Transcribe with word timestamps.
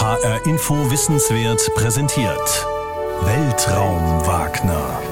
HR 0.00 0.46
Info 0.46 0.88
Wissenswert 0.92 1.74
präsentiert. 1.74 2.66
Weltraum 3.22 4.24
Wagner. 4.24 5.02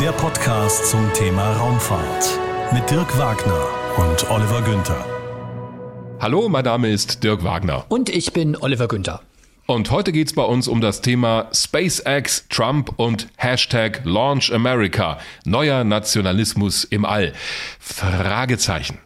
Der 0.00 0.10
Podcast 0.10 0.90
zum 0.90 1.12
Thema 1.12 1.52
Raumfahrt. 1.52 2.40
Mit 2.72 2.90
Dirk 2.90 3.16
Wagner 3.16 3.68
und 3.98 4.28
Oliver 4.32 4.60
Günther. 4.62 5.06
Hallo, 6.18 6.48
mein 6.48 6.64
Name 6.64 6.90
ist 6.90 7.22
Dirk 7.22 7.44
Wagner. 7.44 7.84
Und 7.88 8.08
ich 8.08 8.32
bin 8.32 8.56
Oliver 8.56 8.88
Günther. 8.88 9.20
Und 9.66 9.92
heute 9.92 10.10
geht's 10.10 10.32
bei 10.32 10.42
uns 10.42 10.66
um 10.66 10.80
das 10.80 11.02
Thema 11.02 11.48
SpaceX, 11.54 12.48
Trump 12.48 12.94
und 12.96 13.28
Hashtag 13.36 14.00
Launch 14.02 14.52
America. 14.52 15.18
Neuer 15.44 15.84
Nationalismus 15.84 16.82
im 16.82 17.04
All. 17.04 17.32
Fragezeichen. 17.78 18.98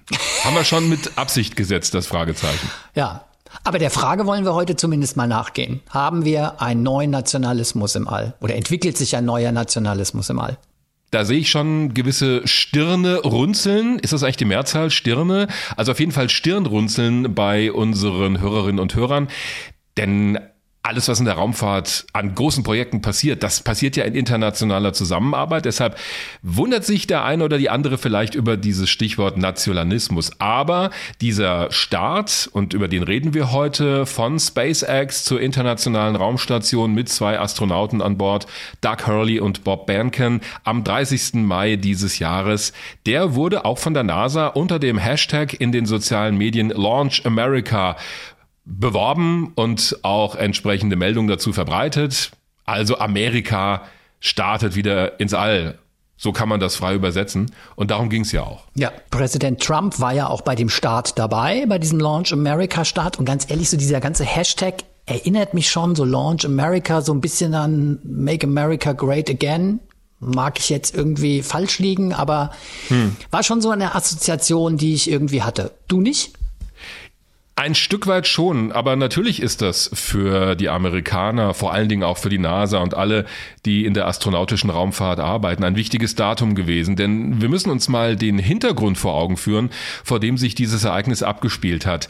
Haben 0.45 0.57
wir 0.57 0.65
schon 0.65 0.89
mit 0.89 1.19
Absicht 1.19 1.57
gesetzt, 1.57 1.93
das 1.93 2.07
Fragezeichen. 2.07 2.71
Ja, 2.95 3.26
aber 3.65 3.79
der 3.79 3.91
Frage 3.91 4.27
wollen 4.27 4.45
wir 4.45 4.55
heute 4.55 4.77
zumindest 4.77 5.17
mal 5.17 5.27
nachgehen. 5.27 5.81
Haben 5.91 6.25
wir 6.25 6.61
einen 6.61 6.83
neuen 6.83 7.11
Nationalismus 7.11 7.95
im 7.95 8.09
All? 8.09 8.35
Oder 8.41 8.55
entwickelt 8.57 8.97
sich 8.97 9.17
ein 9.17 9.25
neuer 9.25 9.53
Nationalismus 9.53 10.31
im 10.31 10.39
All? 10.39 10.59
Da 11.11 11.25
sehe 11.25 11.39
ich 11.39 11.51
schon 11.51 11.95
gewisse 11.95 12.47
Stirne 12.47 13.19
runzeln. 13.21 13.99
Ist 14.01 14.13
das 14.13 14.23
eigentlich 14.23 14.39
die 14.39 14.45
Mehrzahl? 14.45 14.91
Stirne? 14.91 15.47
Also 15.77 15.93
auf 15.93 16.01
jeden 16.01 16.13
Fall 16.13 16.29
Stirnrunzeln 16.29 17.35
bei 17.35 17.73
unseren 17.73 18.41
Hörerinnen 18.41 18.81
und 18.81 18.95
Hörern. 18.95 19.29
Denn 19.97 20.39
alles, 20.87 21.09
was 21.09 21.19
in 21.19 21.25
der 21.25 21.35
Raumfahrt 21.35 22.07
an 22.13 22.35
großen 22.35 22.63
Projekten 22.63 23.03
passiert, 23.03 23.43
das 23.43 23.61
passiert 23.61 23.97
ja 23.97 24.05
in 24.05 24.15
internationaler 24.15 24.93
Zusammenarbeit. 24.93 25.65
Deshalb 25.65 25.99
wundert 26.43 26.85
sich 26.85 27.07
der 27.07 27.25
eine 27.25 27.45
oder 27.45 27.59
die 27.59 27.71
andere 27.71 27.99
vielleicht 27.99 28.35
über 28.35 28.57
dieses 28.57 28.89
Stichwort 28.89 29.37
Nationalismus. 29.37 30.31
Aber 30.39 30.91
dieser 31.21 31.71
Start, 31.73 32.49
und 32.53 32.73
über 32.73 32.89
den 32.89 33.03
reden 33.03 33.35
wir 33.35 33.53
heute, 33.53 34.07
von 34.07 34.39
SpaceX 34.39 35.25
zur 35.25 35.41
internationalen 35.41 36.15
Raumstation 36.15 36.95
mit 36.95 37.09
zwei 37.09 37.41
Astronauten 37.41 38.01
an 38.01 38.17
Bord, 38.17 38.47
Doug 38.81 39.07
Hurley 39.07 39.41
und 39.41 39.65
Bob 39.65 39.87
Behnken, 39.87 40.41
am 40.63 40.85
30. 40.85 41.35
Mai 41.35 41.77
dieses 41.77 42.19
Jahres, 42.19 42.73
der 43.07 43.35
wurde 43.35 43.65
auch 43.65 43.79
von 43.79 43.95
der 43.95 44.05
NASA 44.05 44.47
unter 44.49 44.79
dem 44.79 44.99
Hashtag 44.99 45.61
in 45.61 45.73
den 45.73 45.87
sozialen 45.87 46.37
Medien 46.39 46.71
Launch 46.71 47.27
America 47.27 47.97
beworben 48.67 49.53
und 49.55 49.99
auch 50.03 50.35
entsprechende 50.35 50.97
Meldungen 50.97 51.29
dazu 51.29 51.53
verbreitet. 51.53 52.33
Also 52.65 52.99
Amerika 52.99 53.83
startet 54.21 54.75
wieder 54.75 55.19
ins 55.21 55.33
All. 55.33 55.79
So 56.19 56.33
kann 56.33 56.49
man 56.49 56.61
das 56.61 56.77
frei 56.77 56.95
übersetzen. 56.95 57.53
Und 57.77 57.91
darum 57.91 58.09
ging 58.09 58.23
es 58.23 58.33
ja 58.33 58.43
auch. 58.43 58.65
Ja, 58.75 58.91
Präsident 59.11 59.63
Trump 59.63 60.01
war 60.01 60.13
ja 60.13 60.29
auch 60.29 60.41
bei 60.41 60.55
dem 60.55 60.69
Start 60.69 61.19
dabei, 61.19 61.67
bei 61.67 61.79
diesem 61.79 62.01
Launch 62.01 62.33
America 62.33 62.85
Start. 62.85 63.19
Und 63.19 63.27
ganz 63.27 63.49
ehrlich, 63.51 63.71
so 63.71 63.77
dieser 63.77 64.01
ganze 64.01 64.25
Hashtag 64.25 64.85
erinnert 65.05 65.55
mich 65.55 65.71
schon, 65.71 65.95
so 65.95 66.05
Launch 66.05 66.45
America, 66.45 67.03
so 67.03 67.13
ein 67.13 67.21
bisschen 67.21 67.55
an 67.55 67.99
Make 68.03 68.47
America 68.47 68.93
Great 68.93 69.31
Again. 69.31 69.81
Mag 70.19 70.59
ich 70.59 70.71
jetzt 70.71 70.95
irgendwie 70.95 71.43
falsch 71.43 71.79
liegen, 71.79 72.15
aber 72.15 72.51
hm. 72.89 73.15
war 73.31 73.43
schon 73.43 73.61
so 73.61 73.71
eine 73.71 73.95
Assoziation, 73.95 74.79
die 74.79 74.95
ich 74.95 75.11
irgendwie 75.11 75.43
hatte. 75.43 75.73
Du 75.87 76.01
nicht? 76.01 76.33
Ein 77.59 77.75
Stück 77.75 78.07
weit 78.07 78.27
schon, 78.27 78.71
aber 78.71 78.97
natürlich 78.97 79.41
ist 79.41 79.63
das 79.63 79.91
für 79.95 80.57
die 80.57 80.69
Amerikaner, 80.69 81.55
vor 81.55 81.73
allen 81.73 81.89
Dingen 81.89 82.03
auch 82.03 82.19
für 82.19 82.29
die 82.29 82.39
NASA 82.39 82.81
und 82.81 82.93
alle, 82.93 83.25
die 83.65 83.87
in 83.87 83.95
der 83.95 84.07
astronautischen 84.07 84.69
Raumfahrt 84.69 85.21
arbeiten, 85.21 85.65
ein 85.65 85.75
wichtiges 85.75 86.15
Datum 86.15 86.55
gewesen. 86.55 86.97
Denn 86.97 87.41
wir 87.41 87.49
müssen 87.49 87.71
uns 87.71 87.89
mal 87.89 88.15
den 88.15 88.39
Hintergrund 88.39 88.99
vor 88.99 89.15
Augen 89.15 89.39
führen, 89.39 89.71
vor 90.05 90.21
dem 90.21 90.37
sich 90.37 90.55
dieses 90.55 90.85
Ereignis 90.85 91.23
abgespielt 91.23 91.87
hat. 91.87 92.09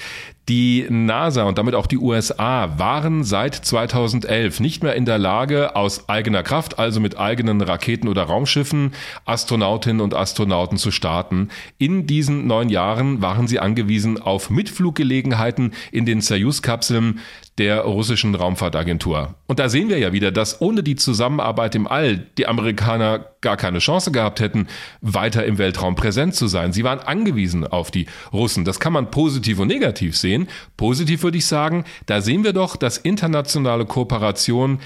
Die 0.49 0.87
NASA 0.89 1.43
und 1.43 1.59
damit 1.59 1.75
auch 1.75 1.89
die 1.89 1.99
USA 1.99 2.79
waren 2.79 3.25
seit 3.25 3.57
2011 3.57 4.61
nicht 4.61 4.81
mehr 4.81 4.95
in 4.95 5.05
der 5.05 5.19
Lage, 5.19 5.75
aus 5.75 6.09
eigener 6.09 6.45
Kraft, 6.45 6.79
also 6.79 7.01
mit 7.01 7.19
eigenen 7.19 7.61
Raketen 7.61 8.07
oder 8.07 8.23
Raumschiffen, 8.23 8.93
Astronautinnen 9.25 10.01
und 10.01 10.15
Astronauten 10.15 10.79
zu 10.79 10.93
starten. 10.93 11.49
In 11.79 12.07
diesen 12.07 12.47
neun 12.47 12.69
Jahren 12.69 13.23
waren 13.23 13.49
sie 13.49 13.59
angewiesen 13.59 14.23
auf 14.23 14.49
Mitfluggelegenheiten 14.49 15.73
in 15.91 16.07
den 16.07 16.21
Soyuz-Kapseln 16.21 17.19
der 17.59 17.81
russischen 17.81 18.35
Raumfahrtagentur. 18.35 19.35
Und 19.47 19.59
da 19.59 19.69
sehen 19.69 19.89
wir 19.89 19.99
ja 19.99 20.13
wieder, 20.13 20.31
dass 20.31 20.61
ohne 20.61 20.83
die 20.83 20.97
Zusammenarbeit 20.97 21.75
im 21.75 21.87
All 21.87 22.19
die 22.19 22.47
Amerikaner 22.47 23.27
gar 23.41 23.57
keine 23.57 23.79
Chance 23.79 24.13
gehabt 24.13 24.41
hätten, 24.41 24.67
weiter 25.01 25.45
im 25.47 25.57
Weltraum 25.57 25.95
präsent 25.95 26.35
zu 26.35 26.49
sein. 26.49 26.73
Sie 26.73 26.85
waren 26.85 26.99
angewiesen 26.99 27.67
auf 27.67 27.91
die 27.91 28.07
Russen. 28.33 28.65
Das 28.65 28.81
kann 28.81 28.93
man 28.93 29.11
positiv 29.11 29.59
und 29.59 29.69
negativ 29.69 30.17
sehen. 30.17 30.49
Positiv 30.77 31.23
würde 31.23 31.39
ich 31.39 31.47
sagen, 31.47 31.85
da 32.05 32.21
sehen 32.21 32.45
wir 32.45 32.53
doch, 32.53 32.77
dass 32.77 32.99
internationale 32.99 33.87
Kooperation 33.87 34.81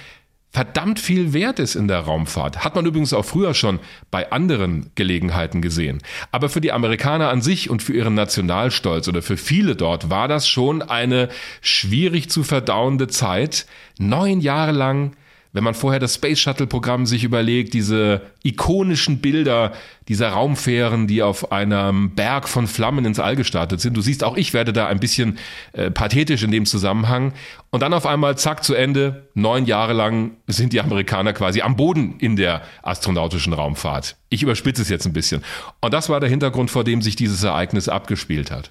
verdammt 0.53 0.99
viel 0.99 1.33
wert 1.33 1.59
ist 1.61 1.77
in 1.77 1.87
der 1.87 2.01
Raumfahrt. 2.01 2.65
Hat 2.65 2.75
man 2.75 2.85
übrigens 2.85 3.13
auch 3.13 3.25
früher 3.25 3.55
schon 3.55 3.79
bei 4.11 4.33
anderen 4.33 4.91
Gelegenheiten 4.97 5.63
gesehen. 5.63 6.03
Aber 6.33 6.49
für 6.49 6.61
die 6.61 6.73
Amerikaner 6.73 7.29
an 7.29 7.41
sich 7.41 7.71
und 7.71 7.83
für 7.83 7.93
ihren 7.93 8.15
Nationalstolz 8.15 9.07
oder 9.07 9.23
für 9.23 9.37
viele 9.37 9.77
dort 9.77 10.11
war 10.11 10.27
das 10.27 10.49
schon 10.49 10.83
eine 10.83 11.29
schwierig 11.61 12.31
zu 12.31 12.43
verdauende 12.43 13.07
Zeit. 13.07 13.67
Neun 13.99 14.41
Jahre 14.41 14.73
lang 14.73 15.13
wenn 15.53 15.65
man 15.65 15.75
vorher 15.75 15.99
das 15.99 16.15
Space 16.15 16.39
Shuttle 16.39 16.67
Programm 16.67 17.07
sich 17.07 17.25
überlegt, 17.25 17.75
diese 17.75 18.23
ikonischen 18.43 19.21
Bilder 19.21 19.73
dieser 20.07 20.31
Raumfähren, 20.31 21.07
die 21.07 21.23
auf 21.23 21.51
einem 21.51 22.15
Berg 22.15 22.49
von 22.49 22.67
Flammen 22.67 23.05
ins 23.05 23.19
All 23.19 23.37
gestartet 23.37 23.81
sind. 23.81 23.97
Du 23.97 24.01
siehst, 24.01 24.23
auch 24.23 24.37
ich 24.37 24.55
werde 24.55 24.73
da 24.73 24.87
ein 24.87 25.01
bisschen 25.01 25.39
äh, 25.73 25.91
pathetisch 25.91 26.43
in 26.43 26.51
dem 26.51 26.67
Zusammenhang. 26.67 27.33
Und 27.71 27.83
dann 27.83 27.93
auf 27.93 28.07
einmal, 28.07 28.39
zack, 28.39 28.63
zu 28.65 28.75
Ende. 28.75 29.29
Neun 29.35 29.67
Jahre 29.67 29.93
lang 29.93 30.33
sind 30.47 30.73
die 30.73 30.81
Amerikaner 30.81 31.33
quasi 31.33 31.63
am 31.63 31.77
Boden 31.77 32.17
in 32.19 32.37
der 32.37 32.63
astronautischen 32.83 33.53
Raumfahrt. 33.53 34.17
Ich 34.29 34.43
überspitze 34.43 34.83
es 34.83 34.89
jetzt 34.89 35.07
ein 35.07 35.13
bisschen. 35.13 35.43
Und 35.81 35.93
das 35.95 36.09
war 36.09 36.21
der 36.21 36.29
Hintergrund, 36.29 36.71
vor 36.71 36.85
dem 36.85 37.03
sich 37.03 37.17
dieses 37.17 37.43
Ereignis 37.43 37.89
abgespielt 37.89 38.51
hat. 38.51 38.71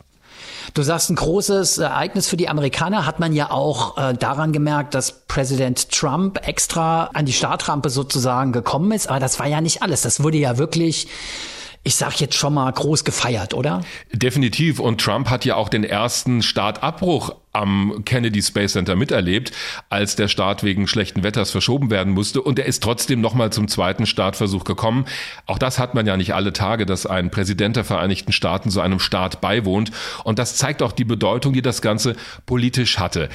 Du 0.74 0.84
sagst, 0.84 1.10
ein 1.10 1.16
großes 1.16 1.78
Ereignis 1.80 2.28
für 2.28 2.38
die 2.38 2.50
Amerikaner 2.50 3.06
hat 3.06 3.20
man 3.20 3.34
ja 3.34 3.52
auch 3.52 3.98
äh, 3.98 4.14
daran 4.14 4.52
gemerkt, 4.52 4.94
dass 4.94 5.12
Präsident 5.12 5.92
Trump 5.92 6.48
extra 6.48 7.06
an 7.14 7.26
die 7.26 7.34
Startrampe 7.34 7.90
sozusagen 7.90 8.52
gekommen 8.52 8.92
ist. 8.92 9.10
Aber 9.10 9.20
das 9.20 9.40
war 9.40 9.48
ja 9.48 9.62
nicht 9.62 9.82
alles. 9.82 10.02
Das 10.02 10.22
wurde 10.22 10.38
ja 10.38 10.58
wirklich 10.58 11.08
ich 11.90 11.96
sag 11.96 12.20
jetzt 12.22 12.36
schon 12.36 12.54
mal 12.54 12.72
groß 12.72 13.04
gefeiert, 13.04 13.56
oder? 13.56 13.82
Definitiv. 14.14 14.80
Und 14.80 15.02
Trump 15.02 15.28
hat 15.32 15.44
ja 15.44 15.56
auch 15.56 15.70
den 15.70 15.84
ersten 15.84 16.44
Startabbruch 16.44 17.34
am 17.52 18.04
Kennedy 18.06 18.44
Space 18.44 18.74
Center 18.74 18.96
miterlebt, 18.96 19.52
als 19.90 20.16
der 20.16 20.28
Start 20.28 20.64
wegen 20.64 20.88
schlechten 20.88 21.24
Wetters 21.24 21.50
verschoben 21.50 21.90
werden 21.90 22.14
musste. 22.14 22.44
Und 22.44 22.60
er 22.60 22.66
ist 22.66 22.84
trotzdem 22.84 23.22
nochmal 23.22 23.52
zum 23.52 23.68
zweiten 23.68 24.06
Startversuch 24.06 24.66
gekommen. 24.66 25.06
Auch 25.48 25.58
das 25.58 25.80
hat 25.80 25.96
man 25.96 26.06
ja 26.06 26.16
nicht 26.16 26.36
alle 26.36 26.54
Tage, 26.54 26.86
dass 26.86 27.08
ein 27.08 27.32
Präsident 27.32 27.76
der 27.76 27.86
Vereinigten 27.86 28.34
Staaten 28.34 28.70
so 28.70 28.82
einem 28.82 29.00
Start 29.00 29.42
beiwohnt. 29.42 29.90
Und 30.24 30.38
das 30.38 30.58
zeigt 30.58 30.84
auch 30.84 30.92
die 30.92 31.06
Bedeutung, 31.06 31.54
die 31.54 31.64
das 31.64 31.82
Ganze 31.82 32.16
politisch 32.46 33.00
hatte. 33.00 33.30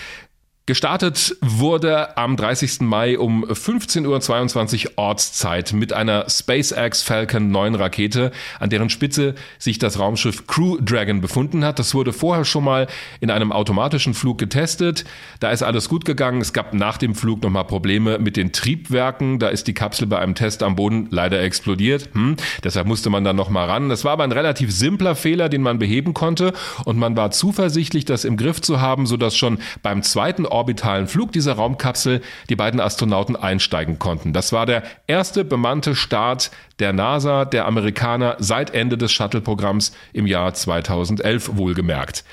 Gestartet 0.66 1.36
wurde 1.42 2.16
am 2.16 2.38
30. 2.38 2.80
Mai 2.80 3.18
um 3.18 3.44
15.22 3.44 4.86
Uhr 4.86 4.92
Ortszeit 4.96 5.74
mit 5.74 5.92
einer 5.92 6.24
SpaceX 6.30 7.02
Falcon 7.02 7.50
9 7.50 7.74
Rakete, 7.74 8.30
an 8.58 8.70
deren 8.70 8.88
Spitze 8.88 9.34
sich 9.58 9.78
das 9.78 9.98
Raumschiff 9.98 10.46
Crew 10.46 10.78
Dragon 10.80 11.20
befunden 11.20 11.66
hat. 11.66 11.78
Das 11.78 11.94
wurde 11.94 12.14
vorher 12.14 12.46
schon 12.46 12.64
mal 12.64 12.86
in 13.20 13.30
einem 13.30 13.52
automatischen 13.52 14.14
Flug 14.14 14.38
getestet. 14.38 15.04
Da 15.38 15.50
ist 15.50 15.62
alles 15.62 15.90
gut 15.90 16.06
gegangen. 16.06 16.40
Es 16.40 16.54
gab 16.54 16.72
nach 16.72 16.96
dem 16.96 17.14
Flug 17.14 17.42
nochmal 17.42 17.66
Probleme 17.66 18.18
mit 18.18 18.38
den 18.38 18.50
Triebwerken. 18.50 19.38
Da 19.40 19.48
ist 19.48 19.66
die 19.66 19.74
Kapsel 19.74 20.06
bei 20.06 20.18
einem 20.18 20.34
Test 20.34 20.62
am 20.62 20.76
Boden 20.76 21.08
leider 21.10 21.42
explodiert. 21.42 22.08
Hm. 22.14 22.36
Deshalb 22.62 22.86
musste 22.86 23.10
man 23.10 23.22
dann 23.22 23.36
nochmal 23.36 23.68
ran. 23.68 23.90
Das 23.90 24.06
war 24.06 24.12
aber 24.12 24.24
ein 24.24 24.32
relativ 24.32 24.72
simpler 24.72 25.14
Fehler, 25.14 25.50
den 25.50 25.60
man 25.60 25.78
beheben 25.78 26.14
konnte. 26.14 26.54
Und 26.86 26.96
man 26.96 27.18
war 27.18 27.32
zuversichtlich, 27.32 28.06
das 28.06 28.24
im 28.24 28.38
Griff 28.38 28.62
zu 28.62 28.80
haben, 28.80 29.04
sodass 29.04 29.36
schon 29.36 29.58
beim 29.82 30.02
zweiten 30.02 30.46
orbitalen 30.54 31.08
Flug 31.08 31.32
dieser 31.32 31.54
Raumkapsel 31.54 32.22
die 32.48 32.56
beiden 32.56 32.80
Astronauten 32.80 33.36
einsteigen 33.36 33.98
konnten. 33.98 34.32
Das 34.32 34.52
war 34.52 34.64
der 34.64 34.84
erste 35.06 35.44
bemannte 35.44 35.94
Start 35.94 36.50
der 36.78 36.92
NASA, 36.92 37.44
der 37.44 37.66
Amerikaner 37.66 38.36
seit 38.38 38.72
Ende 38.72 38.96
des 38.96 39.12
Shuttle-Programms 39.12 39.92
im 40.12 40.26
Jahr 40.26 40.54
2011 40.54 41.56
wohlgemerkt. 41.56 42.24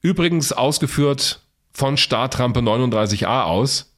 Übrigens 0.00 0.52
ausgeführt 0.52 1.40
von 1.72 1.96
Startrampe 1.96 2.60
39a 2.60 3.42
aus. 3.42 3.92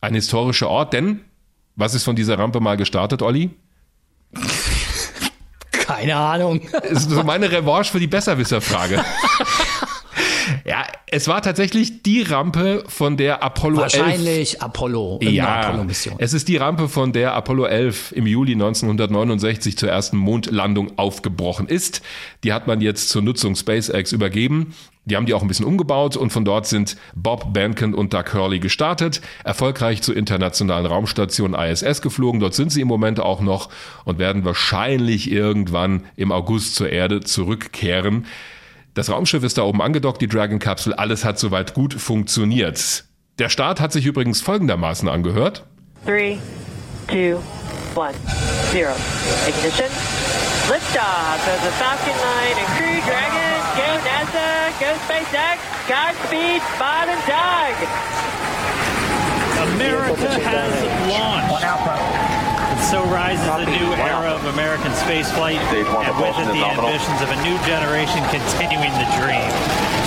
Ein 0.00 0.14
historischer 0.14 0.68
Ort, 0.68 0.92
denn 0.92 1.20
was 1.76 1.94
ist 1.94 2.04
von 2.04 2.14
dieser 2.14 2.38
Rampe 2.38 2.60
mal 2.60 2.76
gestartet, 2.76 3.22
Olli? 3.22 3.50
Keine 5.72 6.16
Ahnung. 6.16 6.60
Das 6.72 7.04
ist 7.04 7.10
so 7.10 7.22
meine 7.24 7.50
Revanche 7.50 7.90
für 7.90 8.00
die 8.00 8.06
Besserwisserfrage. 8.06 9.04
Ja, 10.64 10.84
es 11.06 11.28
war 11.28 11.42
tatsächlich 11.42 12.02
die 12.02 12.22
Rampe, 12.22 12.84
von 12.88 13.16
der 13.16 13.42
Apollo 13.42 13.78
Wahrscheinlich 13.78 14.54
11, 14.54 14.62
Apollo. 14.62 15.20
Ja, 15.22 15.60
Apollo-Mission. 15.60 16.16
Es 16.18 16.32
ist 16.32 16.48
die 16.48 16.56
Rampe, 16.56 16.88
von 16.88 17.12
der 17.12 17.34
Apollo 17.34 17.66
11 17.66 18.12
im 18.12 18.26
Juli 18.26 18.52
1969 18.52 19.78
zur 19.78 19.88
ersten 19.88 20.16
Mondlandung 20.16 20.98
aufgebrochen 20.98 21.68
ist. 21.68 22.02
Die 22.42 22.52
hat 22.52 22.66
man 22.66 22.80
jetzt 22.80 23.08
zur 23.08 23.22
Nutzung 23.22 23.56
SpaceX 23.56 24.12
übergeben. 24.12 24.74
Die 25.06 25.16
haben 25.16 25.26
die 25.26 25.34
auch 25.34 25.42
ein 25.42 25.48
bisschen 25.48 25.66
umgebaut 25.66 26.16
und 26.16 26.32
von 26.32 26.44
dort 26.44 26.66
sind 26.66 26.96
Bob 27.14 27.52
Bankin 27.52 27.92
und 27.92 28.14
Doug 28.14 28.32
Hurley 28.32 28.58
gestartet, 28.58 29.20
erfolgreich 29.44 30.00
zur 30.00 30.16
internationalen 30.16 30.86
Raumstation 30.86 31.52
ISS 31.54 32.00
geflogen. 32.00 32.40
Dort 32.40 32.54
sind 32.54 32.72
sie 32.72 32.80
im 32.80 32.88
Moment 32.88 33.20
auch 33.20 33.42
noch 33.42 33.68
und 34.04 34.18
werden 34.18 34.44
wahrscheinlich 34.44 35.30
irgendwann 35.30 36.04
im 36.16 36.32
August 36.32 36.74
zur 36.74 36.88
Erde 36.88 37.20
zurückkehren. 37.20 38.24
Das 38.94 39.10
Raumschiff 39.10 39.42
ist 39.42 39.58
da 39.58 39.62
oben 39.62 39.82
angedockt, 39.82 40.22
die 40.22 40.28
Dragon-Kapsel, 40.28 40.94
alles 40.94 41.24
hat 41.24 41.38
soweit 41.40 41.74
gut 41.74 41.94
funktioniert. 41.94 43.04
Der 43.40 43.48
Start 43.48 43.80
hat 43.80 43.92
sich 43.92 44.06
übrigens 44.06 44.40
folgendermaßen 44.40 45.08
angehört. 45.08 45.64
3, 46.06 46.38
2, 47.08 47.36
1, 47.96 48.16
0. 48.72 48.86
Ignition. 49.48 49.90
Liftoff 50.70 51.46
of 51.46 51.60
the 51.62 51.70
Falcon 51.76 52.14
9 52.14 52.56
and 52.56 52.68
Crew 52.78 53.00
Dragon. 53.04 53.54
Go 53.74 53.88
NASA, 54.06 54.70
go 54.78 54.94
SpaceX, 55.04 55.58
Godspeed, 55.88 56.62
Bob 56.78 57.08
and 57.08 57.22
Doug. 57.26 57.74
America 59.74 60.40
has 60.40 60.72
launched. 61.10 62.33
So 62.90 63.02
rises 63.04 63.46
a 63.48 63.64
new 63.64 63.88
era 63.94 64.30
of 64.34 64.44
American 64.52 64.92
spaceflight, 64.92 65.56
and 65.56 66.16
with 66.20 66.36
it 66.38 66.52
the 66.52 66.64
ambitions 66.64 67.20
of 67.22 67.30
a 67.30 67.42
new 67.42 67.56
generation 67.64 68.22
continuing 68.28 68.92
the 69.00 69.08
dream. 69.16 69.48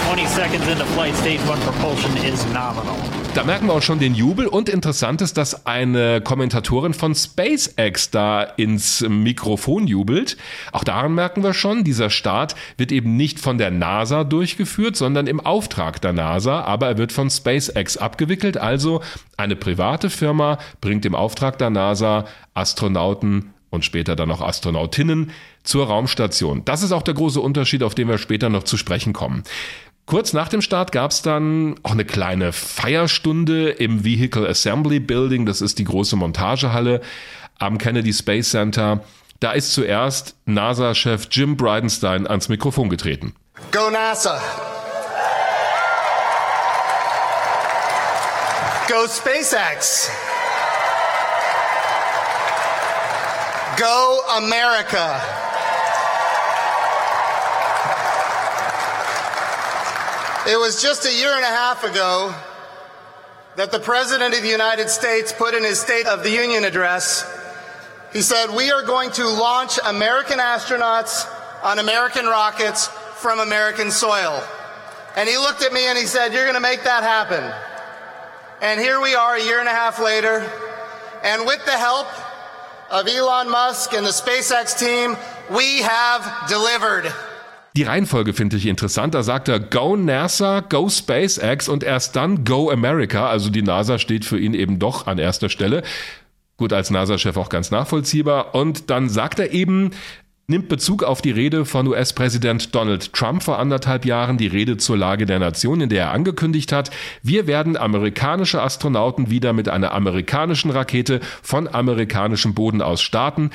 20 0.06 0.25
seconds 0.27 0.68
into 0.68 0.85
flight, 0.94 1.15
stage 1.15 1.41
one 1.47 1.59
propulsion 1.62 2.15
is 2.18 2.45
nominal. 2.53 2.95
Da 3.38 3.44
merken 3.44 3.68
wir 3.68 3.74
auch 3.74 3.83
schon 3.83 4.00
den 4.00 4.15
Jubel 4.15 4.47
und 4.47 4.68
interessant 4.68 5.21
ist, 5.21 5.38
dass 5.38 5.68
eine 5.68 6.21
Kommentatorin 6.21 6.95
von 6.95 7.13
SpaceX 7.13 8.09
da 8.09 8.41
ins 8.41 9.01
Mikrofon 9.07 9.85
jubelt. 9.85 10.38
Auch 10.71 10.83
daran 10.83 11.13
merken 11.13 11.44
wir 11.44 11.53
schon, 11.53 11.83
dieser 11.83 12.09
Start 12.09 12.56
wird 12.77 12.91
eben 12.91 13.15
nicht 13.15 13.39
von 13.39 13.59
der 13.59 13.69
NASA 13.69 14.23
durchgeführt, 14.23 14.95
sondern 14.95 15.27
im 15.27 15.39
Auftrag 15.39 16.01
der 16.01 16.13
NASA, 16.13 16.62
aber 16.62 16.88
er 16.88 16.97
wird 16.97 17.12
von 17.12 17.30
SpaceX 17.30 17.97
abgewickelt. 17.97 18.57
Also 18.57 19.03
eine 19.35 19.56
private 19.56 20.09
Firma 20.09 20.57
bringt 20.81 21.06
im 21.06 21.13
Auftrag 21.13 21.59
der 21.59 21.69
NASA 21.69 22.25
Astronauten 22.68 23.54
und 23.69 23.86
später 23.86 24.16
dann 24.18 24.30
auch 24.31 24.42
Astronautinnen 24.42 25.31
zur 25.64 25.88
Raumstation. 25.88 26.66
Das 26.66 26.84
ist 26.84 26.92
auch 26.92 27.02
der 27.02 27.14
große 27.14 27.40
Unterschied, 27.40 27.81
auf 27.81 27.96
den 27.96 28.10
wir 28.10 28.18
später 28.18 28.50
noch 28.50 28.64
zu 28.64 28.75
sprechen 28.75 29.14
kommen. 29.14 29.44
Kurz 30.06 30.34
nach 30.34 30.50
dem 30.50 30.62
Start 30.62 30.92
gab 30.92 31.12
es 31.12 31.22
dann 31.22 31.75
auch 31.84 31.92
eine 31.92 32.06
kleine 32.06 32.52
Feierstunde 32.54 33.69
im 33.69 34.04
Vehicle 34.04 34.48
Assembly 34.48 35.00
Building. 35.00 35.46
Das 35.46 35.62
ist 35.62 35.80
die 35.80 35.84
große 35.86 36.16
Montagehalle 36.16 37.02
am 37.58 37.78
Kennedy 37.78 38.14
Space 38.14 38.52
Center. 38.52 39.02
Da 39.40 39.52
ist 39.52 39.74
zuerst 39.74 40.36
NASA-Chef 40.46 41.28
Jim 41.31 41.56
Bridenstine 41.58 42.30
ans 42.30 42.50
Mikrofon 42.50 42.90
getreten. 42.90 43.34
Go 43.72 43.90
NASA! 43.90 44.42
Go 48.88 49.06
SpaceX! 49.08 50.10
Go 53.77 54.21
America! 54.38 55.21
It 60.50 60.57
was 60.57 60.81
just 60.81 61.06
a 61.06 61.13
year 61.13 61.31
and 61.31 61.44
a 61.44 61.47
half 61.47 61.83
ago 61.83 62.33
that 63.56 63.71
the 63.71 63.79
President 63.79 64.33
of 64.33 64.41
the 64.41 64.50
United 64.50 64.89
States 64.89 65.31
put 65.31 65.53
in 65.53 65.63
his 65.63 65.79
State 65.79 66.07
of 66.07 66.24
the 66.24 66.31
Union 66.31 66.63
address, 66.63 67.24
he 68.13 68.21
said, 68.21 68.56
We 68.56 68.71
are 68.71 68.81
going 68.81 69.12
to 69.12 69.27
launch 69.27 69.77
American 69.85 70.39
astronauts 70.39 71.27
on 71.63 71.77
American 71.77 72.25
rockets 72.25 72.88
from 73.18 73.39
American 73.39 73.91
soil. 73.91 74.44
And 75.15 75.30
he 75.30 75.38
looked 75.38 75.62
at 75.62 75.71
me 75.71 75.85
and 75.85 75.97
he 75.97 76.06
said, 76.06 76.33
You're 76.33 76.45
going 76.45 76.56
to 76.56 76.59
make 76.59 76.83
that 76.83 77.03
happen. 77.03 77.44
And 78.59 78.80
here 78.80 79.00
we 79.00 79.13
are 79.13 79.35
a 79.35 79.44
year 79.44 79.59
and 79.59 79.68
a 79.68 79.71
half 79.71 80.00
later, 80.00 80.50
and 81.23 81.45
with 81.45 81.63
the 81.65 81.77
help 81.77 82.07
of 82.92 83.07
Elon 83.07 83.50
Musk 83.50 83.94
and 83.94 84.06
the 84.06 84.13
SpaceX 84.13 84.78
team, 84.78 85.16
we 85.50 85.84
have 85.84 86.24
delivered. 86.50 87.12
Die 87.75 87.84
Reihenfolge 87.84 88.34
finde 88.34 88.57
ich 88.57 88.66
interessant. 88.66 89.13
Da 89.13 89.22
sagt 89.22 89.50
er 89.50 89.60
Go 89.60 89.95
NASA, 89.95 90.62
Go 90.62 90.89
SpaceX 90.89 91.69
und 91.69 91.84
erst 91.84 92.16
dann 92.16 92.44
Go 92.44 92.72
America. 92.72 93.30
Also 93.30 93.51
die 93.51 93.62
NASA 93.62 94.00
steht 94.00 94.25
für 94.25 94.39
ihn 94.39 94.56
eben 94.56 94.80
doch 94.80 95.06
an 95.06 95.19
erster 95.19 95.50
Stelle. 95.50 95.84
Gut, 96.57 96.74
als 96.74 96.89
NASA-Chef 96.89 97.38
auch 97.38 97.50
ganz 97.50 97.69
nachvollziehbar. 97.69 98.56
Und 98.56 98.90
dann 98.90 99.10
sagt 99.10 99.38
er 99.38 99.51
eben, 99.51 99.92
nimmt 100.49 100.69
Bezug 100.69 101.03
auf 101.03 101.21
die 101.21 101.31
Rede 101.31 101.65
von 101.65 101.85
US-Präsident 101.88 102.73
Donald 102.73 103.11
Trump 103.11 103.44
vor 103.44 103.59
anderthalb 103.59 104.05
Jahren, 104.05 104.38
die 104.38 104.47
Rede 104.47 104.77
zur 104.77 104.95
Lage 104.95 105.25
der 105.25 105.39
Nation, 105.39 105.81
in 105.81 105.89
der 105.89 106.05
er 106.05 106.11
angekündigt 106.11 106.71
hat, 106.71 106.89
wir 107.21 107.47
werden 107.47 107.75
amerikanische 107.75 108.61
Astronauten 108.61 109.29
wieder 109.29 109.51
mit 109.51 109.67
einer 109.67 109.91
amerikanischen 109.91 110.71
Rakete 110.71 111.19
von 111.44 111.67
amerikanischem 111.67 112.53
Boden 112.53 112.81
aus 112.81 113.01
starten. 113.01 113.49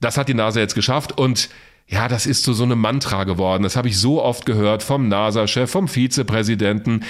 Das 0.00 0.16
hat 0.16 0.28
die 0.28 0.34
NASA 0.34 0.60
jetzt 0.60 0.74
geschafft 0.74 1.18
und 1.18 1.50
ja, 1.88 2.08
das 2.08 2.24
ist 2.24 2.42
so, 2.44 2.54
so 2.54 2.64
eine 2.64 2.76
Mantra 2.76 3.24
geworden. 3.24 3.62
Das 3.62 3.76
habe 3.76 3.88
ich 3.88 3.98
so 3.98 4.22
oft 4.22 4.46
gehört 4.46 4.82
vom 4.82 5.08
NASA-Chef, 5.08 5.70
vom 5.70 5.88
Vizepräsidenten. 5.88 7.04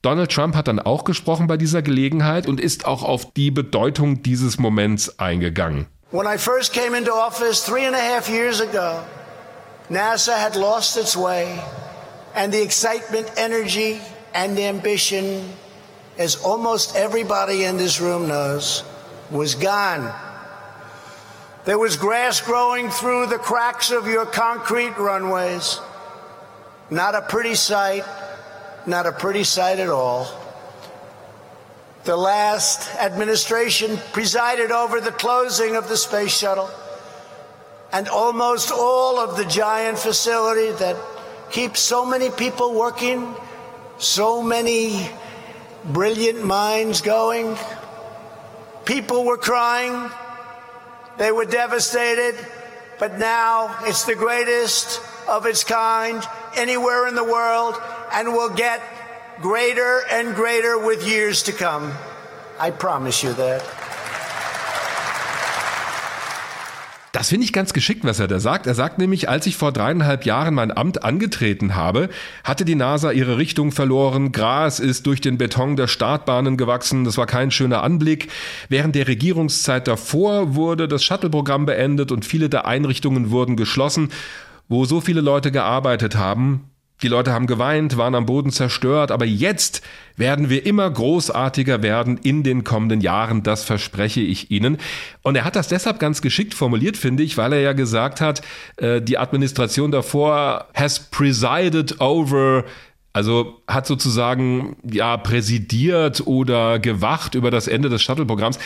Donald 0.00 0.30
Trump 0.30 0.54
hat 0.54 0.68
dann 0.68 0.78
auch 0.78 1.02
gesprochen 1.02 1.48
bei 1.48 1.56
dieser 1.56 1.82
Gelegenheit 1.82 2.46
und 2.46 2.60
ist 2.60 2.86
auch 2.86 3.02
auf 3.02 3.32
die 3.32 3.50
Bedeutung 3.50 4.22
dieses 4.22 4.60
Moments 4.60 5.18
eingegangen. 5.18 5.86
When 6.10 6.26
I 6.26 6.38
first 6.38 6.72
came 6.72 6.94
into 6.94 7.12
office 7.14 7.64
three 7.64 7.84
and 7.84 7.94
a 7.94 8.00
half 8.00 8.28
years 8.28 8.58
ago, 8.58 9.04
NASA 9.88 10.36
had 10.36 10.56
lost 10.56 10.96
its 10.96 11.16
way, 11.16 11.62
and 12.34 12.52
the 12.52 12.60
excitement, 12.60 13.30
energy, 13.36 14.00
and 14.34 14.58
ambition, 14.58 15.48
as 16.18 16.34
almost 16.42 16.96
everybody 16.96 17.62
in 17.62 17.76
this 17.76 18.00
room 18.00 18.26
knows, 18.26 18.82
was 19.30 19.54
gone. 19.54 20.12
There 21.64 21.78
was 21.78 21.96
grass 21.96 22.40
growing 22.40 22.90
through 22.90 23.26
the 23.26 23.38
cracks 23.38 23.92
of 23.92 24.08
your 24.08 24.26
concrete 24.26 24.98
runways. 24.98 25.78
Not 26.90 27.14
a 27.14 27.22
pretty 27.22 27.54
sight, 27.54 28.04
not 28.84 29.06
a 29.06 29.12
pretty 29.12 29.44
sight 29.44 29.78
at 29.78 29.90
all. 29.90 30.39
The 32.04 32.16
last 32.16 32.94
administration 32.96 33.98
presided 34.12 34.70
over 34.70 35.00
the 35.00 35.12
closing 35.12 35.76
of 35.76 35.88
the 35.88 35.98
space 35.98 36.36
shuttle 36.36 36.70
and 37.92 38.08
almost 38.08 38.72
all 38.72 39.18
of 39.18 39.36
the 39.36 39.44
giant 39.44 39.98
facility 39.98 40.72
that 40.78 40.96
keeps 41.50 41.80
so 41.80 42.06
many 42.06 42.30
people 42.30 42.72
working, 42.72 43.34
so 43.98 44.42
many 44.42 45.10
brilliant 45.84 46.42
minds 46.44 47.02
going. 47.02 47.56
People 48.86 49.24
were 49.24 49.36
crying, 49.36 50.10
they 51.18 51.32
were 51.32 51.44
devastated, 51.44 52.34
but 52.98 53.18
now 53.18 53.76
it's 53.82 54.04
the 54.04 54.14
greatest 54.14 55.02
of 55.28 55.44
its 55.44 55.64
kind 55.64 56.22
anywhere 56.56 57.06
in 57.08 57.14
the 57.14 57.24
world 57.24 57.74
and 58.12 58.28
will 58.28 58.54
get 58.54 58.80
greater 59.42 60.02
and 60.10 60.34
greater 60.36 60.76
with 60.76 61.06
years 61.06 61.42
to 61.42 61.52
come. 61.52 61.92
I 62.58 62.70
promise 62.70 63.26
you 63.26 63.32
that. 63.34 63.62
Das 67.12 67.28
finde 67.30 67.44
ich 67.44 67.52
ganz 67.52 67.72
geschickt, 67.72 68.04
was 68.04 68.20
er 68.20 68.28
da 68.28 68.38
sagt. 68.38 68.66
Er 68.66 68.74
sagt 68.74 68.98
nämlich, 68.98 69.28
als 69.28 69.46
ich 69.46 69.56
vor 69.56 69.72
dreieinhalb 69.72 70.24
Jahren 70.24 70.54
mein 70.54 70.74
Amt 70.74 71.02
angetreten 71.02 71.74
habe, 71.74 72.08
hatte 72.44 72.64
die 72.64 72.76
NASA 72.76 73.10
ihre 73.10 73.36
Richtung 73.36 73.72
verloren. 73.72 74.30
Gras 74.30 74.78
ist 74.78 75.06
durch 75.06 75.20
den 75.20 75.36
Beton 75.36 75.74
der 75.74 75.88
Startbahnen 75.88 76.56
gewachsen. 76.56 77.04
Das 77.04 77.16
war 77.16 77.26
kein 77.26 77.50
schöner 77.50 77.82
Anblick. 77.82 78.28
Während 78.68 78.94
der 78.94 79.08
Regierungszeit 79.08 79.88
davor 79.88 80.54
wurde 80.54 80.86
das 80.86 81.02
Shuttle-Programm 81.02 81.66
beendet 81.66 82.12
und 82.12 82.24
viele 82.24 82.48
der 82.48 82.66
Einrichtungen 82.66 83.30
wurden 83.30 83.56
geschlossen, 83.56 84.10
wo 84.68 84.84
so 84.84 85.00
viele 85.00 85.20
Leute 85.20 85.50
gearbeitet 85.50 86.14
haben. 86.14 86.69
Die 87.02 87.08
Leute 87.08 87.32
haben 87.32 87.46
geweint, 87.46 87.96
waren 87.96 88.14
am 88.14 88.26
Boden 88.26 88.50
zerstört, 88.50 89.10
aber 89.10 89.24
jetzt 89.24 89.82
werden 90.16 90.50
wir 90.50 90.66
immer 90.66 90.90
großartiger 90.90 91.82
werden 91.82 92.18
in 92.18 92.42
den 92.42 92.62
kommenden 92.62 93.00
Jahren, 93.00 93.42
das 93.42 93.64
verspreche 93.64 94.20
ich 94.20 94.50
Ihnen. 94.50 94.76
Und 95.22 95.36
er 95.36 95.44
hat 95.44 95.56
das 95.56 95.68
deshalb 95.68 95.98
ganz 95.98 96.20
geschickt 96.20 96.52
formuliert, 96.52 96.96
finde 96.96 97.22
ich, 97.22 97.38
weil 97.38 97.54
er 97.54 97.60
ja 97.60 97.72
gesagt 97.72 98.20
hat, 98.20 98.42
äh, 98.76 99.00
die 99.00 99.16
Administration 99.16 99.90
davor 99.90 100.66
has 100.74 101.10
presided 101.10 102.00
over 102.00 102.64
also 103.12 103.60
hat 103.66 103.86
sozusagen 103.86 104.76
ja 104.88 105.16
präsidiert 105.16 106.26
oder 106.26 106.78
gewacht 106.78 107.34
über 107.34 107.50
das 107.50 107.66
Ende 107.66 107.88
des 107.88 108.02
Shuttle-Programms. 108.02 108.58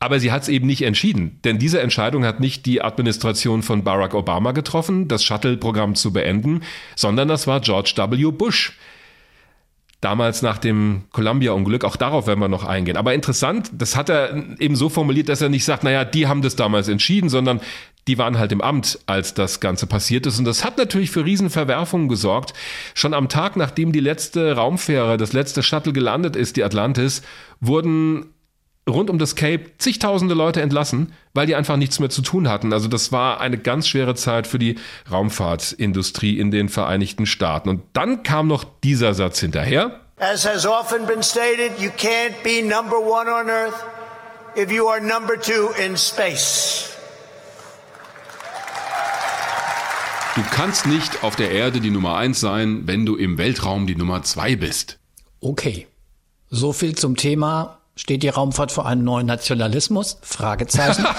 Aber 0.00 0.20
sie 0.20 0.32
hat 0.32 0.42
es 0.42 0.48
eben 0.48 0.66
nicht 0.66 0.82
entschieden, 0.82 1.40
denn 1.44 1.58
diese 1.58 1.80
Entscheidung 1.80 2.24
hat 2.24 2.40
nicht 2.40 2.66
die 2.66 2.82
Administration 2.82 3.62
von 3.62 3.84
Barack 3.84 4.14
Obama 4.14 4.52
getroffen, 4.52 5.08
das 5.08 5.24
Shuttle-Programm 5.24 5.94
zu 5.94 6.12
beenden, 6.12 6.62
sondern 6.94 7.28
das 7.28 7.46
war 7.46 7.60
George 7.60 7.94
W. 7.96 8.30
Bush. 8.30 8.72
Damals 10.02 10.42
nach 10.42 10.58
dem 10.58 11.04
Columbia-Unglück, 11.12 11.82
auch 11.82 11.96
darauf 11.96 12.26
werden 12.26 12.40
wir 12.40 12.48
noch 12.48 12.64
eingehen. 12.64 12.98
Aber 12.98 13.14
interessant, 13.14 13.70
das 13.72 13.96
hat 13.96 14.10
er 14.10 14.36
eben 14.60 14.76
so 14.76 14.90
formuliert, 14.90 15.30
dass 15.30 15.40
er 15.40 15.48
nicht 15.48 15.64
sagt, 15.64 15.82
naja, 15.82 16.04
die 16.04 16.26
haben 16.26 16.42
das 16.42 16.56
damals 16.56 16.88
entschieden, 16.88 17.30
sondern 17.30 17.62
die 18.06 18.18
waren 18.18 18.38
halt 18.38 18.52
im 18.52 18.60
Amt, 18.60 18.98
als 19.06 19.32
das 19.32 19.60
Ganze 19.60 19.86
passiert 19.86 20.26
ist. 20.26 20.38
Und 20.38 20.44
das 20.44 20.62
hat 20.62 20.76
natürlich 20.76 21.10
für 21.10 21.24
Riesenverwerfungen 21.24 22.08
gesorgt. 22.08 22.52
Schon 22.92 23.14
am 23.14 23.30
Tag, 23.30 23.56
nachdem 23.56 23.92
die 23.92 24.00
letzte 24.00 24.56
Raumfähre, 24.56 25.16
das 25.16 25.32
letzte 25.32 25.62
Shuttle 25.62 25.94
gelandet 25.94 26.36
ist, 26.36 26.56
die 26.56 26.64
Atlantis, 26.64 27.22
wurden 27.60 28.26
rund 28.88 29.10
um 29.10 29.18
das 29.18 29.34
Cape 29.34 29.70
zigtausende 29.78 30.34
Leute 30.34 30.60
entlassen, 30.60 31.12
weil 31.32 31.46
die 31.46 31.54
einfach 31.54 31.76
nichts 31.76 32.00
mehr 32.00 32.10
zu 32.10 32.22
tun 32.22 32.48
hatten. 32.48 32.72
Also 32.72 32.88
das 32.88 33.12
war 33.12 33.40
eine 33.40 33.58
ganz 33.58 33.88
schwere 33.88 34.14
Zeit 34.14 34.46
für 34.46 34.58
die 34.58 34.76
Raumfahrtindustrie 35.10 36.38
in 36.38 36.50
den 36.50 36.68
Vereinigten 36.68 37.26
Staaten. 37.26 37.68
Und 37.68 37.82
dann 37.92 38.22
kam 38.22 38.46
noch 38.46 38.64
dieser 38.82 39.14
Satz 39.14 39.40
hinterher. 39.40 40.00
As 40.18 40.46
has 40.46 40.64
often 40.66 41.06
been 41.06 41.22
stated, 41.22 41.72
you 41.80 41.90
can't 41.90 42.34
be 42.44 42.62
number 42.62 42.98
one 42.98 43.28
on 43.28 43.48
Earth 43.48 43.74
if 44.56 44.70
you 44.70 44.86
are 44.86 45.00
number 45.00 45.40
two 45.40 45.70
in 45.84 45.96
space. 45.96 46.90
Du 50.36 50.42
kannst 50.50 50.86
nicht 50.86 51.22
auf 51.22 51.36
der 51.36 51.52
Erde 51.52 51.80
die 51.80 51.90
Nummer 51.90 52.16
eins 52.16 52.40
sein, 52.40 52.82
wenn 52.86 53.06
du 53.06 53.14
im 53.14 53.38
Weltraum 53.38 53.86
die 53.86 53.94
Nummer 53.94 54.22
zwei 54.24 54.56
bist. 54.56 54.98
Okay. 55.40 55.86
So 56.50 56.72
viel 56.72 56.96
zum 56.96 57.16
Thema 57.16 57.78
Steht 57.96 58.22
die 58.22 58.28
Raumfahrt 58.28 58.72
vor 58.72 58.86
einem 58.86 59.04
neuen 59.04 59.26
Nationalismus? 59.26 60.18
Fragezeichen. 60.22 61.04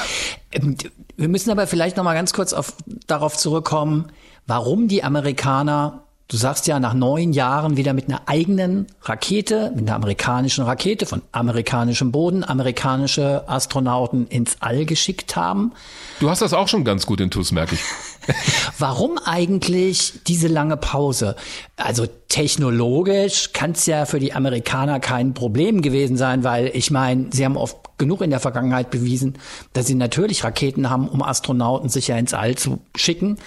Ähm, 0.51 0.77
wir 1.17 1.27
müssen 1.27 1.49
aber 1.49 1.67
vielleicht 1.67 1.97
noch 1.97 2.05
mal 2.05 2.13
ganz 2.13 2.31
kurz 2.31 2.53
auf, 2.53 2.75
darauf 3.07 3.35
zurückkommen, 3.35 4.13
warum 4.47 4.87
die 4.87 5.03
Amerikaner 5.03 6.05
Du 6.27 6.37
sagst 6.37 6.65
ja 6.65 6.79
nach 6.79 6.95
neun 6.95 7.33
Jahren 7.33 7.77
wieder 7.77 7.93
mit 7.93 8.07
einer 8.09 8.23
eigenen 8.25 8.87
Rakete, 9.03 9.71
mit 9.75 9.87
einer 9.87 9.95
amerikanischen 9.95 10.65
Rakete 10.65 11.05
von 11.05 11.21
amerikanischem 11.31 12.11
Boden, 12.11 12.43
amerikanische 12.43 13.47
Astronauten 13.47 14.25
ins 14.27 14.57
All 14.59 14.85
geschickt 14.85 15.35
haben. 15.35 15.73
Du 16.19 16.27
hast 16.31 16.41
das 16.41 16.53
auch 16.53 16.67
schon 16.67 16.83
ganz 16.83 17.05
gut 17.05 17.21
in 17.21 17.29
TUS, 17.29 17.51
merke 17.51 17.75
ich. 17.75 17.81
Warum 18.79 19.17
eigentlich 19.17 20.13
diese 20.27 20.47
lange 20.47 20.77
Pause? 20.77 21.35
Also 21.77 22.05
technologisch 22.27 23.53
kann 23.53 23.71
es 23.71 23.85
ja 23.85 24.05
für 24.05 24.19
die 24.19 24.33
Amerikaner 24.33 24.99
kein 24.99 25.33
Problem 25.33 25.81
gewesen 25.81 26.17
sein, 26.17 26.43
weil 26.43 26.71
ich 26.73 26.91
meine, 26.91 27.27
sie 27.31 27.45
haben 27.45 27.57
oft 27.57 27.77
genug 27.97 28.21
in 28.21 28.29
der 28.29 28.39
Vergangenheit 28.39 28.91
bewiesen, 28.91 29.35
dass 29.73 29.87
sie 29.87 29.95
natürlich 29.95 30.43
Raketen 30.43 30.89
haben, 30.89 31.07
um 31.07 31.21
Astronauten 31.21 31.89
sicher 31.89 32.17
ins 32.17 32.33
All 32.33 32.55
zu 32.55 32.79
schicken. 32.95 33.37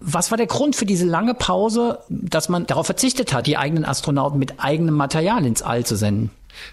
Was 0.00 0.30
war 0.30 0.38
der 0.38 0.46
Grund 0.46 0.76
für 0.76 0.86
diese 0.86 1.04
lange 1.04 1.34
Pause, 1.34 1.98
dass 2.08 2.48
man 2.48 2.66
darauf 2.66 2.86
verzichtet 2.86 3.32
hat, 3.32 3.46
die 3.46 3.58
eigenen 3.58 3.84
Astronauten 3.84 4.38
mit 4.38 4.54
eigenem 4.58 4.94
Material 4.94 5.44
ins 5.44 5.62
All 5.62 5.84
zu 5.84 5.96
senden? 5.96 6.30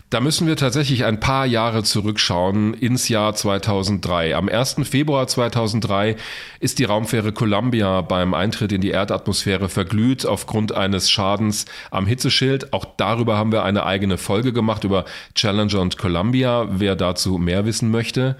Da 0.10 0.20
müssen 0.20 0.48
wir 0.48 0.56
tatsächlich 0.56 1.06
ein 1.06 1.20
paar 1.20 1.46
Jahre 1.46 1.84
zurückschauen 1.84 2.74
ins 2.74 3.10
Jahr 3.10 3.36
2003. 3.36 4.36
Am 4.36 4.50
1. 4.50 4.78
Februar 4.84 5.28
2003 5.28 6.16
ist 6.60 6.80
die 6.80 6.86
Raumfähre 6.86 7.32
Columbia 7.32 8.02
beim 8.02 8.34
Eintritt 8.34 8.72
in 8.72 8.82
die 8.82 8.92
Erdatmosphäre 8.92 9.70
verglüht 9.70 10.26
aufgrund 10.26 10.74
eines 10.74 11.12
Schadens 11.12 11.66
am 11.92 12.08
Hitzeschild. 12.08 12.74
Auch 12.74 12.86
darüber 12.98 13.38
haben 13.38 13.52
wir 13.52 13.64
eine 13.64 13.86
eigene 13.86 14.18
Folge 14.18 14.54
gemacht 14.54 14.84
über 14.84 15.06
Challenger 15.34 15.82
und 15.82 15.98
Columbia, 15.98 16.68
wer 16.72 16.96
dazu 16.96 17.38
mehr 17.38 17.66
wissen 17.66 17.92
möchte. 17.92 18.38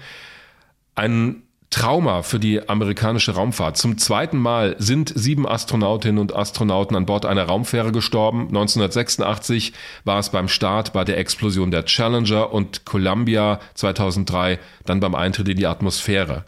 Ein 0.94 1.42
Trauma 1.76 2.22
für 2.22 2.40
die 2.40 2.70
amerikanische 2.70 3.32
Raumfahrt. 3.32 3.76
Zum 3.76 3.98
zweiten 3.98 4.38
Mal 4.38 4.76
sind 4.78 5.12
sieben 5.14 5.46
Astronautinnen 5.46 6.18
und 6.18 6.34
Astronauten 6.34 6.96
an 6.96 7.04
Bord 7.04 7.26
einer 7.26 7.44
Raumfähre 7.44 7.92
gestorben. 7.92 8.46
1986 8.48 9.74
war 10.02 10.18
es 10.18 10.30
beim 10.30 10.48
Start 10.48 10.94
bei 10.94 11.04
der 11.04 11.18
Explosion 11.18 11.70
der 11.70 11.84
Challenger 11.84 12.50
und 12.50 12.86
Columbia 12.86 13.60
2003 13.74 14.58
dann 14.86 15.00
beim 15.00 15.14
Eintritt 15.14 15.50
in 15.50 15.58
die 15.58 15.66
Atmosphäre. 15.66 16.46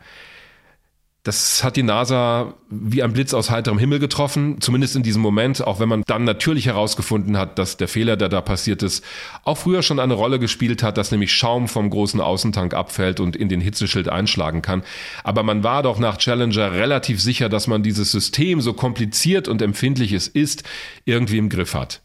Das 1.29 1.63
hat 1.63 1.77
die 1.77 1.83
NASA 1.83 2.55
wie 2.71 3.03
ein 3.03 3.13
Blitz 3.13 3.35
aus 3.35 3.51
heiterem 3.51 3.79
Himmel 3.79 3.99
getroffen, 3.99 4.63
zumindest 4.63 4.97
in 4.97 5.03
diesem 5.03 5.21
Moment, 5.21 5.63
auch 5.63 5.79
wenn 5.79 5.87
man 5.91 6.03
dann 6.07 6.25
natürlich 6.25 6.65
herausgefunden 6.65 7.37
hat, 7.37 7.59
dass 7.59 7.77
der 7.77 7.87
Fehler, 7.87 8.17
der 8.17 8.31
da 8.31 8.41
passiert 8.41 8.83
ist, 8.83 9.05
auch 9.45 9.59
früher 9.59 9.83
schon 9.83 10.01
eine 10.01 10.15
Rolle 10.15 10.39
gespielt 10.39 10.83
hat, 10.83 10.97
dass 10.97 11.11
nämlich 11.11 11.35
Schaum 11.35 11.69
vom 11.69 11.91
großen 11.91 12.23
Außentank 12.23 12.73
abfällt 12.73 13.21
und 13.21 13.37
in 13.37 13.51
den 13.51 13.61
Hitzeschild 13.61 14.09
einschlagen 14.09 14.63
kann. 14.63 14.83
Aber 15.23 15.43
man 15.43 15.63
war 15.63 15.83
doch 15.83 15.99
nach 15.99 16.17
Challenger 16.17 16.73
relativ 16.73 17.21
sicher, 17.21 17.51
dass 17.51 17.67
man 17.67 17.83
dieses 17.83 18.11
System, 18.11 18.63
so 18.63 18.73
kompliziert 18.73 19.49
und 19.49 19.61
empfindlich 19.61 20.13
es 20.15 20.29
ist, 20.29 20.63
irgendwie 21.05 21.37
im 21.37 21.51
Griff 21.51 21.75
hat. 21.75 22.01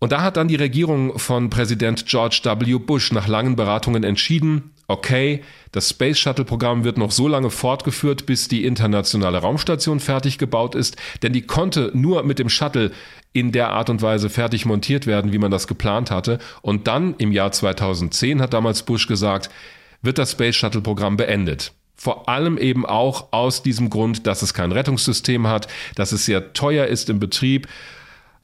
Und 0.00 0.12
da 0.12 0.22
hat 0.22 0.38
dann 0.38 0.48
die 0.48 0.56
Regierung 0.56 1.18
von 1.18 1.50
Präsident 1.50 2.06
George 2.06 2.40
W. 2.42 2.78
Bush 2.78 3.12
nach 3.12 3.28
langen 3.28 3.54
Beratungen 3.54 4.02
entschieden, 4.02 4.72
okay, 4.88 5.42
das 5.72 5.90
Space 5.90 6.18
Shuttle 6.18 6.46
Programm 6.46 6.84
wird 6.84 6.96
noch 6.96 7.10
so 7.10 7.28
lange 7.28 7.50
fortgeführt, 7.50 8.24
bis 8.24 8.48
die 8.48 8.64
internationale 8.64 9.38
Raumstation 9.38 10.00
fertig 10.00 10.38
gebaut 10.38 10.74
ist, 10.74 10.96
denn 11.22 11.34
die 11.34 11.42
konnte 11.42 11.90
nur 11.92 12.22
mit 12.22 12.38
dem 12.38 12.48
Shuttle 12.48 12.92
in 13.34 13.52
der 13.52 13.70
Art 13.70 13.90
und 13.90 14.00
Weise 14.00 14.30
fertig 14.30 14.64
montiert 14.64 15.06
werden, 15.06 15.34
wie 15.34 15.38
man 15.38 15.50
das 15.50 15.68
geplant 15.68 16.10
hatte. 16.10 16.38
Und 16.62 16.88
dann 16.88 17.14
im 17.18 17.30
Jahr 17.30 17.52
2010 17.52 18.40
hat 18.40 18.54
damals 18.54 18.82
Bush 18.82 19.06
gesagt, 19.06 19.50
wird 20.00 20.16
das 20.16 20.32
Space 20.32 20.56
Shuttle 20.56 20.80
Programm 20.80 21.18
beendet. 21.18 21.72
Vor 21.94 22.30
allem 22.30 22.56
eben 22.56 22.86
auch 22.86 23.34
aus 23.34 23.62
diesem 23.62 23.90
Grund, 23.90 24.26
dass 24.26 24.40
es 24.40 24.54
kein 24.54 24.72
Rettungssystem 24.72 25.46
hat, 25.46 25.68
dass 25.94 26.12
es 26.12 26.24
sehr 26.24 26.54
teuer 26.54 26.86
ist 26.86 27.10
im 27.10 27.20
Betrieb 27.20 27.68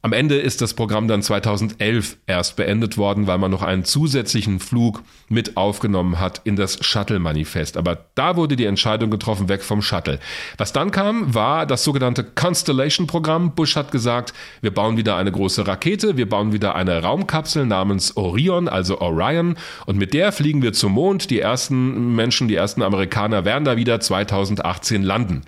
am 0.07 0.13
Ende 0.13 0.37
ist 0.37 0.63
das 0.63 0.73
Programm 0.73 1.09
dann 1.09 1.21
2011 1.21 2.19
erst 2.29 2.55
beendet 2.55 2.97
worden, 2.97 3.27
weil 3.27 3.39
man 3.39 3.51
noch 3.51 3.65
einen 3.65 3.85
zusätzlichen 3.85 4.61
Flug 4.61 5.03
mit 5.29 5.57
aufgenommen 5.57 6.21
hat 6.21 6.43
in 6.45 6.55
das 6.55 6.79
Shuttle-Manifest. 6.81 7.77
Aber 7.77 8.07
da 8.15 8.37
wurde 8.37 8.55
die 8.55 8.67
Entscheidung 8.67 9.11
getroffen, 9.11 9.49
weg 9.49 9.65
vom 9.65 9.83
Shuttle. 9.83 10.21
Was 10.59 10.73
dann 10.73 10.93
kam, 10.93 11.35
war 11.35 11.67
das 11.67 11.83
sogenannte 11.83 12.23
Constellation-Programm. 12.23 13.57
Bush 13.57 13.75
hat 13.75 13.91
gesagt, 13.91 14.33
wir 14.61 14.73
bauen 14.73 14.97
wieder 14.97 15.17
eine 15.17 15.33
große 15.33 15.67
Rakete, 15.67 16.17
wir 16.17 16.29
bauen 16.29 16.53
wieder 16.53 16.77
eine 16.77 17.03
Raumkapsel 17.03 17.67
namens 17.67 18.17
Orion, 18.17 18.69
also 18.69 19.01
Orion, 19.01 19.57
und 19.87 19.99
mit 19.99 20.15
der 20.15 20.31
fliegen 20.31 20.63
wir 20.63 20.73
zum 20.73 20.93
Mond. 20.93 21.31
Die 21.31 21.41
ersten 21.41 22.15
Menschen, 22.15 22.47
die 22.47 22.55
ersten 22.55 22.83
Amerikaner 22.83 23.45
werden 23.45 23.65
da 23.65 23.77
wieder 23.77 23.99
2018 23.99 25.03
landen. 25.03 25.43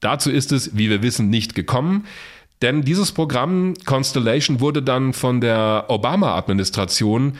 Dazu 0.00 0.32
ist 0.32 0.50
es, 0.50 0.76
wie 0.76 0.90
wir 0.90 1.00
wissen, 1.00 1.30
nicht 1.30 1.54
gekommen. 1.54 2.06
Denn 2.62 2.82
dieses 2.82 3.12
Programm 3.12 3.74
Constellation 3.84 4.60
wurde 4.60 4.82
dann 4.82 5.12
von 5.12 5.40
der 5.40 5.86
Obama-Administration 5.88 7.38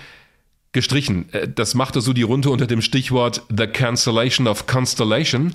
gestrichen. 0.73 1.33
Äh, 1.33 1.49
das 1.49 1.75
machte 1.75 2.01
so 2.01 2.13
die 2.13 2.23
Runde 2.23 2.51
unter 2.51 2.67
dem 2.67 2.81
Stichwort 2.81 3.43
The 3.49 3.67
Cancellation 3.67 4.47
of 4.47 4.67
Constellation, 4.67 5.53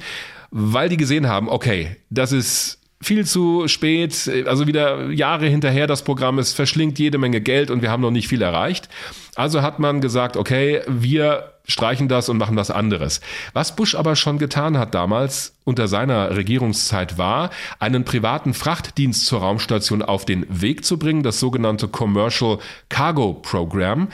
weil 0.51 0.89
die 0.89 0.97
gesehen 0.97 1.27
haben, 1.27 1.49
okay, 1.49 1.97
das 2.09 2.31
ist 2.31 2.79
viel 3.05 3.25
zu 3.25 3.67
spät, 3.67 4.29
also 4.47 4.67
wieder 4.67 5.11
Jahre 5.11 5.47
hinterher 5.47 5.85
das 5.85 6.03
Programm, 6.03 6.39
es 6.39 6.53
verschlingt 6.53 6.97
jede 6.97 7.17
Menge 7.17 7.39
Geld 7.39 7.69
und 7.69 7.81
wir 7.81 7.91
haben 7.91 8.01
noch 8.01 8.11
nicht 8.11 8.27
viel 8.27 8.41
erreicht. 8.41 8.89
Also 9.35 9.61
hat 9.61 9.79
man 9.79 10.01
gesagt, 10.01 10.37
okay, 10.37 10.81
wir 10.87 11.51
streichen 11.67 12.07
das 12.07 12.29
und 12.29 12.37
machen 12.37 12.55
was 12.55 12.71
anderes. 12.71 13.21
Was 13.53 13.75
Bush 13.75 13.95
aber 13.95 14.15
schon 14.15 14.37
getan 14.37 14.77
hat 14.77 14.95
damals 14.95 15.55
unter 15.63 15.87
seiner 15.87 16.35
Regierungszeit 16.35 17.17
war, 17.17 17.51
einen 17.79 18.05
privaten 18.05 18.53
Frachtdienst 18.53 19.25
zur 19.25 19.39
Raumstation 19.39 20.01
auf 20.01 20.25
den 20.25 20.45
Weg 20.49 20.83
zu 20.85 20.97
bringen, 20.97 21.23
das 21.23 21.39
sogenannte 21.39 21.87
Commercial 21.87 22.59
Cargo 22.89 23.33
Program. 23.33 24.09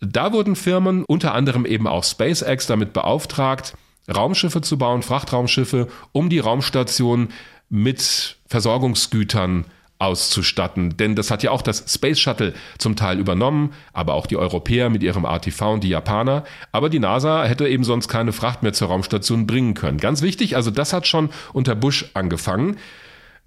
Da 0.00 0.32
wurden 0.32 0.56
Firmen, 0.56 1.04
unter 1.04 1.32
anderem 1.34 1.64
eben 1.64 1.86
auch 1.86 2.04
SpaceX, 2.04 2.66
damit 2.66 2.92
beauftragt, 2.92 3.74
Raumschiffe 4.14 4.60
zu 4.60 4.78
bauen, 4.78 5.02
Frachtraumschiffe, 5.02 5.88
um 6.12 6.28
die 6.28 6.38
Raumstation 6.38 7.28
mit 7.68 8.36
Versorgungsgütern 8.46 9.66
auszustatten. 9.98 10.96
Denn 10.96 11.16
das 11.16 11.30
hat 11.30 11.42
ja 11.42 11.50
auch 11.50 11.62
das 11.62 11.84
Space 11.92 12.20
Shuttle 12.20 12.52
zum 12.78 12.96
Teil 12.96 13.18
übernommen, 13.18 13.72
aber 13.92 14.14
auch 14.14 14.26
die 14.26 14.36
Europäer 14.36 14.90
mit 14.90 15.02
ihrem 15.02 15.24
RTV 15.24 15.72
und 15.72 15.84
die 15.84 15.88
Japaner. 15.88 16.44
Aber 16.72 16.90
die 16.90 16.98
NASA 16.98 17.44
hätte 17.44 17.66
eben 17.66 17.84
sonst 17.84 18.08
keine 18.08 18.32
Fracht 18.32 18.62
mehr 18.62 18.72
zur 18.72 18.88
Raumstation 18.88 19.46
bringen 19.46 19.74
können. 19.74 19.98
Ganz 19.98 20.22
wichtig, 20.22 20.54
also 20.56 20.70
das 20.70 20.92
hat 20.92 21.06
schon 21.06 21.30
unter 21.52 21.74
Bush 21.74 22.10
angefangen. 22.14 22.76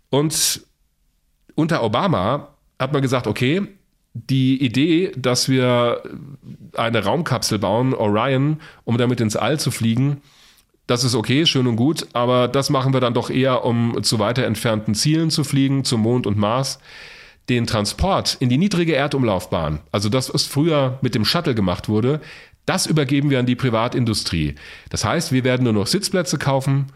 Und 0.09 0.61
unter 1.53 1.83
Obama 1.83 2.55
hat 2.79 2.93
man 2.93 3.01
gesagt, 3.01 3.27
okay, 3.27 3.67
die 4.13 4.63
Idee, 4.63 5.11
dass 5.15 5.49
wir 5.49 6.01
eine 6.75 7.03
Raumkapsel 7.03 7.59
bauen, 7.59 7.93
Orion, 7.93 8.59
um 8.85 8.97
damit 8.97 9.21
ins 9.21 9.35
All 9.35 9.59
zu 9.59 9.69
fliegen, 9.69 10.21
das 10.89 11.03
ist 11.03 11.13
okay, 11.13 11.45
schön 11.45 11.67
und 11.67 11.75
gut, 11.75 12.07
aber 12.13 12.47
das 12.47 12.71
machen 12.71 12.93
wir 12.93 12.99
dann 12.99 13.13
doch 13.13 13.29
eher, 13.29 13.63
um 13.63 14.01
zu 14.01 14.17
weiter 14.17 14.45
entfernten 14.45 14.95
Zielen 14.95 15.29
zu 15.29 15.43
fliegen, 15.43 15.83
zum 15.83 16.01
Mond 16.01 16.25
und 16.25 16.35
Mars. 16.35 16.79
Den 17.47 17.67
Transport 17.67 18.37
in 18.39 18.49
die 18.49 18.57
niedrige 18.57 18.95
Erdumlaufbahn, 18.95 19.81
also 19.91 20.09
das, 20.09 20.33
was 20.33 20.45
früher 20.45 20.97
mit 21.01 21.13
dem 21.13 21.25
Shuttle 21.25 21.53
gemacht 21.53 21.89
wurde, 21.89 22.21
das 22.65 22.87
übergeben 22.87 23.29
wir 23.29 23.39
an 23.39 23.45
die 23.45 23.55
Privatindustrie. 23.55 24.55
Das 24.89 25.05
heißt, 25.05 25.31
wir 25.31 25.43
werden 25.43 25.63
nur 25.63 25.73
noch 25.73 25.85
Sitzplätze 25.85 26.39
kaufen 26.39 26.87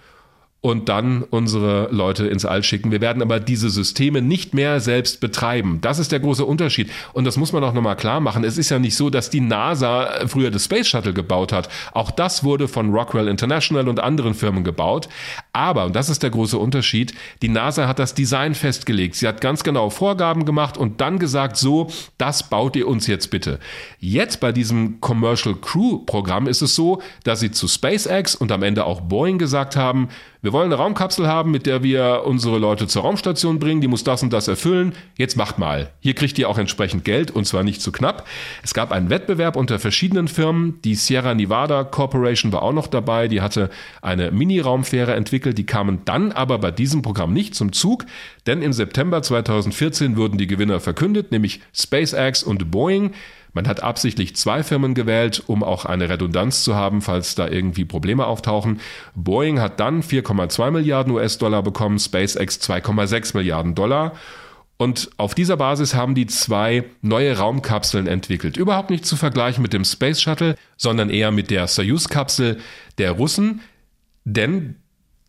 und 0.63 0.87
dann 0.87 1.23
unsere 1.23 1.89
Leute 1.91 2.25
ins 2.25 2.45
All 2.45 2.63
schicken. 2.63 2.89
Wir 2.89 3.01
werden 3.01 3.21
aber 3.21 3.41
diese 3.41 3.69
Systeme 3.69 4.21
nicht 4.21 4.53
mehr 4.53 4.79
selbst 4.79 5.19
betreiben. 5.19 5.79
Das 5.81 5.99
ist 5.99 6.13
der 6.13 6.21
große 6.21 6.45
Unterschied. 6.45 6.89
Und 7.11 7.25
das 7.25 7.35
muss 7.35 7.51
man 7.51 7.65
auch 7.65 7.73
nochmal 7.73 7.97
klar 7.97 8.21
machen. 8.21 8.45
Es 8.45 8.57
ist 8.57 8.69
ja 8.69 8.79
nicht 8.79 8.95
so, 8.95 9.09
dass 9.09 9.29
die 9.29 9.41
NASA 9.41 10.25
früher 10.25 10.51
das 10.51 10.63
Space 10.63 10.87
Shuttle 10.87 11.11
gebaut 11.13 11.51
hat. 11.51 11.67
Auch 11.91 12.11
das 12.11 12.45
wurde 12.45 12.69
von 12.69 12.93
Rockwell 12.93 13.27
International 13.27 13.89
und 13.89 13.99
anderen 13.99 14.33
Firmen 14.33 14.63
gebaut. 14.63 15.09
Aber, 15.51 15.83
und 15.83 15.97
das 15.97 16.07
ist 16.09 16.23
der 16.23 16.29
große 16.29 16.57
Unterschied, 16.57 17.13
die 17.41 17.49
NASA 17.49 17.85
hat 17.85 17.99
das 17.99 18.13
Design 18.13 18.55
festgelegt. 18.55 19.15
Sie 19.15 19.27
hat 19.27 19.41
ganz 19.41 19.65
genau 19.65 19.89
Vorgaben 19.89 20.45
gemacht 20.45 20.77
und 20.77 21.01
dann 21.01 21.19
gesagt, 21.19 21.57
so, 21.57 21.89
das 22.17 22.49
baut 22.49 22.77
ihr 22.77 22.87
uns 22.87 23.05
jetzt 23.07 23.31
bitte. 23.31 23.59
Jetzt 23.99 24.39
bei 24.39 24.53
diesem 24.53 25.01
Commercial 25.01 25.55
Crew 25.55 25.97
Programm 26.05 26.47
ist 26.47 26.61
es 26.61 26.73
so, 26.73 27.01
dass 27.25 27.41
sie 27.41 27.51
zu 27.51 27.67
SpaceX 27.67 28.33
und 28.33 28.49
am 28.53 28.63
Ende 28.63 28.85
auch 28.85 29.01
Boeing 29.01 29.37
gesagt 29.37 29.75
haben, 29.75 30.07
wir 30.43 30.51
wollen 30.51 30.65
eine 30.65 30.75
Raumkapsel 30.75 31.25
haben, 31.25 31.51
mit 31.51 31.65
der 31.65 31.83
wir 31.83 32.23
unsere 32.25 32.59
Leute 32.59 32.85
zur 32.85 33.03
Raumstation 33.03 33.59
bringen, 33.59 33.79
die 33.79 33.87
muss 33.87 34.03
das 34.03 34.23
und 34.23 34.33
das 34.33 34.49
erfüllen. 34.49 34.91
Jetzt 35.17 35.37
macht 35.37 35.57
mal. 35.57 35.89
Hier 36.01 36.15
kriegt 36.15 36.37
ihr 36.37 36.49
auch 36.49 36.57
entsprechend 36.57 37.05
Geld 37.05 37.31
und 37.31 37.45
zwar 37.45 37.63
nicht 37.63 37.81
zu 37.81 37.93
knapp. 37.93 38.27
Es 38.61 38.73
gab 38.73 38.91
einen 38.91 39.09
Wettbewerb 39.09 39.55
unter 39.55 39.79
verschiedenen 39.79 40.27
Firmen. 40.27 40.81
Die 40.83 40.95
Sierra 40.95 41.33
Nevada 41.33 41.85
Corporation 41.85 42.51
war 42.51 42.61
auch 42.61 42.73
noch 42.73 42.87
dabei. 42.87 43.29
Die 43.29 43.39
hatte 43.39 43.69
eine 44.01 44.31
Mini-Raumfähre 44.31 45.13
entwickelt. 45.13 45.57
Die 45.57 45.65
kamen 45.65 46.01
dann 46.03 46.33
aber 46.33 46.59
bei 46.59 46.71
diesem 46.71 47.03
Programm 47.03 47.31
nicht 47.31 47.55
zum 47.55 47.71
Zug, 47.71 48.05
denn 48.45 48.61
im 48.61 48.73
September 48.73 49.21
2014 49.21 50.17
wurden 50.17 50.37
die 50.37 50.47
Gewinner 50.47 50.81
verkündet, 50.81 51.31
nämlich 51.31 51.61
SpaceX 51.73 52.43
und 52.43 52.69
Boeing. 52.69 53.13
Man 53.53 53.67
hat 53.67 53.83
absichtlich 53.83 54.35
zwei 54.35 54.63
Firmen 54.63 54.95
gewählt, 54.95 55.43
um 55.47 55.63
auch 55.63 55.85
eine 55.85 56.09
Redundanz 56.09 56.63
zu 56.63 56.75
haben, 56.75 57.01
falls 57.01 57.35
da 57.35 57.47
irgendwie 57.47 57.85
Probleme 57.85 58.25
auftauchen. 58.25 58.81
Boeing 59.15 59.59
hat 59.59 59.79
dann 59.79 60.01
4,2 60.01 60.71
Milliarden 60.71 61.13
US-Dollar 61.13 61.61
bekommen, 61.61 61.99
SpaceX 61.99 62.59
2,6 62.59 63.37
Milliarden 63.37 63.75
Dollar. 63.75 64.13
Und 64.77 65.11
auf 65.17 65.35
dieser 65.35 65.55
Basis 65.55 65.93
haben 65.93 66.15
die 66.15 66.25
zwei 66.25 66.83
neue 67.01 67.37
Raumkapseln 67.37 68.07
entwickelt. 68.07 68.57
Überhaupt 68.57 68.89
nicht 68.89 69.05
zu 69.05 69.15
vergleichen 69.15 69.61
mit 69.61 69.71
dem 69.71 69.85
Space 69.85 70.19
Shuttle, 70.19 70.55
sondern 70.77 71.09
eher 71.09 71.31
mit 71.31 71.51
der 71.51 71.67
Soyuz-Kapsel 71.67 72.57
der 72.97 73.11
Russen. 73.11 73.61
Denn 74.25 74.75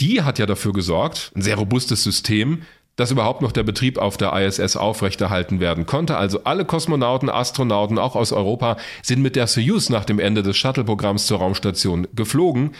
die 0.00 0.22
hat 0.22 0.38
ja 0.38 0.46
dafür 0.46 0.72
gesorgt, 0.72 1.30
ein 1.36 1.42
sehr 1.42 1.56
robustes 1.56 2.02
System, 2.02 2.62
dass 2.96 3.10
überhaupt 3.10 3.42
noch 3.42 3.52
der 3.52 3.64
Betrieb 3.64 3.98
auf 3.98 4.16
der 4.16 4.32
ISS 4.32 4.76
aufrechterhalten 4.76 5.60
werden 5.60 5.86
konnte. 5.86 6.16
Also 6.16 6.44
alle 6.44 6.64
Kosmonauten, 6.64 7.28
Astronauten, 7.28 7.98
auch 7.98 8.14
aus 8.14 8.32
Europa, 8.32 8.76
sind 9.02 9.20
mit 9.20 9.36
der 9.36 9.46
Soyuz 9.46 9.90
nach 9.90 10.04
dem 10.04 10.18
Ende 10.18 10.42
des 10.42 10.56
Shuttle-Programms 10.56 11.26
zur 11.26 11.38
Raumstation 11.38 12.06
geflogen. 12.14 12.72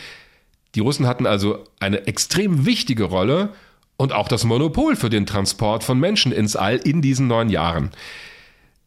Die 0.75 0.79
Russen 0.79 1.07
hatten 1.07 1.25
also 1.25 1.59
eine 1.79 2.07
extrem 2.07 2.65
wichtige 2.65 3.05
Rolle 3.05 3.49
und 3.97 4.13
auch 4.13 4.27
das 4.27 4.43
Monopol 4.43 4.95
für 4.95 5.09
den 5.09 5.25
Transport 5.25 5.83
von 5.83 5.99
Menschen 5.99 6.31
ins 6.31 6.55
All 6.55 6.77
in 6.77 7.01
diesen 7.01 7.27
neun 7.27 7.49
Jahren. 7.49 7.91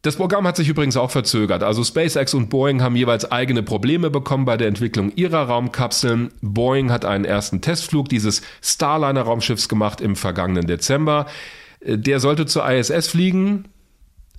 Das 0.03 0.17
Programm 0.17 0.47
hat 0.47 0.57
sich 0.57 0.69
übrigens 0.69 0.97
auch 0.97 1.11
verzögert. 1.11 1.63
Also 1.65 1.83
SpaceX 1.83 2.33
und 2.33 2.51
Boeing 2.51 2.83
haben 2.83 2.95
jeweils 2.95 3.31
eigene 3.31 3.65
Probleme 3.65 4.11
bekommen 4.11 4.45
bei 4.45 4.57
der 4.57 4.69
Entwicklung 4.69 5.13
ihrer 5.17 5.43
Raumkapseln. 5.49 6.31
Boeing 6.41 6.93
hat 6.93 7.05
einen 7.05 7.25
ersten 7.25 7.61
Testflug 7.61 8.09
dieses 8.09 8.43
Starliner-Raumschiffs 8.63 9.69
gemacht 9.69 10.01
im 10.01 10.15
vergangenen 10.15 10.67
Dezember. 10.69 11.27
Der 11.83 12.21
sollte 12.21 12.47
zur 12.47 12.69
ISS 12.71 13.09
fliegen, 13.09 13.65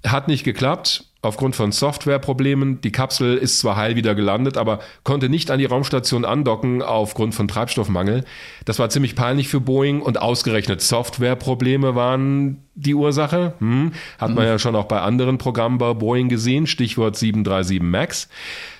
hat 0.05 0.29
nicht 0.29 0.45
geklappt 0.45 1.08
aufgrund 1.21 1.55
von 1.55 1.71
Softwareproblemen. 1.71 2.79
Die 2.81 2.91
Kapsel 2.91 3.37
ist 3.37 3.59
zwar 3.59 3.75
heil 3.75 3.95
wieder 3.95 4.15
gelandet, 4.15 4.57
aber 4.57 4.79
konnte 5.03 5.27
nicht 5.27 5.51
an 5.51 5.59
die 5.59 5.65
Raumstation 5.65 6.23
andocken 6.23 6.81
aufgrund 6.81 7.35
von 7.35 7.47
Treibstoffmangel. 7.47 8.23
Das 8.65 8.79
war 8.79 8.89
ziemlich 8.89 9.15
peinlich 9.15 9.49
für 9.49 9.59
Boeing 9.59 10.01
und 10.01 10.21
ausgerechnet 10.21 10.81
Softwareprobleme 10.81 11.95
waren 11.95 12.63
die 12.75 12.95
Ursache. 12.95 13.53
Hm, 13.59 13.91
hat 14.17 14.29
man 14.29 14.45
mhm. 14.45 14.51
ja 14.51 14.59
schon 14.59 14.75
auch 14.75 14.85
bei 14.85 15.01
anderen 15.01 15.37
Programmen 15.37 15.77
bei 15.77 15.93
Boeing 15.93 16.29
gesehen, 16.29 16.67
Stichwort 16.67 17.17
737 17.17 17.81
MAX. 17.81 18.29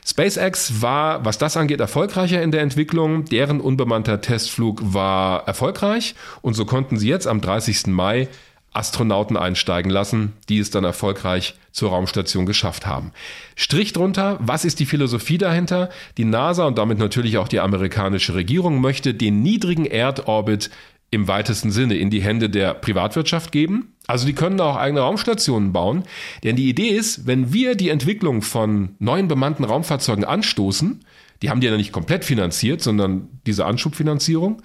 SpaceX 0.07 0.81
war, 0.81 1.25
was 1.25 1.37
das 1.37 1.57
angeht, 1.57 1.81
erfolgreicher 1.81 2.41
in 2.41 2.51
der 2.51 2.61
Entwicklung. 2.61 3.25
Deren 3.25 3.59
unbemannter 3.59 4.21
Testflug 4.21 4.79
war 4.81 5.45
erfolgreich 5.45 6.15
und 6.41 6.53
so 6.53 6.65
konnten 6.65 6.97
sie 6.97 7.09
jetzt 7.09 7.27
am 7.27 7.41
30. 7.41 7.87
Mai 7.87 8.29
Astronauten 8.73 9.37
einsteigen 9.37 9.91
lassen, 9.91 10.33
die 10.47 10.59
es 10.59 10.69
dann 10.69 10.83
erfolgreich 10.83 11.55
zur 11.71 11.89
Raumstation 11.89 12.45
geschafft 12.45 12.85
haben. 12.85 13.11
Strich 13.55 13.93
drunter, 13.93 14.37
was 14.41 14.65
ist 14.65 14.79
die 14.79 14.85
Philosophie 14.85 15.37
dahinter? 15.37 15.89
Die 16.17 16.25
NASA 16.25 16.65
und 16.65 16.77
damit 16.77 16.99
natürlich 16.99 17.37
auch 17.37 17.47
die 17.47 17.59
amerikanische 17.59 18.35
Regierung 18.35 18.81
möchte 18.81 19.13
den 19.13 19.41
niedrigen 19.41 19.85
Erdorbit 19.85 20.69
im 21.11 21.27
weitesten 21.27 21.71
Sinne 21.71 21.97
in 21.97 22.09
die 22.09 22.21
Hände 22.21 22.49
der 22.49 22.75
Privatwirtschaft 22.75 23.51
geben. 23.51 23.93
Also 24.05 24.27
die 24.27 24.33
können 24.33 24.61
auch 24.61 24.75
eigene 24.75 25.01
Raumstationen 25.01 25.73
bauen. 25.73 26.03
Denn 26.43 26.55
die 26.55 26.69
Idee 26.69 26.89
ist, 26.89 27.25
wenn 27.25 27.51
wir 27.51 27.75
die 27.75 27.89
Entwicklung 27.89 28.41
von 28.41 28.95
neuen 28.99 29.27
bemannten 29.27 29.63
Raumfahrzeugen 29.63 30.23
anstoßen, 30.23 31.03
die 31.41 31.49
haben 31.49 31.61
die 31.61 31.67
ja 31.67 31.77
nicht 31.77 31.93
komplett 31.93 32.25
finanziert, 32.25 32.81
sondern 32.81 33.29
diese 33.45 33.65
Anschubfinanzierung, 33.65 34.61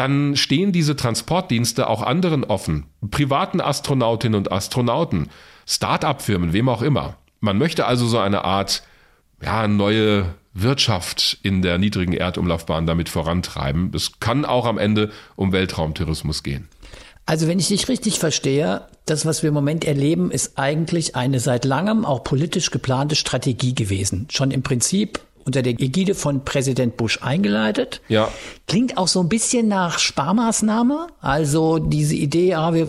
dann 0.00 0.34
stehen 0.34 0.72
diese 0.72 0.96
Transportdienste 0.96 1.86
auch 1.86 2.02
anderen 2.02 2.42
offen, 2.44 2.86
privaten 3.10 3.60
Astronautinnen 3.60 4.38
und 4.38 4.50
Astronauten, 4.50 5.28
Start-up-Firmen, 5.66 6.54
wem 6.54 6.70
auch 6.70 6.80
immer. 6.80 7.18
Man 7.40 7.58
möchte 7.58 7.84
also 7.84 8.06
so 8.06 8.18
eine 8.18 8.46
Art 8.46 8.82
ja, 9.42 9.68
neue 9.68 10.24
Wirtschaft 10.54 11.36
in 11.42 11.60
der 11.60 11.76
niedrigen 11.76 12.14
Erdumlaufbahn 12.14 12.86
damit 12.86 13.10
vorantreiben. 13.10 13.92
Es 13.94 14.20
kann 14.20 14.46
auch 14.46 14.64
am 14.64 14.78
Ende 14.78 15.10
um 15.36 15.52
Weltraumtourismus 15.52 16.42
gehen. 16.42 16.68
Also 17.26 17.46
wenn 17.46 17.58
ich 17.58 17.68
dich 17.68 17.86
richtig 17.88 18.18
verstehe, 18.18 18.86
das, 19.04 19.26
was 19.26 19.42
wir 19.42 19.48
im 19.48 19.54
Moment 19.54 19.84
erleben, 19.84 20.30
ist 20.30 20.56
eigentlich 20.58 21.14
eine 21.14 21.40
seit 21.40 21.66
langem 21.66 22.06
auch 22.06 22.24
politisch 22.24 22.70
geplante 22.70 23.16
Strategie 23.16 23.74
gewesen. 23.74 24.28
Schon 24.30 24.50
im 24.50 24.62
Prinzip 24.62 25.20
unter 25.44 25.62
der 25.62 25.72
Ägide 25.72 26.14
von 26.14 26.44
Präsident 26.44 26.96
Bush 26.96 27.18
eingeleitet. 27.22 28.00
Ja. 28.08 28.28
Klingt 28.66 28.96
auch 28.96 29.08
so 29.08 29.20
ein 29.20 29.28
bisschen 29.28 29.68
nach 29.68 29.98
Sparmaßnahme. 29.98 31.08
Also 31.20 31.78
diese 31.78 32.14
Idee, 32.14 32.48
ja, 32.48 32.74
wir 32.74 32.88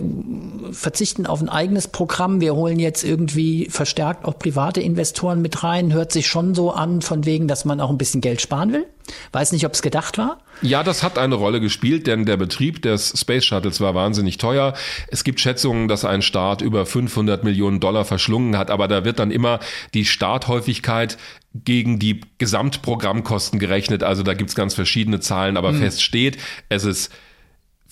verzichten 0.72 1.26
auf 1.26 1.40
ein 1.40 1.48
eigenes 1.48 1.88
Programm, 1.88 2.40
wir 2.40 2.54
holen 2.54 2.78
jetzt 2.78 3.04
irgendwie 3.04 3.68
verstärkt 3.70 4.24
auch 4.24 4.38
private 4.38 4.80
Investoren 4.80 5.42
mit 5.42 5.62
rein, 5.64 5.92
hört 5.92 6.12
sich 6.12 6.26
schon 6.26 6.54
so 6.54 6.70
an, 6.70 7.02
von 7.02 7.24
wegen, 7.24 7.48
dass 7.48 7.64
man 7.64 7.80
auch 7.80 7.90
ein 7.90 7.98
bisschen 7.98 8.20
Geld 8.20 8.40
sparen 8.40 8.72
will. 8.72 8.86
Weiß 9.32 9.52
nicht, 9.52 9.66
ob 9.66 9.72
es 9.72 9.82
gedacht 9.82 10.18
war. 10.18 10.38
Ja, 10.62 10.84
das 10.84 11.02
hat 11.02 11.18
eine 11.18 11.34
Rolle 11.34 11.60
gespielt, 11.60 12.06
denn 12.06 12.24
der 12.24 12.36
Betrieb 12.36 12.82
des 12.82 13.12
Space 13.18 13.44
Shuttles 13.44 13.80
war 13.80 13.94
wahnsinnig 13.94 14.38
teuer. 14.38 14.74
Es 15.08 15.24
gibt 15.24 15.40
Schätzungen, 15.40 15.88
dass 15.88 16.04
ein 16.04 16.22
Start 16.22 16.62
über 16.62 16.86
500 16.86 17.42
Millionen 17.42 17.80
Dollar 17.80 18.04
verschlungen 18.04 18.56
hat, 18.56 18.70
aber 18.70 18.88
da 18.88 19.04
wird 19.04 19.18
dann 19.18 19.30
immer 19.30 19.58
die 19.92 20.04
Starthäufigkeit 20.04 21.18
gegen 21.54 21.98
die 21.98 22.20
Gesamtprogrammkosten 22.38 23.58
gerechnet. 23.58 24.02
Also 24.02 24.22
da 24.22 24.34
gibt's 24.34 24.54
ganz 24.54 24.74
verschiedene 24.74 25.20
Zahlen, 25.20 25.56
aber 25.56 25.72
mhm. 25.72 25.80
fest 25.80 26.02
steht, 26.02 26.38
es 26.68 26.84
ist 26.84 27.12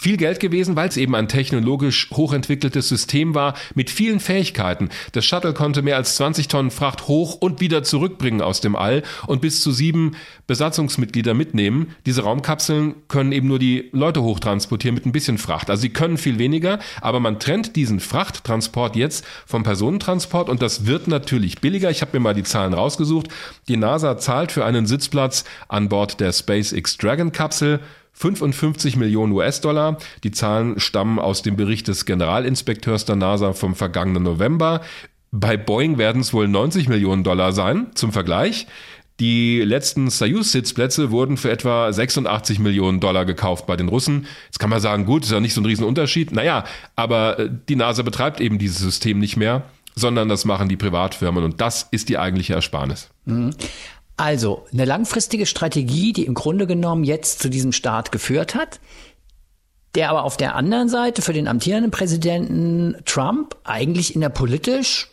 viel 0.01 0.17
Geld 0.17 0.41
gewesen, 0.41 0.77
weil 0.77 0.89
es 0.89 0.97
eben 0.97 1.15
ein 1.15 1.29
technologisch 1.29 2.09
hochentwickeltes 2.11 2.89
System 2.89 3.35
war 3.35 3.55
mit 3.75 3.91
vielen 3.91 4.19
Fähigkeiten. 4.19 4.89
Das 5.13 5.27
Shuttle 5.27 5.53
konnte 5.53 5.83
mehr 5.83 5.97
als 5.97 6.17
20 6.17 6.49
Tonnen 6.49 6.71
Fracht 6.71 7.07
hoch 7.07 7.35
und 7.35 7.61
wieder 7.61 7.83
zurückbringen 7.83 8.41
aus 8.41 8.63
dem 8.63 8.77
All 8.77 9.03
und 9.27 9.43
bis 9.43 9.61
zu 9.61 9.73
sieben 9.73 10.13
Besatzungsmitglieder 10.47 11.35
mitnehmen. 11.35 11.95
Diese 12.07 12.23
Raumkapseln 12.23 12.95
können 13.09 13.33
eben 13.33 13.47
nur 13.47 13.59
die 13.59 13.91
Leute 13.93 14.23
hochtransportieren 14.23 14.95
mit 14.95 15.05
ein 15.05 15.13
bisschen 15.13 15.37
Fracht. 15.37 15.69
Also 15.69 15.83
sie 15.83 15.91
können 15.91 16.17
viel 16.17 16.39
weniger, 16.39 16.79
aber 17.03 17.21
man 17.21 17.39
trennt 17.39 17.77
diesen 17.77 18.01
Frachttransport 18.01 18.97
jetzt 18.97 19.27
vom 19.45 19.65
Personentransport 19.65 20.49
und 20.49 20.63
das 20.63 20.87
wird 20.87 21.09
natürlich 21.09 21.61
billiger. 21.61 21.91
Ich 21.91 22.01
habe 22.01 22.13
mir 22.15 22.21
mal 22.21 22.35
die 22.35 22.43
Zahlen 22.43 22.73
rausgesucht. 22.73 23.29
Die 23.69 23.77
NASA 23.77 24.17
zahlt 24.17 24.51
für 24.51 24.65
einen 24.65 24.87
Sitzplatz 24.87 25.45
an 25.69 25.91
Bord 25.91 26.21
der 26.21 26.33
SpaceX 26.33 26.97
Dragon 26.97 27.33
Kapsel 27.33 27.81
55 28.13 28.97
Millionen 28.97 29.33
US-Dollar. 29.33 29.99
Die 30.25 30.31
Zahlen 30.31 30.79
stammen 30.79 31.19
aus 31.19 31.43
dem 31.43 31.57
Bericht 31.57 31.89
des 31.89 32.05
Generalinspekteurs 32.05 33.05
der 33.05 33.17
NASA 33.17 33.53
vom 33.53 33.75
vergangenen 33.75 34.23
November. 34.23 34.83
Bei 35.33 35.57
Boeing 35.57 35.97
werden 35.97 36.23
es 36.23 36.33
wohl 36.33 36.49
90 36.49 36.89
Millionen 36.89 37.25
Dollar 37.25 37.53
sein. 37.53 37.89
Zum 37.95 38.13
Vergleich. 38.13 38.67
Die 39.21 39.61
letzten 39.61 40.09
Soyuz-Sitzplätze 40.09 41.11
wurden 41.11 41.37
für 41.37 41.51
etwa 41.51 41.93
86 41.93 42.59
Millionen 42.59 43.01
Dollar 43.01 43.27
gekauft 43.27 43.67
bei 43.67 43.77
den 43.77 43.89
Russen. 43.89 44.27
Jetzt 44.47 44.59
kann 44.59 44.71
man 44.71 44.81
sagen, 44.81 45.05
gut, 45.05 45.25
ist 45.25 45.31
ja 45.31 45.41
nicht 45.41 45.53
so 45.53 45.61
ein 45.61 45.67
Riesenunterschied. 45.67 46.33
Naja, 46.33 46.65
aber 46.97 47.39
äh, 47.39 47.51
die 47.69 47.77
NASA 47.77 48.03
betreibt 48.03 48.41
eben 48.41 48.59
dieses 48.59 48.79
System 48.79 49.19
nicht 49.19 49.37
mehr, 49.37 49.65
sondern 49.95 50.31
das 50.31 50.47
machen 50.47 50.71
die 50.71 50.77
Privatfirmen 50.77 51.45
und 51.45 51.61
das 51.61 51.87
ist 51.91 52.09
die 52.09 52.17
eigentliche 52.17 52.55
Ersparnis. 52.55 53.11
Mhm. 53.27 53.51
Also 54.21 54.67
eine 54.71 54.85
langfristige 54.85 55.47
Strategie, 55.47 56.13
die 56.13 56.27
im 56.27 56.35
Grunde 56.35 56.67
genommen 56.67 57.05
jetzt 57.05 57.39
zu 57.39 57.49
diesem 57.49 57.73
Start 57.73 58.13
geführt 58.13 58.55
hat, 58.55 58.79
der 59.95 60.11
aber 60.11 60.25
auf 60.25 60.37
der 60.37 60.57
anderen 60.57 60.91
Seite 60.91 61.23
für 61.23 61.33
den 61.33 61.49
amtierenden 61.49 61.91
Präsidenten 61.91 62.97
Trump 63.07 63.57
eigentlich 63.65 64.15
in 64.15 64.21
der 64.21 64.29
politisch, 64.29 65.09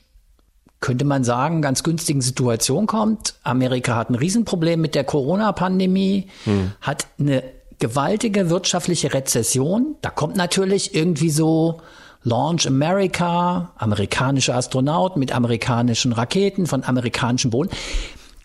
könnte 0.81 1.05
man 1.05 1.23
sagen, 1.23 1.61
ganz 1.61 1.83
günstigen 1.83 2.19
Situation 2.19 2.85
kommt. 2.85 3.35
Amerika 3.43 3.95
hat 3.95 4.09
ein 4.09 4.15
Riesenproblem 4.15 4.81
mit 4.81 4.93
der 4.93 5.05
Corona-Pandemie, 5.05 6.27
hm. 6.43 6.73
hat 6.81 7.07
eine 7.17 7.43
gewaltige 7.79 8.49
wirtschaftliche 8.49 9.13
Rezession. 9.13 9.95
Da 10.01 10.09
kommt 10.09 10.35
natürlich 10.35 10.93
irgendwie 10.93 11.29
so 11.29 11.79
Launch 12.23 12.67
America, 12.67 13.71
amerikanische 13.77 14.53
Astronauten 14.53 15.17
mit 15.21 15.33
amerikanischen 15.33 16.11
Raketen 16.11 16.67
von 16.67 16.83
amerikanischem 16.83 17.51
Boden 17.51 17.69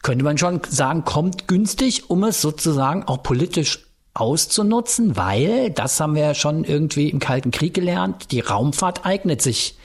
könnte 0.02 0.24
man 0.24 0.38
schon 0.38 0.60
sagen, 0.68 1.04
kommt 1.04 1.48
günstig, 1.48 2.10
um 2.10 2.24
es 2.24 2.40
sozusagen 2.40 3.04
auch 3.04 3.22
politisch 3.22 3.86
auszunutzen, 4.14 5.16
weil, 5.16 5.70
das 5.70 5.98
haben 5.98 6.14
wir 6.14 6.22
ja 6.22 6.34
schon 6.34 6.64
irgendwie 6.64 7.08
im 7.08 7.18
Kalten 7.18 7.50
Krieg 7.50 7.72
gelernt, 7.72 8.30
die 8.30 8.40
Raumfahrt 8.40 9.06
eignet 9.06 9.40
sich 9.40 9.76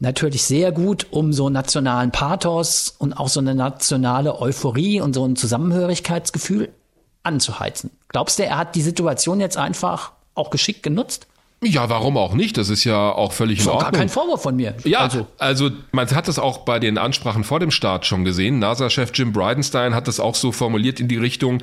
natürlich 0.00 0.44
sehr 0.44 0.72
gut, 0.72 1.06
um 1.10 1.32
so 1.32 1.48
nationalen 1.48 2.10
Pathos 2.10 2.94
und 2.98 3.14
auch 3.14 3.28
so 3.28 3.40
eine 3.40 3.54
nationale 3.54 4.40
Euphorie 4.40 5.00
und 5.00 5.14
so 5.14 5.24
ein 5.24 5.36
Zusammenhörigkeitsgefühl 5.36 6.70
anzuheizen. 7.22 7.90
Glaubst 8.08 8.38
du, 8.38 8.44
er 8.44 8.58
hat 8.58 8.74
die 8.74 8.82
Situation 8.82 9.40
jetzt 9.40 9.56
einfach 9.56 10.12
auch 10.34 10.50
geschickt 10.50 10.82
genutzt? 10.82 11.26
Ja, 11.62 11.90
warum 11.90 12.16
auch 12.16 12.32
nicht? 12.32 12.56
Das 12.56 12.70
ist 12.70 12.84
ja 12.84 13.12
auch 13.12 13.32
völlig 13.32 13.60
in 13.60 13.68
Ordnung. 13.68 13.82
Gar 13.82 13.92
kein 13.92 14.08
Vorwurf 14.08 14.42
von 14.42 14.56
mir. 14.56 14.74
Ja, 14.84 15.00
also. 15.00 15.26
also 15.36 15.70
man 15.92 16.10
hat 16.10 16.26
das 16.26 16.38
auch 16.38 16.58
bei 16.58 16.78
den 16.78 16.96
Ansprachen 16.96 17.44
vor 17.44 17.60
dem 17.60 17.70
Start 17.70 18.06
schon 18.06 18.24
gesehen. 18.24 18.60
NASA-Chef 18.60 19.10
Jim 19.12 19.34
Bridenstine 19.34 19.94
hat 19.94 20.08
das 20.08 20.20
auch 20.20 20.34
so 20.34 20.52
formuliert 20.52 21.00
in 21.00 21.08
die 21.08 21.18
Richtung, 21.18 21.62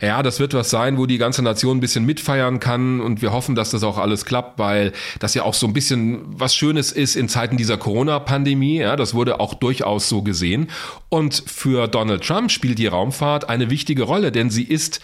ja, 0.00 0.22
das 0.22 0.40
wird 0.40 0.54
was 0.54 0.70
sein, 0.70 0.96
wo 0.96 1.04
die 1.04 1.18
ganze 1.18 1.42
Nation 1.42 1.76
ein 1.76 1.80
bisschen 1.80 2.06
mitfeiern 2.06 2.58
kann 2.58 3.02
und 3.02 3.20
wir 3.20 3.32
hoffen, 3.32 3.54
dass 3.54 3.70
das 3.70 3.82
auch 3.82 3.98
alles 3.98 4.24
klappt, 4.24 4.58
weil 4.58 4.92
das 5.18 5.34
ja 5.34 5.42
auch 5.42 5.54
so 5.54 5.66
ein 5.66 5.74
bisschen 5.74 6.22
was 6.26 6.54
Schönes 6.54 6.90
ist 6.90 7.14
in 7.14 7.28
Zeiten 7.28 7.58
dieser 7.58 7.76
Corona-Pandemie. 7.76 8.78
Ja, 8.78 8.96
das 8.96 9.12
wurde 9.12 9.40
auch 9.40 9.52
durchaus 9.52 10.08
so 10.08 10.22
gesehen. 10.22 10.70
Und 11.10 11.44
für 11.46 11.86
Donald 11.86 12.24
Trump 12.24 12.50
spielt 12.50 12.78
die 12.78 12.86
Raumfahrt 12.86 13.50
eine 13.50 13.68
wichtige 13.68 14.04
Rolle, 14.04 14.32
denn 14.32 14.48
sie 14.48 14.64
ist 14.64 15.02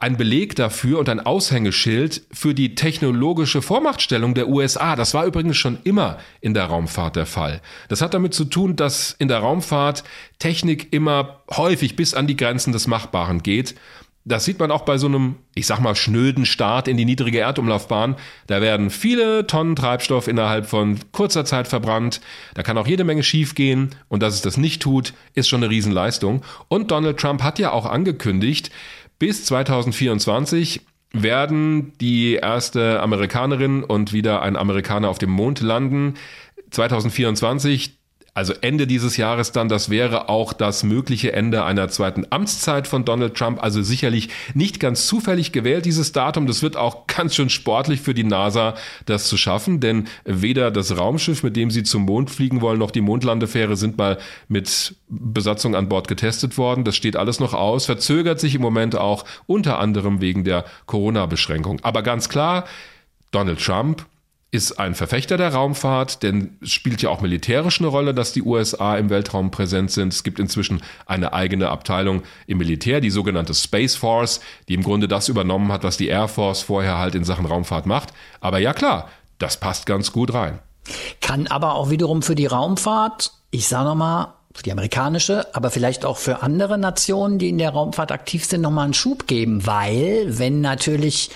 ein 0.00 0.16
Beleg 0.16 0.54
dafür 0.54 1.00
und 1.00 1.08
ein 1.08 1.18
Aushängeschild 1.18 2.22
für 2.30 2.54
die 2.54 2.76
technologische 2.76 3.62
Vormachtstellung 3.62 4.34
der 4.34 4.48
USA. 4.48 4.94
Das 4.94 5.12
war 5.12 5.26
übrigens 5.26 5.56
schon 5.56 5.78
immer 5.82 6.18
in 6.40 6.54
der 6.54 6.66
Raumfahrt 6.66 7.16
der 7.16 7.26
Fall. 7.26 7.60
Das 7.88 8.00
hat 8.00 8.14
damit 8.14 8.32
zu 8.32 8.44
tun, 8.44 8.76
dass 8.76 9.16
in 9.18 9.26
der 9.26 9.38
Raumfahrt 9.38 10.04
Technik 10.38 10.92
immer 10.92 11.42
häufig 11.50 11.96
bis 11.96 12.14
an 12.14 12.28
die 12.28 12.36
Grenzen 12.36 12.72
des 12.72 12.86
Machbaren 12.86 13.42
geht. 13.42 13.74
Das 14.28 14.44
sieht 14.44 14.58
man 14.58 14.70
auch 14.70 14.82
bei 14.82 14.98
so 14.98 15.06
einem, 15.06 15.36
ich 15.54 15.66
sag 15.66 15.80
mal, 15.80 15.96
schnöden 15.96 16.44
Start 16.44 16.86
in 16.86 16.98
die 16.98 17.06
niedrige 17.06 17.38
Erdumlaufbahn. 17.38 18.16
Da 18.46 18.60
werden 18.60 18.90
viele 18.90 19.46
Tonnen 19.46 19.74
Treibstoff 19.74 20.28
innerhalb 20.28 20.66
von 20.66 20.98
kurzer 21.12 21.46
Zeit 21.46 21.66
verbrannt. 21.66 22.20
Da 22.52 22.62
kann 22.62 22.76
auch 22.76 22.86
jede 22.86 23.04
Menge 23.04 23.22
schiefgehen. 23.22 23.94
Und 24.08 24.22
dass 24.22 24.34
es 24.34 24.42
das 24.42 24.58
nicht 24.58 24.82
tut, 24.82 25.14
ist 25.34 25.48
schon 25.48 25.62
eine 25.62 25.70
Riesenleistung. 25.70 26.42
Und 26.68 26.90
Donald 26.90 27.18
Trump 27.18 27.42
hat 27.42 27.58
ja 27.58 27.72
auch 27.72 27.86
angekündigt, 27.86 28.70
bis 29.18 29.44
2024 29.46 30.80
werden 31.12 31.92
die 32.00 32.34
erste 32.34 33.00
Amerikanerin 33.00 33.82
und 33.82 34.12
wieder 34.12 34.42
ein 34.42 34.56
Amerikaner 34.56 35.08
auf 35.08 35.18
dem 35.18 35.30
Mond 35.30 35.60
landen. 35.60 36.14
2024 36.70 37.97
also 38.38 38.54
Ende 38.60 38.86
dieses 38.86 39.16
Jahres 39.16 39.50
dann, 39.50 39.68
das 39.68 39.90
wäre 39.90 40.28
auch 40.28 40.52
das 40.52 40.84
mögliche 40.84 41.32
Ende 41.32 41.64
einer 41.64 41.88
zweiten 41.88 42.24
Amtszeit 42.30 42.86
von 42.86 43.04
Donald 43.04 43.34
Trump. 43.34 43.60
Also 43.60 43.82
sicherlich 43.82 44.28
nicht 44.54 44.78
ganz 44.78 45.08
zufällig 45.08 45.50
gewählt, 45.50 45.86
dieses 45.86 46.12
Datum. 46.12 46.46
Das 46.46 46.62
wird 46.62 46.76
auch 46.76 47.06
ganz 47.08 47.34
schön 47.34 47.50
sportlich 47.50 48.00
für 48.00 48.14
die 48.14 48.22
NASA, 48.22 48.76
das 49.06 49.26
zu 49.26 49.36
schaffen, 49.36 49.80
denn 49.80 50.06
weder 50.24 50.70
das 50.70 50.96
Raumschiff, 50.96 51.42
mit 51.42 51.56
dem 51.56 51.72
sie 51.72 51.82
zum 51.82 52.02
Mond 52.02 52.30
fliegen 52.30 52.60
wollen, 52.60 52.78
noch 52.78 52.92
die 52.92 53.00
Mondlandefähre 53.00 53.74
sind 53.74 53.98
mal 53.98 54.18
mit 54.46 54.94
Besatzung 55.08 55.74
an 55.74 55.88
Bord 55.88 56.06
getestet 56.06 56.56
worden. 56.56 56.84
Das 56.84 56.94
steht 56.94 57.16
alles 57.16 57.40
noch 57.40 57.54
aus, 57.54 57.86
verzögert 57.86 58.38
sich 58.38 58.54
im 58.54 58.62
Moment 58.62 58.94
auch 58.94 59.24
unter 59.46 59.80
anderem 59.80 60.20
wegen 60.20 60.44
der 60.44 60.64
Corona-Beschränkung. 60.86 61.80
Aber 61.82 62.04
ganz 62.04 62.28
klar, 62.28 62.66
Donald 63.32 63.58
Trump 63.58 64.06
ist 64.50 64.78
ein 64.78 64.94
Verfechter 64.94 65.36
der 65.36 65.52
Raumfahrt, 65.52 66.22
denn 66.22 66.56
es 66.62 66.72
spielt 66.72 67.02
ja 67.02 67.10
auch 67.10 67.20
militärisch 67.20 67.80
eine 67.80 67.88
Rolle, 67.88 68.14
dass 68.14 68.32
die 68.32 68.42
USA 68.42 68.96
im 68.96 69.10
Weltraum 69.10 69.50
präsent 69.50 69.90
sind. 69.90 70.12
Es 70.12 70.22
gibt 70.22 70.38
inzwischen 70.38 70.82
eine 71.04 71.34
eigene 71.34 71.68
Abteilung 71.68 72.22
im 72.46 72.58
Militär, 72.58 73.02
die 73.02 73.10
sogenannte 73.10 73.52
Space 73.52 73.94
Force, 73.94 74.40
die 74.68 74.74
im 74.74 74.82
Grunde 74.82 75.06
das 75.06 75.28
übernommen 75.28 75.70
hat, 75.70 75.84
was 75.84 75.98
die 75.98 76.08
Air 76.08 76.28
Force 76.28 76.62
vorher 76.62 76.96
halt 76.96 77.14
in 77.14 77.24
Sachen 77.24 77.44
Raumfahrt 77.44 77.84
macht. 77.84 78.14
Aber 78.40 78.58
ja 78.58 78.72
klar, 78.72 79.10
das 79.38 79.60
passt 79.60 79.84
ganz 79.84 80.12
gut 80.12 80.32
rein. 80.32 80.58
Kann 81.20 81.46
aber 81.46 81.74
auch 81.74 81.90
wiederum 81.90 82.22
für 82.22 82.34
die 82.34 82.46
Raumfahrt, 82.46 83.32
ich 83.50 83.68
sage 83.68 83.84
nochmal, 83.84 84.28
für 84.54 84.62
die 84.62 84.72
amerikanische, 84.72 85.54
aber 85.54 85.70
vielleicht 85.70 86.06
auch 86.06 86.16
für 86.16 86.42
andere 86.42 86.78
Nationen, 86.78 87.38
die 87.38 87.50
in 87.50 87.58
der 87.58 87.70
Raumfahrt 87.70 88.10
aktiv 88.10 88.46
sind, 88.46 88.62
nochmal 88.62 88.86
einen 88.86 88.94
Schub 88.94 89.26
geben, 89.26 89.66
weil 89.66 90.38
wenn 90.38 90.62
natürlich 90.62 91.30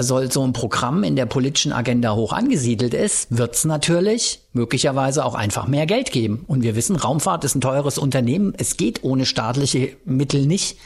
soll 0.00 0.30
so 0.30 0.44
ein 0.46 0.52
Programm 0.52 1.04
in 1.04 1.16
der 1.16 1.26
politischen 1.26 1.72
Agenda 1.72 2.14
hoch 2.14 2.32
angesiedelt 2.32 2.94
ist, 2.94 3.36
wird 3.36 3.54
es 3.54 3.64
natürlich 3.64 4.40
möglicherweise 4.52 5.24
auch 5.24 5.34
einfach 5.34 5.66
mehr 5.66 5.86
Geld 5.86 6.12
geben. 6.12 6.44
Und 6.46 6.62
wir 6.62 6.76
wissen, 6.76 6.96
Raumfahrt 6.96 7.44
ist 7.44 7.54
ein 7.54 7.60
teures 7.60 7.98
Unternehmen. 7.98 8.54
Es 8.56 8.76
geht 8.76 9.02
ohne 9.04 9.26
staatliche 9.26 9.96
Mittel 10.04 10.46
nicht. 10.46 10.78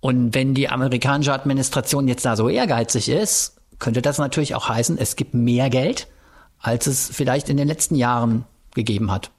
Und 0.00 0.34
wenn 0.34 0.54
die 0.54 0.68
amerikanische 0.68 1.32
Administration 1.32 2.08
jetzt 2.08 2.24
da 2.24 2.36
so 2.36 2.48
ehrgeizig 2.48 3.08
ist, 3.08 3.56
könnte 3.78 4.02
das 4.02 4.18
natürlich 4.18 4.54
auch 4.54 4.68
heißen, 4.68 4.98
es 4.98 5.16
gibt 5.16 5.34
mehr 5.34 5.70
Geld, 5.70 6.08
als 6.58 6.86
es 6.86 7.10
vielleicht 7.12 7.48
in 7.48 7.56
den 7.56 7.68
letzten 7.68 7.94
Jahren 7.94 8.44
gegeben 8.74 9.10
hat. 9.10 9.30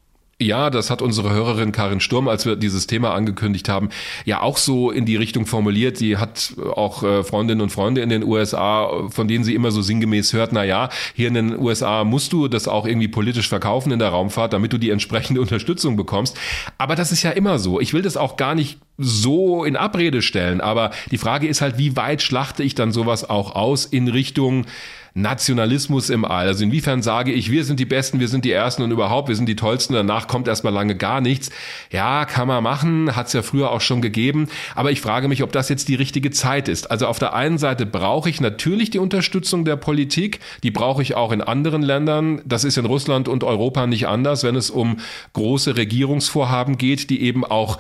Ja, 0.42 0.72
das 0.72 0.90
hat 0.90 1.04
unsere 1.04 1.30
Hörerin 1.30 1.72
Karin 1.72 2.00
Sturm, 2.00 2.28
als 2.28 2.48
wir 2.48 2.56
dieses 2.56 2.88
Thema 2.88 3.14
angekündigt 3.14 3.70
haben, 3.70 3.90
ja 4.26 4.42
auch 4.42 4.58
so 4.58 4.90
in 4.90 5.06
die 5.06 5.16
Richtung 5.16 5.46
formuliert. 5.46 6.00
Die 6.00 6.18
hat 6.18 6.54
auch 6.74 7.04
äh, 7.04 7.24
Freundinnen 7.24 7.62
und 7.62 7.70
Freunde 7.70 8.02
in 8.02 8.10
den 8.10 8.24
USA, 8.24 9.08
von 9.10 9.28
denen 9.28 9.44
sie 9.44 9.54
immer 9.54 9.70
so 9.70 9.84
sinngemäß 9.84 10.34
hört, 10.34 10.52
na 10.52 10.64
ja, 10.64 10.90
hier 11.14 11.28
in 11.28 11.36
den 11.36 11.60
USA 11.60 12.04
musst 12.04 12.34
du 12.34 12.48
das 12.48 12.68
auch 12.68 12.88
irgendwie 12.88 13.08
politisch 13.08 13.48
verkaufen 13.50 13.92
in 13.92 14.00
der 14.00 14.10
Raumfahrt, 14.10 14.54
damit 14.54 14.74
du 14.74 14.80
die 14.80 14.90
entsprechende 14.90 15.42
Unterstützung 15.42 15.96
bekommst. 15.96 16.36
Aber 16.80 16.96
das 16.96 17.12
ist 17.12 17.22
ja 17.22 17.30
immer 17.30 17.60
so. 17.60 17.80
Ich 17.80 17.94
will 17.94 18.02
das 18.02 18.18
auch 18.18 18.36
gar 18.36 18.56
nicht 18.56 18.80
so 18.98 19.64
in 19.64 19.76
Abrede 19.76 20.24
stellen, 20.24 20.60
aber 20.60 20.90
die 21.12 21.20
Frage 21.20 21.48
ist 21.48 21.62
halt, 21.62 21.78
wie 21.78 21.96
weit 21.96 22.24
schlachte 22.24 22.64
ich 22.64 22.74
dann 22.74 22.92
sowas 22.92 23.30
auch 23.30 23.56
aus 23.56 23.86
in 23.86 24.08
Richtung 24.08 24.66
Nationalismus 25.14 26.10
im 26.10 26.24
All. 26.24 26.48
Also 26.48 26.64
inwiefern 26.64 27.02
sage 27.02 27.34
ich, 27.34 27.52
wir 27.52 27.66
sind 27.66 27.80
die 27.80 27.86
Besten, 27.86 28.20
wir 28.20 28.30
sind 28.30 28.46
die 28.46 28.52
Ersten 28.52 28.82
und 28.82 28.92
überhaupt, 28.92 29.28
wir 29.28 29.36
sind 29.36 29.48
die 29.48 29.56
Tollsten, 29.56 29.94
danach 29.94 30.28
kommt 30.28 30.48
erstmal 30.48 30.74
lange 30.74 30.96
gar 30.96 31.20
nichts. 31.20 31.50
Ja, 31.92 32.26
kann 32.26 32.48
man 32.48 32.64
machen, 32.64 33.16
hat 33.16 33.28
es 33.28 33.34
ja 33.34 33.42
früher 33.42 33.72
auch 33.72 33.82
schon 33.82 34.02
gegeben, 34.02 34.48
aber 34.76 34.92
ich 34.92 35.02
frage 35.02 35.28
mich, 35.28 35.44
ob 35.44 35.52
das 35.52 35.70
jetzt 35.70 35.90
die 35.90 35.96
richtige 35.96 36.32
Zeit 36.32 36.70
ist. 36.70 36.90
Also 36.90 37.08
auf 37.08 37.20
der 37.20 37.34
einen 37.34 37.58
Seite 37.58 37.86
brauche 37.86 38.30
ich 38.30 38.40
natürlich 38.40 38.90
die 38.90 39.00
Unterstützung 39.00 39.66
der 39.66 39.76
Politik, 39.76 40.40
die 40.64 40.72
brauche 40.72 41.02
ich 41.02 41.16
auch 41.16 41.32
in 41.32 41.42
anderen 41.42 41.82
Ländern. 41.82 42.42
Das 42.46 42.64
ist 42.64 42.78
in 42.78 42.86
Russland 42.86 43.28
und 43.28 43.44
Europa 43.44 43.88
nicht 43.88 44.08
anders, 44.08 44.44
wenn 44.44 44.56
es 44.56 44.70
um 44.70 44.98
große 45.34 45.76
Regierungsvorhaben 45.76 46.78
geht, 46.78 47.10
die 47.10 47.22
eben 47.22 47.44
auch 47.44 47.80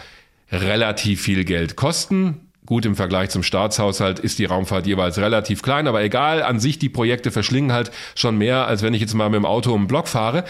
relativ 0.51 1.21
viel 1.21 1.45
Geld 1.45 1.77
kosten 1.77 2.50
Gut, 2.65 2.85
im 2.85 2.95
Vergleich 2.95 3.29
zum 3.31 3.41
Staatshaushalt 3.41 4.19
ist 4.19 4.37
die 4.37 4.45
Raumfahrt 4.45 4.85
jeweils 4.85 5.17
relativ 5.17 5.63
klein, 5.63 5.87
aber 5.87 6.03
egal, 6.03 6.43
an 6.43 6.59
sich 6.59 6.77
die 6.77 6.89
Projekte 6.89 7.31
verschlingen 7.31 7.73
halt 7.73 7.91
schon 8.15 8.37
mehr, 8.37 8.67
als 8.67 8.83
wenn 8.83 8.93
ich 8.93 9.01
jetzt 9.01 9.15
mal 9.15 9.29
mit 9.29 9.37
dem 9.37 9.45
Auto 9.45 9.73
um 9.73 9.83
den 9.83 9.87
Block 9.87 10.07
fahre. 10.07 10.43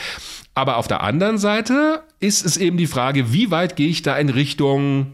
Aber 0.53 0.77
auf 0.77 0.87
der 0.87 1.01
anderen 1.01 1.37
Seite 1.37 2.03
ist 2.19 2.45
es 2.45 2.57
eben 2.57 2.75
die 2.75 2.87
Frage, 2.87 3.31
wie 3.31 3.49
weit 3.49 3.77
gehe 3.77 3.87
ich 3.87 4.01
da 4.01 4.17
in 4.17 4.29
Richtung 4.29 5.13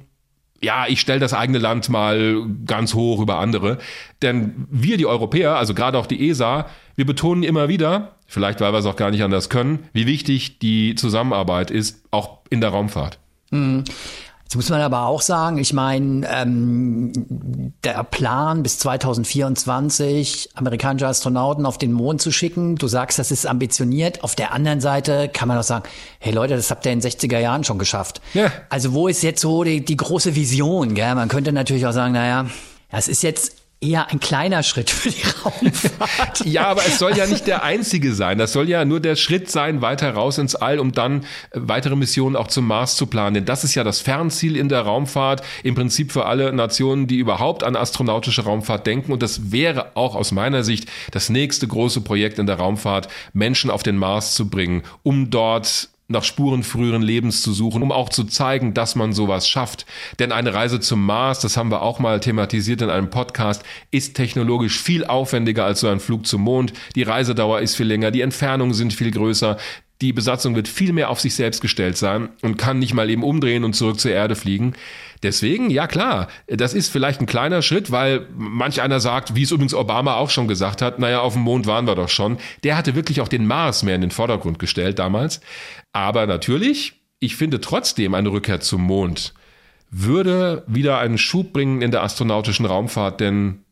ja, 0.62 0.86
ich 0.88 0.99
stelle 0.99 1.19
das 1.19 1.33
eigene 1.33 1.60
Land 1.60 1.89
mal 1.89 2.45
ganz 2.65 2.93
hoch 2.93 3.21
über 3.21 3.38
andere. 3.38 3.77
Denn 4.21 4.67
wir, 4.69 4.97
die 4.97 5.05
Europäer, 5.05 5.55
also 5.55 5.73
gerade 5.73 5.97
auch 5.97 6.07
die 6.07 6.29
ESA, 6.29 6.67
wir 6.95 7.05
betonen 7.05 7.43
immer 7.43 7.69
wieder, 7.69 8.15
vielleicht 8.25 8.60
weil 8.60 8.73
wir 8.73 8.79
es 8.79 8.86
auch 8.86 8.95
gar 8.95 9.12
nicht 9.12 9.23
anders 9.23 9.49
können, 9.49 9.88
wie 9.93 10.07
wichtig 10.07 10.60
die 10.60 10.95
Zusammenarbeit 10.95 11.69
ist, 11.69 12.03
auch 12.12 12.39
in 12.49 12.62
der 12.62 12.71
Raumfahrt. 12.71 13.19
Jetzt 14.47 14.55
muss 14.55 14.69
man 14.69 14.79
aber 14.79 15.07
auch 15.07 15.21
sagen, 15.21 15.57
ich 15.57 15.73
meine, 15.73 16.25
ähm, 16.31 17.12
der 17.83 18.01
Plan 18.05 18.63
bis 18.63 18.79
2024 18.79 20.51
amerikanische 20.55 21.05
Astronauten 21.05 21.65
auf 21.65 21.77
den 21.77 21.91
Mond 21.91 22.21
zu 22.21 22.31
schicken, 22.31 22.77
du 22.77 22.88
sagst, 22.88 23.19
das 23.19 23.29
ist 23.29 23.45
ambitioniert. 23.45 24.23
Auf 24.23 24.36
der 24.36 24.53
anderen 24.53 24.79
Seite 24.79 25.27
kann 25.27 25.49
man 25.49 25.57
auch 25.57 25.63
sagen, 25.63 25.83
hey 26.19 26.31
Leute, 26.31 26.55
das 26.55 26.71
habt 26.71 26.86
ihr 26.86 26.93
in 26.93 27.01
den 27.01 27.12
60er 27.12 27.39
Jahren 27.39 27.65
schon 27.65 27.77
geschafft. 27.77 28.21
Ja. 28.33 28.49
Also 28.69 28.93
wo 28.93 29.10
ist 29.10 29.21
jetzt 29.21 29.41
so 29.41 29.65
die, 29.65 29.83
die 29.83 29.97
große 29.97 30.33
Vision? 30.33 30.93
Gell? 30.95 31.13
Man 31.13 31.27
könnte 31.27 31.51
natürlich 31.51 31.86
auch 31.86 31.91
sagen, 31.91 32.13
naja, 32.13 32.45
es 32.89 33.10
ist 33.10 33.23
jetzt 33.23 33.66
eher 33.79 34.09
ein 34.09 34.19
kleiner 34.19 34.63
Schritt 34.63 34.89
für 34.89 35.09
die 35.09 35.21
Raumfahrt. 35.43 36.45
ja, 36.45 36.67
aber 36.67 36.81
es 36.85 36.97
soll 36.97 37.15
ja 37.15 37.27
nicht 37.27 37.45
der 37.45 37.63
einzige 37.63 38.13
sein. 38.13 38.37
Das 38.37 38.53
soll 38.53 38.69
ja 38.69 38.85
nur 38.85 38.99
der 38.99 39.15
Schritt 39.15 39.51
sein, 39.51 39.81
weiter 39.81 40.11
raus 40.13 40.37
ins 40.37 40.55
All, 40.55 40.79
um 40.79 40.91
dann 40.91 41.21
äh, 41.21 41.23
weitere 41.53 41.95
Missionen 41.95 42.35
auch 42.35 42.47
zum 42.47 42.65
Mars 42.65 42.95
zu 42.95 43.05
planen. 43.05 43.35
Denn 43.35 43.45
das 43.45 43.63
ist 43.63 43.75
ja 43.75 43.83
das 43.83 44.01
Fernziel 44.01 44.55
in 44.55 44.69
der 44.69 44.81
Raumfahrt, 44.81 45.43
im 45.63 45.75
Prinzip 45.75 46.11
für 46.11 46.25
alle 46.25 46.51
Nationen, 46.53 47.07
die 47.07 47.17
überhaupt 47.17 47.63
an 47.63 47.75
astronautische 47.75 48.43
Raumfahrt 48.43 48.87
denken. 48.87 49.11
Und 49.11 49.21
das 49.21 49.51
wäre 49.51 49.95
auch 49.95 50.15
aus 50.15 50.31
meiner 50.31 50.63
Sicht 50.63 50.89
das 51.11 51.29
nächste 51.29 51.67
große 51.67 52.01
Projekt 52.01 52.39
in 52.39 52.47
der 52.47 52.55
Raumfahrt, 52.55 53.07
Menschen 53.33 53.69
auf 53.69 53.83
den 53.83 53.97
Mars 53.97 54.33
zu 54.33 54.49
bringen, 54.49 54.83
um 55.03 55.29
dort 55.29 55.89
nach 56.08 56.24
Spuren 56.24 56.63
früheren 56.63 57.02
Lebens 57.02 57.41
zu 57.41 57.52
suchen, 57.52 57.84
um 57.84 57.91
auch 57.91 58.10
zu 58.10 58.24
zeigen, 58.24 58.74
dass 58.74 58.96
man 58.96 59.13
sowas 59.13 59.48
schafft. 59.48 59.86
Denn 60.20 60.32
eine 60.32 60.54
Reise 60.54 60.80
zum 60.80 61.06
Mars, 61.06 61.41
das 61.41 61.58
haben 61.58 61.72
wir 61.72 61.82
auch 61.82 62.00
mal 62.00 62.20
thematisiert 62.20 62.82
in 62.82 62.89
einem 62.89 63.10
Podcast, 63.10 63.63
ist 63.91 64.15
technologisch 64.15 64.80
viel 64.80 65.06
aufwendiger 65.06 65.65
als 65.65 65.82
so 65.82 65.89
ein 65.89 66.00
Flug 66.00 66.26
zum 66.26 66.41
Mond. 66.41 66.74
Die 66.96 67.04
Reisedauer 67.04 67.60
ist 67.60 67.76
viel 67.76 67.88
länger, 67.88 68.12
die 68.12 68.22
Entfernungen 68.22 68.74
sind 68.74 68.93
viel 68.93 69.12
größer. 69.12 69.58
Die 70.01 70.13
Besatzung 70.13 70.55
wird 70.55 70.67
viel 70.67 70.93
mehr 70.93 71.10
auf 71.10 71.19
sich 71.19 71.33
selbst 71.33 71.60
gestellt 71.60 71.97
sein 71.97 72.29
und 72.43 72.57
kann 72.57 72.77
nicht 72.77 72.93
mal 72.93 73.10
eben 73.10 73.23
umdrehen 73.23 73.63
und 73.63 73.73
zurück 73.73 73.99
zur 73.99 74.12
Erde 74.12 74.36
fliegen. 74.36 74.73
Deswegen, 75.23 75.71
ja 75.71 75.88
klar, 75.88 76.27
das 76.47 76.75
ist 76.75 76.91
vielleicht 76.91 77.19
ein 77.19 77.25
kleiner 77.25 77.63
Schritt, 77.63 77.91
weil 77.91 78.27
manch 78.36 78.81
einer 78.81 78.99
sagt, 78.99 79.33
wie 79.33 79.41
es 79.41 79.51
übrigens 79.51 79.73
Obama 79.73 80.15
auch 80.15 80.29
schon 80.29 80.47
gesagt 80.47 80.83
hat, 80.83 80.99
naja, 80.99 81.21
auf 81.21 81.33
dem 81.33 81.41
Mond 81.41 81.65
waren 81.65 81.88
wir 81.88 81.95
doch 81.95 82.10
schon. 82.10 82.38
Der 82.63 82.77
hatte 82.77 82.93
wirklich 82.93 83.21
auch 83.21 83.27
den 83.27 83.47
Mars 83.47 83.81
mehr 83.81 83.95
in 83.95 84.01
den 84.01 84.12
Vordergrund 84.12 84.60
gestellt 84.60 84.99
damals. 84.99 85.41
Aber 85.93 86.27
natürlich, 86.27 87.01
ich 87.19 87.36
finde 87.36 87.60
trotzdem 87.60 88.13
eine 88.13 88.29
Rückkehr 88.29 88.60
zum 88.60 88.83
Mond 88.83 89.33
würde 89.89 90.63
wieder 90.67 90.99
einen 90.99 91.17
Schub 91.17 91.53
bringen 91.53 91.81
in 91.81 91.91
der 91.91 92.03
astronautischen 92.03 92.65
Raumfahrt, 92.65 93.19
denn 93.19 93.63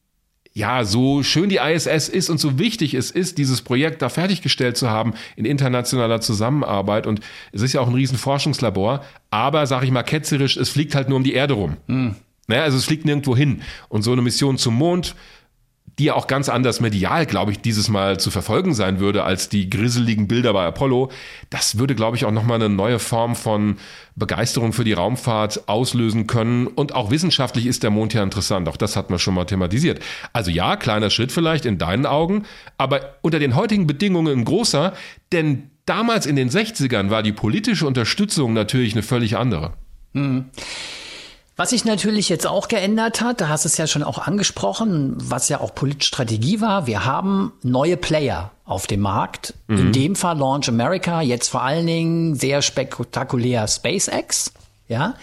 ja, 0.56 0.86
so 0.86 1.22
schön 1.22 1.50
die 1.50 1.58
ISS 1.58 2.08
ist 2.08 2.30
und 2.30 2.40
so 2.40 2.58
wichtig 2.58 2.94
es 2.94 3.12
ist, 3.12 3.38
dieses 3.38 3.62
Projekt 3.62 4.02
da 4.02 4.08
fertiggestellt 4.08 4.78
zu 4.78 4.90
haben 4.90 5.14
in 5.36 5.44
internationaler 5.44 6.22
Zusammenarbeit 6.22 7.08
und 7.08 7.20
es 7.52 7.62
ist 7.62 7.74
ja 7.74 7.82
auch 7.82 7.88
ein 7.88 7.94
riesen 7.94 8.18
Forschungslabor, 8.18 9.04
aber 9.30 9.68
sag 9.68 9.84
ich 9.84 9.92
mal 9.92 10.04
ketzerisch, 10.04 10.56
es 10.56 10.70
fliegt 10.70 10.96
halt 10.96 11.10
nur 11.10 11.18
um 11.18 11.26
die 11.26 11.34
Erde 11.34 11.56
rum. 11.56 11.76
Hm. 11.88 12.16
Naja, 12.48 12.64
also 12.64 12.78
es 12.78 12.86
fliegt 12.86 13.06
nirgendwo 13.06 13.36
hin. 13.36 13.64
Und 13.90 14.04
so 14.04 14.14
eine 14.14 14.22
Mission 14.22 14.58
zum 14.58 14.76
Mond, 14.76 15.16
die 15.98 16.06
ja 16.06 16.14
auch 16.16 16.28
ganz 16.28 16.50
anders 16.50 16.82
medial, 16.82 17.26
glaube 17.26 17.52
ich, 17.52 17.62
dieses 17.62 17.88
Mal 17.88 18.20
zu 18.20 18.30
verfolgen 18.30 18.74
sein 18.74 19.00
würde 19.00 19.24
als 19.24 19.48
die 19.48 19.70
grisseligen 19.70 20.28
Bilder 20.28 20.52
bei 20.52 20.66
Apollo. 20.66 21.10
Das 21.50 21.78
würde, 21.78 21.96
glaube 21.96 22.18
ich, 22.18 22.26
auch 22.26 22.32
nochmal 22.32 22.62
eine 22.62 22.70
neue 22.70 23.00
Form 23.00 23.36
von 23.36 23.78
Begeisterung 24.16 24.74
für 24.74 24.84
die 24.84 24.94
Raumfahrt 24.94 25.70
auslösen 25.70 26.28
können. 26.28 26.68
Und 26.68 26.94
auch 26.94 27.12
wissenschaftlich 27.12 27.66
ist 27.66 27.84
der 27.84 27.92
Mond 27.92 28.14
ja 28.14 28.24
interessant. 28.24 28.68
Auch 28.68 28.78
das 28.78 28.96
hat 28.98 29.10
man 29.10 29.20
schon 29.20 29.36
mal 29.36 29.46
thematisiert. 29.46 30.02
Also 30.34 30.52
ja, 30.52 30.76
kleiner 30.76 31.10
Schritt 31.10 31.32
vielleicht 31.32 31.66
in 31.66 31.78
deinen 31.78 32.06
Augen, 32.06 32.44
aber 32.78 33.16
unter 33.22 33.40
den 33.40 33.56
heutigen 33.56 33.88
Bedingungen 33.88 34.40
ein 34.40 34.46
großer, 34.46 34.94
denn 35.32 35.70
damals 35.86 36.26
in 36.26 36.36
den 36.36 36.50
60ern 36.50 37.10
war 37.10 37.24
die 37.24 37.34
politische 37.34 37.88
Unterstützung 37.88 38.54
natürlich 38.54 38.94
eine 38.94 39.04
völlig 39.04 39.38
andere. 39.38 39.74
Hm. 40.14 40.46
Was 41.58 41.70
sich 41.70 41.86
natürlich 41.86 42.28
jetzt 42.28 42.46
auch 42.46 42.68
geändert 42.68 43.22
hat, 43.22 43.40
da 43.40 43.48
hast 43.48 43.64
du 43.64 43.70
es 43.70 43.78
ja 43.78 43.88
schon 43.88 44.04
auch 44.04 44.18
angesprochen, 44.18 45.16
was 45.18 45.48
ja 45.48 45.62
auch 45.62 45.74
Politstrategie 45.74 46.60
war, 46.60 46.86
wir 46.86 47.06
haben 47.06 47.54
neue 47.64 47.96
Player 47.96 48.52
auf 48.66 48.88
dem 48.88 49.00
Markt. 49.00 49.54
Mhm. 49.68 49.78
In 49.78 49.94
dem 49.94 50.16
Fall 50.18 50.38
Launch 50.38 50.68
America, 50.68 51.22
jetzt 51.22 51.48
vor 51.48 51.64
allen 51.64 51.88
Dingen 51.88 52.36
sehr 52.36 52.62
spektakulär 52.62 53.68
SpaceX, 53.68 54.52
ja. 54.90 55.16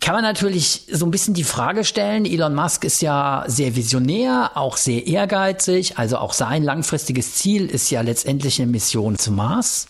Kann 0.00 0.14
man 0.14 0.22
natürlich 0.22 0.86
so 0.92 1.04
ein 1.06 1.10
bisschen 1.10 1.34
die 1.34 1.44
Frage 1.44 1.84
stellen, 1.84 2.24
Elon 2.24 2.54
Musk 2.54 2.84
ist 2.84 3.02
ja 3.02 3.44
sehr 3.48 3.74
visionär, 3.74 4.52
auch 4.54 4.76
sehr 4.76 5.06
ehrgeizig, 5.06 5.98
also 5.98 6.18
auch 6.18 6.32
sein 6.32 6.62
langfristiges 6.62 7.34
Ziel 7.34 7.66
ist 7.66 7.90
ja 7.90 8.00
letztendlich 8.00 8.60
eine 8.60 8.70
Mission 8.70 9.18
zum 9.18 9.36
Mars. 9.36 9.86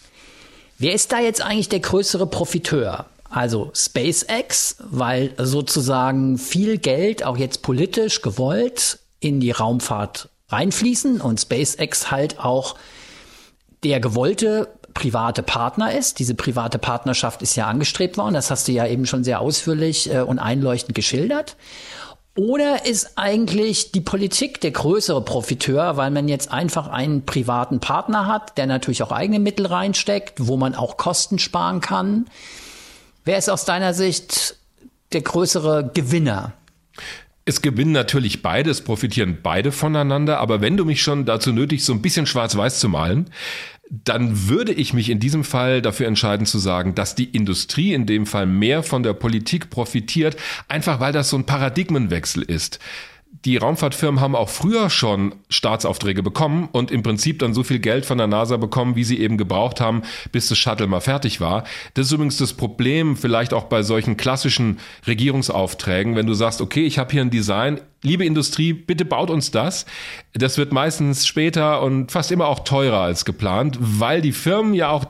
Wer 0.78 0.94
ist 0.94 1.12
da 1.12 1.20
jetzt 1.20 1.42
eigentlich 1.42 1.68
der 1.68 1.80
größere 1.80 2.26
Profiteur? 2.26 3.06
Also 3.30 3.70
SpaceX, 3.74 4.76
weil 4.90 5.34
sozusagen 5.36 6.38
viel 6.38 6.78
Geld 6.78 7.24
auch 7.24 7.36
jetzt 7.36 7.62
politisch 7.62 8.22
gewollt 8.22 9.00
in 9.20 9.40
die 9.40 9.50
Raumfahrt 9.50 10.30
reinfließen 10.48 11.20
und 11.20 11.40
SpaceX 11.40 12.10
halt 12.10 12.40
auch 12.40 12.76
der 13.84 14.00
gewollte 14.00 14.68
private 14.94 15.42
Partner 15.42 15.96
ist. 15.96 16.18
Diese 16.18 16.34
private 16.34 16.78
Partnerschaft 16.78 17.42
ist 17.42 17.54
ja 17.54 17.66
angestrebt 17.66 18.16
worden, 18.16 18.34
das 18.34 18.50
hast 18.50 18.66
du 18.66 18.72
ja 18.72 18.86
eben 18.86 19.06
schon 19.06 19.24
sehr 19.24 19.40
ausführlich 19.40 20.12
äh, 20.12 20.20
und 20.20 20.38
einleuchtend 20.38 20.94
geschildert. 20.94 21.56
Oder 22.34 22.86
ist 22.86 23.12
eigentlich 23.16 23.90
die 23.90 24.00
Politik 24.00 24.60
der 24.60 24.70
größere 24.70 25.24
Profiteur, 25.24 25.96
weil 25.96 26.12
man 26.12 26.28
jetzt 26.28 26.52
einfach 26.52 26.86
einen 26.86 27.26
privaten 27.26 27.80
Partner 27.80 28.26
hat, 28.26 28.56
der 28.58 28.66
natürlich 28.66 29.02
auch 29.02 29.10
eigene 29.10 29.40
Mittel 29.40 29.66
reinsteckt, 29.66 30.46
wo 30.46 30.56
man 30.56 30.76
auch 30.76 30.96
Kosten 30.96 31.38
sparen 31.38 31.80
kann? 31.80 32.26
Wer 33.28 33.36
ist 33.36 33.50
aus 33.50 33.66
deiner 33.66 33.92
Sicht 33.92 34.56
der 35.12 35.20
größere 35.20 35.90
Gewinner? 35.92 36.54
Es 37.44 37.60
gewinnen 37.60 37.92
natürlich 37.92 38.40
beide, 38.40 38.70
es 38.70 38.80
profitieren 38.80 39.40
beide 39.42 39.70
voneinander, 39.70 40.38
aber 40.38 40.62
wenn 40.62 40.78
du 40.78 40.86
mich 40.86 41.02
schon 41.02 41.26
dazu 41.26 41.52
nötigst, 41.52 41.84
so 41.84 41.92
ein 41.92 42.00
bisschen 42.00 42.24
schwarz-weiß 42.24 42.80
zu 42.80 42.88
malen, 42.88 43.28
dann 43.90 44.48
würde 44.48 44.72
ich 44.72 44.94
mich 44.94 45.10
in 45.10 45.20
diesem 45.20 45.44
Fall 45.44 45.82
dafür 45.82 46.06
entscheiden 46.06 46.46
zu 46.46 46.58
sagen, 46.58 46.94
dass 46.94 47.16
die 47.16 47.28
Industrie 47.28 47.92
in 47.92 48.06
dem 48.06 48.24
Fall 48.24 48.46
mehr 48.46 48.82
von 48.82 49.02
der 49.02 49.12
Politik 49.12 49.68
profitiert, 49.68 50.34
einfach 50.66 50.98
weil 50.98 51.12
das 51.12 51.28
so 51.28 51.36
ein 51.36 51.44
Paradigmenwechsel 51.44 52.42
ist 52.42 52.78
die 53.44 53.56
Raumfahrtfirmen 53.56 54.20
haben 54.20 54.34
auch 54.34 54.48
früher 54.48 54.90
schon 54.90 55.34
Staatsaufträge 55.48 56.22
bekommen 56.22 56.68
und 56.72 56.90
im 56.90 57.02
Prinzip 57.02 57.38
dann 57.38 57.54
so 57.54 57.62
viel 57.62 57.78
Geld 57.78 58.04
von 58.04 58.18
der 58.18 58.26
NASA 58.26 58.56
bekommen, 58.56 58.96
wie 58.96 59.04
sie 59.04 59.20
eben 59.20 59.36
gebraucht 59.36 59.80
haben, 59.80 60.02
bis 60.32 60.48
das 60.48 60.58
Shuttle 60.58 60.86
mal 60.86 61.00
fertig 61.00 61.40
war. 61.40 61.64
Das 61.94 62.06
ist 62.06 62.12
übrigens 62.12 62.38
das 62.38 62.54
Problem 62.54 63.16
vielleicht 63.16 63.54
auch 63.54 63.64
bei 63.64 63.82
solchen 63.82 64.16
klassischen 64.16 64.78
Regierungsaufträgen, 65.06 66.16
wenn 66.16 66.26
du 66.26 66.34
sagst, 66.34 66.60
okay, 66.60 66.84
ich 66.84 66.98
habe 66.98 67.12
hier 67.12 67.22
ein 67.22 67.30
Design, 67.30 67.80
liebe 68.02 68.24
Industrie, 68.24 68.72
bitte 68.72 69.04
baut 69.04 69.30
uns 69.30 69.50
das. 69.50 69.86
Das 70.32 70.58
wird 70.58 70.72
meistens 70.72 71.26
später 71.26 71.82
und 71.82 72.10
fast 72.10 72.32
immer 72.32 72.48
auch 72.48 72.60
teurer 72.60 73.00
als 73.00 73.24
geplant, 73.24 73.78
weil 73.80 74.20
die 74.20 74.32
Firmen 74.32 74.74
ja 74.74 74.90
auch 74.90 75.04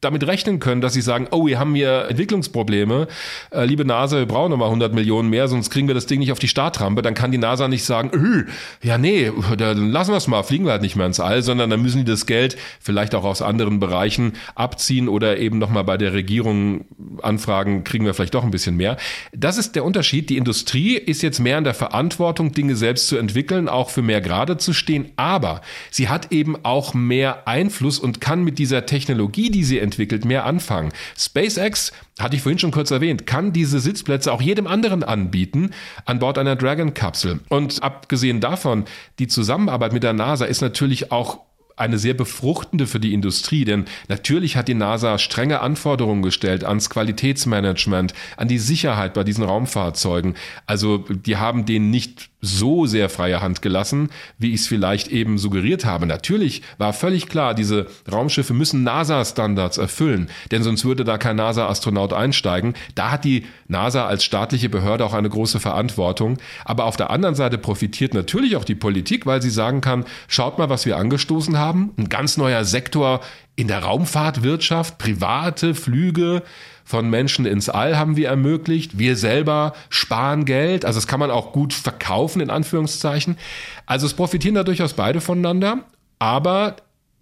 damit 0.00 0.26
rechnen 0.26 0.60
können, 0.60 0.80
dass 0.80 0.94
sie 0.94 1.02
sagen, 1.02 1.28
oh, 1.30 1.46
wir 1.46 1.58
haben 1.58 1.74
hier 1.74 2.06
Entwicklungsprobleme, 2.08 3.08
äh, 3.50 3.64
liebe 3.64 3.84
NASA, 3.84 4.16
wir 4.18 4.26
brauchen 4.26 4.50
nochmal 4.50 4.68
100 4.68 4.94
Millionen 4.94 5.28
mehr, 5.28 5.48
sonst 5.48 5.70
kriegen 5.70 5.88
wir 5.88 5.94
das 5.94 6.06
Ding 6.06 6.20
nicht 6.20 6.32
auf 6.32 6.38
die 6.38 6.48
Startrampe, 6.48 7.02
dann 7.02 7.14
kann 7.14 7.32
die 7.32 7.38
NASA 7.38 7.68
nicht 7.68 7.84
sagen, 7.84 8.10
öh, 8.14 8.44
ja 8.82 8.96
nee, 8.98 9.30
dann 9.58 9.90
lassen 9.90 10.12
wir 10.12 10.16
es 10.16 10.26
mal, 10.26 10.42
fliegen 10.42 10.64
wir 10.64 10.72
halt 10.72 10.82
nicht 10.82 10.96
mehr 10.96 11.06
ins 11.06 11.20
All, 11.20 11.42
sondern 11.42 11.70
dann 11.70 11.82
müssen 11.82 11.98
die 11.98 12.10
das 12.10 12.26
Geld 12.26 12.56
vielleicht 12.80 13.14
auch 13.14 13.24
aus 13.24 13.42
anderen 13.42 13.78
Bereichen 13.78 14.32
abziehen 14.54 15.08
oder 15.08 15.38
eben 15.38 15.58
nochmal 15.58 15.84
bei 15.84 15.98
der 15.98 16.12
Regierung 16.12 16.86
anfragen, 17.22 17.84
kriegen 17.84 18.06
wir 18.06 18.14
vielleicht 18.14 18.34
doch 18.34 18.44
ein 18.44 18.50
bisschen 18.50 18.76
mehr. 18.76 18.96
Das 19.32 19.58
ist 19.58 19.76
der 19.76 19.84
Unterschied. 19.84 20.30
Die 20.30 20.36
Industrie 20.36 20.96
ist 20.96 21.22
jetzt 21.22 21.40
mehr 21.40 21.58
in 21.58 21.64
der 21.64 21.74
Verantwortung, 21.74 22.52
Dinge 22.52 22.76
selbst 22.76 23.08
zu 23.08 23.16
entwickeln, 23.18 23.68
auch 23.68 23.90
für 23.90 24.02
mehr 24.02 24.20
gerade 24.20 24.56
zu 24.56 24.72
stehen, 24.72 25.10
aber 25.16 25.60
sie 25.90 26.08
hat 26.08 26.32
eben 26.32 26.56
auch 26.64 26.94
mehr 26.94 27.46
Einfluss 27.46 27.98
und 27.98 28.20
kann 28.20 28.44
mit 28.44 28.58
dieser 28.58 28.86
Technologie, 28.86 29.50
die 29.50 29.64
sie 29.64 29.78
entwickelt, 29.78 29.89
entwickelt, 29.90 30.24
mehr 30.24 30.44
anfangen. 30.44 30.92
SpaceX, 31.18 31.92
hatte 32.18 32.36
ich 32.36 32.42
vorhin 32.42 32.58
schon 32.58 32.70
kurz 32.70 32.90
erwähnt, 32.90 33.26
kann 33.26 33.52
diese 33.52 33.80
Sitzplätze 33.80 34.32
auch 34.32 34.40
jedem 34.40 34.66
anderen 34.66 35.02
anbieten 35.02 35.70
an 36.04 36.20
Bord 36.20 36.38
einer 36.38 36.54
Dragon-Kapsel. 36.54 37.40
Und 37.48 37.82
abgesehen 37.82 38.40
davon, 38.40 38.84
die 39.18 39.26
Zusammenarbeit 39.26 39.92
mit 39.92 40.04
der 40.04 40.12
NASA 40.12 40.44
ist 40.44 40.60
natürlich 40.60 41.10
auch 41.10 41.40
eine 41.76 41.98
sehr 41.98 42.14
befruchtende 42.14 42.86
für 42.86 43.00
die 43.00 43.14
Industrie, 43.14 43.64
denn 43.64 43.86
natürlich 44.08 44.56
hat 44.56 44.68
die 44.68 44.74
NASA 44.74 45.18
strenge 45.18 45.60
Anforderungen 45.60 46.22
gestellt 46.22 46.62
ans 46.62 46.90
Qualitätsmanagement, 46.90 48.12
an 48.36 48.48
die 48.48 48.58
Sicherheit 48.58 49.14
bei 49.14 49.24
diesen 49.24 49.44
Raumfahrzeugen. 49.44 50.34
Also 50.66 50.98
die 50.98 51.38
haben 51.38 51.64
denen 51.64 51.90
nicht 51.90 52.29
so 52.40 52.86
sehr 52.86 53.08
freie 53.08 53.40
Hand 53.40 53.62
gelassen, 53.62 54.10
wie 54.38 54.54
ich 54.54 54.62
es 54.62 54.66
vielleicht 54.66 55.08
eben 55.08 55.38
suggeriert 55.38 55.84
habe. 55.84 56.06
Natürlich 56.06 56.62
war 56.78 56.92
völlig 56.92 57.28
klar, 57.28 57.54
diese 57.54 57.86
Raumschiffe 58.10 58.54
müssen 58.54 58.82
NASA-Standards 58.82 59.78
erfüllen, 59.78 60.28
denn 60.50 60.62
sonst 60.62 60.84
würde 60.84 61.04
da 61.04 61.18
kein 61.18 61.36
NASA-Astronaut 61.36 62.12
einsteigen. 62.12 62.74
Da 62.94 63.10
hat 63.10 63.24
die 63.24 63.46
NASA 63.68 64.06
als 64.06 64.24
staatliche 64.24 64.68
Behörde 64.68 65.04
auch 65.04 65.14
eine 65.14 65.28
große 65.28 65.60
Verantwortung. 65.60 66.38
Aber 66.64 66.84
auf 66.84 66.96
der 66.96 67.10
anderen 67.10 67.34
Seite 67.34 67.58
profitiert 67.58 68.14
natürlich 68.14 68.56
auch 68.56 68.64
die 68.64 68.74
Politik, 68.74 69.26
weil 69.26 69.42
sie 69.42 69.50
sagen 69.50 69.80
kann, 69.80 70.04
schaut 70.28 70.58
mal, 70.58 70.70
was 70.70 70.86
wir 70.86 70.96
angestoßen 70.96 71.58
haben. 71.58 71.92
Ein 71.96 72.08
ganz 72.08 72.36
neuer 72.36 72.64
Sektor 72.64 73.20
in 73.56 73.68
der 73.68 73.82
Raumfahrtwirtschaft, 73.82 74.98
private 74.98 75.74
Flüge, 75.74 76.42
von 76.90 77.08
Menschen 77.08 77.46
ins 77.46 77.68
All 77.68 77.96
haben 77.96 78.16
wir 78.16 78.28
ermöglicht. 78.28 78.98
Wir 78.98 79.16
selber 79.16 79.74
sparen 79.88 80.44
Geld. 80.44 80.84
Also 80.84 80.98
das 80.98 81.06
kann 81.06 81.20
man 81.20 81.30
auch 81.30 81.52
gut 81.52 81.72
verkaufen, 81.72 82.40
in 82.40 82.50
Anführungszeichen. 82.50 83.38
Also 83.86 84.06
es 84.06 84.14
profitieren 84.14 84.56
da 84.56 84.64
durchaus 84.64 84.94
beide 84.94 85.20
voneinander. 85.20 85.84
Aber 86.18 86.76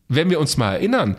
wenn 0.08 0.30
wir 0.30 0.40
uns 0.40 0.56
mal 0.56 0.72
erinnern, 0.72 1.18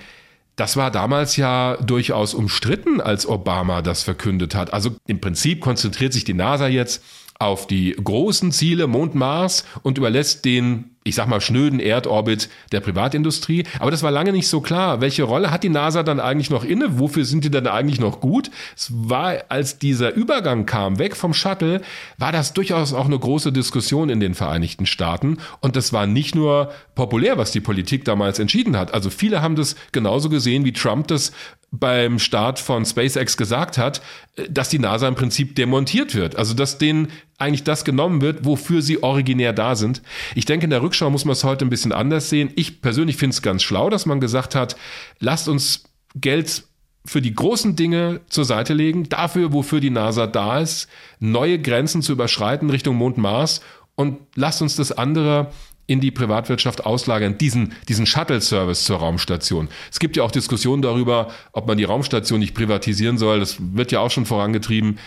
das 0.56 0.76
war 0.76 0.90
damals 0.90 1.38
ja 1.38 1.78
durchaus 1.78 2.34
umstritten, 2.34 3.00
als 3.00 3.28
Obama 3.28 3.84
das 3.84 4.02
verkündet 4.02 4.56
hat. 4.56 4.74
Also 4.74 4.96
im 5.08 5.22
Prinzip 5.22 5.62
konzentriert 5.62 6.12
sich 6.12 6.24
die 6.24 6.34
NASA 6.34 6.68
jetzt 6.68 7.04
auf 7.38 7.68
die 7.68 7.92
großen 7.92 8.52
Ziele 8.52 8.88
Mond, 8.88 9.16
Mars 9.16 9.64
und 9.84 9.98
überlässt 9.98 10.44
den, 10.44 10.96
ich 11.10 11.16
sag 11.16 11.28
mal, 11.28 11.42
schnöden 11.42 11.80
Erdorbit 11.80 12.50
der 12.72 12.80
Privatindustrie. 12.80 13.66
Aber 13.80 13.92
das 13.92 14.04
war 14.04 14.12
lange 14.12 14.32
nicht 14.32 14.48
so 14.48 14.62
klar. 14.62 15.02
Welche 15.02 15.24
Rolle 15.24 15.52
hat 15.52 15.64
die 15.64 15.70
NASA 15.70 16.04
dann 16.04 16.20
eigentlich 16.20 16.50
noch 16.50 16.64
inne? 16.64 17.00
Wofür 17.00 17.26
sind 17.26 17.44
die 17.44 17.52
dann 17.52 17.68
eigentlich 17.68 18.00
noch 18.00 18.22
gut? 18.22 18.52
Es 18.76 18.92
war, 18.94 19.44
als 19.50 19.80
dieser 19.80 20.14
Übergang 20.14 20.66
kam, 20.66 21.00
weg 21.00 21.16
vom 21.16 21.34
Shuttle, 21.34 21.82
war 22.18 22.32
das 22.32 22.54
durchaus 22.54 22.94
auch 22.94 23.06
eine 23.06 23.20
große 23.20 23.52
Diskussion 23.52 24.10
in 24.10 24.20
den 24.20 24.36
Vereinigten 24.36 24.86
Staaten. 24.86 25.38
Und 25.60 25.76
das 25.76 25.92
war 25.92 26.06
nicht 26.06 26.36
nur 26.36 26.72
populär, 26.96 27.38
was 27.38 27.52
die 27.52 27.60
Politik 27.60 28.06
damals 28.06 28.40
entschieden 28.40 28.78
hat. 28.78 28.94
Also 28.94 29.10
viele 29.10 29.42
haben 29.42 29.56
das 29.56 29.76
genauso 29.92 30.30
gesehen, 30.30 30.64
wie 30.64 30.74
Trump 30.74 31.08
das 31.08 31.32
beim 31.72 32.20
Start 32.20 32.60
von 32.60 32.86
SpaceX 32.86 33.38
gesagt 33.38 33.78
hat, 33.78 34.02
äh, 34.36 34.50
dass 34.50 34.70
die 34.70 34.80
NASA 34.80 35.08
im 35.08 35.16
Prinzip 35.16 35.56
demontiert 35.56 36.16
wird. 36.16 36.36
Also 36.36 36.54
dass 36.54 36.78
denen 36.78 37.10
eigentlich 37.40 37.64
das 37.64 37.86
genommen 37.86 38.22
wird, 38.22 38.46
wofür 38.46 38.82
sie 38.82 39.02
originär 39.02 39.54
da 39.54 39.76
sind. 39.76 40.02
Ich 40.36 40.46
denke, 40.46 40.66
in 40.66 40.70
der 40.70 40.82
Rückschau 40.82 41.10
muss 41.10 41.26
man 41.26 41.34
es 41.34 41.44
heute 41.44 41.66
ein 41.66 41.70
bisschen 41.70 41.92
anders 41.92 42.30
sehen. 42.30 42.52
Ich 42.56 42.82
persönlich 42.82 43.18
finde 43.18 43.34
es 43.34 43.42
ganz 43.42 43.64
schlau, 43.64 43.90
dass 43.90 44.06
man 44.06 44.20
gesagt 44.20 44.56
hat, 44.56 44.76
lasst 45.20 45.48
uns 45.48 45.86
Geld 46.16 46.64
für 47.06 47.22
die 47.22 47.34
großen 47.34 47.76
Dinge 47.76 48.22
zur 48.30 48.46
Seite 48.46 48.74
legen, 48.74 49.10
dafür, 49.10 49.54
wofür 49.54 49.80
die 49.80 49.90
NASA 49.90 50.28
da 50.28 50.60
ist, 50.60 50.90
neue 51.20 51.60
Grenzen 51.60 52.02
zu 52.02 52.12
überschreiten 52.12 52.70
Richtung 52.70 52.98
Mond, 52.98 53.18
Mars 53.18 53.62
und 53.96 54.20
lasst 54.36 54.62
uns 54.62 54.76
das 54.76 54.92
andere 54.92 55.52
in 55.88 56.00
die 56.02 56.12
Privatwirtschaft 56.12 56.86
auslagern, 56.86 57.40
diesen, 57.40 57.74
diesen 57.88 58.06
Shuttle-Service 58.06 58.84
zur 58.84 58.98
Raumstation. 58.98 59.70
Es 59.92 59.98
gibt 59.98 60.18
ja 60.18 60.24
auch 60.24 60.32
Diskussionen 60.32 60.84
darüber, 60.84 61.30
ob 61.52 61.68
man 61.68 61.80
die 61.80 61.84
Raumstation 61.84 62.40
nicht 62.40 62.54
privatisieren 62.54 63.18
soll. 63.18 63.40
Das 63.40 63.58
wird 63.60 63.92
ja 63.92 64.00
auch 64.00 64.12
schon 64.12 64.28
vorangetrieben. 64.28 65.00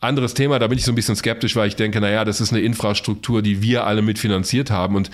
Anderes 0.00 0.34
Thema, 0.34 0.58
da 0.58 0.66
bin 0.66 0.78
ich 0.78 0.84
so 0.84 0.90
ein 0.90 0.96
bisschen 0.96 1.14
skeptisch, 1.14 1.54
weil 1.54 1.68
ich 1.68 1.76
denke, 1.76 2.00
naja, 2.00 2.24
das 2.24 2.40
ist 2.40 2.52
eine 2.52 2.60
Infrastruktur, 2.60 3.40
die 3.40 3.62
wir 3.62 3.86
alle 3.86 4.02
mitfinanziert 4.02 4.72
haben. 4.72 4.96
Und 4.96 5.12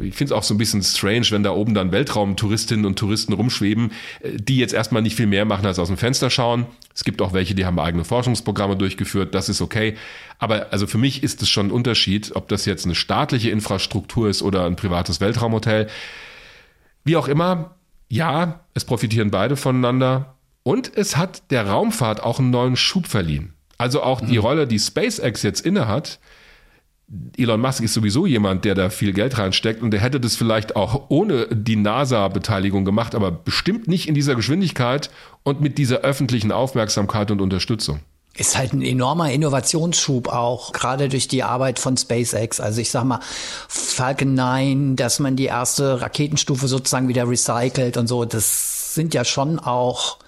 ich 0.00 0.14
finde 0.14 0.32
es 0.32 0.38
auch 0.38 0.44
so 0.44 0.54
ein 0.54 0.58
bisschen 0.58 0.80
strange, 0.84 1.26
wenn 1.30 1.42
da 1.42 1.50
oben 1.50 1.74
dann 1.74 1.90
Weltraumtouristinnen 1.90 2.86
und 2.86 2.96
Touristen 2.96 3.32
rumschweben, 3.32 3.90
die 4.22 4.58
jetzt 4.58 4.74
erstmal 4.74 5.02
nicht 5.02 5.16
viel 5.16 5.26
mehr 5.26 5.44
machen 5.44 5.66
als 5.66 5.80
aus 5.80 5.88
dem 5.88 5.96
Fenster 5.96 6.30
schauen. 6.30 6.66
Es 6.94 7.02
gibt 7.02 7.20
auch 7.20 7.32
welche, 7.32 7.56
die 7.56 7.66
haben 7.66 7.80
eigene 7.80 8.04
Forschungsprogramme 8.04 8.76
durchgeführt, 8.76 9.34
das 9.34 9.48
ist 9.48 9.60
okay. 9.60 9.96
Aber 10.38 10.72
also 10.72 10.86
für 10.86 10.98
mich 10.98 11.24
ist 11.24 11.42
es 11.42 11.48
schon 11.48 11.66
ein 11.66 11.72
Unterschied, 11.72 12.30
ob 12.36 12.46
das 12.46 12.64
jetzt 12.64 12.84
eine 12.84 12.94
staatliche 12.94 13.50
Infrastruktur 13.50 14.28
ist 14.28 14.42
oder 14.42 14.66
ein 14.66 14.76
privates 14.76 15.20
Weltraumhotel. 15.20 15.88
Wie 17.02 17.16
auch 17.16 17.26
immer, 17.26 17.74
ja, 18.08 18.60
es 18.74 18.84
profitieren 18.84 19.32
beide 19.32 19.56
voneinander. 19.56 20.36
Und 20.62 20.96
es 20.96 21.16
hat 21.16 21.50
der 21.50 21.66
Raumfahrt 21.66 22.22
auch 22.22 22.38
einen 22.38 22.50
neuen 22.50 22.76
Schub 22.76 23.08
verliehen. 23.08 23.54
Also 23.82 24.00
auch 24.04 24.20
die 24.20 24.38
mhm. 24.38 24.44
Rolle, 24.44 24.66
die 24.68 24.78
SpaceX 24.78 25.42
jetzt 25.42 25.66
innehat, 25.66 26.20
Elon 27.36 27.60
Musk 27.60 27.82
ist 27.82 27.94
sowieso 27.94 28.26
jemand, 28.26 28.64
der 28.64 28.76
da 28.76 28.90
viel 28.90 29.12
Geld 29.12 29.38
reinsteckt 29.38 29.82
und 29.82 29.90
der 29.90 29.98
hätte 29.98 30.20
das 30.20 30.36
vielleicht 30.36 30.76
auch 30.76 31.06
ohne 31.08 31.48
die 31.50 31.74
NASA-Beteiligung 31.74 32.84
gemacht, 32.84 33.16
aber 33.16 33.32
bestimmt 33.32 33.88
nicht 33.88 34.06
in 34.08 34.14
dieser 34.14 34.36
Geschwindigkeit 34.36 35.10
und 35.42 35.60
mit 35.60 35.78
dieser 35.78 35.98
öffentlichen 35.98 36.52
Aufmerksamkeit 36.52 37.32
und 37.32 37.40
Unterstützung. 37.40 37.98
Ist 38.36 38.56
halt 38.56 38.72
ein 38.72 38.82
enormer 38.82 39.32
Innovationsschub 39.32 40.28
auch, 40.28 40.72
gerade 40.72 41.08
durch 41.08 41.26
die 41.26 41.42
Arbeit 41.42 41.80
von 41.80 41.96
SpaceX. 41.96 42.60
Also 42.60 42.80
ich 42.80 42.92
sag 42.92 43.02
mal, 43.02 43.18
Falcon 43.66 44.34
9, 44.34 44.94
dass 44.94 45.18
man 45.18 45.34
die 45.34 45.46
erste 45.46 46.00
Raketenstufe 46.00 46.68
sozusagen 46.68 47.08
wieder 47.08 47.28
recycelt 47.28 47.96
und 47.96 48.06
so, 48.06 48.24
das 48.24 48.94
sind 48.94 49.12
ja 49.12 49.24
schon 49.24 49.58
auch 49.58 50.18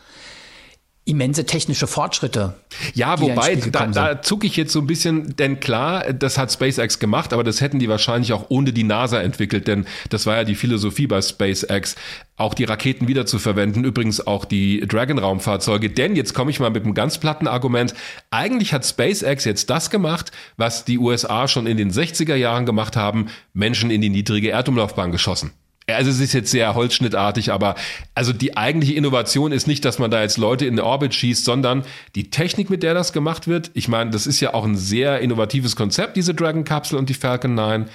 immense 1.07 1.45
technische 1.45 1.87
Fortschritte. 1.87 2.55
Ja, 2.95 3.21
wobei, 3.21 3.57
da, 3.57 3.87
da 3.87 4.23
zucke 4.23 4.47
ich 4.47 4.57
jetzt 4.57 4.73
so 4.73 4.81
ein 4.81 4.87
bisschen, 4.87 5.37
denn 5.37 5.61
klar, 5.61 6.13
das 6.13 6.39
hat 6.39 6.51
SpaceX 6.51 6.99
gemacht, 6.99 7.35
aber 7.35 7.45
das 7.45 7.61
hätten 7.61 7.79
die 7.79 7.91
wahrscheinlich 7.91 8.33
auch 8.33 8.47
ohne 8.49 8.73
die 8.73 8.85
NASA 8.85 9.21
entwickelt, 9.21 9.69
denn 9.69 9.87
das 10.09 10.25
war 10.25 10.37
ja 10.37 10.45
die 10.45 10.55
Philosophie 10.55 11.07
bei 11.07 11.21
SpaceX, 11.21 11.97
auch 12.37 12.55
die 12.55 12.65
Raketen 12.65 13.07
wieder 13.07 13.27
zu 13.27 13.39
verwenden, 13.39 13.85
übrigens 13.85 14.27
auch 14.27 14.47
die 14.47 14.81
Dragon-Raumfahrzeuge, 14.81 15.91
denn 15.91 16.17
jetzt 16.17 16.33
komme 16.33 16.51
ich 16.51 16.59
mal 16.59 16.71
mit 16.71 16.85
einem 16.85 16.95
ganz 16.95 17.19
platten 17.19 17.49
Argument, 17.49 17.95
eigentlich 18.31 18.73
hat 18.73 18.87
SpaceX 18.87 19.45
jetzt 19.45 19.69
das 19.69 19.91
gemacht, 19.91 20.33
was 20.57 20.87
die 20.87 20.99
USA 20.99 21.49
schon 21.49 21.67
in 21.67 21.77
den 21.77 21.93
60er 21.93 22.35
Jahren 22.35 22.65
gemacht 22.65 22.97
haben, 22.97 23.27
Menschen 23.53 23.91
in 23.91 24.01
die 24.01 24.11
niedrige 24.11 24.51
Erdumlaufbahn 24.51 25.13
geschossen. 25.13 25.53
Also 25.87 26.11
es 26.11 26.19
ist 26.19 26.33
jetzt 26.33 26.51
sehr 26.51 26.75
holzschnittartig, 26.75 27.53
aber 27.53 27.75
also 28.15 28.33
die 28.33 28.57
eigentliche 28.57 28.95
Innovation 28.95 29.53
ist 29.53 29.67
nicht, 29.67 29.85
dass 29.85 29.99
man 29.99 30.11
da 30.11 30.23
jetzt 30.23 30.39
Leute 30.39 30.65
in 30.65 30.77
den 30.77 30.85
Orbit 30.85 31.15
schießt, 31.15 31.45
sondern 31.45 31.85
die 32.15 32.31
Technik, 32.31 32.71
mit 32.71 32.83
der 32.83 32.95
das 32.95 33.13
gemacht 33.13 33.47
wird. 33.47 33.71
Ich 33.75 33.89
meine, 33.89 34.11
das 34.11 34.27
ist 34.27 34.41
ja 34.41 34.55
auch 34.55 34.65
ein 34.65 34.77
sehr 34.77 35.21
innovatives 35.21 35.77
Konzept, 35.77 36.17
diese 36.17 36.33
Dragon-Kapsel 36.33 36.99
und 36.99 37.11
die 37.11 37.15
Falcon 37.15 37.55
9. 37.55 37.91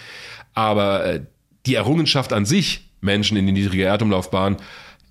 Aber 0.53 1.05
äh, 1.05 1.21
die 1.65 1.75
Errungenschaft 1.75 2.31
an 2.31 2.45
sich, 2.45 2.91
Menschen 3.01 3.37
in 3.37 3.47
die 3.47 3.53
niedrige 3.53 3.85
Erdumlaufbahn, 3.85 4.57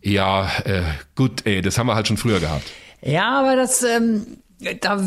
ja, 0.01 0.49
äh, 0.64 0.83
gut, 1.17 1.47
ey, 1.47 1.62
das 1.62 1.79
haben 1.79 1.88
wir 1.88 1.97
halt 1.97 2.07
schon 2.07 2.17
früher 2.17 2.38
gehabt. 2.38 2.71
Ja, 3.03 3.41
aber 3.41 3.57
das, 3.57 3.83
ähm, 3.83 4.38
da 4.81 5.01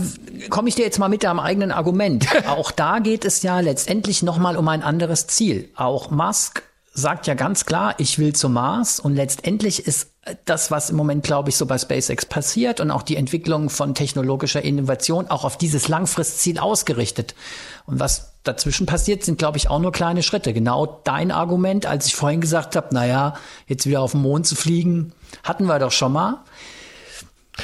komme 0.49 0.67
ich 0.67 0.75
dir 0.75 0.83
jetzt 0.83 0.99
mal 0.99 1.07
mit 1.07 1.23
deinem 1.23 1.39
eigenen 1.39 1.71
Argument. 1.71 2.27
Auch 2.47 2.71
da 2.71 2.99
geht 2.99 3.23
es 3.23 3.43
ja 3.43 3.61
letztendlich 3.61 4.23
nochmal 4.23 4.57
um 4.57 4.67
ein 4.67 4.83
anderes 4.83 5.27
Ziel. 5.27 5.69
Auch 5.75 6.11
Musk 6.11 6.63
sagt 6.93 7.27
ja 7.27 7.35
ganz 7.35 7.65
klar, 7.65 7.95
ich 7.99 8.19
will 8.19 8.33
zum 8.33 8.53
Mars 8.53 8.99
und 8.99 9.15
letztendlich 9.15 9.87
ist 9.87 10.11
das, 10.45 10.69
was 10.69 10.89
im 10.89 10.97
Moment, 10.97 11.23
glaube 11.23 11.49
ich, 11.49 11.55
so 11.55 11.65
bei 11.65 11.77
SpaceX 11.77 12.25
passiert 12.25 12.79
und 12.79 12.91
auch 12.91 13.01
die 13.01 13.15
Entwicklung 13.15 13.69
von 13.69 13.95
technologischer 13.95 14.61
Innovation 14.61 15.27
auch 15.27 15.45
auf 15.45 15.57
dieses 15.57 15.87
Langfristziel 15.87 16.59
ausgerichtet. 16.59 17.33
Und 17.85 17.99
was 17.99 18.33
dazwischen 18.43 18.85
passiert, 18.85 19.23
sind, 19.23 19.39
glaube 19.39 19.57
ich, 19.57 19.69
auch 19.69 19.79
nur 19.79 19.91
kleine 19.91 20.21
Schritte. 20.21 20.53
Genau 20.53 21.01
dein 21.03 21.31
Argument, 21.31 21.85
als 21.85 22.05
ich 22.05 22.15
vorhin 22.15 22.41
gesagt 22.41 22.75
habe, 22.75 22.93
naja, 22.93 23.35
jetzt 23.67 23.87
wieder 23.87 24.01
auf 24.01 24.11
den 24.11 24.21
Mond 24.21 24.45
zu 24.45 24.55
fliegen, 24.55 25.13
hatten 25.43 25.65
wir 25.65 25.79
doch 25.79 25.91
schon 25.91 26.11
mal. 26.11 26.43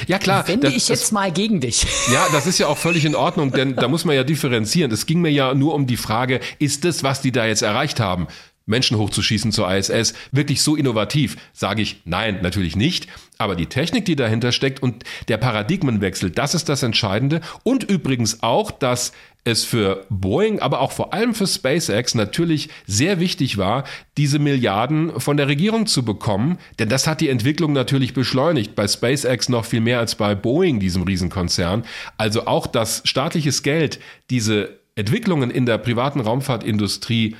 Ja 0.06 0.18
klar. 0.18 0.46
Wende 0.48 0.66
das, 0.66 0.76
ich 0.76 0.88
jetzt 0.88 1.04
das, 1.04 1.12
mal 1.12 1.30
gegen 1.30 1.60
dich. 1.60 1.86
Ja, 2.12 2.26
das 2.32 2.46
ist 2.46 2.58
ja 2.58 2.66
auch 2.68 2.78
völlig 2.78 3.04
in 3.04 3.14
Ordnung, 3.14 3.52
denn 3.52 3.76
da 3.76 3.86
muss 3.86 4.04
man 4.04 4.16
ja 4.16 4.24
differenzieren. 4.24 4.90
Es 4.90 5.06
ging 5.06 5.20
mir 5.20 5.30
ja 5.30 5.54
nur 5.54 5.74
um 5.74 5.86
die 5.86 5.96
Frage, 5.96 6.40
ist 6.58 6.84
das, 6.84 7.02
was 7.02 7.20
die 7.20 7.32
da 7.32 7.44
jetzt 7.46 7.62
erreicht 7.62 8.00
haben, 8.00 8.28
Menschen 8.68 8.98
hochzuschießen 8.98 9.52
zur 9.52 9.72
ISS, 9.72 10.14
wirklich 10.30 10.62
so 10.62 10.76
innovativ? 10.76 11.36
Sage 11.52 11.82
ich, 11.82 12.02
nein, 12.04 12.38
natürlich 12.42 12.76
nicht. 12.76 13.08
Aber 13.38 13.56
die 13.56 13.66
Technik, 13.66 14.04
die 14.04 14.16
dahinter 14.16 14.52
steckt 14.52 14.82
und 14.82 15.04
der 15.28 15.36
Paradigmenwechsel, 15.36 16.30
das 16.30 16.54
ist 16.54 16.68
das 16.68 16.82
Entscheidende. 16.82 17.40
Und 17.62 17.84
übrigens 17.84 18.42
auch, 18.42 18.70
dass 18.70 19.12
es 19.44 19.64
für 19.64 20.04
Boeing, 20.10 20.58
aber 20.60 20.80
auch 20.80 20.92
vor 20.92 21.14
allem 21.14 21.34
für 21.34 21.46
SpaceX 21.46 22.14
natürlich 22.14 22.68
sehr 22.86 23.18
wichtig 23.18 23.56
war, 23.56 23.84
diese 24.16 24.38
Milliarden 24.38 25.18
von 25.20 25.36
der 25.36 25.48
Regierung 25.48 25.86
zu 25.86 26.04
bekommen, 26.04 26.58
denn 26.78 26.88
das 26.88 27.06
hat 27.06 27.20
die 27.20 27.28
Entwicklung 27.28 27.72
natürlich 27.72 28.12
beschleunigt. 28.12 28.74
Bei 28.74 28.86
SpaceX 28.86 29.48
noch 29.48 29.64
viel 29.64 29.80
mehr 29.80 30.00
als 30.00 30.16
bei 30.16 30.34
Boeing, 30.34 30.80
diesem 30.80 31.02
Riesenkonzern. 31.02 31.84
Also 32.18 32.46
auch, 32.46 32.66
dass 32.66 33.02
staatliches 33.04 33.62
Geld 33.62 34.00
diese 34.30 34.78
Entwicklungen 34.96 35.50
in 35.50 35.64
der 35.64 35.78
privaten 35.78 36.20
Raumfahrtindustrie 36.20 37.36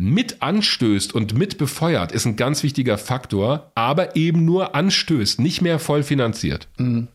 mit 0.00 0.42
anstößt 0.42 1.12
und 1.12 1.36
mit 1.36 1.58
befeuert, 1.58 2.12
ist 2.12 2.24
ein 2.24 2.36
ganz 2.36 2.62
wichtiger 2.62 2.98
Faktor, 2.98 3.72
aber 3.74 4.14
eben 4.14 4.44
nur 4.44 4.76
anstößt, 4.76 5.40
nicht 5.40 5.60
mehr 5.60 5.80
voll 5.80 6.04
finanziert. 6.04 6.68
Mhm. 6.78 7.08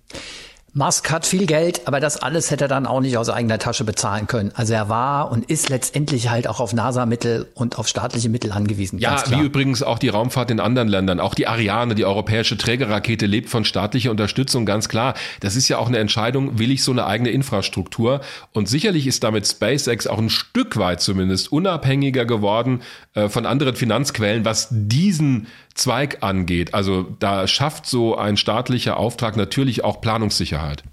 Musk 0.75 1.11
hat 1.11 1.27
viel 1.27 1.45
Geld, 1.45 1.81
aber 1.85 1.99
das 1.99 2.17
alles 2.17 2.49
hätte 2.49 2.65
er 2.65 2.67
dann 2.67 2.87
auch 2.87 2.99
nicht 2.99 3.15
aus 3.17 3.29
eigener 3.29 3.59
Tasche 3.59 3.83
bezahlen 3.83 4.25
können. 4.25 4.51
Also 4.55 4.73
er 4.73 4.89
war 4.89 5.31
und 5.31 5.45
ist 5.45 5.69
letztendlich 5.69 6.31
halt 6.31 6.47
auch 6.47 6.59
auf 6.59 6.73
NASA-Mittel 6.73 7.47
und 7.53 7.77
auf 7.77 7.87
staatliche 7.87 8.27
Mittel 8.27 8.51
angewiesen. 8.51 8.97
Ja, 8.97 9.23
wie 9.29 9.39
übrigens 9.39 9.83
auch 9.83 9.99
die 9.99 10.09
Raumfahrt 10.09 10.49
in 10.49 10.59
anderen 10.59 10.87
Ländern. 10.87 11.19
Auch 11.19 11.35
die 11.35 11.45
Ariane, 11.45 11.93
die 11.93 12.05
europäische 12.05 12.57
Trägerrakete, 12.57 13.27
lebt 13.27 13.49
von 13.49 13.65
staatlicher 13.65 14.09
Unterstützung, 14.09 14.65
ganz 14.65 14.89
klar. 14.89 15.13
Das 15.41 15.55
ist 15.55 15.69
ja 15.69 15.77
auch 15.77 15.87
eine 15.87 15.99
Entscheidung, 15.99 16.57
will 16.57 16.71
ich 16.71 16.83
so 16.83 16.91
eine 16.91 17.05
eigene 17.05 17.29
Infrastruktur? 17.29 18.21
Und 18.51 18.67
sicherlich 18.67 19.05
ist 19.05 19.23
damit 19.23 19.47
SpaceX 19.47 20.07
auch 20.07 20.17
ein 20.17 20.31
Stück 20.31 20.77
weit 20.77 21.01
zumindest 21.01 21.51
unabhängiger 21.51 22.25
geworden 22.25 22.81
äh, 23.13 23.29
von 23.29 23.45
anderen 23.45 23.75
Finanzquellen, 23.75 24.43
was 24.43 24.69
diesen 24.71 25.45
Zweig 25.75 26.21
angeht. 26.21 26.73
Also 26.73 27.07
da 27.19 27.47
schafft 27.47 27.85
so 27.85 28.15
ein 28.15 28.37
staatlicher 28.37 28.97
Auftrag 28.97 29.35
natürlich 29.35 29.83
auch 29.83 30.01
Planungssicherheit. 30.01 30.83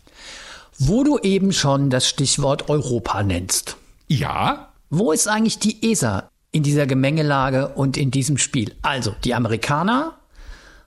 Wo 0.78 1.04
du 1.04 1.18
eben 1.18 1.52
schon 1.52 1.90
das 1.90 2.08
Stichwort 2.08 2.70
Europa 2.70 3.22
nennst. 3.22 3.76
Ja. 4.08 4.68
Wo 4.88 5.12
ist 5.12 5.28
eigentlich 5.28 5.58
die 5.58 5.90
ESA 5.90 6.28
in 6.52 6.62
dieser 6.62 6.86
Gemengelage 6.86 7.68
und 7.68 7.96
in 7.96 8.10
diesem 8.10 8.38
Spiel? 8.38 8.74
Also, 8.82 9.14
die 9.24 9.34
Amerikaner 9.34 10.16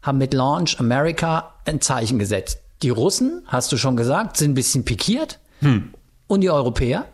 haben 0.01 0.17
mit 0.17 0.33
Launch 0.33 0.79
America 0.79 1.53
ein 1.65 1.79
Zeichen 1.79 2.19
gesetzt. 2.19 2.59
Die 2.81 2.89
Russen, 2.89 3.43
hast 3.47 3.71
du 3.71 3.77
schon 3.77 3.95
gesagt, 3.95 4.37
sind 4.37 4.51
ein 4.51 4.55
bisschen 4.55 4.83
pikiert. 4.83 5.39
Hm. 5.59 5.93
Und 6.27 6.41
die 6.41 6.49
Europäer? 6.49 7.05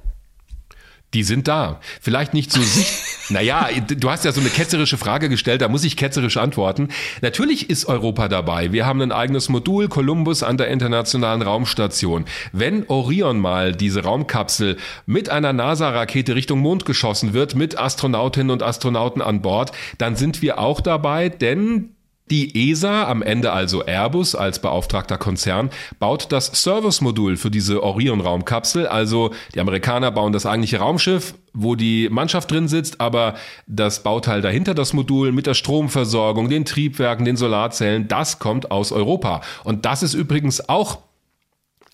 Die 1.13 1.23
sind 1.23 1.47
da. 1.47 1.79
Vielleicht 2.01 2.35
nicht 2.35 2.51
so 2.51 2.61
sicher. 2.61 2.95
naja, 3.29 3.67
du 3.87 4.09
hast 4.09 4.25
ja 4.25 4.31
so 4.31 4.41
eine 4.41 4.49
ketzerische 4.49 4.97
Frage 4.97 5.27
gestellt, 5.27 5.61
da 5.61 5.67
muss 5.67 5.83
ich 5.83 5.97
ketzerisch 5.97 6.37
antworten. 6.37 6.89
Natürlich 7.21 7.69
ist 7.69 7.85
Europa 7.85 8.27
dabei. 8.27 8.71
Wir 8.71 8.85
haben 8.85 9.01
ein 9.01 9.11
eigenes 9.11 9.49
Modul, 9.49 9.87
Columbus 9.87 10.43
an 10.43 10.57
der 10.57 10.67
Internationalen 10.67 11.41
Raumstation. 11.41 12.25
Wenn 12.51 12.87
Orion 12.87 13.39
mal, 13.39 13.73
diese 13.73 14.03
Raumkapsel, 14.03 14.77
mit 15.07 15.29
einer 15.29 15.51
NASA-Rakete 15.51 16.35
Richtung 16.35 16.59
Mond 16.59 16.85
geschossen 16.85 17.33
wird, 17.33 17.55
mit 17.55 17.79
Astronautinnen 17.79 18.51
und 18.51 18.61
Astronauten 18.61 19.21
an 19.21 19.41
Bord, 19.41 19.71
dann 19.97 20.15
sind 20.15 20.43
wir 20.43 20.59
auch 20.59 20.79
dabei, 20.79 21.29
denn 21.29 21.95
die 22.31 22.71
ESA, 22.71 23.07
am 23.07 23.21
Ende 23.21 23.51
also 23.51 23.83
Airbus 23.85 24.35
als 24.35 24.59
beauftragter 24.59 25.17
Konzern, 25.17 25.69
baut 25.99 26.31
das 26.31 26.47
Service-Modul 26.47 27.37
für 27.37 27.51
diese 27.51 27.81
Orion-Raumkapsel. 27.83 28.87
Also 28.87 29.31
die 29.55 29.59
Amerikaner 29.59 30.11
bauen 30.11 30.33
das 30.33 30.45
eigentliche 30.45 30.79
Raumschiff, 30.79 31.33
wo 31.53 31.75
die 31.75 32.09
Mannschaft 32.09 32.51
drin 32.51 32.67
sitzt, 32.67 33.01
aber 33.01 33.35
das 33.67 34.03
Bauteil 34.03 34.41
dahinter, 34.41 34.73
das 34.73 34.93
Modul 34.93 35.31
mit 35.31 35.47
der 35.47 35.55
Stromversorgung, 35.55 36.49
den 36.49 36.65
Triebwerken, 36.65 37.25
den 37.25 37.37
Solarzellen, 37.37 38.07
das 38.07 38.39
kommt 38.39 38.71
aus 38.71 38.91
Europa. 38.91 39.41
Und 39.63 39.85
das 39.85 40.03
ist 40.03 40.13
übrigens 40.13 40.69
auch 40.69 40.99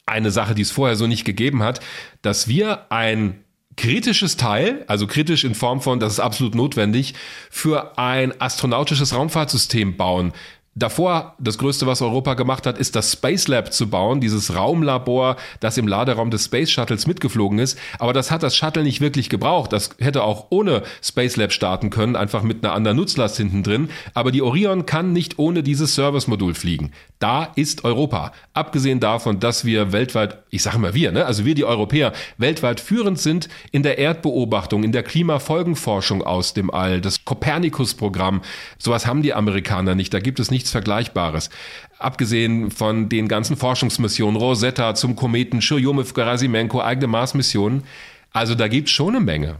eine 0.05 0.32
Sache, 0.32 0.53
die 0.53 0.62
es 0.62 0.72
vorher 0.72 0.95
so 0.95 1.07
nicht 1.07 1.26
gegeben 1.26 1.64
hat, 1.64 1.80
dass 2.22 2.47
wir 2.47 2.91
ein 2.91 3.45
kritisches 3.78 4.38
Teil, 4.38 4.84
also 4.88 5.07
kritisch 5.07 5.43
in 5.43 5.55
Form 5.55 5.82
von, 5.82 5.99
das 5.99 6.13
ist 6.13 6.19
absolut 6.19 6.55
notwendig, 6.55 7.13
für 7.49 7.97
ein 7.97 8.39
astronautisches 8.39 9.13
Raumfahrtsystem 9.13 9.97
bauen. 9.97 10.34
Davor, 10.78 11.36
das 11.39 11.57
Größte, 11.57 11.88
was 11.88 12.01
Europa 12.01 12.34
gemacht 12.34 12.67
hat, 12.67 12.78
ist 12.78 12.97
das 12.97 13.13
Space 13.13 13.47
Lab 13.47 13.71
zu 13.71 13.89
bauen, 13.89 14.19
dieses 14.19 14.53
Raumlabor, 14.53 15.38
das 15.61 15.78
im 15.78 15.88
Laderaum 15.88 16.32
des 16.32 16.43
Space 16.43 16.69
Shuttles 16.69 17.07
mitgeflogen 17.07 17.59
ist. 17.59 17.80
Aber 17.97 18.11
das 18.11 18.30
hat 18.30 18.43
das 18.43 18.57
Shuttle 18.57 18.84
nicht 18.84 18.99
wirklich 18.99 19.30
gebraucht. 19.30 19.71
Das 19.71 19.91
hätte 19.99 20.23
auch 20.23 20.47
ohne 20.49 20.84
Space 21.01 21.38
Lab 21.38 21.53
starten 21.53 21.91
können, 21.91 22.17
einfach 22.17 22.43
mit 22.43 22.61
einer 22.61 22.73
anderen 22.73 22.97
Nutzlast 22.97 23.38
hinten 23.38 23.63
drin. 23.63 23.88
Aber 24.13 24.34
die 24.34 24.41
Orion 24.41 24.86
kann 24.86 25.13
nicht 25.13 25.39
ohne 25.39 25.63
dieses 25.63 25.95
Service-Modul 25.95 26.55
fliegen. 26.55 26.91
Da 27.19 27.45
ist 27.55 27.86
Europa. 27.86 28.34
Abgesehen 28.53 28.99
davon, 28.99 29.39
dass 29.39 29.63
wir 29.63 29.93
weltweit, 29.93 30.39
ich 30.49 30.61
sage 30.61 30.80
mal 30.80 30.93
wir, 30.93 31.13
ne? 31.13 31.26
also 31.26 31.45
wir 31.45 31.55
die 31.55 31.63
Europäer, 31.63 32.11
weltweit 32.38 32.82
führend 32.82 33.17
sind 33.17 33.47
in 33.71 33.82
der 33.82 33.97
Erdbeobachtung, 33.97 34.84
in 34.84 34.91
der 34.91 35.03
Klimafolgenforschung 35.03 36.21
aus 36.21 36.53
dem 36.53 36.69
All, 36.69 36.99
das 36.99 37.23
Copernicus-Programm. 37.23 38.41
Sowas 38.78 39.07
haben 39.07 39.21
die 39.21 39.34
Amerikaner 39.34 39.95
nicht. 39.95 40.13
Da 40.13 40.19
gibt 40.19 40.41
es 40.41 40.51
nicht 40.51 40.64
nichts 40.66 40.72
Vergleichbares. 40.72 41.49
Abgesehen 41.97 42.72
von 42.72 43.07
den 43.07 43.28
ganzen 43.28 43.55
Forschungsmissionen, 43.55 44.36
Rosetta 44.36 44.95
zum 44.95 45.16
Kometen, 45.16 45.61
Churyumov-Gerasimenko, 45.61 46.82
eigene 46.82 47.07
Mars-Missionen. 47.07 47.84
Also 48.32 48.55
da 48.55 48.68
gibt 48.68 48.89
es 48.89 48.93
schon 48.93 49.16
eine 49.16 49.24
Menge. 49.24 49.57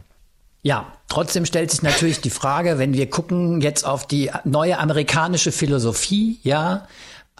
Ja, 0.62 0.92
trotzdem 1.08 1.46
stellt 1.46 1.70
sich 1.70 1.82
natürlich 1.82 2.20
die 2.20 2.30
Frage, 2.30 2.78
wenn 2.78 2.92
wir 2.94 3.08
gucken 3.08 3.60
jetzt 3.60 3.86
auf 3.86 4.06
die 4.06 4.30
neue 4.44 4.78
amerikanische 4.78 5.52
Philosophie, 5.52 6.40
ja, 6.42 6.88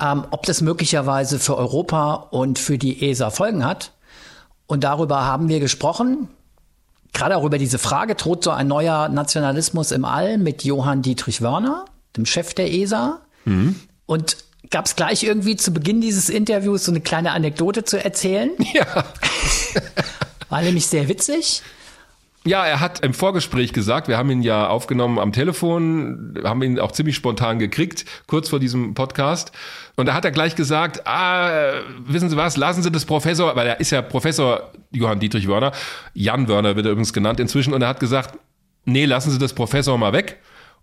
ähm, 0.00 0.24
ob 0.30 0.46
das 0.46 0.60
möglicherweise 0.60 1.38
für 1.38 1.56
Europa 1.56 2.14
und 2.30 2.58
für 2.58 2.78
die 2.78 3.10
ESA 3.10 3.30
Folgen 3.30 3.64
hat. 3.64 3.92
Und 4.66 4.84
darüber 4.84 5.24
haben 5.24 5.48
wir 5.48 5.58
gesprochen. 5.58 6.28
Gerade 7.12 7.36
auch 7.36 7.44
über 7.44 7.58
diese 7.58 7.78
Frage 7.78 8.14
droht 8.14 8.44
so 8.44 8.50
ein 8.50 8.68
neuer 8.68 9.08
Nationalismus 9.08 9.90
im 9.90 10.04
All 10.04 10.38
mit 10.38 10.64
Johann 10.64 11.02
Dietrich 11.02 11.42
Wörner, 11.42 11.86
dem 12.16 12.26
Chef 12.26 12.54
der 12.54 12.72
ESA. 12.72 13.25
Mhm. 13.46 13.76
Und 14.04 14.36
gab 14.70 14.86
es 14.86 14.96
gleich 14.96 15.22
irgendwie 15.22 15.56
zu 15.56 15.72
Beginn 15.72 16.00
dieses 16.00 16.28
Interviews 16.28 16.84
so 16.84 16.92
eine 16.92 17.00
kleine 17.00 17.32
Anekdote 17.32 17.84
zu 17.84 18.02
erzählen? 18.02 18.50
Ja. 18.74 19.04
War 20.48 20.62
nämlich 20.62 20.86
sehr 20.86 21.08
witzig. 21.08 21.62
Ja, 22.44 22.64
er 22.64 22.78
hat 22.78 23.00
im 23.00 23.12
Vorgespräch 23.12 23.72
gesagt, 23.72 24.06
wir 24.06 24.16
haben 24.16 24.30
ihn 24.30 24.42
ja 24.42 24.68
aufgenommen 24.68 25.18
am 25.18 25.32
Telefon, 25.32 26.38
haben 26.44 26.62
ihn 26.62 26.78
auch 26.78 26.92
ziemlich 26.92 27.16
spontan 27.16 27.58
gekriegt, 27.58 28.04
kurz 28.28 28.48
vor 28.48 28.60
diesem 28.60 28.94
Podcast. 28.94 29.50
Und 29.96 30.06
da 30.06 30.14
hat 30.14 30.24
er 30.24 30.30
gleich 30.30 30.54
gesagt, 30.54 31.08
ah, 31.08 31.80
wissen 32.06 32.30
Sie 32.30 32.36
was, 32.36 32.56
lassen 32.56 32.84
Sie 32.84 32.92
das 32.92 33.04
Professor, 33.04 33.56
weil 33.56 33.66
er 33.66 33.80
ist 33.80 33.90
ja 33.90 34.00
Professor 34.00 34.70
Johann 34.92 35.18
Dietrich 35.18 35.48
Wörner, 35.48 35.72
Jan 36.14 36.46
Wörner 36.46 36.76
wird 36.76 36.86
er 36.86 36.92
übrigens 36.92 37.12
genannt 37.12 37.40
inzwischen, 37.40 37.74
und 37.74 37.82
er 37.82 37.88
hat 37.88 37.98
gesagt, 37.98 38.38
nee, 38.84 39.06
lassen 39.06 39.32
Sie 39.32 39.38
das 39.38 39.52
Professor 39.52 39.98
mal 39.98 40.12
weg. 40.12 40.38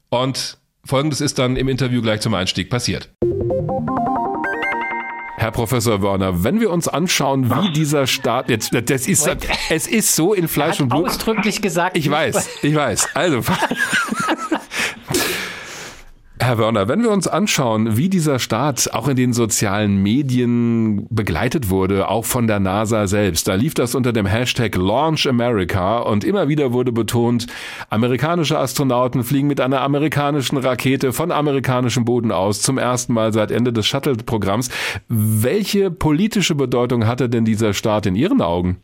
Und 0.09 0.57
Folgendes 0.85 1.21
ist 1.21 1.39
dann 1.39 1.55
im 1.55 1.69
Interview 1.69 2.01
gleich 2.01 2.19
zum 2.19 2.33
Einstieg 2.33 2.69
passiert. 2.69 3.09
Herr 5.37 5.51
Professor 5.51 6.01
Wörner, 6.01 6.43
wenn 6.43 6.59
wir 6.59 6.71
uns 6.71 6.89
anschauen, 6.89 7.49
wie 7.49 7.71
dieser 7.71 8.05
Staat 8.05 8.49
jetzt, 8.49 8.73
das 8.73 9.07
ist, 9.07 9.29
es 9.69 9.87
ist 9.87 10.15
so 10.15 10.33
in 10.33 10.49
Fleisch 10.49 10.81
und 10.81 10.89
Blut. 10.89 11.07
Ausdrücklich 11.07 11.61
gesagt. 11.61 11.95
Ich 11.97 12.09
weiß, 12.09 12.49
ich 12.63 12.75
weiß. 12.75 13.15
Also, 13.15 13.39
Herr 16.43 16.57
Wörner, 16.57 16.89
wenn 16.89 17.01
wir 17.01 17.09
uns 17.09 17.27
anschauen, 17.27 17.95
wie 17.95 18.09
dieser 18.09 18.37
Staat 18.37 18.89
auch 18.91 19.07
in 19.07 19.15
den 19.15 19.31
sozialen 19.31 20.03
Medien 20.03 21.07
begleitet 21.09 21.69
wurde, 21.69 22.09
auch 22.09 22.25
von 22.25 22.47
der 22.47 22.59
NASA 22.59 23.07
selbst, 23.07 23.47
da 23.47 23.55
lief 23.55 23.73
das 23.73 23.95
unter 23.95 24.11
dem 24.11 24.25
Hashtag 24.25 24.75
Launch 24.75 25.25
America 25.25 25.99
und 25.99 26.25
immer 26.25 26.49
wieder 26.49 26.73
wurde 26.73 26.91
betont, 26.91 27.47
amerikanische 27.89 28.59
Astronauten 28.59 29.23
fliegen 29.23 29.47
mit 29.47 29.61
einer 29.61 29.81
amerikanischen 29.81 30.57
Rakete 30.57 31.13
von 31.13 31.31
amerikanischem 31.31 32.03
Boden 32.03 32.33
aus 32.33 32.61
zum 32.61 32.77
ersten 32.77 33.13
Mal 33.13 33.31
seit 33.31 33.49
Ende 33.49 33.71
des 33.71 33.87
Shuttle-Programms. 33.87 34.69
Welche 35.07 35.91
politische 35.91 36.55
Bedeutung 36.55 37.07
hatte 37.07 37.29
denn 37.29 37.45
dieser 37.45 37.73
Staat 37.73 38.05
in 38.05 38.15
Ihren 38.15 38.41
Augen? 38.41 38.81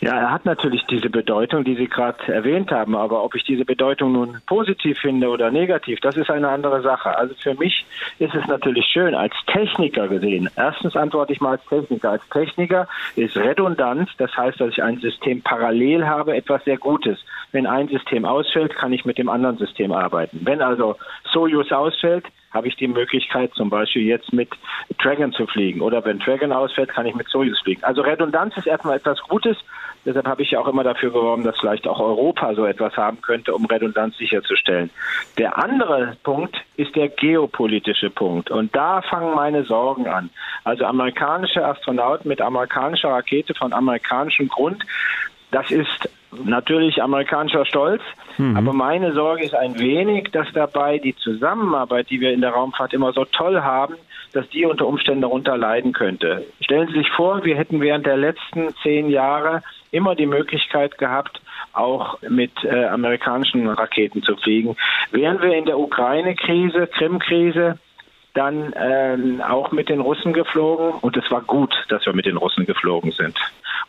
Ja, 0.00 0.18
er 0.18 0.30
hat 0.30 0.44
natürlich 0.44 0.84
diese 0.86 1.08
Bedeutung, 1.08 1.64
die 1.64 1.76
Sie 1.76 1.88
gerade 1.88 2.32
erwähnt 2.32 2.70
haben, 2.70 2.94
aber 2.94 3.24
ob 3.24 3.34
ich 3.34 3.44
diese 3.44 3.64
Bedeutung 3.64 4.12
nun 4.12 4.40
positiv 4.46 4.98
finde 4.98 5.28
oder 5.28 5.50
negativ, 5.50 6.00
das 6.00 6.16
ist 6.16 6.30
eine 6.30 6.48
andere 6.48 6.82
Sache. 6.82 7.16
Also 7.16 7.34
für 7.34 7.54
mich 7.54 7.86
ist 8.18 8.34
es 8.34 8.46
natürlich 8.46 8.86
schön, 8.86 9.14
als 9.14 9.34
Techniker 9.46 10.08
gesehen. 10.08 10.50
Erstens 10.56 10.96
antworte 10.96 11.32
ich 11.32 11.40
mal 11.40 11.52
als 11.52 11.64
Techniker. 11.66 12.10
Als 12.10 12.28
Techniker 12.30 12.88
ist 13.16 13.36
redundant, 13.36 14.10
das 14.18 14.36
heißt, 14.36 14.60
dass 14.60 14.70
ich 14.70 14.82
ein 14.82 14.98
System 14.98 15.42
parallel 15.42 16.06
habe, 16.06 16.34
etwas 16.34 16.64
sehr 16.64 16.78
Gutes. 16.78 17.18
Wenn 17.52 17.66
ein 17.66 17.88
System 17.88 18.24
ausfällt, 18.24 18.74
kann 18.74 18.92
ich 18.92 19.04
mit 19.04 19.18
dem 19.18 19.28
anderen 19.28 19.58
System 19.58 19.92
arbeiten. 19.92 20.40
Wenn 20.42 20.60
also 20.60 20.96
Soyuz 21.32 21.70
ausfällt, 21.72 22.24
habe 22.54 22.68
ich 22.68 22.76
die 22.76 22.88
Möglichkeit, 22.88 23.52
zum 23.54 23.68
Beispiel 23.68 24.02
jetzt 24.02 24.32
mit 24.32 24.48
Dragon 25.02 25.32
zu 25.32 25.46
fliegen. 25.46 25.80
Oder 25.80 26.04
wenn 26.04 26.20
Dragon 26.20 26.52
ausfällt, 26.52 26.90
kann 26.90 27.06
ich 27.06 27.14
mit 27.14 27.28
Soyuz 27.28 27.58
fliegen. 27.60 27.82
Also 27.82 28.00
Redundanz 28.02 28.56
ist 28.56 28.66
erstmal 28.66 28.96
etwas 28.96 29.20
Gutes. 29.28 29.56
Deshalb 30.06 30.26
habe 30.26 30.42
ich 30.42 30.50
ja 30.50 30.60
auch 30.60 30.68
immer 30.68 30.84
dafür 30.84 31.10
geworben, 31.10 31.44
dass 31.44 31.58
vielleicht 31.58 31.88
auch 31.88 31.98
Europa 31.98 32.54
so 32.54 32.66
etwas 32.66 32.96
haben 32.96 33.20
könnte, 33.22 33.54
um 33.54 33.64
Redundanz 33.64 34.16
sicherzustellen. 34.18 34.90
Der 35.38 35.58
andere 35.58 36.16
Punkt 36.22 36.56
ist 36.76 36.94
der 36.94 37.08
geopolitische 37.08 38.10
Punkt. 38.10 38.50
Und 38.50 38.76
da 38.76 39.02
fangen 39.02 39.34
meine 39.34 39.64
Sorgen 39.64 40.06
an. 40.06 40.30
Also 40.62 40.84
amerikanische 40.84 41.64
Astronauten 41.66 42.28
mit 42.28 42.40
amerikanischer 42.40 43.10
Rakete 43.10 43.54
von 43.54 43.72
amerikanischem 43.72 44.48
Grund, 44.48 44.84
das 45.50 45.70
ist 45.70 46.08
natürlich 46.44 47.02
amerikanischer 47.02 47.64
Stolz. 47.64 48.02
Mhm. 48.38 48.56
Aber 48.56 48.72
meine 48.72 49.12
Sorge 49.12 49.44
ist 49.44 49.54
ein 49.54 49.78
wenig, 49.78 50.30
dass 50.32 50.46
dabei 50.52 50.98
die 50.98 51.14
Zusammenarbeit, 51.16 52.10
die 52.10 52.20
wir 52.20 52.32
in 52.32 52.40
der 52.40 52.50
Raumfahrt 52.50 52.92
immer 52.92 53.12
so 53.12 53.24
toll 53.24 53.62
haben, 53.62 53.94
dass 54.32 54.48
die 54.50 54.66
unter 54.66 54.86
Umständen 54.86 55.22
darunter 55.22 55.56
leiden 55.56 55.92
könnte. 55.92 56.44
Stellen 56.60 56.88
Sie 56.88 56.98
sich 56.98 57.10
vor, 57.10 57.44
wir 57.44 57.56
hätten 57.56 57.80
während 57.80 58.06
der 58.06 58.16
letzten 58.16 58.74
zehn 58.82 59.08
Jahre 59.08 59.62
immer 59.92 60.16
die 60.16 60.26
Möglichkeit 60.26 60.98
gehabt, 60.98 61.40
auch 61.72 62.20
mit 62.28 62.52
äh, 62.64 62.86
amerikanischen 62.86 63.68
Raketen 63.68 64.22
zu 64.22 64.36
fliegen. 64.36 64.76
Wären 65.12 65.40
wir 65.40 65.54
in 65.54 65.66
der 65.66 65.78
Ukraine-Krise, 65.78 66.88
Krim-Krise, 66.88 67.78
dann 68.34 68.74
ähm, 68.76 69.40
auch 69.40 69.72
mit 69.72 69.88
den 69.88 70.00
Russen 70.00 70.32
geflogen 70.32 70.98
und 71.00 71.16
es 71.16 71.30
war 71.30 71.42
gut, 71.42 71.74
dass 71.88 72.04
wir 72.04 72.12
mit 72.12 72.26
den 72.26 72.36
Russen 72.36 72.66
geflogen 72.66 73.12
sind. 73.12 73.38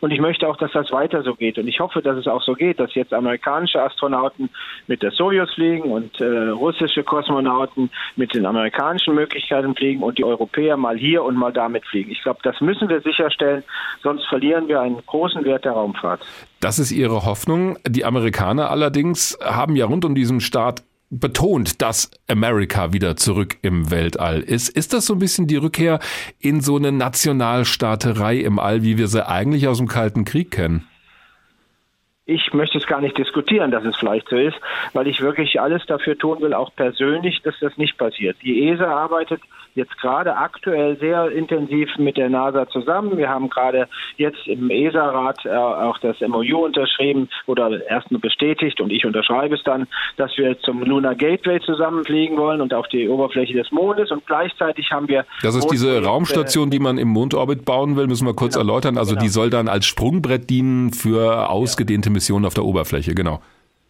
Und 0.00 0.12
ich 0.12 0.20
möchte 0.20 0.48
auch, 0.48 0.56
dass 0.56 0.72
das 0.72 0.92
weiter 0.92 1.22
so 1.22 1.34
geht. 1.34 1.58
Und 1.58 1.68
ich 1.68 1.80
hoffe, 1.80 2.02
dass 2.02 2.16
es 2.16 2.26
auch 2.26 2.42
so 2.42 2.54
geht, 2.54 2.78
dass 2.78 2.94
jetzt 2.94 3.12
amerikanische 3.12 3.82
Astronauten 3.82 4.50
mit 4.86 5.02
der 5.02 5.10
Soyuz 5.10 5.52
fliegen 5.54 5.90
und 5.90 6.20
äh, 6.20 6.48
russische 6.48 7.02
Kosmonauten 7.02 7.90
mit 8.14 8.34
den 8.34 8.46
amerikanischen 8.46 9.14
Möglichkeiten 9.14 9.74
fliegen 9.74 10.02
und 10.02 10.18
die 10.18 10.24
Europäer 10.24 10.76
mal 10.76 10.96
hier 10.96 11.24
und 11.24 11.36
mal 11.36 11.52
damit 11.52 11.84
fliegen. 11.86 12.10
Ich 12.10 12.22
glaube, 12.22 12.40
das 12.42 12.60
müssen 12.60 12.88
wir 12.88 13.00
sicherstellen, 13.00 13.64
sonst 14.02 14.26
verlieren 14.26 14.68
wir 14.68 14.80
einen 14.80 15.04
großen 15.06 15.44
Wert 15.44 15.64
der 15.64 15.72
Raumfahrt. 15.72 16.20
Das 16.60 16.78
ist 16.78 16.92
Ihre 16.92 17.24
Hoffnung. 17.24 17.78
Die 17.86 18.04
Amerikaner 18.04 18.70
allerdings 18.70 19.38
haben 19.42 19.76
ja 19.76 19.86
rund 19.86 20.04
um 20.04 20.14
diesen 20.14 20.40
Staat 20.40 20.82
betont, 21.10 21.82
dass 21.82 22.10
Amerika 22.28 22.92
wieder 22.92 23.16
zurück 23.16 23.56
im 23.62 23.90
Weltall 23.90 24.40
ist. 24.40 24.68
Ist 24.68 24.92
das 24.92 25.06
so 25.06 25.14
ein 25.14 25.18
bisschen 25.18 25.46
die 25.46 25.56
Rückkehr 25.56 26.00
in 26.40 26.60
so 26.60 26.76
eine 26.76 26.92
Nationalstaaterei 26.92 28.36
im 28.36 28.58
All, 28.58 28.82
wie 28.82 28.98
wir 28.98 29.06
sie 29.08 29.26
eigentlich 29.26 29.68
aus 29.68 29.78
dem 29.78 29.88
Kalten 29.88 30.24
Krieg 30.24 30.50
kennen? 30.50 30.86
ich 32.26 32.52
möchte 32.52 32.76
es 32.76 32.86
gar 32.86 33.00
nicht 33.00 33.16
diskutieren, 33.16 33.70
dass 33.70 33.84
es 33.84 33.96
vielleicht 33.96 34.28
so 34.28 34.36
ist, 34.36 34.56
weil 34.92 35.06
ich 35.06 35.20
wirklich 35.20 35.60
alles 35.60 35.86
dafür 35.86 36.18
tun 36.18 36.40
will, 36.40 36.54
auch 36.54 36.74
persönlich, 36.74 37.40
dass 37.42 37.54
das 37.60 37.78
nicht 37.78 37.96
passiert. 37.96 38.36
Die 38.42 38.68
ESA 38.68 38.84
arbeitet 38.84 39.40
jetzt 39.76 39.96
gerade 39.98 40.36
aktuell 40.36 40.98
sehr 40.98 41.30
intensiv 41.30 41.88
mit 41.98 42.16
der 42.16 42.28
NASA 42.28 42.68
zusammen. 42.68 43.16
Wir 43.16 43.28
haben 43.28 43.48
gerade 43.50 43.88
jetzt 44.16 44.46
im 44.46 44.70
ESA-Rat 44.70 45.44
äh, 45.44 45.50
auch 45.50 45.98
das 45.98 46.16
MOU 46.20 46.64
unterschrieben 46.64 47.28
oder 47.46 47.86
erst 47.88 48.10
nur 48.10 48.20
bestätigt 48.20 48.80
und 48.80 48.90
ich 48.90 49.04
unterschreibe 49.04 49.54
es 49.54 49.62
dann, 49.62 49.86
dass 50.16 50.36
wir 50.36 50.58
zum 50.60 50.82
Lunar 50.82 51.14
Gateway 51.14 51.60
zusammenfliegen 51.60 52.38
wollen 52.38 52.60
und 52.60 52.72
auf 52.74 52.88
die 52.88 53.08
Oberfläche 53.08 53.52
des 53.52 53.70
Mondes 53.70 54.10
und 54.10 54.26
gleichzeitig 54.26 54.90
haben 54.90 55.08
wir. 55.08 55.24
Das 55.42 55.54
ist 55.54 55.68
diese 55.68 56.02
Raumstation, 56.02 56.70
die 56.70 56.78
man 56.78 56.98
im 56.98 57.08
Mondorbit 57.08 57.64
bauen 57.64 57.96
will, 57.96 58.06
müssen 58.06 58.26
wir 58.26 58.34
kurz 58.34 58.54
genau, 58.54 58.66
erläutern. 58.66 58.98
Also 58.98 59.12
genau. 59.12 59.22
die 59.22 59.28
soll 59.28 59.50
dann 59.50 59.68
als 59.68 59.86
Sprungbrett 59.86 60.48
dienen 60.48 60.92
für 60.92 61.50
ausgedehnte 61.50 62.08
Missionen 62.10 62.46
auf 62.46 62.54
der 62.54 62.64
Oberfläche, 62.64 63.14
genau. 63.14 63.42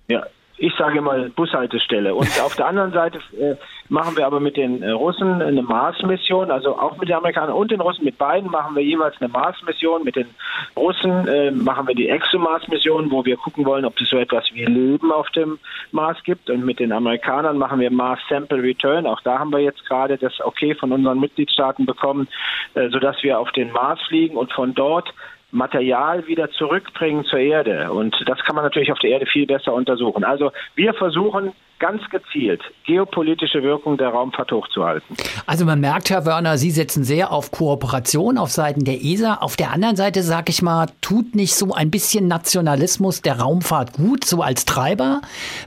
Ja, 0.08 0.26
ich 0.58 0.72
sage 0.76 1.00
mal 1.00 1.30
Bushaltestelle. 1.30 2.14
Und 2.14 2.28
auf 2.40 2.56
der 2.56 2.66
anderen 2.66 2.92
Seite 2.92 3.18
äh, 3.38 3.56
machen 3.88 4.16
wir 4.16 4.26
aber 4.26 4.40
mit 4.40 4.56
den 4.56 4.82
äh, 4.82 4.90
Russen 4.90 5.42
eine 5.42 5.62
Mars-Mission, 5.62 6.50
also 6.50 6.78
auch 6.78 6.96
mit 6.96 7.08
den 7.08 7.16
Amerikanern 7.16 7.54
und 7.54 7.70
den 7.70 7.80
Russen, 7.80 8.04
mit 8.04 8.18
beiden 8.18 8.50
machen 8.50 8.74
wir 8.74 8.82
jeweils 8.82 9.14
eine 9.20 9.28
Mars-Mission. 9.28 10.04
Mit 10.04 10.16
den 10.16 10.28
Russen 10.76 11.28
äh, 11.28 11.50
machen 11.50 11.86
wir 11.88 11.94
die 11.94 12.08
ExoMars-Mission, 12.08 13.10
wo 13.10 13.24
wir 13.24 13.36
gucken 13.36 13.64
wollen, 13.66 13.84
ob 13.84 14.00
es 14.00 14.08
so 14.08 14.16
etwas 14.16 14.44
wie 14.52 14.64
Leben 14.64 15.12
auf 15.12 15.28
dem 15.30 15.58
Mars 15.92 16.18
gibt. 16.24 16.48
Und 16.48 16.64
mit 16.64 16.80
den 16.80 16.92
Amerikanern 16.92 17.58
machen 17.58 17.80
wir 17.80 17.90
Mars 17.90 18.20
Sample 18.28 18.62
Return. 18.62 19.06
Auch 19.06 19.20
da 19.20 19.38
haben 19.38 19.52
wir 19.52 19.60
jetzt 19.60 19.84
gerade 19.86 20.16
das 20.16 20.40
Okay 20.40 20.74
von 20.74 20.92
unseren 20.92 21.20
Mitgliedstaaten 21.20 21.84
bekommen, 21.84 22.28
äh, 22.74 22.88
sodass 22.88 23.22
wir 23.22 23.38
auf 23.38 23.52
den 23.52 23.72
Mars 23.72 24.00
fliegen 24.08 24.36
und 24.36 24.52
von 24.52 24.74
dort 24.74 25.12
Material 25.50 26.26
wieder 26.26 26.50
zurückbringen 26.50 27.24
zur 27.24 27.38
Erde. 27.38 27.92
Und 27.92 28.16
das 28.26 28.38
kann 28.44 28.56
man 28.56 28.64
natürlich 28.64 28.92
auf 28.92 28.98
der 28.98 29.10
Erde 29.10 29.26
viel 29.26 29.46
besser 29.46 29.72
untersuchen. 29.72 30.24
Also 30.24 30.52
wir 30.74 30.92
versuchen 30.94 31.52
ganz 31.78 32.02
gezielt 32.10 32.62
geopolitische 32.86 33.62
Wirkung 33.62 33.96
der 33.98 34.10
Raumfahrt 34.10 34.52
hochzuhalten. 34.52 35.16
Also 35.46 35.64
man 35.64 35.80
merkt, 35.80 36.08
Herr 36.08 36.24
Wörner, 36.24 36.56
Sie 36.56 36.70
setzen 36.70 37.04
sehr 37.04 37.32
auf 37.32 37.50
Kooperation 37.50 38.38
auf 38.38 38.50
Seiten 38.52 38.84
der 38.84 39.04
ESA. 39.04 39.34
Auf 39.40 39.56
der 39.56 39.72
anderen 39.72 39.96
Seite, 39.96 40.22
sage 40.22 40.50
ich 40.50 40.62
mal, 40.62 40.86
tut 41.00 41.34
nicht 41.34 41.54
so 41.54 41.74
ein 41.74 41.90
bisschen 41.90 42.28
Nationalismus 42.28 43.22
der 43.22 43.40
Raumfahrt 43.40 43.94
gut, 43.94 44.24
so 44.24 44.40
als 44.40 44.64
Treiber? 44.64 45.20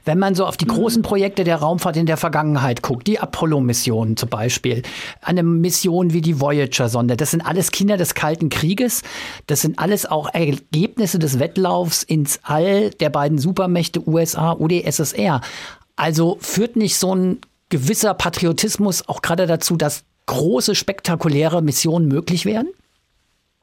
Wenn 0.06 0.18
man 0.18 0.34
so 0.34 0.46
auf 0.46 0.56
die 0.56 0.66
großen 0.66 1.02
Projekte 1.02 1.44
der 1.44 1.58
Raumfahrt 1.58 1.98
in 1.98 2.06
der 2.06 2.18
Vergangenheit 2.18 2.82
guckt, 2.82 3.08
die 3.08 3.20
Apollo-Missionen 3.20 4.16
zum 4.16 4.30
Beispiel, 4.30 4.82
eine 5.22 5.44
Mission 5.44 6.14
wie 6.14 6.22
die 6.22 6.40
Voyager-Sonde, 6.40 7.18
das 7.18 7.32
sind 7.32 7.42
alles 7.42 7.72
Kinder 7.72 7.98
des 7.98 8.14
Kalten 8.16 8.50
Krieges. 8.50 9.04
Das 9.48 9.62
sind 9.62 9.78
alles 9.78 10.06
auch 10.06 10.34
Ergebnisse 10.34 11.20
des 11.20 11.40
Wettlaufs 11.40 12.04
ins 12.04 12.40
All 12.44 12.92
der 12.92 13.10
beiden 13.10 13.38
Supermächte 13.38 14.08
USA, 14.08 14.54
UdSSR. 14.54 15.42
Also 16.00 16.38
führt 16.40 16.78
nicht 16.78 16.96
so 16.96 17.14
ein 17.14 17.42
gewisser 17.68 18.14
Patriotismus 18.14 19.10
auch 19.10 19.22
gerade 19.22 19.48
dazu, 19.48 19.76
dass 19.76 20.06
große, 20.28 20.74
spektakuläre 20.74 21.62
Missionen 21.62 22.08
möglich 22.08 22.46
werden? 22.46 22.70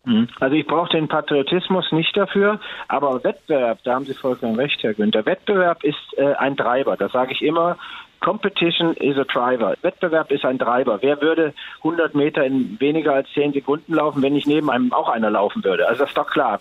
Mhm. 0.05 0.29
Also 0.39 0.55
ich 0.55 0.67
brauche 0.67 0.91
den 0.91 1.09
Patriotismus 1.09 1.91
nicht 1.93 2.15
dafür, 2.15 2.61
aber 2.89 3.25
Wettbewerb, 3.25 3.79
da 3.85 3.95
haben 3.95 4.05
Sie 4.05 4.13
vollkommen 4.13 4.57
recht, 4.57 4.83
Herr 4.83 4.93
Günther. 4.93 5.25
Wettbewerb 5.25 5.83
ist 5.83 5.97
äh, 6.19 6.35
ein 6.35 6.59
Treiber, 6.59 6.99
das 6.99 7.13
sage 7.13 7.33
ich 7.33 7.41
immer. 7.41 7.79
Competition 8.21 8.93
is 8.95 9.17
a 9.17 9.25
driver. 9.25 9.75
Wettbewerb 9.81 10.31
ist 10.31 10.45
ein 10.45 10.59
Treiber. 10.59 10.99
Wer 11.01 11.23
würde 11.23 11.55
100 11.79 12.15
Meter 12.15 12.45
in 12.45 12.79
weniger 12.81 13.15
als 13.15 13.29
10 13.33 13.55
Sekunden 13.55 13.95
laufen, 13.95 14.21
wenn 14.23 14.35
nicht 14.35 14.47
neben 14.47 14.71
einem 14.71 14.93
auch 14.93 15.09
einer 15.09 15.31
laufen 15.31 15.65
würde? 15.65 15.89
Also 15.89 16.01
das 16.01 16.11
ist 16.11 16.19
doch 16.19 16.31
klar. 16.31 16.61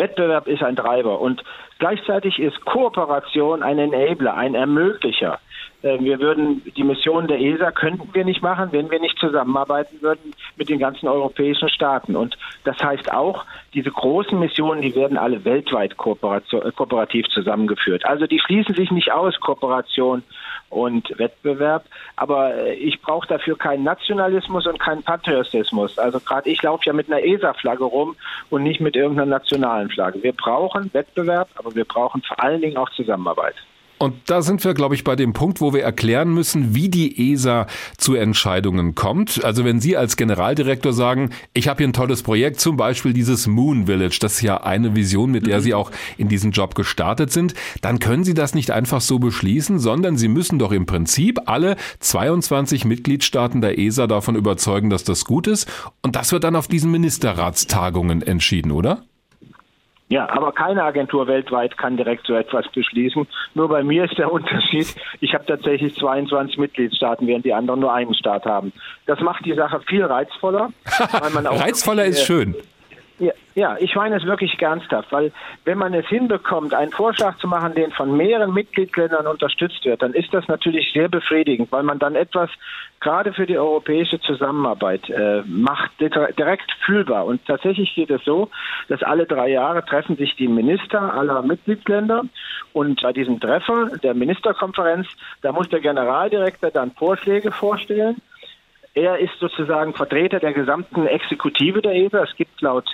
Wettbewerb 0.00 0.48
ist 0.48 0.62
ein 0.62 0.74
Treiber 0.74 1.20
und 1.20 1.42
gleichzeitig 1.78 2.38
ist 2.40 2.64
Kooperation 2.64 3.62
ein 3.62 3.78
Enabler, 3.78 4.34
ein 4.34 4.54
Ermöglicher. 4.54 5.38
Äh, 5.82 5.98
wir 6.00 6.20
würden 6.20 6.62
die 6.76 6.84
Mission 6.84 7.26
der 7.26 7.40
ESA 7.40 7.70
könnten 7.70 8.08
wir 8.12 8.24
nicht 8.24 8.42
machen, 8.42 8.68
wenn 8.72 8.90
wir 8.90 9.00
nicht 9.00 9.18
zusammenarbeiten 9.18 10.00
würden 10.00 10.34
mit 10.56 10.68
den 10.68 10.78
ganzen 10.78 11.08
europäischen 11.08 11.68
Staaten. 11.68 12.16
Und 12.16 12.36
das 12.64 12.78
heißt 12.78 13.12
auch, 13.12 13.44
diese 13.74 13.90
großen 13.90 14.38
Missionen, 14.38 14.82
die 14.82 14.94
werden 14.94 15.16
alle 15.16 15.44
weltweit 15.44 15.96
kooperativ 15.96 17.26
zusammengeführt. 17.28 18.04
Also 18.04 18.26
die 18.26 18.40
schließen 18.40 18.74
sich 18.74 18.90
nicht 18.90 19.12
aus, 19.12 19.38
Kooperation 19.40 20.22
und 20.68 21.18
Wettbewerb. 21.18 21.84
Aber 22.16 22.54
äh, 22.54 22.74
ich 22.74 23.00
brauche 23.00 23.26
dafür 23.26 23.56
keinen 23.56 23.84
Nationalismus 23.84 24.66
und 24.66 24.78
keinen 24.78 25.02
Patriotismus. 25.02 25.98
Also 25.98 26.20
gerade 26.20 26.48
ich 26.48 26.62
laufe 26.62 26.84
ja 26.86 26.92
mit 26.92 27.10
einer 27.10 27.22
ESA-Flagge 27.22 27.84
rum 27.84 28.16
und 28.50 28.62
nicht 28.62 28.80
mit 28.80 28.96
irgendeiner 28.96 29.30
nationalen 29.30 29.90
Flagge. 29.90 30.22
Wir 30.22 30.32
brauchen 30.32 30.92
Wettbewerb, 30.92 31.48
aber 31.56 31.74
wir 31.74 31.84
brauchen 31.84 32.22
vor 32.22 32.42
allen 32.42 32.60
Dingen 32.60 32.76
auch 32.76 32.90
Zusammenarbeit. 32.90 33.54
Und 34.02 34.14
da 34.30 34.40
sind 34.40 34.64
wir, 34.64 34.72
glaube 34.72 34.94
ich, 34.94 35.04
bei 35.04 35.14
dem 35.14 35.34
Punkt, 35.34 35.60
wo 35.60 35.74
wir 35.74 35.82
erklären 35.82 36.32
müssen, 36.32 36.74
wie 36.74 36.88
die 36.88 37.32
ESA 37.32 37.66
zu 37.98 38.14
Entscheidungen 38.14 38.94
kommt. 38.94 39.44
Also 39.44 39.66
wenn 39.66 39.78
Sie 39.78 39.94
als 39.94 40.16
Generaldirektor 40.16 40.94
sagen, 40.94 41.28
ich 41.52 41.68
habe 41.68 41.78
hier 41.78 41.88
ein 41.88 41.92
tolles 41.92 42.22
Projekt, 42.22 42.60
zum 42.60 42.78
Beispiel 42.78 43.12
dieses 43.12 43.46
Moon 43.46 43.84
Village, 43.84 44.16
das 44.18 44.36
ist 44.36 44.40
ja 44.40 44.62
eine 44.62 44.96
Vision, 44.96 45.30
mit 45.30 45.46
der 45.46 45.60
Sie 45.60 45.74
auch 45.74 45.90
in 46.16 46.28
diesen 46.28 46.52
Job 46.52 46.74
gestartet 46.74 47.30
sind, 47.30 47.52
dann 47.82 47.98
können 47.98 48.24
Sie 48.24 48.32
das 48.32 48.54
nicht 48.54 48.70
einfach 48.70 49.02
so 49.02 49.18
beschließen, 49.18 49.78
sondern 49.78 50.16
Sie 50.16 50.28
müssen 50.28 50.58
doch 50.58 50.72
im 50.72 50.86
Prinzip 50.86 51.38
alle 51.44 51.76
22 51.98 52.86
Mitgliedstaaten 52.86 53.60
der 53.60 53.78
ESA 53.78 54.06
davon 54.06 54.34
überzeugen, 54.34 54.88
dass 54.88 55.04
das 55.04 55.26
gut 55.26 55.46
ist. 55.46 55.68
Und 56.00 56.16
das 56.16 56.32
wird 56.32 56.44
dann 56.44 56.56
auf 56.56 56.68
diesen 56.68 56.90
Ministerratstagungen 56.90 58.22
entschieden, 58.22 58.72
oder? 58.72 59.02
Ja, 60.10 60.28
aber 60.28 60.50
keine 60.50 60.82
Agentur 60.82 61.28
weltweit 61.28 61.78
kann 61.78 61.96
direkt 61.96 62.26
so 62.26 62.34
etwas 62.34 62.66
beschließen. 62.72 63.28
Nur 63.54 63.68
bei 63.68 63.84
mir 63.84 64.04
ist 64.04 64.18
der 64.18 64.32
Unterschied, 64.32 64.94
ich 65.20 65.34
habe 65.34 65.46
tatsächlich 65.46 65.94
22 65.96 66.58
Mitgliedstaaten, 66.58 67.28
während 67.28 67.44
die 67.44 67.54
anderen 67.54 67.78
nur 67.80 67.94
einen 67.94 68.14
Staat 68.14 68.44
haben. 68.44 68.72
Das 69.06 69.20
macht 69.20 69.46
die 69.46 69.54
Sache 69.54 69.80
viel 69.86 70.04
reizvoller. 70.04 70.70
reizvoller 71.12 72.04
ist 72.06 72.26
schön. 72.26 72.56
Ja, 73.20 73.32
ja, 73.54 73.76
ich 73.78 73.94
meine 73.94 74.16
es 74.16 74.24
wirklich 74.24 74.60
ernsthaft, 74.62 75.12
weil 75.12 75.30
wenn 75.66 75.76
man 75.76 75.92
es 75.92 76.06
hinbekommt, 76.06 76.72
einen 76.72 76.90
Vorschlag 76.90 77.36
zu 77.36 77.48
machen, 77.48 77.74
den 77.74 77.92
von 77.92 78.16
mehreren 78.16 78.54
Mitgliedsländern 78.54 79.26
unterstützt 79.26 79.84
wird, 79.84 80.00
dann 80.00 80.14
ist 80.14 80.32
das 80.32 80.48
natürlich 80.48 80.90
sehr 80.94 81.10
befriedigend, 81.10 81.70
weil 81.70 81.82
man 81.82 81.98
dann 81.98 82.14
etwas 82.14 82.48
gerade 82.98 83.34
für 83.34 83.44
die 83.44 83.58
europäische 83.58 84.20
Zusammenarbeit 84.20 85.10
äh, 85.10 85.42
macht, 85.46 85.90
direkt 86.00 86.72
fühlbar. 86.86 87.26
Und 87.26 87.44
tatsächlich 87.44 87.94
geht 87.94 88.10
es 88.10 88.24
so, 88.24 88.48
dass 88.88 89.02
alle 89.02 89.26
drei 89.26 89.50
Jahre 89.50 89.84
treffen 89.84 90.16
sich 90.16 90.34
die 90.36 90.48
Minister 90.48 91.12
aller 91.12 91.42
Mitgliedsländer 91.42 92.24
und 92.72 93.02
bei 93.02 93.12
diesem 93.12 93.38
Treffer 93.38 93.90
der 94.02 94.14
Ministerkonferenz, 94.14 95.06
da 95.42 95.52
muss 95.52 95.68
der 95.68 95.80
Generaldirektor 95.80 96.70
dann 96.70 96.92
Vorschläge 96.92 97.52
vorstellen 97.52 98.16
er 98.94 99.18
ist 99.18 99.38
sozusagen 99.38 99.94
Vertreter 99.94 100.40
der 100.40 100.52
gesamten 100.52 101.06
Exekutive 101.06 101.82
der 101.82 101.94
ESA. 101.94 102.24
Es 102.24 102.36
gibt 102.36 102.60
laut 102.60 102.86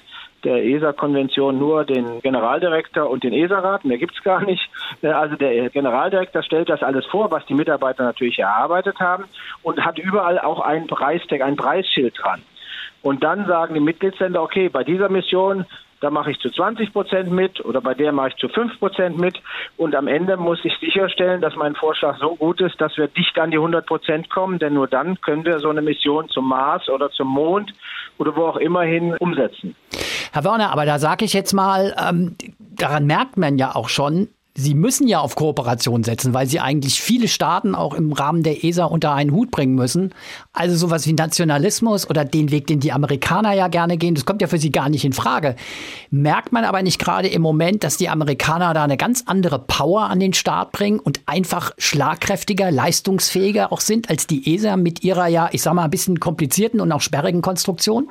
der 0.44 0.64
ESA-Konvention 0.64 1.58
nur 1.58 1.84
den 1.84 2.20
Generaldirektor 2.20 3.10
und 3.10 3.24
den 3.24 3.32
ESA-Rat, 3.32 3.84
mehr 3.84 3.98
gibt's 3.98 4.22
gar 4.22 4.44
nicht. 4.44 4.68
Äh, 5.02 5.08
also 5.08 5.36
der 5.36 5.70
Generaldirektor 5.70 6.42
stellt 6.42 6.68
das 6.68 6.82
alles 6.82 7.04
vor, 7.06 7.30
was 7.30 7.44
die 7.46 7.54
Mitarbeiter 7.54 8.04
natürlich 8.04 8.38
erarbeitet 8.38 9.00
haben 9.00 9.24
und 9.62 9.84
hat 9.84 9.98
überall 9.98 10.38
auch 10.38 10.60
ein 10.60 10.86
Preistag, 10.86 11.40
ein 11.40 11.56
Preisschild 11.56 12.14
dran. 12.18 12.42
Und 13.02 13.24
dann 13.24 13.46
sagen 13.46 13.74
die 13.74 13.80
Mitgliedsländer, 13.80 14.42
okay, 14.42 14.68
bei 14.68 14.84
dieser 14.84 15.08
Mission 15.08 15.64
da 16.00 16.10
mache 16.10 16.30
ich 16.30 16.38
zu 16.40 16.50
20 16.50 16.92
Prozent 16.92 17.30
mit 17.30 17.64
oder 17.64 17.80
bei 17.80 17.94
der 17.94 18.12
mache 18.12 18.28
ich 18.28 18.36
zu 18.36 18.48
5 18.48 18.78
Prozent 18.78 19.18
mit 19.18 19.40
und 19.76 19.94
am 19.94 20.08
Ende 20.08 20.36
muss 20.36 20.58
ich 20.64 20.74
sicherstellen, 20.78 21.40
dass 21.40 21.56
mein 21.56 21.74
Vorschlag 21.74 22.18
so 22.18 22.36
gut 22.36 22.60
ist, 22.60 22.80
dass 22.80 22.96
wir 22.96 23.08
dicht 23.08 23.38
an 23.38 23.50
die 23.50 23.56
100 23.56 23.86
Prozent 23.86 24.30
kommen, 24.30 24.58
denn 24.58 24.74
nur 24.74 24.88
dann 24.88 25.20
können 25.20 25.44
wir 25.44 25.58
so 25.58 25.70
eine 25.70 25.82
Mission 25.82 26.28
zum 26.28 26.48
Mars 26.48 26.88
oder 26.88 27.10
zum 27.10 27.28
Mond 27.28 27.72
oder 28.18 28.36
wo 28.36 28.46
auch 28.46 28.56
immer 28.56 28.82
hin 28.82 29.16
umsetzen. 29.18 29.74
Herr 30.32 30.44
Werner, 30.44 30.70
aber 30.70 30.84
da 30.84 30.98
sage 30.98 31.24
ich 31.24 31.32
jetzt 31.32 31.52
mal, 31.52 31.94
ähm, 31.98 32.36
daran 32.58 33.06
merkt 33.06 33.36
man 33.36 33.56
ja 33.56 33.74
auch 33.74 33.88
schon, 33.88 34.28
Sie 34.58 34.74
müssen 34.74 35.06
ja 35.06 35.20
auf 35.20 35.34
Kooperation 35.34 36.02
setzen, 36.02 36.32
weil 36.32 36.46
Sie 36.46 36.60
eigentlich 36.60 37.02
viele 37.02 37.28
Staaten 37.28 37.74
auch 37.74 37.92
im 37.92 38.12
Rahmen 38.14 38.42
der 38.42 38.64
ESA 38.64 38.86
unter 38.86 39.12
einen 39.12 39.32
Hut 39.32 39.50
bringen 39.50 39.74
müssen. 39.74 40.14
Also 40.54 40.76
sowas 40.76 41.06
wie 41.06 41.12
Nationalismus 41.12 42.08
oder 42.08 42.24
den 42.24 42.50
Weg, 42.50 42.66
den 42.66 42.80
die 42.80 42.90
Amerikaner 42.90 43.52
ja 43.52 43.68
gerne 43.68 43.98
gehen, 43.98 44.14
das 44.14 44.24
kommt 44.24 44.40
ja 44.40 44.48
für 44.48 44.56
Sie 44.56 44.70
gar 44.72 44.88
nicht 44.88 45.04
in 45.04 45.12
Frage. 45.12 45.56
Merkt 46.10 46.52
man 46.52 46.64
aber 46.64 46.82
nicht 46.82 46.98
gerade 46.98 47.28
im 47.28 47.42
Moment, 47.42 47.84
dass 47.84 47.98
die 47.98 48.08
Amerikaner 48.08 48.72
da 48.72 48.84
eine 48.84 48.96
ganz 48.96 49.24
andere 49.26 49.58
Power 49.58 50.04
an 50.04 50.20
den 50.20 50.32
Start 50.32 50.72
bringen 50.72 51.00
und 51.00 51.20
einfach 51.26 51.72
schlagkräftiger, 51.76 52.70
leistungsfähiger 52.70 53.72
auch 53.72 53.80
sind 53.80 54.08
als 54.08 54.26
die 54.26 54.54
ESA 54.54 54.78
mit 54.78 55.04
ihrer 55.04 55.26
ja, 55.26 55.50
ich 55.52 55.60
sag 55.60 55.74
mal, 55.74 55.84
ein 55.84 55.90
bisschen 55.90 56.18
komplizierten 56.18 56.80
und 56.80 56.90
auch 56.92 57.02
sperrigen 57.02 57.42
Konstruktion? 57.42 58.08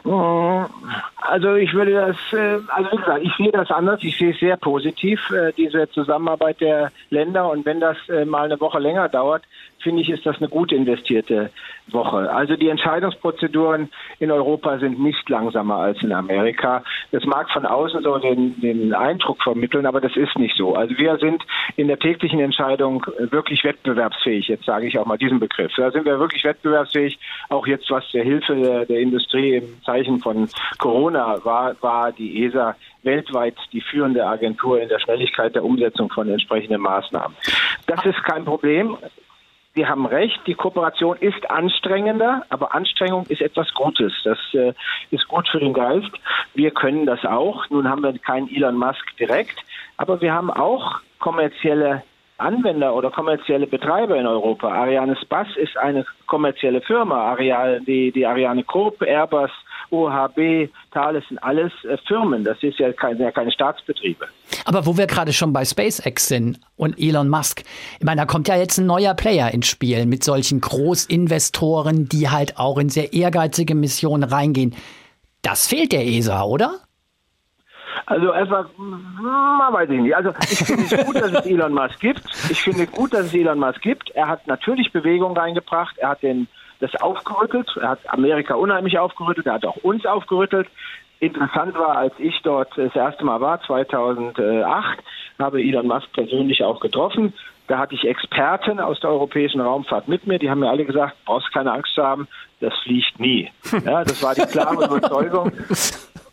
Also 1.27 1.55
ich 1.55 1.73
würde 1.73 1.93
das, 1.93 2.17
äh, 2.33 2.59
also 2.67 2.91
wie 2.91 2.97
gesagt, 2.97 3.23
ich 3.23 3.35
sehe 3.35 3.51
das 3.51 3.71
anders. 3.71 3.99
Ich 4.03 4.17
sehe 4.17 4.31
es 4.31 4.39
sehr 4.39 4.57
positiv, 4.57 5.29
äh, 5.31 5.51
diese 5.53 5.89
Zusammenarbeit 5.89 6.61
der 6.61 6.91
Länder. 7.09 7.49
Und 7.49 7.65
wenn 7.65 7.79
das 7.79 7.97
äh, 8.09 8.25
mal 8.25 8.45
eine 8.45 8.59
Woche 8.59 8.79
länger 8.79 9.09
dauert, 9.09 9.43
finde 9.85 10.01
ich, 10.01 10.09
ist 10.09 10.25
das 10.25 10.37
eine 10.37 10.49
gut 10.49 10.71
investierte 10.71 11.51
Woche. 11.91 12.33
Also 12.33 12.55
die 12.55 12.69
Entscheidungsprozeduren 12.69 13.89
in 14.19 14.31
Europa 14.31 14.79
sind 14.79 14.99
nicht 14.99 15.29
langsamer 15.29 15.75
als 15.75 16.01
in 16.01 16.11
Amerika. 16.11 16.83
Das 17.11 17.23
mag 17.25 17.51
von 17.51 17.67
außen 17.67 18.01
so 18.01 18.17
den, 18.17 18.59
den 18.59 18.95
Eindruck 18.95 19.43
vermitteln, 19.43 19.85
aber 19.85 20.01
das 20.01 20.17
ist 20.17 20.35
nicht 20.39 20.57
so. 20.57 20.75
Also 20.75 20.97
wir 20.97 21.17
sind 21.19 21.43
in 21.75 21.87
der 21.87 21.99
täglichen 21.99 22.39
Entscheidung 22.39 23.05
wirklich 23.19 23.63
wettbewerbsfähig. 23.63 24.47
Jetzt 24.47 24.65
sage 24.65 24.87
ich 24.87 24.97
auch 24.97 25.05
mal 25.05 25.19
diesen 25.19 25.39
Begriff. 25.39 25.71
Da 25.77 25.91
sind 25.91 26.05
wir 26.05 26.19
wirklich 26.19 26.43
wettbewerbsfähig. 26.43 27.19
Auch 27.49 27.67
jetzt, 27.67 27.91
was 27.91 28.09
der 28.11 28.23
Hilfe 28.23 28.55
der, 28.55 28.85
der 28.85 28.99
Industrie 28.99 29.57
im 29.57 29.83
Zeichen 29.85 30.19
von 30.19 30.49
Corona 30.79 31.37
war, 31.45 31.75
war 31.81 32.11
die 32.11 32.43
ESA 32.43 32.75
weltweit 33.03 33.55
die 33.71 33.81
führende 33.81 34.25
Agentur 34.25 34.81
in 34.81 34.89
der 34.89 34.99
Schnelligkeit 34.99 35.53
der 35.53 35.63
Umsetzung 35.63 36.09
von 36.11 36.27
entsprechenden 36.27 36.81
Maßnahmen. 36.81 37.37
Das 37.85 38.03
ist 38.03 38.23
kein 38.23 38.43
Problem. 38.43 38.97
Sie 39.75 39.85
haben 39.85 40.05
recht, 40.05 40.39
die 40.47 40.53
Kooperation 40.53 41.17
ist 41.17 41.49
anstrengender, 41.51 42.45
aber 42.49 42.73
Anstrengung 42.73 43.25
ist 43.27 43.41
etwas 43.41 43.73
Gutes. 43.73 44.13
Das 44.23 44.37
äh, 44.53 44.73
ist 45.11 45.27
gut 45.27 45.49
für 45.49 45.59
den 45.59 45.73
Geist. 45.73 46.11
Wir 46.53 46.71
können 46.71 47.05
das 47.05 47.25
auch. 47.25 47.69
Nun 47.69 47.89
haben 47.89 48.01
wir 48.01 48.17
keinen 48.17 48.47
Elon 48.49 48.77
Musk 48.77 49.05
direkt, 49.17 49.59
aber 49.97 50.21
wir 50.21 50.33
haben 50.33 50.49
auch 50.49 51.01
kommerzielle 51.19 52.03
Anwender 52.37 52.93
oder 52.93 53.11
kommerzielle 53.11 53.67
Betreiber 53.67 54.17
in 54.17 54.27
Europa. 54.27 54.67
Ariane 54.67 55.15
Spass 55.17 55.47
ist 55.55 55.77
eine 55.77 56.05
kommerzielle 56.27 56.81
Firma. 56.81 57.31
Ariane, 57.31 57.81
die, 57.81 58.11
die 58.11 58.25
Ariane 58.25 58.63
Group, 58.63 59.01
Airbus, 59.01 59.51
OHB, 59.89 60.69
Thales 60.91 61.23
sind 61.29 61.41
alles 61.43 61.71
äh, 61.83 61.97
Firmen. 62.07 62.43
Das 62.43 62.61
ist 62.61 62.79
ja 62.79 62.91
keine, 62.91 63.19
ja 63.19 63.31
keine 63.31 63.51
Staatsbetriebe. 63.51 64.27
Aber 64.65 64.85
wo 64.85 64.97
wir 64.97 65.07
gerade 65.07 65.31
schon 65.31 65.53
bei 65.53 65.63
SpaceX 65.63 66.27
sind 66.27 66.59
und 66.75 66.99
Elon 66.99 67.29
Musk, 67.29 67.63
ich 67.99 68.05
meine, 68.05 68.21
da 68.21 68.25
kommt 68.25 68.47
ja 68.47 68.57
jetzt 68.57 68.77
ein 68.79 68.85
neuer 68.85 69.13
Player 69.13 69.53
ins 69.53 69.67
Spiel 69.67 70.05
mit 70.05 70.23
solchen 70.23 70.59
Großinvestoren, 70.59 72.09
die 72.09 72.29
halt 72.29 72.57
auch 72.57 72.77
in 72.77 72.89
sehr 72.89 73.13
ehrgeizige 73.13 73.75
Missionen 73.75 74.23
reingehen. 74.23 74.75
Das 75.41 75.67
fehlt 75.67 75.91
der 75.91 76.05
ESA, 76.05 76.43
oder? 76.43 76.79
Also 78.05 78.33
erstmal, 78.33 78.65
hm, 78.77 79.59
weiß 79.71 79.89
ich 79.89 79.99
nicht. 79.99 80.15
Also 80.15 80.31
ich 80.41 80.59
finde 80.59 80.83
es 80.83 81.05
gut, 81.05 81.15
dass 81.15 81.31
es 81.31 81.45
Elon 81.45 81.73
Musk 81.73 81.99
gibt. 81.99 82.23
Ich 82.49 82.61
finde 82.61 82.87
gut, 82.87 83.13
dass 83.13 83.27
es 83.27 83.33
Elon 83.33 83.59
Musk 83.59 83.81
gibt. 83.81 84.11
Er 84.11 84.27
hat 84.27 84.47
natürlich 84.47 84.91
Bewegung 84.91 85.37
reingebracht. 85.37 85.97
Er 85.97 86.09
hat 86.09 86.23
den, 86.23 86.47
das 86.79 86.95
aufgerüttelt. 87.01 87.69
Er 87.81 87.89
hat 87.89 87.99
Amerika 88.07 88.55
unheimlich 88.55 88.99
aufgerüttelt. 88.99 89.47
Er 89.47 89.53
hat 89.53 89.65
auch 89.65 89.77
uns 89.77 90.05
aufgerüttelt. 90.05 90.67
Interessant 91.19 91.75
war, 91.75 91.97
als 91.97 92.13
ich 92.19 92.41
dort 92.43 92.77
das 92.77 92.95
erste 92.95 93.23
Mal 93.23 93.39
war, 93.39 93.61
2008, 93.61 94.99
habe 95.39 95.61
Elon 95.61 95.87
Musk 95.87 96.11
persönlich 96.13 96.63
auch 96.63 96.79
getroffen. 96.79 97.33
Da 97.67 97.79
hatte 97.79 97.95
ich 97.95 98.05
Experten 98.05 98.79
aus 98.79 98.99
der 98.99 99.09
europäischen 99.09 99.59
Raumfahrt 99.59 100.07
mit 100.07 100.27
mir, 100.27 100.37
die 100.37 100.49
haben 100.49 100.59
mir 100.59 100.69
alle 100.69 100.85
gesagt, 100.85 101.15
brauchst 101.25 101.51
keine 101.51 101.71
Angst 101.71 101.95
zu 101.95 102.03
haben, 102.03 102.27
das 102.59 102.73
fliegt 102.83 103.19
nie. 103.19 103.49
Ja, 103.85 104.03
das 104.03 104.21
war 104.21 104.35
die 104.35 104.41
klare 104.41 104.85
Überzeugung. 104.85 105.51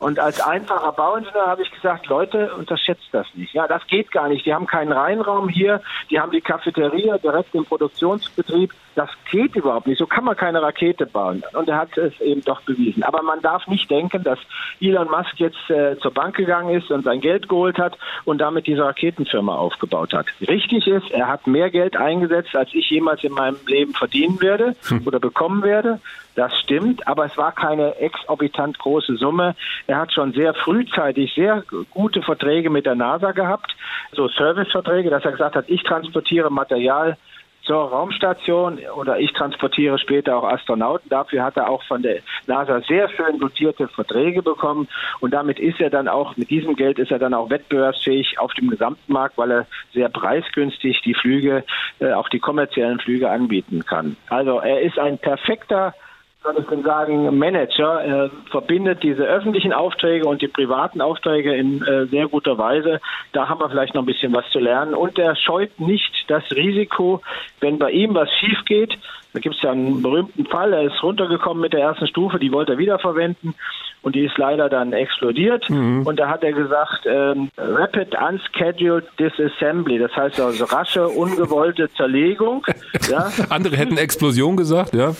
Und 0.02 0.18
als 0.18 0.40
einfacher 0.40 0.90
Bauingenieur 0.90 1.46
habe 1.46 1.62
ich 1.62 1.70
gesagt, 1.70 2.08
Leute, 2.08 2.52
unterschätzt 2.56 3.06
das 3.12 3.24
nicht. 3.34 3.54
Ja, 3.54 3.68
das 3.68 3.86
geht 3.86 4.10
gar 4.10 4.28
nicht. 4.28 4.44
Die 4.44 4.52
haben 4.52 4.66
keinen 4.66 4.90
Reinraum 4.90 5.48
hier, 5.48 5.80
die 6.10 6.18
haben 6.18 6.32
die 6.32 6.40
Cafeteria 6.40 7.18
direkt 7.18 7.54
im 7.54 7.64
Produktionsbetrieb. 7.64 8.72
Das 8.96 9.08
geht 9.30 9.54
überhaupt 9.54 9.86
nicht. 9.86 9.98
So 9.98 10.06
kann 10.06 10.24
man 10.24 10.36
keine 10.36 10.60
Rakete 10.60 11.06
bauen. 11.06 11.44
Und 11.52 11.68
er 11.68 11.76
hat 11.76 11.96
es 11.96 12.20
eben 12.20 12.42
doch 12.42 12.62
bewiesen. 12.62 13.04
Aber 13.04 13.22
man 13.22 13.40
darf 13.42 13.68
nicht 13.68 13.88
denken, 13.92 14.24
dass 14.24 14.40
Elon 14.80 15.08
Musk 15.08 15.34
jetzt 15.36 15.70
äh, 15.70 15.96
zur 16.00 16.12
Bank 16.12 16.34
gegangen 16.34 16.74
ist 16.76 16.90
und 16.90 17.04
sein 17.04 17.20
Geld 17.20 17.48
geholt 17.48 17.78
hat 17.78 17.96
und 18.24 18.38
damit 18.38 18.66
diese 18.66 18.84
Raketenfirma 18.84 19.54
aufgebaut 19.54 20.12
hat. 20.12 20.26
Richtig 20.40 20.88
ist, 20.88 21.12
er 21.12 21.28
hat 21.28 21.46
mehr 21.46 21.70
Geld 21.70 21.96
eingesetzt, 21.96 22.56
als 22.56 22.70
ich 22.74 22.90
jemals 22.90 23.22
in 23.22 23.32
meinem 23.32 23.56
Leben 23.68 23.94
verdienen 23.94 24.40
werde 24.40 24.74
hm. 24.88 25.02
oder 25.06 25.20
bekommen 25.20 25.62
werde. 25.62 26.00
Das 26.34 26.58
stimmt, 26.60 27.06
aber 27.06 27.26
es 27.26 27.36
war 27.36 27.52
keine 27.52 27.96
exorbitant 27.96 28.78
große 28.78 29.16
Summe. 29.16 29.54
Er 29.86 29.98
hat 29.98 30.12
schon 30.12 30.32
sehr 30.32 30.54
frühzeitig 30.54 31.34
sehr 31.34 31.62
gute 31.90 32.22
Verträge 32.22 32.70
mit 32.70 32.86
der 32.86 32.94
NASA 32.94 33.32
gehabt, 33.32 33.74
so 34.12 34.28
Serviceverträge, 34.28 35.10
dass 35.10 35.24
er 35.24 35.32
gesagt 35.32 35.56
hat, 35.56 35.68
ich 35.68 35.82
transportiere 35.82 36.50
Material 36.50 37.16
zur 37.64 37.76
Raumstation 37.76 38.80
oder 38.96 39.18
ich 39.18 39.32
transportiere 39.32 39.98
später 39.98 40.36
auch 40.36 40.44
Astronauten. 40.44 41.08
Dafür 41.08 41.44
hat 41.44 41.56
er 41.56 41.68
auch 41.68 41.82
von 41.84 42.02
der 42.02 42.18
NASA 42.46 42.80
sehr 42.80 43.08
schön 43.08 43.38
dotierte 43.38 43.88
Verträge 43.88 44.42
bekommen 44.42 44.88
und 45.20 45.32
damit 45.32 45.58
ist 45.58 45.80
er 45.80 45.90
dann 45.90 46.08
auch, 46.08 46.36
mit 46.36 46.50
diesem 46.50 46.74
Geld 46.76 46.98
ist 46.98 47.10
er 47.10 47.18
dann 47.18 47.34
auch 47.34 47.50
wettbewerbsfähig 47.50 48.38
auf 48.38 48.52
dem 48.54 48.68
gesamten 48.68 49.12
Markt, 49.12 49.38
weil 49.38 49.50
er 49.50 49.66
sehr 49.92 50.08
preisgünstig 50.08 51.02
die 51.02 51.14
Flüge, 51.14 51.64
äh, 52.00 52.12
auch 52.12 52.28
die 52.28 52.40
kommerziellen 52.40 52.98
Flüge 52.98 53.30
anbieten 53.30 53.84
kann. 53.84 54.16
Also 54.28 54.58
er 54.58 54.80
ist 54.80 54.98
ein 54.98 55.18
perfekter 55.18 55.94
soll 56.42 56.58
ich 56.58 56.66
denn 56.66 56.82
sagen, 56.82 57.38
Manager 57.38 58.02
Er 58.02 58.30
verbindet 58.50 59.02
diese 59.02 59.22
öffentlichen 59.22 59.72
Aufträge 59.72 60.26
und 60.26 60.42
die 60.42 60.48
privaten 60.48 61.00
Aufträge 61.00 61.54
in 61.54 61.82
äh, 61.82 62.06
sehr 62.06 62.28
guter 62.28 62.58
Weise. 62.58 63.00
Da 63.32 63.48
haben 63.48 63.60
wir 63.60 63.70
vielleicht 63.70 63.94
noch 63.94 64.02
ein 64.02 64.06
bisschen 64.06 64.34
was 64.34 64.48
zu 64.50 64.58
lernen. 64.58 64.94
Und 64.94 65.18
er 65.18 65.36
scheut 65.36 65.78
nicht 65.78 66.24
das 66.28 66.42
Risiko, 66.50 67.22
wenn 67.60 67.78
bei 67.78 67.90
ihm 67.90 68.14
was 68.14 68.30
schief 68.40 68.58
geht. 68.66 68.98
Da 69.32 69.40
gibt 69.40 69.54
es 69.56 69.62
ja 69.62 69.70
einen 69.70 70.02
berühmten 70.02 70.44
Fall, 70.44 70.74
er 70.74 70.82
ist 70.82 71.02
runtergekommen 71.02 71.62
mit 71.62 71.72
der 71.72 71.80
ersten 71.80 72.06
Stufe, 72.06 72.38
die 72.38 72.52
wollte 72.52 72.72
er 72.72 72.78
wiederverwenden 72.78 73.54
und 74.02 74.14
die 74.14 74.26
ist 74.26 74.36
leider 74.36 74.68
dann 74.68 74.92
explodiert. 74.92 75.70
Mhm. 75.70 76.06
Und 76.06 76.20
da 76.20 76.28
hat 76.28 76.42
er 76.42 76.52
gesagt, 76.52 77.06
ähm, 77.06 77.48
Rapid 77.56 78.14
Unscheduled 78.14 79.06
Disassembly, 79.18 79.98
das 79.98 80.14
heißt 80.14 80.38
also 80.38 80.64
rasche, 80.66 81.08
ungewollte 81.08 81.90
Zerlegung. 81.94 82.66
ja. 83.10 83.30
Andere 83.48 83.76
hätten 83.76 83.96
Explosion 83.96 84.56
gesagt, 84.56 84.94
ja. 84.94 85.14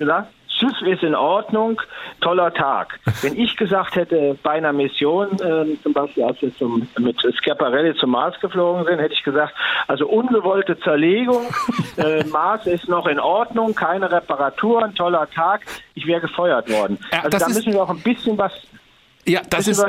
Ja, 0.00 0.26
Schiff 0.62 0.80
ist 0.82 1.02
in 1.02 1.16
Ordnung, 1.16 1.80
toller 2.20 2.54
Tag. 2.54 3.00
Wenn 3.22 3.36
ich 3.36 3.56
gesagt 3.56 3.96
hätte, 3.96 4.38
bei 4.42 4.52
einer 4.52 4.72
Mission, 4.72 5.28
äh, 5.40 5.76
zum 5.82 5.92
Beispiel 5.92 6.22
als 6.22 6.40
wir 6.40 6.56
zum, 6.56 6.86
mit 6.98 7.20
Schiaparelli 7.20 7.96
zum 7.96 8.10
Mars 8.10 8.38
geflogen 8.40 8.84
sind, 8.84 9.00
hätte 9.00 9.14
ich 9.14 9.24
gesagt, 9.24 9.54
also 9.88 10.06
ungewollte 10.06 10.78
Zerlegung, 10.78 11.46
äh, 11.96 12.24
Mars 12.26 12.66
ist 12.66 12.88
noch 12.88 13.06
in 13.06 13.18
Ordnung, 13.18 13.74
keine 13.74 14.10
Reparaturen, 14.10 14.94
toller 14.94 15.28
Tag, 15.30 15.62
ich 15.94 16.06
wäre 16.06 16.20
gefeuert 16.20 16.70
worden. 16.70 16.98
Ja, 17.10 17.22
also 17.24 17.38
da 17.38 17.48
müssen 17.48 17.72
wir 17.72 17.82
auch 17.82 17.90
ein 17.90 18.00
bisschen 18.00 18.38
was 18.38 18.52
ja, 19.24 19.40
das 19.48 19.68
ist, 19.68 19.80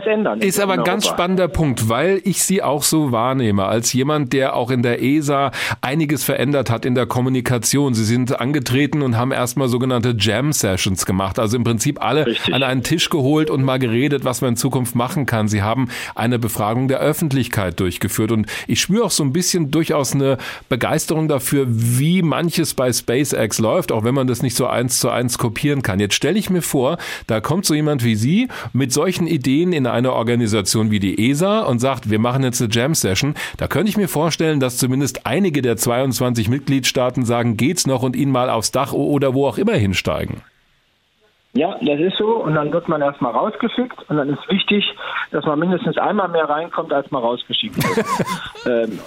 ist 0.41 0.59
aber 0.59 0.73
ein 0.73 0.83
ganz 0.83 1.07
spannender 1.07 1.47
Punkt, 1.47 1.89
weil 1.89 2.21
ich 2.23 2.43
sie 2.43 2.61
auch 2.61 2.83
so 2.83 3.11
wahrnehme, 3.11 3.65
als 3.65 3.91
jemand, 3.91 4.31
der 4.31 4.55
auch 4.55 4.69
in 4.69 4.83
der 4.83 5.01
ESA 5.01 5.49
einiges 5.81 6.23
verändert 6.23 6.69
hat 6.69 6.85
in 6.85 6.93
der 6.93 7.07
Kommunikation. 7.07 7.95
Sie 7.95 8.05
sind 8.05 8.39
angetreten 8.39 9.01
und 9.01 9.17
haben 9.17 9.31
erstmal 9.31 9.69
sogenannte 9.69 10.15
Jam-Sessions 10.17 11.07
gemacht, 11.07 11.39
also 11.39 11.57
im 11.57 11.63
Prinzip 11.63 11.99
alle 12.03 12.27
Richtig. 12.27 12.53
an 12.53 12.61
einen 12.61 12.83
Tisch 12.83 13.09
geholt 13.09 13.49
und 13.49 13.63
mal 13.63 13.79
geredet, 13.79 14.23
was 14.23 14.41
man 14.41 14.51
in 14.51 14.55
Zukunft 14.55 14.93
machen 14.93 15.25
kann. 15.25 15.47
Sie 15.47 15.63
haben 15.63 15.89
eine 16.13 16.37
Befragung 16.37 16.87
der 16.87 16.99
Öffentlichkeit 16.99 17.79
durchgeführt 17.79 18.31
und 18.31 18.45
ich 18.67 18.81
spüre 18.81 19.05
auch 19.05 19.11
so 19.11 19.23
ein 19.23 19.33
bisschen 19.33 19.71
durchaus 19.71 20.13
eine 20.13 20.37
Begeisterung 20.69 21.27
dafür, 21.27 21.65
wie 21.67 22.21
manches 22.21 22.75
bei 22.75 22.93
SpaceX 22.93 23.57
läuft, 23.57 23.91
auch 23.91 24.03
wenn 24.03 24.13
man 24.13 24.27
das 24.27 24.43
nicht 24.43 24.55
so 24.55 24.67
eins 24.67 24.99
zu 24.99 25.09
eins 25.09 25.39
kopieren 25.39 25.81
kann. 25.81 25.99
Jetzt 25.99 26.13
stelle 26.13 26.37
ich 26.37 26.51
mir 26.51 26.61
vor, 26.61 26.99
da 27.25 27.41
kommt 27.41 27.65
so 27.65 27.73
jemand 27.73 28.03
wie 28.03 28.15
Sie 28.15 28.47
mit 28.73 28.93
solchen 28.93 29.22
solchen 29.23 29.27
Ideen 29.27 29.73
in 29.73 29.87
eine 29.87 30.13
Organisation 30.13 30.91
wie 30.91 30.99
die 30.99 31.29
ESA 31.29 31.61
und 31.61 31.79
sagt, 31.79 32.09
wir 32.09 32.19
machen 32.19 32.43
jetzt 32.43 32.61
eine 32.61 32.71
Jam-Session, 32.71 33.35
da 33.57 33.67
könnte 33.67 33.89
ich 33.89 33.97
mir 33.97 34.07
vorstellen, 34.07 34.59
dass 34.59 34.77
zumindest 34.77 35.25
einige 35.25 35.61
der 35.61 35.77
22 35.77 36.49
Mitgliedstaaten 36.49 37.25
sagen, 37.25 37.57
geht's 37.57 37.87
noch 37.87 38.03
und 38.03 38.15
ihnen 38.15 38.31
mal 38.31 38.49
aufs 38.49 38.71
Dach 38.71 38.93
oder 38.93 39.33
wo 39.33 39.47
auch 39.47 39.57
immer 39.57 39.73
hinsteigen. 39.73 40.41
Ja, 41.55 41.77
das 41.81 41.99
ist 41.99 42.17
so. 42.17 42.37
Und 42.43 42.55
dann 42.55 42.73
wird 42.73 42.87
man 42.87 43.01
erstmal 43.01 43.31
rausgeschickt. 43.31 44.09
Und 44.09 44.17
dann 44.17 44.29
ist 44.29 44.49
wichtig, 44.49 44.83
dass 45.31 45.45
man 45.45 45.59
mindestens 45.59 45.99
einmal 45.99 46.27
mehr 46.27 46.49
reinkommt, 46.49 46.91
als 46.91 47.11
man 47.11 47.21
rausgeschickt 47.21 47.77
wird. 47.77 48.05
ähm, 48.89 48.99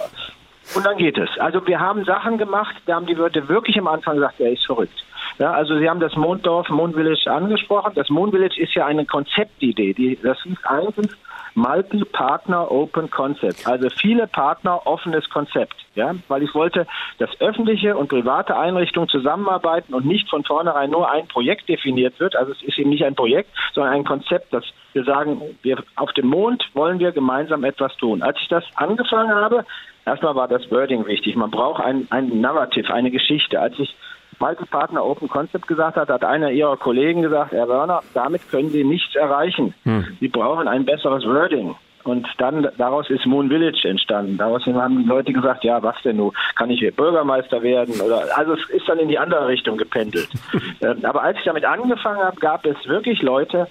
und 0.77 0.87
dann 0.87 0.97
geht 0.97 1.19
es. 1.19 1.29
Also 1.41 1.67
wir 1.67 1.81
haben 1.81 2.05
Sachen 2.05 2.39
gemacht, 2.39 2.75
da 2.87 2.95
haben 2.95 3.07
die 3.07 3.15
Leute 3.15 3.49
wirklich 3.49 3.77
am 3.79 3.89
Anfang 3.89 4.15
gesagt, 4.15 4.39
er 4.39 4.53
ist 4.53 4.65
verrückt. 4.65 5.05
Ja, 5.39 5.53
also 5.53 5.79
Sie 5.79 5.89
haben 5.89 6.01
das 6.01 6.17
Monddorf, 6.17 6.69
Moon 6.71 6.95
Village 6.95 7.31
angesprochen. 7.31 7.93
Das 7.95 8.09
Moon 8.09 8.31
Village 8.31 8.59
ist 8.59 8.75
ja 8.75 8.87
eine 8.87 9.05
Konzeptidee. 9.05 9.93
Die, 9.93 10.19
das 10.23 10.43
hieß 10.43 10.65
eigentlich 10.65 11.11
Multi-Partner 11.55 12.71
Open 12.71 13.11
Concept. 13.11 13.67
Also 13.67 13.89
viele 13.91 14.27
Partner, 14.27 14.87
offenes 14.87 15.29
Konzept. 15.31 15.75
Ja, 15.95 16.15
weil 16.29 16.43
ich 16.43 16.55
wollte, 16.55 16.87
dass 17.19 17.31
öffentliche 17.41 17.97
und 17.97 18.09
private 18.09 18.57
Einrichtungen 18.57 19.09
zusammenarbeiten 19.09 19.95
und 19.95 20.05
nicht 20.05 20.29
von 20.29 20.45
vornherein 20.45 20.91
nur 20.91 21.11
ein 21.11 21.27
Projekt 21.29 21.69
definiert 21.69 22.21
wird. 22.21 22.37
Also 22.37 22.53
es 22.53 22.63
ist 22.63 22.79
eben 22.79 22.91
nicht 22.91 23.05
ein 23.05 23.15
Projekt, 23.15 23.51
sondern 23.75 23.95
ein 23.95 24.05
Konzept, 24.05 24.53
dass 24.53 24.65
wir 24.93 25.05
sagen, 25.05 25.41
wir 25.63 25.83
auf 25.97 26.13
dem 26.13 26.29
Mond 26.29 26.63
wollen 26.75 26.99
wir 26.99 27.13
gemeinsam 27.13 27.65
etwas 27.65 27.97
tun. 27.97 28.23
Als 28.23 28.39
ich 28.41 28.49
das 28.49 28.65
angefangen 28.75 29.35
habe, 29.35 29.65
erstmal 30.05 30.35
war 30.35 30.49
das 30.49 30.71
Wording 30.71 31.07
wichtig. 31.07 31.37
Man 31.37 31.51
braucht 31.51 31.83
ein, 31.83 32.07
ein 32.11 32.41
Narrative, 32.41 32.93
eine 32.93 33.11
Geschichte. 33.11 33.61
Als 33.61 33.79
ich 33.79 33.95
Multipartner 34.39 35.05
Open 35.05 35.29
Concept 35.29 35.67
gesagt 35.67 35.97
hat, 35.97 36.09
hat 36.09 36.25
einer 36.25 36.51
ihrer 36.51 36.77
Kollegen 36.77 37.23
gesagt, 37.23 37.53
Herr 37.53 37.69
Werner, 37.69 38.03
damit 38.15 38.49
können 38.51 38.71
Sie 38.71 38.85
nichts 38.85 39.15
erreichen. 39.15 39.75
Hm. 39.85 40.17
Sie 40.21 40.29
brauchen 40.29 40.69
ein 40.69 40.85
besseres 40.85 41.25
Wording. 41.25 41.75
Und 42.07 42.29
dann 42.39 42.69
daraus 42.79 43.11
ist 43.11 43.27
Moon 43.27 43.49
Village 43.49 43.89
entstanden. 43.89 44.39
Daraus 44.39 44.65
haben 44.65 45.03
die 45.03 45.09
Leute 45.09 45.33
gesagt, 45.33 45.65
ja, 45.65 45.83
was 45.83 45.97
denn 46.05 46.19
nun? 46.19 46.33
Kann 46.55 46.71
ich 46.71 46.95
Bürgermeister 46.95 47.63
werden? 47.63 48.01
Oder 48.01 48.27
also 48.37 48.53
es 48.53 48.71
ist 48.71 48.89
dann 48.89 49.01
in 49.01 49.09
die 49.09 49.19
andere 49.19 49.49
Richtung 49.49 49.77
gependelt. 49.77 50.29
Ähm, 50.83 51.05
aber 51.05 51.23
als 51.23 51.39
ich 51.39 51.45
damit 51.45 51.65
angefangen 51.65 52.19
habe, 52.19 52.39
gab 52.39 52.67
es 52.67 52.77
wirklich 52.87 53.23
Leute 53.23 53.67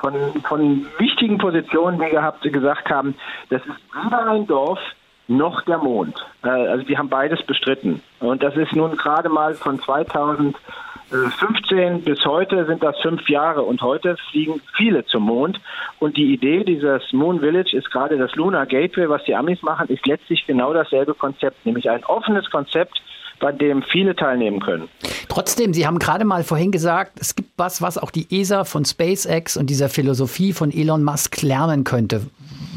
von, 0.00 0.14
von 0.42 0.86
wichtigen 0.98 1.38
Positionen, 1.38 2.00
die 2.00 2.10
gehabt, 2.10 2.42
gesagt 2.42 2.90
haben, 2.90 3.14
das 3.50 3.62
ist 3.62 3.76
weder 4.04 4.26
ein 4.26 4.46
Dorf, 4.46 4.80
noch 5.28 5.62
der 5.62 5.78
Mond. 5.78 6.16
Äh, 6.42 6.48
also 6.48 6.84
die 6.84 6.98
haben 6.98 7.08
beides 7.08 7.42
bestritten. 7.42 8.02
Und 8.20 8.42
das 8.42 8.56
ist 8.56 8.74
nun 8.74 8.96
gerade 8.96 9.28
mal 9.28 9.54
von 9.54 9.80
2015 9.80 12.02
bis 12.02 12.24
heute 12.24 12.66
sind 12.66 12.82
das 12.82 12.98
fünf 13.00 13.28
Jahre 13.28 13.62
und 13.62 13.82
heute 13.82 14.16
fliegen 14.30 14.60
viele 14.76 15.04
zum 15.06 15.24
Mond. 15.24 15.60
Und 15.98 16.16
die 16.16 16.32
Idee 16.32 16.64
dieses 16.64 17.02
Moon 17.12 17.40
Village 17.40 17.76
ist 17.76 17.90
gerade 17.90 18.18
das 18.18 18.34
Lunar 18.34 18.66
Gateway, 18.66 19.08
was 19.08 19.24
die 19.24 19.34
Amis 19.34 19.62
machen, 19.62 19.88
ist 19.88 20.06
letztlich 20.06 20.46
genau 20.46 20.72
dasselbe 20.72 21.14
Konzept, 21.14 21.64
nämlich 21.66 21.90
ein 21.90 22.04
offenes 22.04 22.48
Konzept, 22.50 23.00
bei 23.40 23.52
dem 23.52 23.82
viele 23.82 24.14
teilnehmen 24.14 24.60
können. 24.60 24.88
Trotzdem, 25.28 25.74
Sie 25.74 25.86
haben 25.86 25.98
gerade 25.98 26.24
mal 26.24 26.44
vorhin 26.44 26.70
gesagt, 26.70 27.18
es 27.20 27.34
gibt 27.34 27.50
was, 27.56 27.82
was 27.82 27.98
auch 27.98 28.10
die 28.10 28.26
ESA 28.30 28.64
von 28.64 28.84
SpaceX 28.84 29.56
und 29.56 29.68
dieser 29.68 29.88
Philosophie 29.88 30.52
von 30.52 30.72
Elon 30.72 31.02
Musk 31.02 31.42
lernen 31.42 31.84
könnte. 31.84 32.22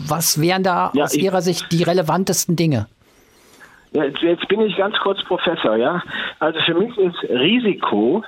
Was 0.08 0.42
wären 0.42 0.64
da 0.64 0.92
ja, 0.94 1.04
aus 1.04 1.16
Ihrer 1.16 1.42
Sicht 1.42 1.72
die 1.72 1.84
relevantesten 1.84 2.56
Dinge? 2.56 2.88
Ja, 3.92 4.04
jetzt 4.04 4.48
bin 4.48 4.62
ich 4.62 4.76
ganz 4.78 4.96
kurz 5.00 5.24
Professor, 5.24 5.76
ja. 5.76 6.04
Also 6.40 6.60
für 6.62 6.74
mich 6.74 6.98
ist 6.98 7.24
Risiko 7.30 8.24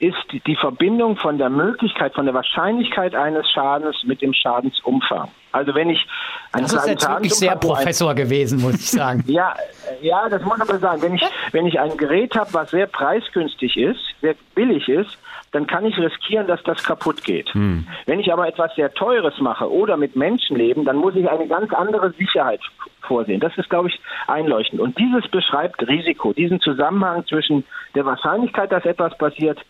ist 0.00 0.16
die 0.46 0.56
Verbindung 0.56 1.16
von 1.16 1.38
der 1.38 1.48
Möglichkeit, 1.50 2.14
von 2.14 2.26
der 2.26 2.34
Wahrscheinlichkeit 2.34 3.14
eines 3.14 3.48
Schadens 3.50 3.96
mit 4.04 4.22
dem 4.22 4.34
Schadensumfang. 4.34 5.28
Also 5.52 5.74
wenn 5.74 5.88
ich 5.88 6.04
das 6.52 6.72
ist 6.72 6.86
jetzt 6.86 7.08
wirklich 7.08 7.34
sehr 7.34 7.56
Professor 7.56 8.10
ein, 8.10 8.16
gewesen, 8.16 8.60
muss 8.60 8.74
ich 8.74 8.90
sagen. 8.90 9.22
ja, 9.28 9.54
ja, 10.02 10.28
das 10.28 10.42
muss 10.42 10.58
man 10.58 10.80
sagen. 10.80 11.00
Wenn 11.00 11.14
ich 11.14 11.22
wenn 11.52 11.66
ich 11.66 11.78
ein 11.78 11.96
Gerät 11.96 12.34
habe, 12.34 12.52
was 12.52 12.70
sehr 12.70 12.86
preisgünstig 12.86 13.76
ist, 13.76 14.00
sehr 14.20 14.34
billig 14.54 14.88
ist, 14.88 15.16
dann 15.54 15.66
kann 15.68 15.86
ich 15.86 15.96
riskieren, 15.96 16.48
dass 16.48 16.62
das 16.64 16.82
kaputt 16.82 17.22
geht. 17.22 17.48
Hm. 17.54 17.86
Wenn 18.06 18.18
ich 18.18 18.32
aber 18.32 18.48
etwas 18.48 18.74
sehr 18.74 18.92
Teures 18.92 19.38
mache 19.40 19.70
oder 19.70 19.96
mit 19.96 20.16
Menschenleben, 20.16 20.84
dann 20.84 20.96
muss 20.96 21.14
ich 21.14 21.30
eine 21.30 21.46
ganz 21.46 21.72
andere 21.72 22.10
Sicherheit 22.12 22.60
vorsehen. 23.02 23.38
Das 23.38 23.56
ist, 23.56 23.70
glaube 23.70 23.88
ich, 23.88 24.00
einleuchtend. 24.26 24.80
Und 24.80 24.98
dieses 24.98 25.28
beschreibt 25.28 25.86
Risiko, 25.86 26.32
diesen 26.32 26.60
Zusammenhang 26.60 27.24
zwischen 27.26 27.64
der 27.94 28.04
Wahrscheinlichkeit, 28.04 28.72
dass 28.72 28.84
etwas 28.84 29.16
passiert, 29.16 29.60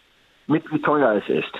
mit 0.46 0.70
wie 0.72 0.80
teuer 0.80 1.20
es 1.22 1.28
ist. 1.28 1.52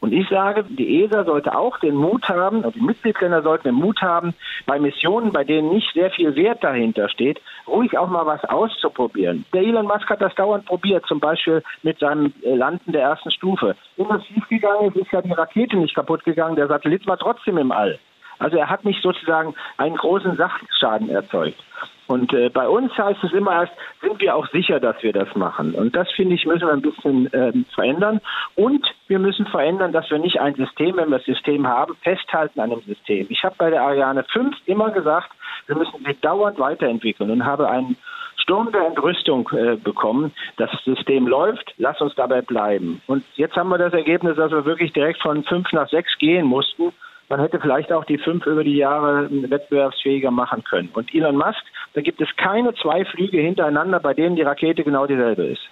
Und 0.00 0.12
ich 0.12 0.28
sage, 0.28 0.64
die 0.64 1.02
ESA 1.02 1.24
sollte 1.24 1.56
auch 1.56 1.78
den 1.78 1.94
Mut 1.94 2.28
haben, 2.28 2.64
und 2.64 2.74
die 2.74 2.80
Mitgliedsländer 2.80 3.42
sollten 3.42 3.68
den 3.68 3.74
Mut 3.74 4.02
haben, 4.02 4.34
bei 4.66 4.78
Missionen, 4.78 5.32
bei 5.32 5.44
denen 5.44 5.70
nicht 5.70 5.92
sehr 5.94 6.10
viel 6.10 6.34
Wert 6.36 6.62
dahinter 6.62 7.08
steht, 7.08 7.40
ruhig 7.66 7.96
auch 7.96 8.08
mal 8.08 8.26
was 8.26 8.44
auszuprobieren. 8.44 9.44
Der 9.52 9.62
Elon 9.62 9.86
Musk 9.86 10.08
hat 10.10 10.20
das 10.20 10.34
dauernd 10.34 10.66
probiert, 10.66 11.06
zum 11.06 11.20
Beispiel 11.20 11.62
mit 11.82 11.98
seinem 11.98 12.32
Landen 12.42 12.92
der 12.92 13.02
ersten 13.02 13.30
Stufe. 13.30 13.76
Wenn 13.96 14.08
das 14.08 14.24
schiefgegangen 14.26 14.88
ist, 14.88 14.96
ist 14.96 15.12
ja 15.12 15.22
die 15.22 15.32
Rakete 15.32 15.76
nicht 15.76 15.94
kaputt 15.94 16.24
gegangen, 16.24 16.56
der 16.56 16.68
Satellit 16.68 17.06
war 17.06 17.18
trotzdem 17.18 17.58
im 17.58 17.72
All. 17.72 17.98
Also 18.38 18.58
er 18.58 18.68
hat 18.68 18.84
nicht 18.84 19.02
sozusagen 19.02 19.54
einen 19.78 19.96
großen 19.96 20.36
Sachschaden 20.36 21.08
erzeugt. 21.08 21.62
Und 22.06 22.32
äh, 22.32 22.48
bei 22.48 22.68
uns 22.68 22.96
heißt 22.96 23.22
es 23.24 23.32
immer 23.32 23.52
erst, 23.52 23.72
sind 24.00 24.20
wir 24.20 24.36
auch 24.36 24.46
sicher, 24.48 24.80
dass 24.80 25.02
wir 25.02 25.12
das 25.12 25.34
machen. 25.34 25.74
Und 25.74 25.96
das, 25.96 26.10
finde 26.12 26.34
ich, 26.34 26.46
müssen 26.46 26.66
wir 26.66 26.72
ein 26.72 26.82
bisschen 26.82 27.32
äh, 27.32 27.52
verändern. 27.74 28.20
Und 28.54 28.86
wir 29.08 29.18
müssen 29.18 29.46
verändern, 29.46 29.92
dass 29.92 30.10
wir 30.10 30.18
nicht 30.18 30.40
ein 30.40 30.54
System, 30.54 30.96
wenn 30.96 31.10
wir 31.10 31.18
das 31.18 31.26
System 31.26 31.66
haben, 31.66 31.96
festhalten 32.02 32.60
an 32.60 32.70
dem 32.70 32.82
System. 32.82 33.26
Ich 33.28 33.42
habe 33.44 33.54
bei 33.58 33.70
der 33.70 33.82
Ariane 33.82 34.24
5 34.24 34.56
immer 34.66 34.90
gesagt, 34.90 35.30
wir 35.66 35.76
müssen 35.76 36.04
sie 36.04 36.16
dauernd 36.20 36.58
weiterentwickeln 36.58 37.30
und 37.30 37.44
habe 37.44 37.68
einen 37.68 37.96
Sturm 38.36 38.70
der 38.70 38.86
Entrüstung 38.86 39.48
äh, 39.52 39.76
bekommen. 39.76 40.32
Das 40.56 40.70
System 40.84 41.26
läuft, 41.26 41.74
lass 41.78 42.00
uns 42.00 42.14
dabei 42.14 42.42
bleiben. 42.42 43.02
Und 43.08 43.24
jetzt 43.34 43.56
haben 43.56 43.70
wir 43.70 43.78
das 43.78 43.92
Ergebnis, 43.92 44.36
dass 44.36 44.52
wir 44.52 44.64
wirklich 44.64 44.92
direkt 44.92 45.20
von 45.20 45.42
5 45.42 45.72
nach 45.72 45.88
6 45.88 46.18
gehen 46.18 46.46
mussten 46.46 46.92
man 47.28 47.40
hätte 47.40 47.60
vielleicht 47.60 47.92
auch 47.92 48.04
die 48.04 48.18
fünf 48.18 48.46
über 48.46 48.64
die 48.64 48.76
Jahre 48.76 49.28
wettbewerbsfähiger 49.30 50.30
machen 50.30 50.62
können. 50.64 50.90
Und 50.94 51.14
Elon 51.14 51.36
Musk, 51.36 51.62
da 51.94 52.00
gibt 52.00 52.20
es 52.20 52.28
keine 52.36 52.74
zwei 52.74 53.04
Flüge 53.04 53.38
hintereinander, 53.38 54.00
bei 54.00 54.14
denen 54.14 54.36
die 54.36 54.42
Rakete 54.42 54.84
genau 54.84 55.06
dieselbe 55.06 55.44
ist. 55.44 55.62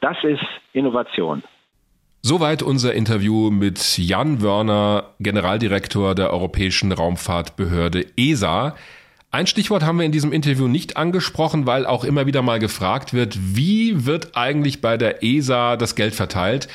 Das 0.00 0.16
ist 0.24 0.44
Innovation. 0.72 1.42
Soweit 2.22 2.62
unser 2.62 2.92
Interview 2.92 3.50
mit 3.50 3.98
Jan 3.98 4.42
Wörner, 4.42 5.14
Generaldirektor 5.20 6.14
der 6.14 6.32
Europäischen 6.32 6.90
Raumfahrtbehörde 6.90 8.04
ESA. 8.16 8.74
Ein 9.30 9.46
Stichwort 9.46 9.84
haben 9.84 9.98
wir 9.98 10.06
in 10.06 10.12
diesem 10.12 10.32
Interview 10.32 10.66
nicht 10.66 10.96
angesprochen, 10.96 11.66
weil 11.66 11.86
auch 11.86 12.04
immer 12.04 12.26
wieder 12.26 12.42
mal 12.42 12.58
gefragt 12.58 13.12
wird, 13.12 13.38
wie 13.38 14.06
wird 14.06 14.36
eigentlich 14.36 14.80
bei 14.80 14.96
der 14.96 15.22
ESA 15.22 15.76
das 15.76 15.94
Geld 15.94 16.14
verteilt? 16.14 16.68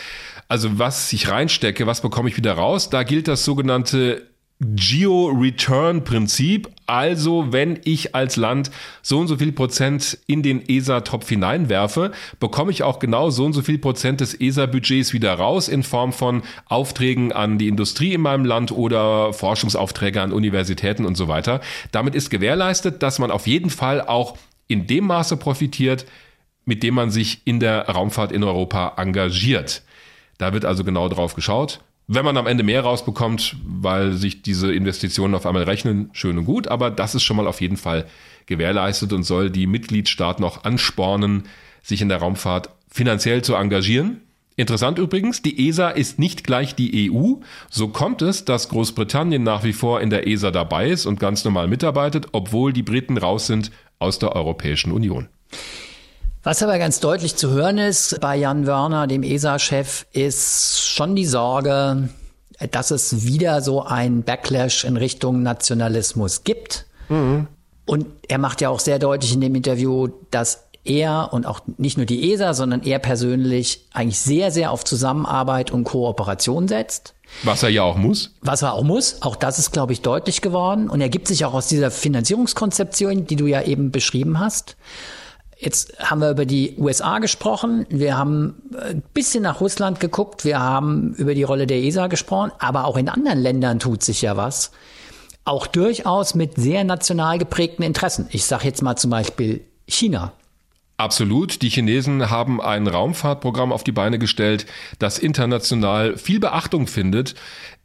Also 0.51 0.77
was 0.77 1.11
ich 1.13 1.29
reinstecke, 1.29 1.87
was 1.87 2.01
bekomme 2.01 2.27
ich 2.27 2.35
wieder 2.35 2.51
raus? 2.51 2.89
Da 2.89 3.03
gilt 3.03 3.29
das 3.29 3.45
sogenannte 3.45 4.27
Geo-Return-Prinzip. 4.59 6.67
Also, 6.85 7.53
wenn 7.53 7.79
ich 7.85 8.15
als 8.15 8.35
Land 8.35 8.69
so 9.01 9.19
und 9.19 9.27
so 9.27 9.37
viel 9.37 9.53
Prozent 9.53 10.17
in 10.27 10.43
den 10.43 10.61
ESA-Topf 10.67 11.29
hineinwerfe, 11.29 12.11
bekomme 12.41 12.71
ich 12.71 12.83
auch 12.83 12.99
genau 12.99 13.29
so 13.29 13.45
und 13.45 13.53
so 13.53 13.61
viel 13.61 13.77
Prozent 13.77 14.19
des 14.19 14.33
ESA-Budgets 14.33 15.13
wieder 15.13 15.35
raus 15.35 15.69
in 15.69 15.83
Form 15.83 16.11
von 16.11 16.43
Aufträgen 16.65 17.31
an 17.31 17.57
die 17.57 17.69
Industrie 17.69 18.13
in 18.13 18.19
meinem 18.19 18.43
Land 18.43 18.73
oder 18.73 19.31
Forschungsaufträge 19.31 20.21
an 20.21 20.33
Universitäten 20.33 21.05
und 21.05 21.15
so 21.15 21.29
weiter. 21.29 21.61
Damit 21.93 22.13
ist 22.13 22.29
gewährleistet, 22.29 23.03
dass 23.03 23.19
man 23.19 23.31
auf 23.31 23.47
jeden 23.47 23.69
Fall 23.69 24.01
auch 24.01 24.35
in 24.67 24.85
dem 24.85 25.05
Maße 25.05 25.37
profitiert, 25.37 26.05
mit 26.65 26.83
dem 26.83 26.95
man 26.95 27.09
sich 27.09 27.41
in 27.45 27.61
der 27.61 27.87
Raumfahrt 27.87 28.33
in 28.33 28.43
Europa 28.43 28.95
engagiert. 28.97 29.83
Da 30.41 30.53
wird 30.53 30.65
also 30.65 30.83
genau 30.83 31.07
drauf 31.07 31.35
geschaut. 31.35 31.81
Wenn 32.07 32.25
man 32.25 32.35
am 32.35 32.47
Ende 32.47 32.63
mehr 32.63 32.81
rausbekommt, 32.81 33.57
weil 33.63 34.13
sich 34.13 34.41
diese 34.41 34.73
Investitionen 34.73 35.35
auf 35.35 35.45
einmal 35.45 35.65
rechnen, 35.65 36.09
schön 36.13 36.35
und 36.39 36.45
gut, 36.45 36.67
aber 36.67 36.89
das 36.89 37.13
ist 37.13 37.21
schon 37.21 37.37
mal 37.37 37.45
auf 37.45 37.61
jeden 37.61 37.77
Fall 37.77 38.07
gewährleistet 38.47 39.13
und 39.13 39.21
soll 39.21 39.51
die 39.51 39.67
Mitgliedstaaten 39.67 40.43
auch 40.43 40.63
anspornen, 40.63 41.43
sich 41.83 42.01
in 42.01 42.09
der 42.09 42.17
Raumfahrt 42.17 42.71
finanziell 42.89 43.43
zu 43.43 43.53
engagieren. 43.53 44.21
Interessant 44.55 44.97
übrigens, 44.97 45.43
die 45.43 45.67
ESA 45.69 45.89
ist 45.89 46.17
nicht 46.17 46.43
gleich 46.43 46.73
die 46.73 47.11
EU. 47.11 47.35
So 47.69 47.89
kommt 47.89 48.23
es, 48.23 48.43
dass 48.43 48.69
Großbritannien 48.69 49.43
nach 49.43 49.63
wie 49.63 49.73
vor 49.73 50.01
in 50.01 50.09
der 50.09 50.25
ESA 50.25 50.49
dabei 50.49 50.89
ist 50.89 51.05
und 51.05 51.19
ganz 51.19 51.45
normal 51.45 51.67
mitarbeitet, 51.67 52.29
obwohl 52.31 52.73
die 52.73 52.81
Briten 52.81 53.19
raus 53.19 53.45
sind 53.45 53.69
aus 53.99 54.17
der 54.17 54.35
Europäischen 54.35 54.91
Union. 54.91 55.27
Was 56.43 56.63
aber 56.63 56.79
ganz 56.79 56.99
deutlich 56.99 57.35
zu 57.35 57.51
hören 57.51 57.77
ist 57.77 58.19
bei 58.19 58.35
Jan 58.35 58.65
Wörner, 58.65 59.05
dem 59.05 59.21
ESA-Chef, 59.21 60.07
ist 60.11 60.81
schon 60.81 61.15
die 61.15 61.27
Sorge, 61.27 62.09
dass 62.71 62.89
es 62.89 63.25
wieder 63.25 63.61
so 63.61 63.83
ein 63.83 64.23
Backlash 64.23 64.83
in 64.83 64.97
Richtung 64.97 65.43
Nationalismus 65.43 66.43
gibt. 66.43 66.87
Mhm. 67.09 67.47
Und 67.85 68.07
er 68.27 68.39
macht 68.39 68.61
ja 68.61 68.69
auch 68.69 68.79
sehr 68.79 68.97
deutlich 68.97 69.33
in 69.33 69.41
dem 69.41 69.53
Interview, 69.53 70.09
dass 70.31 70.63
er 70.83 71.29
und 71.31 71.45
auch 71.45 71.59
nicht 71.77 71.97
nur 71.97 72.07
die 72.07 72.33
ESA, 72.33 72.55
sondern 72.55 72.81
er 72.81 72.97
persönlich 72.97 73.85
eigentlich 73.93 74.19
sehr, 74.19 74.49
sehr 74.49 74.71
auf 74.71 74.83
Zusammenarbeit 74.83 75.69
und 75.69 75.83
Kooperation 75.83 76.67
setzt. 76.67 77.13
Was 77.43 77.61
er 77.61 77.69
ja 77.69 77.83
auch 77.83 77.97
muss. 77.97 78.31
Was 78.41 78.63
er 78.63 78.73
auch 78.73 78.83
muss. 78.83 79.21
Auch 79.21 79.35
das 79.35 79.59
ist, 79.59 79.71
glaube 79.71 79.93
ich, 79.93 80.01
deutlich 80.01 80.41
geworden. 80.41 80.89
Und 80.89 81.01
er 81.01 81.09
gibt 81.09 81.27
sich 81.27 81.45
auch 81.45 81.53
aus 81.53 81.67
dieser 81.67 81.91
Finanzierungskonzeption, 81.91 83.27
die 83.27 83.35
du 83.35 83.45
ja 83.45 83.61
eben 83.61 83.91
beschrieben 83.91 84.39
hast. 84.39 84.75
Jetzt 85.61 85.93
haben 85.99 86.21
wir 86.21 86.31
über 86.31 86.47
die 86.47 86.73
USA 86.79 87.19
gesprochen, 87.19 87.85
wir 87.89 88.17
haben 88.17 88.55
ein 88.75 89.03
bisschen 89.13 89.43
nach 89.43 89.61
Russland 89.61 89.99
geguckt, 89.99 90.43
wir 90.43 90.59
haben 90.59 91.13
über 91.13 91.35
die 91.35 91.43
Rolle 91.43 91.67
der 91.67 91.77
ESA 91.77 92.07
gesprochen, 92.07 92.51
aber 92.57 92.85
auch 92.85 92.97
in 92.97 93.07
anderen 93.07 93.39
Ländern 93.39 93.77
tut 93.77 94.01
sich 94.01 94.23
ja 94.23 94.35
was. 94.35 94.71
Auch 95.45 95.67
durchaus 95.67 96.33
mit 96.33 96.55
sehr 96.55 96.83
national 96.83 97.37
geprägten 97.37 97.83
Interessen. 97.83 98.27
Ich 98.31 98.45
sage 98.45 98.65
jetzt 98.65 98.81
mal 98.81 98.95
zum 98.95 99.11
Beispiel 99.11 99.61
China. 99.87 100.33
Absolut. 101.01 101.63
Die 101.63 101.69
Chinesen 101.69 102.29
haben 102.29 102.61
ein 102.61 102.87
Raumfahrtprogramm 102.87 103.71
auf 103.71 103.83
die 103.83 103.91
Beine 103.91 104.19
gestellt, 104.19 104.67
das 104.99 105.17
international 105.17 106.15
viel 106.15 106.39
Beachtung 106.39 106.85
findet. 106.85 107.33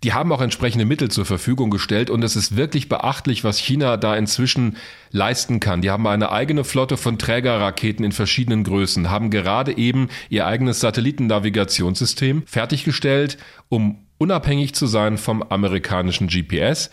Die 0.02 0.12
haben 0.12 0.30
auch 0.30 0.42
entsprechende 0.42 0.84
Mittel 0.84 1.10
zur 1.10 1.24
Verfügung 1.24 1.70
gestellt 1.70 2.10
und 2.10 2.22
es 2.22 2.36
ist 2.36 2.56
wirklich 2.56 2.88
beachtlich, 2.88 3.44
was 3.44 3.58
China 3.58 3.96
da 3.96 4.14
inzwischen 4.14 4.76
leisten 5.10 5.58
kann. 5.58 5.80
Die 5.80 5.90
haben 5.90 6.06
eine 6.06 6.30
eigene 6.30 6.64
Flotte 6.64 6.96
von 6.96 7.18
Trägerraketen 7.18 8.04
in 8.04 8.12
verschiedenen 8.12 8.62
Größen, 8.62 9.10
haben 9.10 9.30
gerade 9.30 9.76
eben 9.76 10.08
ihr 10.28 10.46
eigenes 10.46 10.80
Satellitennavigationssystem 10.80 12.42
fertiggestellt, 12.46 13.38
um 13.70 14.06
unabhängig 14.18 14.74
zu 14.74 14.86
sein 14.86 15.18
vom 15.18 15.42
amerikanischen 15.42 16.28
GPS. 16.28 16.90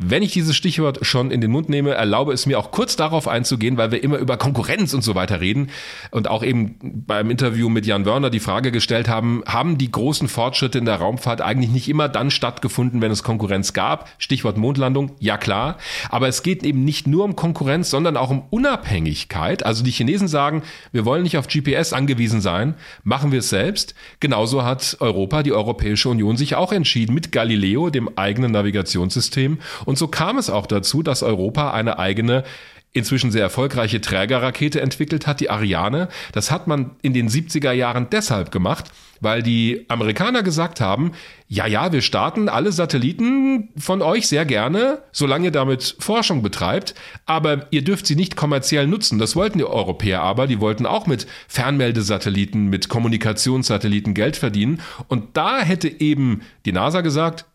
Wenn 0.00 0.22
ich 0.22 0.32
dieses 0.32 0.56
Stichwort 0.56 1.00
schon 1.02 1.32
in 1.32 1.40
den 1.40 1.50
Mund 1.50 1.68
nehme, 1.68 1.90
erlaube 1.90 2.32
es 2.32 2.46
mir 2.46 2.60
auch 2.60 2.70
kurz 2.70 2.94
darauf 2.94 3.26
einzugehen, 3.26 3.78
weil 3.78 3.90
wir 3.90 4.00
immer 4.00 4.18
über 4.18 4.36
Konkurrenz 4.36 4.94
und 4.94 5.02
so 5.02 5.16
weiter 5.16 5.40
reden 5.40 5.70
und 6.12 6.30
auch 6.30 6.44
eben 6.44 6.76
beim 7.04 7.32
Interview 7.32 7.68
mit 7.68 7.84
Jan 7.84 8.06
Wörner 8.06 8.30
die 8.30 8.38
Frage 8.38 8.70
gestellt 8.70 9.08
haben, 9.08 9.42
haben 9.44 9.76
die 9.76 9.90
großen 9.90 10.28
Fortschritte 10.28 10.78
in 10.78 10.84
der 10.84 10.98
Raumfahrt 11.00 11.40
eigentlich 11.40 11.72
nicht 11.72 11.88
immer 11.88 12.08
dann 12.08 12.30
stattgefunden, 12.30 13.00
wenn 13.00 13.10
es 13.10 13.24
Konkurrenz 13.24 13.72
gab? 13.72 14.08
Stichwort 14.18 14.56
Mondlandung, 14.56 15.16
ja 15.18 15.36
klar. 15.36 15.78
Aber 16.10 16.28
es 16.28 16.44
geht 16.44 16.62
eben 16.62 16.84
nicht 16.84 17.08
nur 17.08 17.24
um 17.24 17.34
Konkurrenz, 17.34 17.90
sondern 17.90 18.16
auch 18.16 18.30
um 18.30 18.44
Unabhängigkeit. 18.50 19.66
Also 19.66 19.82
die 19.82 19.90
Chinesen 19.90 20.28
sagen, 20.28 20.62
wir 20.92 21.06
wollen 21.06 21.24
nicht 21.24 21.38
auf 21.38 21.48
GPS 21.48 21.92
angewiesen 21.92 22.40
sein, 22.40 22.74
machen 23.02 23.32
wir 23.32 23.40
es 23.40 23.48
selbst. 23.48 23.96
Genauso 24.20 24.62
hat 24.62 24.96
Europa, 25.00 25.42
die 25.42 25.52
Europäische 25.52 26.08
Union 26.08 26.36
sich 26.36 26.54
auch 26.54 26.70
entschieden 26.70 27.14
mit 27.14 27.32
Galileo, 27.32 27.90
dem 27.90 28.16
eigenen 28.16 28.52
Navigationssystem 28.52 29.58
und 29.88 29.96
so 29.96 30.06
kam 30.06 30.36
es 30.36 30.50
auch 30.50 30.66
dazu, 30.66 31.02
dass 31.02 31.22
Europa 31.22 31.70
eine 31.70 31.98
eigene 31.98 32.44
inzwischen 32.92 33.30
sehr 33.30 33.40
erfolgreiche 33.40 34.02
Trägerrakete 34.02 34.82
entwickelt 34.82 35.26
hat, 35.26 35.40
die 35.40 35.48
Ariane. 35.48 36.08
Das 36.32 36.50
hat 36.50 36.66
man 36.66 36.90
in 37.00 37.14
den 37.14 37.30
70er 37.30 37.72
Jahren 37.72 38.08
deshalb 38.12 38.50
gemacht, 38.50 38.92
weil 39.22 39.42
die 39.42 39.86
Amerikaner 39.88 40.42
gesagt 40.42 40.82
haben, 40.82 41.12
ja, 41.46 41.66
ja, 41.66 41.90
wir 41.90 42.02
starten 42.02 42.50
alle 42.50 42.70
Satelliten 42.70 43.70
von 43.78 44.02
euch 44.02 44.28
sehr 44.28 44.44
gerne, 44.44 44.98
solange 45.10 45.46
ihr 45.46 45.52
damit 45.52 45.96
Forschung 46.00 46.42
betreibt, 46.42 46.94
aber 47.24 47.66
ihr 47.70 47.82
dürft 47.82 48.06
sie 48.06 48.16
nicht 48.16 48.36
kommerziell 48.36 48.86
nutzen. 48.86 49.18
Das 49.18 49.36
wollten 49.36 49.56
die 49.56 49.64
Europäer 49.64 50.20
aber, 50.20 50.46
die 50.46 50.60
wollten 50.60 50.84
auch 50.84 51.06
mit 51.06 51.26
Fernmeldesatelliten, 51.48 52.66
mit 52.68 52.90
Kommunikationssatelliten 52.90 54.12
Geld 54.12 54.36
verdienen. 54.36 54.82
Und 55.08 55.38
da 55.38 55.60
hätte 55.60 55.88
eben 55.88 56.42
die 56.66 56.72
NASA 56.72 57.00
gesagt, 57.00 57.46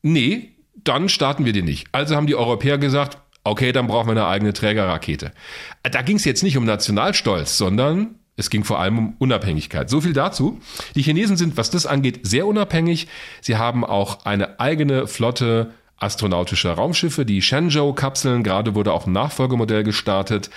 nee, 0.00 0.55
dann 0.84 1.08
starten 1.08 1.44
wir 1.44 1.52
die 1.52 1.62
nicht. 1.62 1.88
Also 1.92 2.16
haben 2.16 2.26
die 2.26 2.34
Europäer 2.34 2.78
gesagt, 2.78 3.18
okay, 3.44 3.72
dann 3.72 3.86
brauchen 3.86 4.08
wir 4.08 4.12
eine 4.12 4.26
eigene 4.26 4.52
Trägerrakete. 4.52 5.32
Da 5.82 6.02
ging 6.02 6.16
es 6.16 6.24
jetzt 6.24 6.42
nicht 6.42 6.56
um 6.56 6.64
Nationalstolz, 6.64 7.56
sondern 7.56 8.16
es 8.36 8.50
ging 8.50 8.64
vor 8.64 8.78
allem 8.78 8.98
um 8.98 9.14
Unabhängigkeit. 9.18 9.88
So 9.88 10.02
viel 10.02 10.12
dazu. 10.12 10.60
Die 10.94 11.02
Chinesen 11.02 11.36
sind, 11.36 11.56
was 11.56 11.70
das 11.70 11.86
angeht, 11.86 12.20
sehr 12.22 12.46
unabhängig. 12.46 13.08
Sie 13.40 13.56
haben 13.56 13.84
auch 13.84 14.24
eine 14.26 14.60
eigene 14.60 15.06
Flotte 15.06 15.72
astronautischer 15.98 16.74
Raumschiffe, 16.74 17.24
die 17.24 17.40
Shenzhou-Kapseln. 17.40 18.42
Gerade 18.42 18.74
wurde 18.74 18.92
auch 18.92 19.06
ein 19.06 19.12
Nachfolgemodell 19.12 19.84
gestartet. 19.84 20.50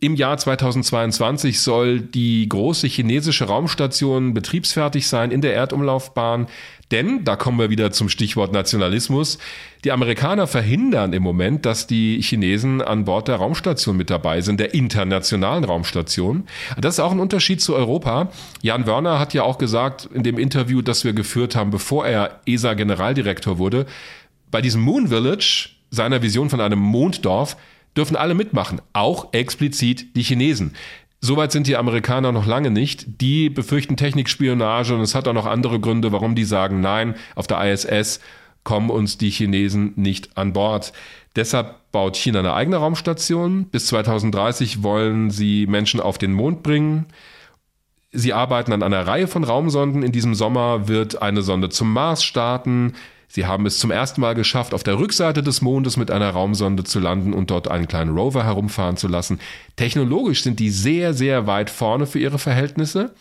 Im 0.00 0.16
Jahr 0.16 0.38
2022 0.38 1.60
soll 1.60 2.00
die 2.00 2.48
große 2.48 2.86
chinesische 2.86 3.44
Raumstation 3.44 4.32
betriebsfertig 4.32 5.06
sein 5.06 5.30
in 5.30 5.42
der 5.42 5.54
Erdumlaufbahn. 5.54 6.48
Denn, 6.90 7.24
da 7.24 7.36
kommen 7.36 7.58
wir 7.58 7.70
wieder 7.70 7.92
zum 7.92 8.08
Stichwort 8.08 8.52
Nationalismus, 8.52 9.38
die 9.84 9.92
Amerikaner 9.92 10.46
verhindern 10.46 11.12
im 11.12 11.22
Moment, 11.22 11.64
dass 11.64 11.86
die 11.86 12.20
Chinesen 12.20 12.82
an 12.82 13.04
Bord 13.04 13.28
der 13.28 13.36
Raumstation 13.36 13.96
mit 13.96 14.10
dabei 14.10 14.40
sind, 14.40 14.58
der 14.58 14.74
internationalen 14.74 15.64
Raumstation. 15.64 16.44
Das 16.78 16.94
ist 16.94 17.00
auch 17.00 17.12
ein 17.12 17.20
Unterschied 17.20 17.60
zu 17.60 17.74
Europa. 17.74 18.30
Jan 18.60 18.86
Wörner 18.86 19.18
hat 19.18 19.34
ja 19.34 19.44
auch 19.44 19.58
gesagt 19.58 20.08
in 20.12 20.22
dem 20.22 20.38
Interview, 20.38 20.82
das 20.82 21.04
wir 21.04 21.12
geführt 21.12 21.54
haben, 21.54 21.70
bevor 21.70 22.06
er 22.06 22.40
ESA-Generaldirektor 22.46 23.58
wurde, 23.58 23.86
bei 24.50 24.60
diesem 24.60 24.82
Moon 24.82 25.08
Village, 25.08 25.70
seiner 25.90 26.22
Vision 26.22 26.50
von 26.50 26.60
einem 26.60 26.78
Monddorf, 26.78 27.56
dürfen 27.96 28.16
alle 28.16 28.34
mitmachen, 28.34 28.80
auch 28.92 29.32
explizit 29.32 30.16
die 30.16 30.22
Chinesen. 30.22 30.74
Soweit 31.22 31.52
sind 31.52 31.66
die 31.66 31.76
Amerikaner 31.76 32.32
noch 32.32 32.46
lange 32.46 32.70
nicht. 32.70 33.20
Die 33.20 33.50
befürchten 33.50 33.96
Technikspionage 33.96 34.94
und 34.94 35.02
es 35.02 35.14
hat 35.14 35.28
auch 35.28 35.34
noch 35.34 35.46
andere 35.46 35.78
Gründe, 35.78 36.12
warum 36.12 36.34
die 36.34 36.44
sagen, 36.44 36.80
nein, 36.80 37.14
auf 37.34 37.46
der 37.46 37.62
ISS 37.72 38.20
kommen 38.64 38.90
uns 38.90 39.18
die 39.18 39.30
Chinesen 39.30 39.92
nicht 39.96 40.36
an 40.36 40.52
Bord. 40.52 40.92
Deshalb 41.36 41.92
baut 41.92 42.16
China 42.16 42.40
eine 42.40 42.54
eigene 42.54 42.78
Raumstation. 42.78 43.66
Bis 43.66 43.86
2030 43.88 44.82
wollen 44.82 45.30
sie 45.30 45.66
Menschen 45.66 46.00
auf 46.00 46.18
den 46.18 46.32
Mond 46.32 46.62
bringen. 46.62 47.06
Sie 48.12 48.32
arbeiten 48.32 48.72
an 48.72 48.82
einer 48.82 49.06
Reihe 49.06 49.28
von 49.28 49.44
Raumsonden. 49.44 50.02
In 50.02 50.12
diesem 50.12 50.34
Sommer 50.34 50.88
wird 50.88 51.22
eine 51.22 51.42
Sonde 51.42 51.68
zum 51.68 51.92
Mars 51.92 52.24
starten. 52.24 52.94
Sie 53.32 53.46
haben 53.46 53.64
es 53.64 53.78
zum 53.78 53.92
ersten 53.92 54.20
Mal 54.20 54.34
geschafft, 54.34 54.74
auf 54.74 54.82
der 54.82 54.98
Rückseite 54.98 55.44
des 55.44 55.62
Mondes 55.62 55.96
mit 55.96 56.10
einer 56.10 56.30
Raumsonde 56.30 56.82
zu 56.82 56.98
landen 56.98 57.32
und 57.32 57.52
dort 57.52 57.68
einen 57.68 57.86
kleinen 57.86 58.18
Rover 58.18 58.42
herumfahren 58.42 58.96
zu 58.96 59.06
lassen. 59.06 59.38
Technologisch 59.76 60.42
sind 60.42 60.58
die 60.58 60.70
sehr, 60.70 61.14
sehr 61.14 61.46
weit 61.46 61.70
vorne 61.70 62.08
für 62.08 62.18
ihre 62.18 62.40
Verhältnisse. 62.40 63.14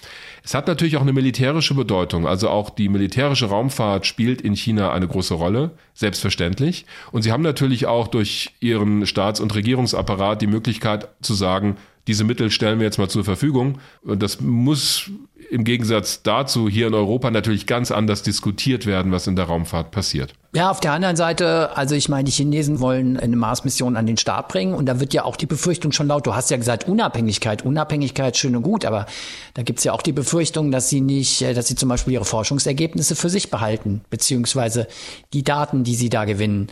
Es 0.44 0.56
hat 0.56 0.66
natürlich 0.66 0.98
auch 0.98 1.04
eine 1.04 1.14
militärische 1.14 1.76
Bedeutung. 1.76 2.26
Also 2.26 2.50
auch 2.50 2.72
die 2.72 2.90
militärische 2.90 3.46
Raumfahrt 3.46 4.08
spielt 4.08 4.42
in 4.42 4.56
China 4.56 4.92
eine 4.92 5.08
große 5.08 5.36
Rolle, 5.36 5.72
selbstverständlich. 5.94 6.88
Und 7.12 7.22
sie 7.22 7.32
haben 7.32 7.44
natürlich 7.44 7.86
auch 7.86 8.08
durch 8.08 8.56
ihren 8.62 9.06
Staats- 9.06 9.40
und 9.40 9.54
Regierungsapparat 9.54 10.42
die 10.42 10.48
Möglichkeit 10.48 11.10
zu 11.22 11.36
sagen, 11.36 11.78
diese 12.10 12.24
Mittel 12.24 12.50
stellen 12.50 12.80
wir 12.80 12.86
jetzt 12.86 12.98
mal 12.98 13.08
zur 13.08 13.24
Verfügung. 13.24 13.78
Und 14.02 14.24
das 14.24 14.42
muss 14.42 15.12
im 15.52 15.64
Gegensatz 15.64 16.24
dazu 16.24 16.68
hier 16.68 16.88
in 16.88 16.96
Europa 16.96 17.30
natürlich 17.30 17.68
ganz 17.68 17.92
anders 17.92 18.24
diskutiert 18.24 18.88
werden, 18.88 19.12
was 19.12 19.28
in 19.28 19.36
der 19.36 19.46
Raumfahrt 19.46 19.92
passiert. 19.92 20.34
Ja, 20.56 20.72
auf 20.72 20.80
der 20.80 20.94
anderen 20.94 21.16
Seite, 21.16 21.78
also 21.78 21.94
ich 21.94 22.10
meine, 22.10 22.24
die 22.24 22.32
Chinesen 22.32 22.80
wollen 22.80 23.18
eine 23.18 23.36
Mars-Mission 23.36 23.96
an 23.96 24.08
den 24.08 24.18
Start 24.18 24.48
bringen 24.48 24.74
und 24.74 24.88
da 24.88 25.00
wird 25.00 25.14
ja 25.14 25.24
auch 25.24 25.36
die 25.36 25.46
Befürchtung 25.46 25.92
schon 25.92 26.08
laut. 26.08 26.26
Du 26.26 26.34
hast 26.34 26.50
ja 26.50 26.58
gesagt 26.58 26.88
Unabhängigkeit, 26.88 27.64
Unabhängigkeit 27.64 28.38
schön 28.38 28.56
und 28.56 28.64
gut, 28.64 28.86
aber 28.86 29.06
da 29.54 29.62
gibt's 29.62 29.84
ja 29.84 29.94
auch 29.94 30.02
die 30.02 30.12
Befürchtung, 30.12 30.72
dass 30.72 30.90
sie 30.90 31.02
nicht, 31.02 31.44
äh, 31.44 31.54
dass 31.54 31.68
sie 31.68 31.76
zum 31.76 31.90
Beispiel 31.90 32.14
ihre 32.14 32.26
Forschungsergebnisse 32.26 33.16
für 33.16 33.30
sich 33.30 33.52
behalten, 33.52 34.02
beziehungsweise 34.10 34.88
die 35.34 35.44
Daten, 35.44 35.84
die 35.84 35.96
sie 35.96 36.10
da 36.10 36.26
gewinnen. 36.26 36.70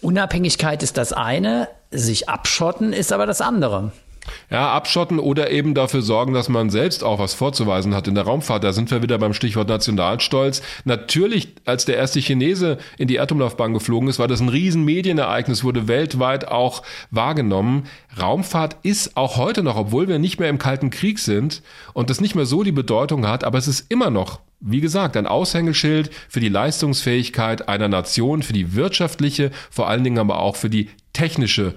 Unabhängigkeit 0.00 0.82
ist 0.82 0.96
das 0.96 1.12
eine, 1.12 1.68
sich 1.90 2.28
abschotten 2.28 2.92
ist 2.92 3.12
aber 3.12 3.26
das 3.26 3.40
andere. 3.40 3.92
Ja, 4.54 4.70
abschotten 4.70 5.18
oder 5.18 5.50
eben 5.50 5.74
dafür 5.74 6.00
sorgen, 6.00 6.32
dass 6.32 6.48
man 6.48 6.70
selbst 6.70 7.02
auch 7.02 7.18
was 7.18 7.34
vorzuweisen 7.34 7.92
hat 7.92 8.06
in 8.06 8.14
der 8.14 8.22
Raumfahrt. 8.22 8.62
Da 8.62 8.72
sind 8.72 8.88
wir 8.92 9.02
wieder 9.02 9.18
beim 9.18 9.34
Stichwort 9.34 9.68
Nationalstolz. 9.68 10.62
Natürlich, 10.84 11.48
als 11.64 11.86
der 11.86 11.96
erste 11.96 12.20
Chinese 12.20 12.78
in 12.96 13.08
die 13.08 13.16
Erdumlaufbahn 13.16 13.74
geflogen 13.74 14.08
ist, 14.08 14.20
war 14.20 14.28
das 14.28 14.38
ein 14.38 14.48
riesen 14.48 14.84
Medienereignis, 14.84 15.64
wurde 15.64 15.88
weltweit 15.88 16.46
auch 16.46 16.84
wahrgenommen. 17.10 17.88
Raumfahrt 18.16 18.76
ist 18.84 19.16
auch 19.16 19.38
heute 19.38 19.64
noch, 19.64 19.74
obwohl 19.74 20.06
wir 20.06 20.20
nicht 20.20 20.38
mehr 20.38 20.50
im 20.50 20.58
Kalten 20.58 20.90
Krieg 20.90 21.18
sind 21.18 21.60
und 21.92 22.08
das 22.08 22.20
nicht 22.20 22.36
mehr 22.36 22.46
so 22.46 22.62
die 22.62 22.70
Bedeutung 22.70 23.26
hat, 23.26 23.42
aber 23.42 23.58
es 23.58 23.66
ist 23.66 23.90
immer 23.90 24.10
noch 24.10 24.38
wie 24.66 24.80
gesagt, 24.80 25.16
ein 25.18 25.26
Aushängeschild 25.26 26.10
für 26.28 26.40
die 26.40 26.48
Leistungsfähigkeit 26.48 27.68
einer 27.68 27.88
Nation, 27.88 28.42
für 28.42 28.54
die 28.54 28.74
wirtschaftliche, 28.74 29.50
vor 29.68 29.88
allen 29.88 30.04
Dingen 30.04 30.18
aber 30.18 30.38
auch 30.38 30.56
für 30.56 30.70
die 30.70 30.88
technische 31.12 31.74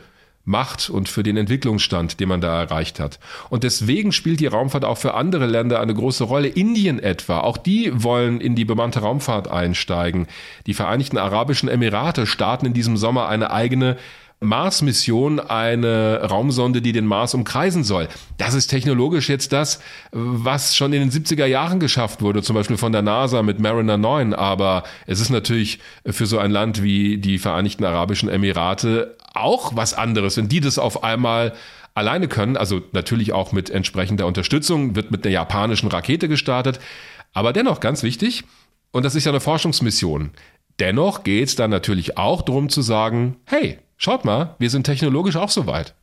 Macht 0.48 0.89
und 0.89 1.10
für 1.10 1.24
den 1.24 1.36
Entwicklungsstand, 1.36 2.22
den 2.22 2.30
man 2.30 2.39
da 2.39 2.62
erreicht 2.62 3.02
hat. 3.02 3.20
Und 3.50 3.64
deswegen 3.64 4.14
spielt 4.14 4.39
die 4.39 4.48
Raumfahrt 4.48 4.86
auch 4.86 4.98
für 4.98 5.14
andere 5.14 5.45
Länder 5.45 5.82
eine 5.82 5.93
große 5.93 6.24
Rolle. 6.24 6.48
Indien 6.48 7.00
etwa, 7.00 7.41
auch 7.41 7.58
die 7.58 7.91
wollen 7.93 8.39
in 8.39 8.56
die 8.56 8.64
bemannte 8.64 9.02
Raumfahrt 9.02 9.50
einsteigen. 9.50 10.28
Die 10.66 10.74
Vereinigten 10.74 11.18
Arabischen 11.18 11.68
Emirate 11.68 12.26
starten 12.26 12.66
in 12.66 12.74
diesem 12.74 12.95
Sommer 12.95 13.28
eine 13.28 13.52
eigene 13.52 13.98
Mars-Mission 14.39 15.39
eine 15.39 16.21
Raumsonde, 16.29 16.81
die 16.81 16.91
den 16.91 17.05
Mars 17.05 17.33
umkreisen 17.33 17.83
soll. 17.83 18.07
Das 18.38 18.53
ist 18.53 18.67
technologisch 18.67 19.29
jetzt 19.29 19.51
das, 19.51 19.79
was 20.11 20.75
schon 20.75 20.93
in 20.93 20.99
den 20.99 21.11
70er 21.11 21.45
Jahren 21.45 21.79
geschafft 21.79 22.21
wurde, 22.21 22.43
zum 22.43 22.55
Beispiel 22.55 22.77
von 22.77 22.91
der 22.91 23.01
NASA 23.01 23.41
mit 23.41 23.59
Mariner 23.59 23.97
9. 23.97 24.33
Aber 24.33 24.83
es 25.07 25.19
ist 25.19 25.31
natürlich 25.31 25.79
für 26.05 26.27
so 26.27 26.38
ein 26.38 26.51
Land 26.51 26.83
wie 26.83 27.17
die 27.17 27.39
Vereinigten 27.39 27.83
Arabischen 27.83 28.29
Emirate 28.29 29.17
auch 29.33 29.75
was 29.75 29.93
anderes, 29.93 30.38
wenn 30.38 30.49
die 30.49 30.59
das 30.59 30.77
auf 30.77 31.03
einmal 31.03 31.53
alleine 31.95 32.27
können. 32.27 32.57
Also 32.57 32.81
natürlich 32.91 33.33
auch 33.33 33.51
mit 33.51 33.71
entsprechender 33.71 34.27
Unterstützung, 34.27 34.95
wird 34.95 35.09
mit 35.09 35.25
der 35.25 35.31
japanischen 35.31 35.89
Rakete 35.89 36.27
gestartet. 36.27 36.79
Aber 37.33 37.53
dennoch 37.53 37.79
ganz 37.79 38.03
wichtig, 38.03 38.43
und 38.91 39.03
das 39.03 39.15
ist 39.15 39.25
ja 39.25 39.31
eine 39.31 39.39
Forschungsmission. 39.39 40.31
Dennoch 40.79 41.23
geht 41.23 41.49
es 41.49 41.55
dann 41.55 41.71
natürlich 41.71 42.17
auch 42.17 42.43
darum 42.43 42.69
zu 42.69 42.83
sagen, 42.83 43.38
hey, 43.45 43.79
Schaut 43.98 44.26
mal, 44.26 44.56
wir 44.60 44.70
sind 44.70 44.84
technologisch 44.84 45.36
auch 45.36 45.50
so 45.50 45.66
weit. 45.66 45.93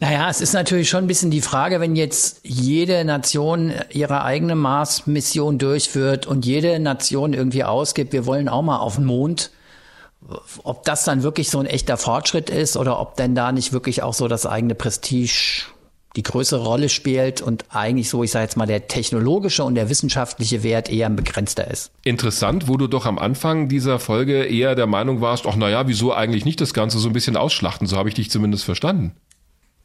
Naja, 0.00 0.30
es 0.30 0.40
ist 0.40 0.54
natürlich 0.54 0.88
schon 0.88 1.04
ein 1.04 1.08
bisschen 1.08 1.30
die 1.30 1.42
Frage, 1.42 1.78
wenn 1.78 1.94
jetzt 1.94 2.40
jede 2.42 3.04
Nation 3.04 3.72
ihre 3.90 4.24
eigene 4.24 4.54
Mars-Mission 4.54 5.58
durchführt 5.58 6.26
und 6.26 6.46
jede 6.46 6.80
Nation 6.80 7.34
irgendwie 7.34 7.64
ausgibt, 7.64 8.14
wir 8.14 8.24
wollen 8.24 8.48
auch 8.48 8.62
mal 8.62 8.78
auf 8.78 8.96
den 8.96 9.04
Mond, 9.04 9.50
ob 10.64 10.84
das 10.84 11.04
dann 11.04 11.22
wirklich 11.22 11.50
so 11.50 11.58
ein 11.58 11.66
echter 11.66 11.98
Fortschritt 11.98 12.48
ist 12.48 12.78
oder 12.78 12.98
ob 12.98 13.16
denn 13.16 13.34
da 13.34 13.52
nicht 13.52 13.72
wirklich 13.74 14.02
auch 14.02 14.14
so 14.14 14.26
das 14.26 14.46
eigene 14.46 14.74
Prestige 14.74 15.64
die 16.16 16.22
größere 16.22 16.64
Rolle 16.64 16.88
spielt 16.88 17.40
und 17.40 17.64
eigentlich 17.70 18.08
so, 18.08 18.24
ich 18.24 18.32
sage 18.32 18.44
jetzt 18.44 18.56
mal, 18.56 18.66
der 18.66 18.88
technologische 18.88 19.62
und 19.62 19.76
der 19.76 19.88
wissenschaftliche 19.88 20.62
Wert 20.62 20.90
eher 20.90 21.06
ein 21.06 21.16
begrenzter 21.16 21.70
ist. 21.70 21.92
Interessant, 22.04 22.66
wo 22.66 22.76
du 22.76 22.88
doch 22.88 23.06
am 23.06 23.18
Anfang 23.18 23.68
dieser 23.68 23.98
Folge 23.98 24.44
eher 24.44 24.74
der 24.74 24.86
Meinung 24.86 25.20
warst, 25.20 25.46
ach 25.46 25.56
naja, 25.56 25.86
wieso 25.86 26.12
eigentlich 26.12 26.44
nicht 26.44 26.60
das 26.60 26.74
Ganze 26.74 26.98
so 26.98 27.08
ein 27.08 27.12
bisschen 27.12 27.36
ausschlachten? 27.36 27.86
So 27.86 27.96
habe 27.96 28.08
ich 28.08 28.14
dich 28.16 28.30
zumindest 28.30 28.64
verstanden. 28.64 29.12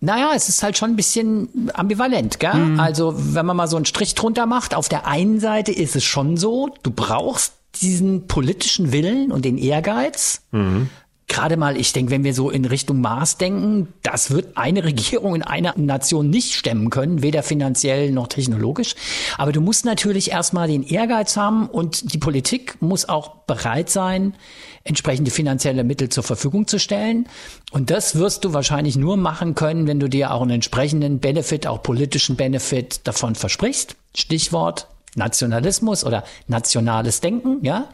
Naja, 0.01 0.31
es 0.35 0.49
ist 0.49 0.61
halt 0.61 0.77
schon 0.77 0.91
ein 0.91 0.95
bisschen 0.95 1.71
ambivalent, 1.73 2.39
gell? 2.39 2.53
Mhm. 2.53 2.79
Also, 2.79 3.13
wenn 3.15 3.45
man 3.45 3.55
mal 3.55 3.67
so 3.67 3.77
einen 3.77 3.85
Strich 3.85 4.13
drunter 4.13 4.45
macht, 4.45 4.75
auf 4.75 4.89
der 4.89 5.07
einen 5.07 5.39
Seite 5.39 5.71
ist 5.71 5.95
es 5.95 6.03
schon 6.03 6.37
so, 6.37 6.69
du 6.83 6.91
brauchst 6.91 7.53
diesen 7.81 8.27
politischen 8.27 8.91
Willen 8.91 9.31
und 9.31 9.45
den 9.45 9.57
Ehrgeiz. 9.57 10.41
Mhm 10.51 10.89
gerade 11.27 11.57
mal, 11.57 11.77
ich 11.77 11.91
denke, 11.93 12.11
wenn 12.11 12.23
wir 12.23 12.33
so 12.33 12.49
in 12.49 12.65
Richtung 12.65 13.01
Mars 13.01 13.37
denken, 13.37 13.93
das 14.03 14.31
wird 14.31 14.57
eine 14.57 14.83
Regierung 14.85 15.35
in 15.35 15.43
einer 15.43 15.73
Nation 15.77 16.29
nicht 16.29 16.53
stemmen 16.53 16.89
können, 16.89 17.21
weder 17.21 17.43
finanziell 17.43 18.11
noch 18.11 18.27
technologisch. 18.27 18.95
Aber 19.37 19.51
du 19.51 19.61
musst 19.61 19.85
natürlich 19.85 20.31
erstmal 20.31 20.67
den 20.67 20.83
Ehrgeiz 20.83 21.37
haben 21.37 21.67
und 21.67 22.13
die 22.13 22.17
Politik 22.17 22.81
muss 22.81 23.09
auch 23.09 23.35
bereit 23.47 23.89
sein, 23.89 24.35
entsprechende 24.83 25.31
finanzielle 25.31 25.83
Mittel 25.83 26.09
zur 26.09 26.23
Verfügung 26.23 26.67
zu 26.67 26.79
stellen. 26.79 27.27
Und 27.71 27.89
das 27.89 28.15
wirst 28.15 28.45
du 28.45 28.53
wahrscheinlich 28.53 28.95
nur 28.95 29.17
machen 29.17 29.55
können, 29.55 29.87
wenn 29.87 29.99
du 29.99 30.07
dir 30.07 30.31
auch 30.31 30.41
einen 30.41 30.51
entsprechenden 30.51 31.19
Benefit, 31.19 31.67
auch 31.67 31.81
politischen 31.81 32.35
Benefit 32.35 33.07
davon 33.07 33.35
versprichst. 33.35 33.95
Stichwort 34.15 34.87
Nationalismus 35.15 36.03
oder 36.03 36.23
nationales 36.47 37.21
Denken, 37.21 37.59
ja. 37.63 37.89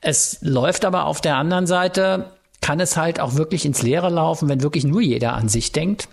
Es 0.00 0.38
läuft 0.42 0.84
aber 0.84 1.06
auf 1.06 1.20
der 1.20 1.36
anderen 1.36 1.66
Seite 1.66 2.30
kann 2.60 2.80
es 2.80 2.96
halt 2.96 3.20
auch 3.20 3.34
wirklich 3.36 3.64
ins 3.64 3.82
Leere 3.82 4.10
laufen, 4.10 4.48
wenn 4.48 4.62
wirklich 4.62 4.84
nur 4.84 5.00
jeder 5.00 5.34
an 5.34 5.48
sich 5.48 5.72
denkt 5.72 6.08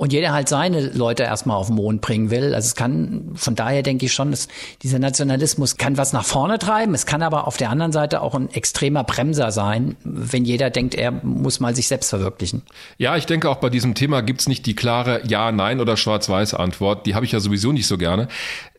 und 0.00 0.14
jeder 0.14 0.32
halt 0.32 0.48
seine 0.48 0.80
Leute 0.80 1.24
erstmal 1.24 1.58
auf 1.58 1.66
den 1.66 1.76
Mond 1.76 2.00
bringen 2.00 2.30
will. 2.30 2.54
Also 2.54 2.68
es 2.68 2.74
kann, 2.74 3.32
von 3.34 3.54
daher 3.54 3.82
denke 3.82 4.06
ich 4.06 4.14
schon, 4.14 4.30
dass 4.30 4.48
dieser 4.82 4.98
Nationalismus 4.98 5.76
kann 5.76 5.98
was 5.98 6.14
nach 6.14 6.24
vorne 6.24 6.58
treiben. 6.58 6.94
Es 6.94 7.04
kann 7.04 7.20
aber 7.20 7.46
auf 7.46 7.58
der 7.58 7.68
anderen 7.68 7.92
Seite 7.92 8.22
auch 8.22 8.34
ein 8.34 8.48
extremer 8.48 9.04
Bremser 9.04 9.52
sein, 9.52 9.96
wenn 10.02 10.46
jeder 10.46 10.70
denkt, 10.70 10.94
er 10.94 11.10
muss 11.10 11.60
mal 11.60 11.76
sich 11.76 11.86
selbst 11.86 12.08
verwirklichen. 12.08 12.62
Ja, 12.96 13.18
ich 13.18 13.26
denke 13.26 13.50
auch 13.50 13.56
bei 13.56 13.68
diesem 13.68 13.94
Thema 13.94 14.22
gibt's 14.22 14.48
nicht 14.48 14.64
die 14.64 14.74
klare 14.74 15.20
Ja, 15.26 15.52
Nein 15.52 15.80
oder 15.80 15.98
Schwarz-Weiß 15.98 16.54
Antwort. 16.54 17.04
Die 17.04 17.14
habe 17.14 17.26
ich 17.26 17.32
ja 17.32 17.40
sowieso 17.40 17.70
nicht 17.70 17.86
so 17.86 17.98
gerne. 17.98 18.28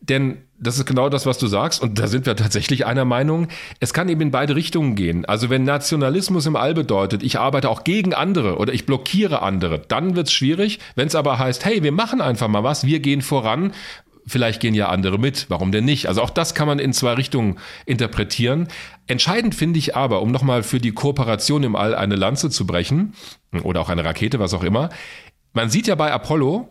Denn 0.02 0.38
das 0.58 0.78
ist 0.78 0.86
genau 0.86 1.08
das, 1.08 1.26
was 1.26 1.38
du 1.38 1.46
sagst. 1.46 1.80
Und 1.80 1.98
da 1.98 2.08
sind 2.08 2.26
wir 2.26 2.36
tatsächlich 2.36 2.86
einer 2.86 3.04
Meinung. 3.04 3.48
Es 3.80 3.92
kann 3.92 4.08
eben 4.08 4.20
in 4.20 4.30
beide 4.30 4.56
Richtungen 4.56 4.96
gehen. 4.96 5.24
Also 5.24 5.48
wenn 5.48 5.64
Nationalismus 5.64 6.46
im 6.46 6.56
All 6.56 6.74
bedeutet, 6.74 7.22
ich 7.22 7.38
arbeite 7.38 7.68
auch 7.68 7.84
gegen 7.84 8.12
andere 8.12 8.58
oder 8.58 8.72
ich 8.72 8.84
blockiere 8.84 9.42
andere, 9.42 9.80
dann 9.80 10.16
wird's 10.16 10.32
schwierig. 10.32 10.80
Wenn 10.96 11.06
es 11.06 11.14
aber 11.14 11.38
heißt, 11.38 11.64
hey, 11.64 11.82
wir 11.82 11.92
machen 11.92 12.20
einfach 12.20 12.48
mal 12.48 12.64
was, 12.64 12.84
wir 12.84 13.00
gehen 13.00 13.22
voran, 13.22 13.72
vielleicht 14.26 14.60
gehen 14.60 14.74
ja 14.74 14.88
andere 14.88 15.18
mit, 15.18 15.46
warum 15.48 15.72
denn 15.72 15.84
nicht? 15.84 16.08
Also 16.08 16.22
auch 16.22 16.30
das 16.30 16.54
kann 16.54 16.66
man 16.66 16.78
in 16.78 16.92
zwei 16.92 17.14
Richtungen 17.14 17.58
interpretieren. 17.86 18.68
Entscheidend 19.06 19.54
finde 19.54 19.78
ich 19.78 19.96
aber, 19.96 20.20
um 20.22 20.30
nochmal 20.30 20.62
für 20.62 20.80
die 20.80 20.92
Kooperation 20.92 21.62
im 21.62 21.76
All 21.76 21.94
eine 21.94 22.16
Lanze 22.16 22.50
zu 22.50 22.66
brechen, 22.66 23.14
oder 23.62 23.80
auch 23.80 23.88
eine 23.88 24.04
Rakete, 24.04 24.38
was 24.38 24.54
auch 24.54 24.62
immer, 24.62 24.90
man 25.52 25.70
sieht 25.70 25.86
ja 25.86 25.94
bei 25.94 26.12
Apollo, 26.12 26.68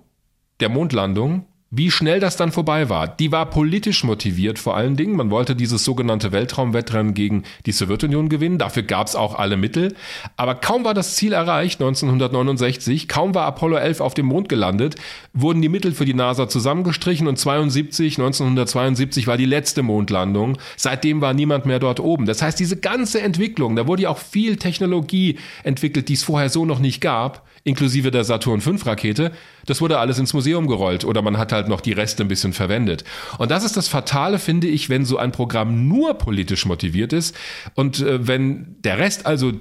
der 0.59 0.69
Mondlandung, 0.69 1.45
wie 1.73 1.89
schnell 1.89 2.19
das 2.19 2.35
dann 2.35 2.51
vorbei 2.51 2.89
war. 2.89 3.07
Die 3.07 3.31
war 3.31 3.45
politisch 3.49 4.03
motiviert 4.03 4.59
vor 4.59 4.75
allen 4.75 4.97
Dingen. 4.97 5.15
Man 5.15 5.31
wollte 5.31 5.55
dieses 5.55 5.85
sogenannte 5.85 6.33
Weltraumwettrennen 6.33 7.13
gegen 7.13 7.43
die 7.65 7.71
Sowjetunion 7.71 8.27
gewinnen. 8.27 8.57
Dafür 8.57 8.83
gab 8.83 9.07
es 9.07 9.15
auch 9.15 9.35
alle 9.35 9.55
Mittel. 9.55 9.95
Aber 10.35 10.55
kaum 10.55 10.83
war 10.83 10.93
das 10.93 11.15
Ziel 11.15 11.31
erreicht, 11.31 11.79
1969, 11.79 13.07
kaum 13.07 13.33
war 13.33 13.45
Apollo 13.45 13.77
11 13.77 14.01
auf 14.01 14.13
dem 14.13 14.25
Mond 14.25 14.49
gelandet, 14.49 14.97
wurden 15.33 15.61
die 15.61 15.69
Mittel 15.69 15.93
für 15.93 16.03
die 16.03 16.13
NASA 16.13 16.49
zusammengestrichen 16.49 17.27
und 17.27 17.39
72, 17.39 18.17
1972 18.17 19.27
war 19.27 19.37
die 19.37 19.45
letzte 19.45 19.81
Mondlandung. 19.81 20.57
Seitdem 20.75 21.21
war 21.21 21.33
niemand 21.33 21.65
mehr 21.65 21.79
dort 21.79 22.01
oben. 22.01 22.25
Das 22.25 22.41
heißt, 22.41 22.59
diese 22.59 22.75
ganze 22.75 23.21
Entwicklung, 23.21 23.77
da 23.77 23.87
wurde 23.87 24.03
ja 24.03 24.09
auch 24.09 24.17
viel 24.17 24.57
Technologie 24.57 25.37
entwickelt, 25.63 26.09
die 26.09 26.13
es 26.13 26.23
vorher 26.23 26.49
so 26.49 26.65
noch 26.65 26.79
nicht 26.79 26.99
gab 26.99 27.47
inklusive 27.63 28.11
der 28.11 28.23
Saturn 28.23 28.61
V 28.61 28.71
Rakete, 28.83 29.31
das 29.65 29.81
wurde 29.81 29.99
alles 29.99 30.19
ins 30.19 30.33
Museum 30.33 30.67
gerollt 30.67 31.05
oder 31.05 31.21
man 31.21 31.37
hat 31.37 31.51
halt 31.51 31.67
noch 31.67 31.81
die 31.81 31.93
Reste 31.93 32.23
ein 32.23 32.27
bisschen 32.27 32.53
verwendet. 32.53 33.03
Und 33.37 33.51
das 33.51 33.63
ist 33.63 33.77
das 33.77 33.87
Fatale, 33.87 34.39
finde 34.39 34.67
ich, 34.67 34.89
wenn 34.89 35.05
so 35.05 35.17
ein 35.17 35.31
Programm 35.31 35.87
nur 35.87 36.15
politisch 36.15 36.65
motiviert 36.65 37.13
ist 37.13 37.35
und 37.75 37.99
äh, 38.01 38.27
wenn 38.27 38.75
der 38.81 38.97
Rest 38.97 39.25
also 39.25 39.53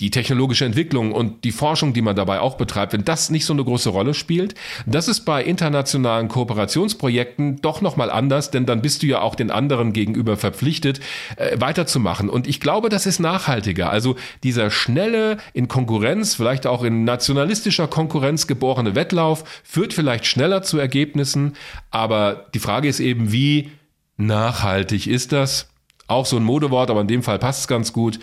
die 0.00 0.10
technologische 0.10 0.64
Entwicklung 0.64 1.10
und 1.12 1.42
die 1.42 1.50
Forschung, 1.50 1.92
die 1.92 2.02
man 2.02 2.14
dabei 2.14 2.38
auch 2.38 2.56
betreibt, 2.56 2.92
wenn 2.92 3.04
das 3.04 3.30
nicht 3.30 3.44
so 3.44 3.52
eine 3.52 3.64
große 3.64 3.90
Rolle 3.90 4.14
spielt, 4.14 4.54
das 4.86 5.08
ist 5.08 5.20
bei 5.20 5.42
internationalen 5.42 6.28
Kooperationsprojekten 6.28 7.60
doch 7.62 7.80
nochmal 7.80 8.10
anders, 8.10 8.52
denn 8.52 8.64
dann 8.64 8.80
bist 8.80 9.02
du 9.02 9.06
ja 9.06 9.20
auch 9.20 9.34
den 9.34 9.50
anderen 9.50 9.92
gegenüber 9.92 10.36
verpflichtet, 10.36 11.00
äh, 11.36 11.60
weiterzumachen. 11.60 12.28
Und 12.28 12.46
ich 12.46 12.60
glaube, 12.60 12.90
das 12.90 13.06
ist 13.06 13.18
nachhaltiger. 13.18 13.90
Also 13.90 14.14
dieser 14.44 14.70
schnelle, 14.70 15.38
in 15.52 15.66
Konkurrenz, 15.66 16.36
vielleicht 16.36 16.68
auch 16.68 16.84
in 16.84 17.02
nationalistischer 17.02 17.88
Konkurrenz 17.88 18.46
geborene 18.46 18.94
Wettlauf 18.94 19.42
führt 19.64 19.92
vielleicht 19.92 20.26
schneller 20.26 20.62
zu 20.62 20.78
Ergebnissen, 20.78 21.54
aber 21.90 22.46
die 22.54 22.60
Frage 22.60 22.88
ist 22.88 23.00
eben, 23.00 23.32
wie 23.32 23.70
nachhaltig 24.16 25.08
ist 25.08 25.32
das? 25.32 25.68
Auch 26.06 26.24
so 26.24 26.36
ein 26.36 26.44
Modewort, 26.44 26.90
aber 26.90 27.00
in 27.00 27.08
dem 27.08 27.22
Fall 27.22 27.38
passt 27.38 27.60
es 27.60 27.68
ganz 27.68 27.92
gut. 27.92 28.18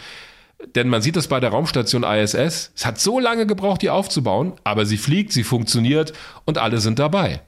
Denn 0.75 0.89
man 0.89 1.01
sieht 1.01 1.15
das 1.15 1.27
bei 1.27 1.39
der 1.39 1.51
Raumstation 1.51 2.03
ISS. 2.03 2.71
Es 2.75 2.85
hat 2.85 2.99
so 2.99 3.19
lange 3.19 3.45
gebraucht, 3.45 3.81
die 3.81 3.89
aufzubauen, 3.89 4.53
aber 4.63 4.85
sie 4.85 4.97
fliegt, 4.97 5.33
sie 5.33 5.43
funktioniert 5.43 6.13
und 6.45 6.57
alle 6.57 6.79
sind 6.79 6.99
dabei. 6.99 7.41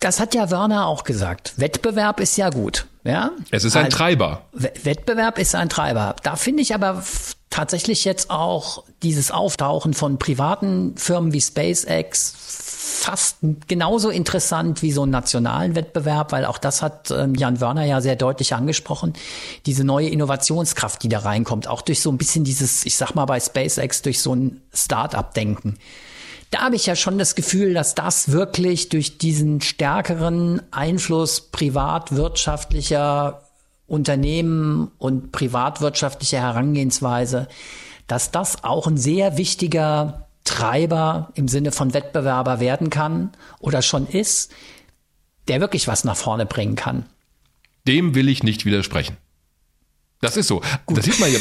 Das 0.00 0.20
hat 0.20 0.34
ja 0.34 0.50
Werner 0.50 0.86
auch 0.86 1.04
gesagt. 1.04 1.54
Wettbewerb 1.56 2.20
ist 2.20 2.36
ja 2.36 2.50
gut. 2.50 2.86
Ja? 3.04 3.30
Es 3.50 3.64
ist 3.64 3.76
ein 3.76 3.86
also, 3.86 3.96
Treiber. 3.96 4.42
Wettbewerb 4.52 5.38
ist 5.38 5.54
ein 5.54 5.68
Treiber. 5.68 6.16
Da 6.22 6.36
finde 6.36 6.62
ich 6.62 6.74
aber 6.74 7.02
tatsächlich 7.48 8.04
jetzt 8.04 8.30
auch 8.30 8.84
dieses 9.02 9.30
Auftauchen 9.30 9.94
von 9.94 10.18
privaten 10.18 10.96
Firmen 10.96 11.32
wie 11.32 11.40
SpaceX 11.40 12.34
fast 12.94 13.38
genauso 13.66 14.10
interessant 14.10 14.82
wie 14.82 14.92
so 14.92 15.02
einen 15.02 15.10
nationalen 15.10 15.74
Wettbewerb, 15.74 16.32
weil 16.32 16.44
auch 16.44 16.58
das 16.58 16.80
hat 16.80 17.10
ähm, 17.10 17.34
Jan 17.34 17.60
Wörner 17.60 17.84
ja 17.84 18.00
sehr 18.00 18.16
deutlich 18.16 18.54
angesprochen, 18.54 19.14
diese 19.66 19.84
neue 19.84 20.08
Innovationskraft, 20.08 21.02
die 21.02 21.08
da 21.08 21.20
reinkommt, 21.20 21.66
auch 21.66 21.82
durch 21.82 22.00
so 22.00 22.10
ein 22.10 22.18
bisschen 22.18 22.44
dieses, 22.44 22.86
ich 22.86 22.96
sag 22.96 23.14
mal 23.14 23.26
bei 23.26 23.40
SpaceX, 23.40 24.02
durch 24.02 24.20
so 24.20 24.34
ein 24.34 24.62
Start-up-Denken. 24.72 25.76
Da 26.50 26.60
habe 26.60 26.76
ich 26.76 26.86
ja 26.86 26.94
schon 26.94 27.18
das 27.18 27.34
Gefühl, 27.34 27.74
dass 27.74 27.96
das 27.96 28.30
wirklich 28.30 28.88
durch 28.88 29.18
diesen 29.18 29.60
stärkeren 29.60 30.62
Einfluss 30.70 31.40
privatwirtschaftlicher 31.40 33.42
Unternehmen 33.86 34.92
und 34.98 35.32
privatwirtschaftlicher 35.32 36.40
Herangehensweise, 36.40 37.48
dass 38.06 38.30
das 38.30 38.62
auch 38.62 38.86
ein 38.86 38.96
sehr 38.96 39.36
wichtiger 39.36 40.23
Treiber 40.44 41.30
im 41.34 41.48
Sinne 41.48 41.72
von 41.72 41.94
Wettbewerber 41.94 42.60
werden 42.60 42.90
kann 42.90 43.32
oder 43.60 43.82
schon 43.82 44.06
ist, 44.06 44.52
der 45.48 45.60
wirklich 45.60 45.88
was 45.88 46.04
nach 46.04 46.16
vorne 46.16 46.46
bringen 46.46 46.76
kann. 46.76 47.06
Dem 47.86 48.14
will 48.14 48.28
ich 48.28 48.42
nicht 48.42 48.64
widersprechen. 48.64 49.16
Das 50.20 50.38
ist 50.38 50.48
so. 50.48 50.62
Gut. 50.86 50.96
Das 50.96 51.04
sieht 51.04 51.20
man 51.20 51.30
ja. 51.30 51.38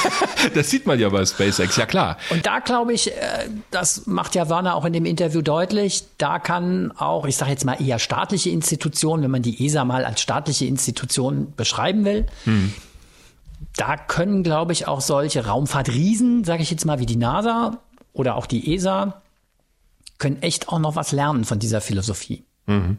das 0.54 0.70
sieht 0.70 0.86
man 0.86 0.98
ja 0.98 1.10
bei 1.10 1.24
SpaceX, 1.26 1.76
ja 1.76 1.84
klar. 1.84 2.16
Und 2.30 2.46
da 2.46 2.60
glaube 2.60 2.94
ich, 2.94 3.12
äh, 3.12 3.48
das 3.70 4.06
macht 4.06 4.34
ja 4.34 4.48
Werner 4.48 4.74
auch 4.74 4.86
in 4.86 4.94
dem 4.94 5.04
Interview 5.04 5.42
deutlich, 5.42 6.04
da 6.16 6.38
kann 6.38 6.92
auch, 6.92 7.26
ich 7.26 7.36
sage 7.36 7.50
jetzt 7.50 7.66
mal 7.66 7.74
eher 7.74 7.98
staatliche 7.98 8.48
Institutionen, 8.48 9.22
wenn 9.22 9.30
man 9.30 9.42
die 9.42 9.66
ESA 9.66 9.84
mal 9.84 10.06
als 10.06 10.22
staatliche 10.22 10.64
Institution 10.64 11.52
beschreiben 11.56 12.06
will, 12.06 12.26
hm. 12.44 12.72
da 13.76 13.98
können, 13.98 14.42
glaube 14.42 14.72
ich, 14.72 14.88
auch 14.88 15.02
solche 15.02 15.44
Raumfahrtriesen, 15.44 16.44
sage 16.44 16.62
ich 16.62 16.70
jetzt 16.70 16.86
mal, 16.86 17.00
wie 17.00 17.06
die 17.06 17.16
NASA 17.16 17.80
oder 18.12 18.36
auch 18.36 18.46
die 18.46 18.74
ESA 18.74 19.20
können 20.18 20.42
echt 20.42 20.68
auch 20.68 20.78
noch 20.78 20.96
was 20.96 21.12
lernen 21.12 21.44
von 21.44 21.58
dieser 21.58 21.80
Philosophie. 21.80 22.44
Mhm. 22.66 22.98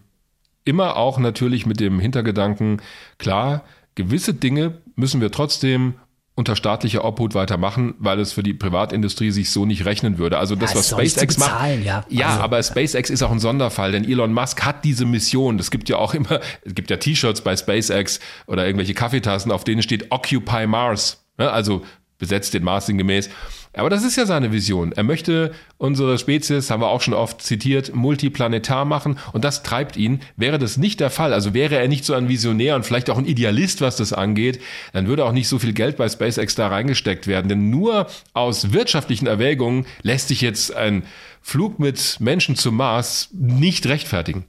Immer 0.66 0.98
auch 0.98 1.20
natürlich 1.20 1.66
mit 1.66 1.80
dem 1.80 2.00
Hintergedanken, 2.00 2.82
klar, 3.18 3.64
gewisse 3.96 4.34
Dinge 4.34 4.78
müssen 4.96 5.22
wir 5.22 5.32
trotzdem 5.32 5.96
unter 6.36 6.56
staatlicher 6.56 7.06
Obhut 7.06 7.36
weitermachen, 7.36 7.94
weil 8.00 8.20
es 8.20 8.34
für 8.34 8.42
die 8.42 8.56
Privatindustrie 8.56 9.30
sich 9.30 9.52
so 9.52 9.66
nicht 9.66 9.86
rechnen 9.86 10.18
würde. 10.18 10.40
Also 10.40 10.56
das, 10.56 10.72
ja, 10.72 10.80
was 10.80 10.90
SpaceX 10.90 11.36
bezahlen, 11.36 11.80
macht. 11.80 11.86
Ja, 11.86 12.06
ja 12.10 12.28
also, 12.30 12.40
aber 12.42 12.64
SpaceX 12.64 13.10
ist 13.12 13.22
auch 13.22 13.32
ein 13.32 13.40
Sonderfall, 13.40 13.92
denn 13.92 14.04
Elon 14.04 14.34
Musk 14.34 14.66
hat 14.66 14.84
diese 14.84 15.06
Mission. 15.06 15.60
Es 15.60 15.70
gibt 15.70 15.90
ja 15.90 15.98
auch 15.98 16.16
immer, 16.16 16.40
es 16.64 16.74
gibt 16.74 16.90
ja 16.90 16.98
T-Shirts 16.98 17.42
bei 17.42 17.56
SpaceX 17.56 18.20
oder 18.48 18.66
irgendwelche 18.66 18.96
Kaffeetassen, 18.96 19.52
auf 19.52 19.64
denen 19.64 19.84
steht 19.84 20.12
Occupy 20.12 20.66
Mars. 20.66 21.24
Also 21.38 21.84
besetzt 22.24 22.54
den 22.54 22.64
Mars 22.64 22.88
gemäß. 22.88 23.30
Aber 23.76 23.90
das 23.90 24.06
ist 24.06 24.16
ja 24.16 24.26
seine 24.26 24.54
Vision. 24.54 24.94
Er 24.94 25.04
möchte 25.04 25.52
unsere 25.78 26.18
Spezies, 26.18 26.70
haben 26.70 26.82
wir 26.82 26.88
auch 26.88 27.02
schon 27.02 27.14
oft 27.14 27.42
zitiert, 27.42 27.94
multiplanetar 27.94 28.86
machen 28.86 29.20
und 29.34 29.44
das 29.44 29.62
treibt 29.62 29.98
ihn. 29.98 30.22
Wäre 30.38 30.58
das 30.58 30.78
nicht 30.78 31.02
der 31.02 31.10
Fall, 31.10 31.34
also 31.34 31.54
wäre 31.54 31.76
er 31.76 31.90
nicht 31.90 32.06
so 32.06 32.14
ein 32.14 32.30
Visionär 32.30 32.76
und 32.76 32.86
vielleicht 32.86 33.10
auch 33.10 33.18
ein 33.18 33.26
Idealist, 33.26 33.82
was 33.82 33.98
das 33.98 34.14
angeht, 34.14 34.62
dann 34.94 35.08
würde 35.08 35.26
auch 35.26 35.34
nicht 35.34 35.50
so 35.50 35.60
viel 35.60 35.74
Geld 35.74 35.98
bei 35.98 36.08
SpaceX 36.08 36.56
da 36.56 36.70
reingesteckt 36.70 37.28
werden. 37.28 37.50
Denn 37.50 37.70
nur 37.70 38.08
aus 38.34 38.72
wirtschaftlichen 38.72 39.28
Erwägungen 39.28 39.86
lässt 40.02 40.30
sich 40.30 40.40
jetzt 40.40 40.74
ein 40.74 41.04
Flug 41.42 41.78
mit 41.78 42.22
Menschen 42.22 42.56
zum 42.56 42.78
Mars 42.78 43.30
nicht 43.34 43.86
rechtfertigen. 43.88 44.46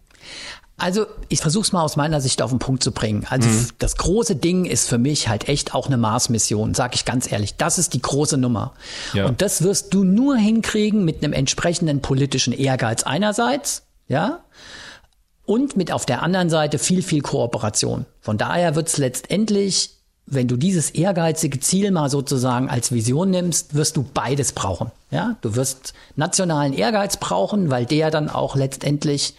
Also 0.77 1.07
ich 1.29 1.41
versuche 1.41 1.63
es 1.63 1.73
mal 1.73 1.83
aus 1.83 1.95
meiner 1.97 2.21
Sicht 2.21 2.43
auf 2.43 2.51
den 2.51 2.59
Punkt 2.59 2.83
zu 2.83 2.91
bringen. 2.91 3.27
Also 3.31 3.49
mhm. 3.49 3.69
das 3.79 3.97
große 3.97 4.35
Ding 4.35 4.65
ist 4.65 4.89
für 4.89 4.99
mich 4.99 5.29
halt 5.29 5.49
echt 5.49 5.73
auch 5.73 5.87
eine 5.87 5.97
Mars-Mission, 5.97 6.75
sag 6.75 6.97
ich 6.97 7.05
ganz 7.05 7.31
ehrlich. 7.31 7.57
Das 7.57 7.79
ist 7.79 7.95
die 7.95 8.03
große 8.03 8.37
Nummer. 8.37 8.73
Ja. 9.13 9.27
Und 9.27 9.41
das 9.41 9.63
wirst 9.63 9.95
du 9.95 10.03
nur 10.03 10.37
hinkriegen 10.37 11.05
mit 11.05 11.23
einem 11.23 11.33
entsprechenden 11.33 12.03
politischen 12.03 12.53
Ehrgeiz 12.53 13.05
einerseits, 13.05 13.83
ja, 14.09 14.41
und 15.47 15.77
mit 15.77 15.93
auf 15.93 16.07
der 16.07 16.23
anderen 16.23 16.51
Seite 16.51 16.79
viel, 16.79 17.03
viel 17.03 17.21
Kooperation. 17.21 18.07
Von 18.21 18.39
daher 18.39 18.75
wird 18.75 18.89
es 18.89 18.97
letztendlich, 18.97 19.91
wenn 20.27 20.49
du 20.49 20.57
dieses 20.57 20.91
ehrgeizige 20.91 21.61
Ziel 21.61 21.91
mal 21.91 22.09
sozusagen 22.09 22.71
als 22.71 22.93
Vision 22.93 23.31
nimmst, 23.31 23.75
wirst 23.75 23.97
du 23.97 24.03
beides 24.03 24.53
brauchen. 24.53 24.91
Ja, 25.11 25.37
du 25.43 25.55
wirst 25.55 25.93
nationalen 26.17 26.73
Ehrgeiz 26.73 27.19
brauchen, 27.19 27.71
weil 27.71 27.85
der 27.85 28.11
dann 28.11 28.31
auch 28.31 28.57
letztendlich 28.57 29.35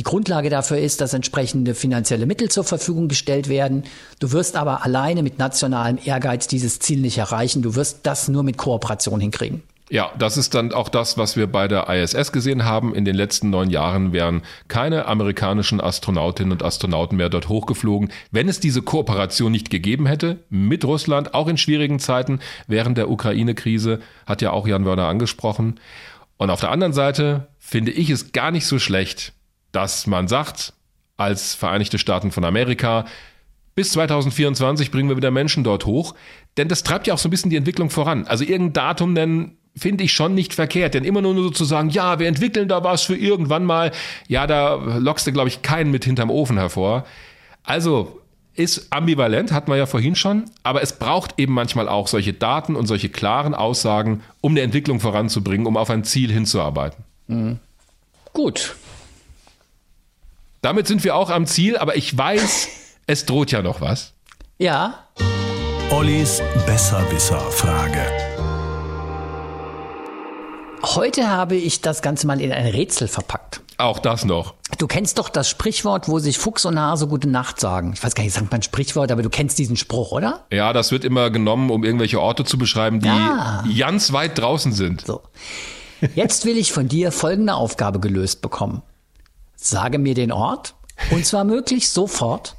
die 0.00 0.04
Grundlage 0.04 0.48
dafür 0.48 0.78
ist, 0.78 1.02
dass 1.02 1.12
entsprechende 1.12 1.74
finanzielle 1.74 2.24
Mittel 2.24 2.50
zur 2.50 2.64
Verfügung 2.64 3.08
gestellt 3.08 3.50
werden. 3.50 3.84
Du 4.18 4.32
wirst 4.32 4.56
aber 4.56 4.82
alleine 4.82 5.22
mit 5.22 5.38
nationalem 5.38 5.98
Ehrgeiz 6.02 6.46
dieses 6.46 6.78
Ziel 6.78 7.00
nicht 7.00 7.18
erreichen. 7.18 7.60
Du 7.60 7.74
wirst 7.74 7.98
das 8.04 8.26
nur 8.26 8.42
mit 8.42 8.56
Kooperation 8.56 9.20
hinkriegen. 9.20 9.62
Ja, 9.90 10.10
das 10.18 10.38
ist 10.38 10.54
dann 10.54 10.72
auch 10.72 10.88
das, 10.88 11.18
was 11.18 11.36
wir 11.36 11.48
bei 11.48 11.68
der 11.68 11.90
ISS 11.90 12.32
gesehen 12.32 12.64
haben. 12.64 12.94
In 12.94 13.04
den 13.04 13.14
letzten 13.14 13.50
neun 13.50 13.68
Jahren 13.68 14.14
wären 14.14 14.40
keine 14.68 15.04
amerikanischen 15.04 15.82
Astronautinnen 15.82 16.52
und 16.52 16.62
Astronauten 16.62 17.18
mehr 17.18 17.28
dort 17.28 17.50
hochgeflogen, 17.50 18.10
wenn 18.30 18.48
es 18.48 18.58
diese 18.58 18.80
Kooperation 18.80 19.52
nicht 19.52 19.68
gegeben 19.68 20.06
hätte 20.06 20.38
mit 20.48 20.82
Russland, 20.86 21.34
auch 21.34 21.46
in 21.46 21.58
schwierigen 21.58 21.98
Zeiten 21.98 22.40
während 22.68 22.96
der 22.96 23.10
Ukraine-Krise, 23.10 24.00
hat 24.24 24.40
ja 24.40 24.52
auch 24.52 24.66
Jan 24.66 24.86
Wörner 24.86 25.08
angesprochen. 25.08 25.78
Und 26.38 26.48
auf 26.48 26.60
der 26.60 26.70
anderen 26.70 26.94
Seite 26.94 27.48
finde 27.58 27.90
ich 27.90 28.08
es 28.08 28.32
gar 28.32 28.50
nicht 28.50 28.64
so 28.64 28.78
schlecht, 28.78 29.34
dass 29.72 30.06
man 30.06 30.28
sagt, 30.28 30.72
als 31.16 31.54
Vereinigte 31.54 31.98
Staaten 31.98 32.32
von 32.32 32.44
Amerika, 32.44 33.04
bis 33.74 33.92
2024 33.92 34.90
bringen 34.90 35.08
wir 35.08 35.16
wieder 35.16 35.30
Menschen 35.30 35.64
dort 35.64 35.86
hoch. 35.86 36.14
Denn 36.56 36.68
das 36.68 36.82
treibt 36.82 37.06
ja 37.06 37.14
auch 37.14 37.18
so 37.18 37.28
ein 37.28 37.30
bisschen 37.30 37.50
die 37.50 37.56
Entwicklung 37.56 37.90
voran. 37.90 38.26
Also 38.26 38.44
irgendein 38.44 38.72
Datum 38.72 39.12
nennen, 39.12 39.56
finde 39.76 40.04
ich 40.04 40.12
schon 40.12 40.34
nicht 40.34 40.54
verkehrt. 40.54 40.94
Denn 40.94 41.04
immer 41.04 41.22
nur 41.22 41.34
so 41.34 41.50
zu 41.50 41.64
sagen, 41.64 41.90
ja, 41.90 42.18
wir 42.18 42.26
entwickeln 42.26 42.68
da 42.68 42.82
was 42.82 43.02
für 43.02 43.16
irgendwann 43.16 43.64
mal, 43.64 43.92
ja, 44.28 44.46
da 44.46 44.74
lockst 44.74 45.26
du, 45.26 45.32
glaube 45.32 45.48
ich, 45.48 45.62
keinen 45.62 45.90
mit 45.90 46.04
hinterm 46.04 46.30
Ofen 46.30 46.58
hervor. 46.58 47.04
Also 47.62 48.20
ist 48.54 48.92
ambivalent, 48.92 49.52
hatten 49.52 49.70
wir 49.70 49.76
ja 49.76 49.86
vorhin 49.86 50.16
schon, 50.16 50.44
aber 50.62 50.82
es 50.82 50.98
braucht 50.98 51.38
eben 51.38 51.54
manchmal 51.54 51.88
auch 51.88 52.08
solche 52.08 52.32
Daten 52.32 52.76
und 52.76 52.86
solche 52.86 53.08
klaren 53.08 53.54
Aussagen, 53.54 54.22
um 54.40 54.52
eine 54.52 54.60
Entwicklung 54.62 55.00
voranzubringen, 55.00 55.66
um 55.66 55.76
auf 55.76 55.88
ein 55.88 56.04
Ziel 56.04 56.32
hinzuarbeiten. 56.32 57.04
Mhm. 57.28 57.58
Gut, 58.32 58.76
Damit 60.62 60.86
sind 60.86 61.04
wir 61.04 61.16
auch 61.16 61.30
am 61.30 61.46
Ziel, 61.46 61.76
aber 61.78 61.96
ich 61.96 62.16
weiß, 62.16 62.68
es 63.06 63.24
droht 63.26 63.50
ja 63.50 63.62
noch 63.62 63.80
was. 63.80 64.12
Ja. 64.58 65.06
Ollis 65.90 66.42
Besserwisser-Frage. 66.66 68.00
Heute 70.82 71.28
habe 71.28 71.56
ich 71.56 71.80
das 71.80 72.02
Ganze 72.02 72.26
mal 72.26 72.40
in 72.40 72.52
ein 72.52 72.66
Rätsel 72.66 73.08
verpackt. 73.08 73.60
Auch 73.78 73.98
das 73.98 74.24
noch. 74.26 74.54
Du 74.78 74.86
kennst 74.86 75.18
doch 75.18 75.30
das 75.30 75.48
Sprichwort, 75.48 76.08
wo 76.08 76.18
sich 76.18 76.36
Fuchs 76.38 76.64
und 76.66 76.78
Hase 76.78 77.06
gute 77.06 77.28
Nacht 77.28 77.58
sagen. 77.60 77.92
Ich 77.94 78.02
weiß 78.02 78.14
gar 78.14 78.22
nicht, 78.24 78.34
sagt 78.34 78.50
man 78.52 78.62
Sprichwort, 78.62 79.10
aber 79.10 79.22
du 79.22 79.30
kennst 79.30 79.58
diesen 79.58 79.76
Spruch, 79.76 80.12
oder? 80.12 80.44
Ja, 80.52 80.72
das 80.74 80.92
wird 80.92 81.04
immer 81.04 81.30
genommen, 81.30 81.70
um 81.70 81.84
irgendwelche 81.84 82.20
Orte 82.20 82.44
zu 82.44 82.58
beschreiben, 82.58 83.00
die 83.00 83.08
Ja. 83.08 83.64
ganz 83.78 84.12
weit 84.12 84.38
draußen 84.38 84.72
sind. 84.72 85.06
So. 85.06 85.22
Jetzt 86.14 86.44
will 86.44 86.56
ich 86.58 86.72
von 86.72 86.88
dir 86.88 87.12
folgende 87.12 87.54
Aufgabe 87.54 88.00
gelöst 88.00 88.42
bekommen. 88.42 88.82
Sage 89.62 89.98
mir 89.98 90.14
den 90.14 90.32
Ort, 90.32 90.74
und 91.10 91.26
zwar 91.26 91.44
möglichst 91.44 91.92
sofort, 91.92 92.56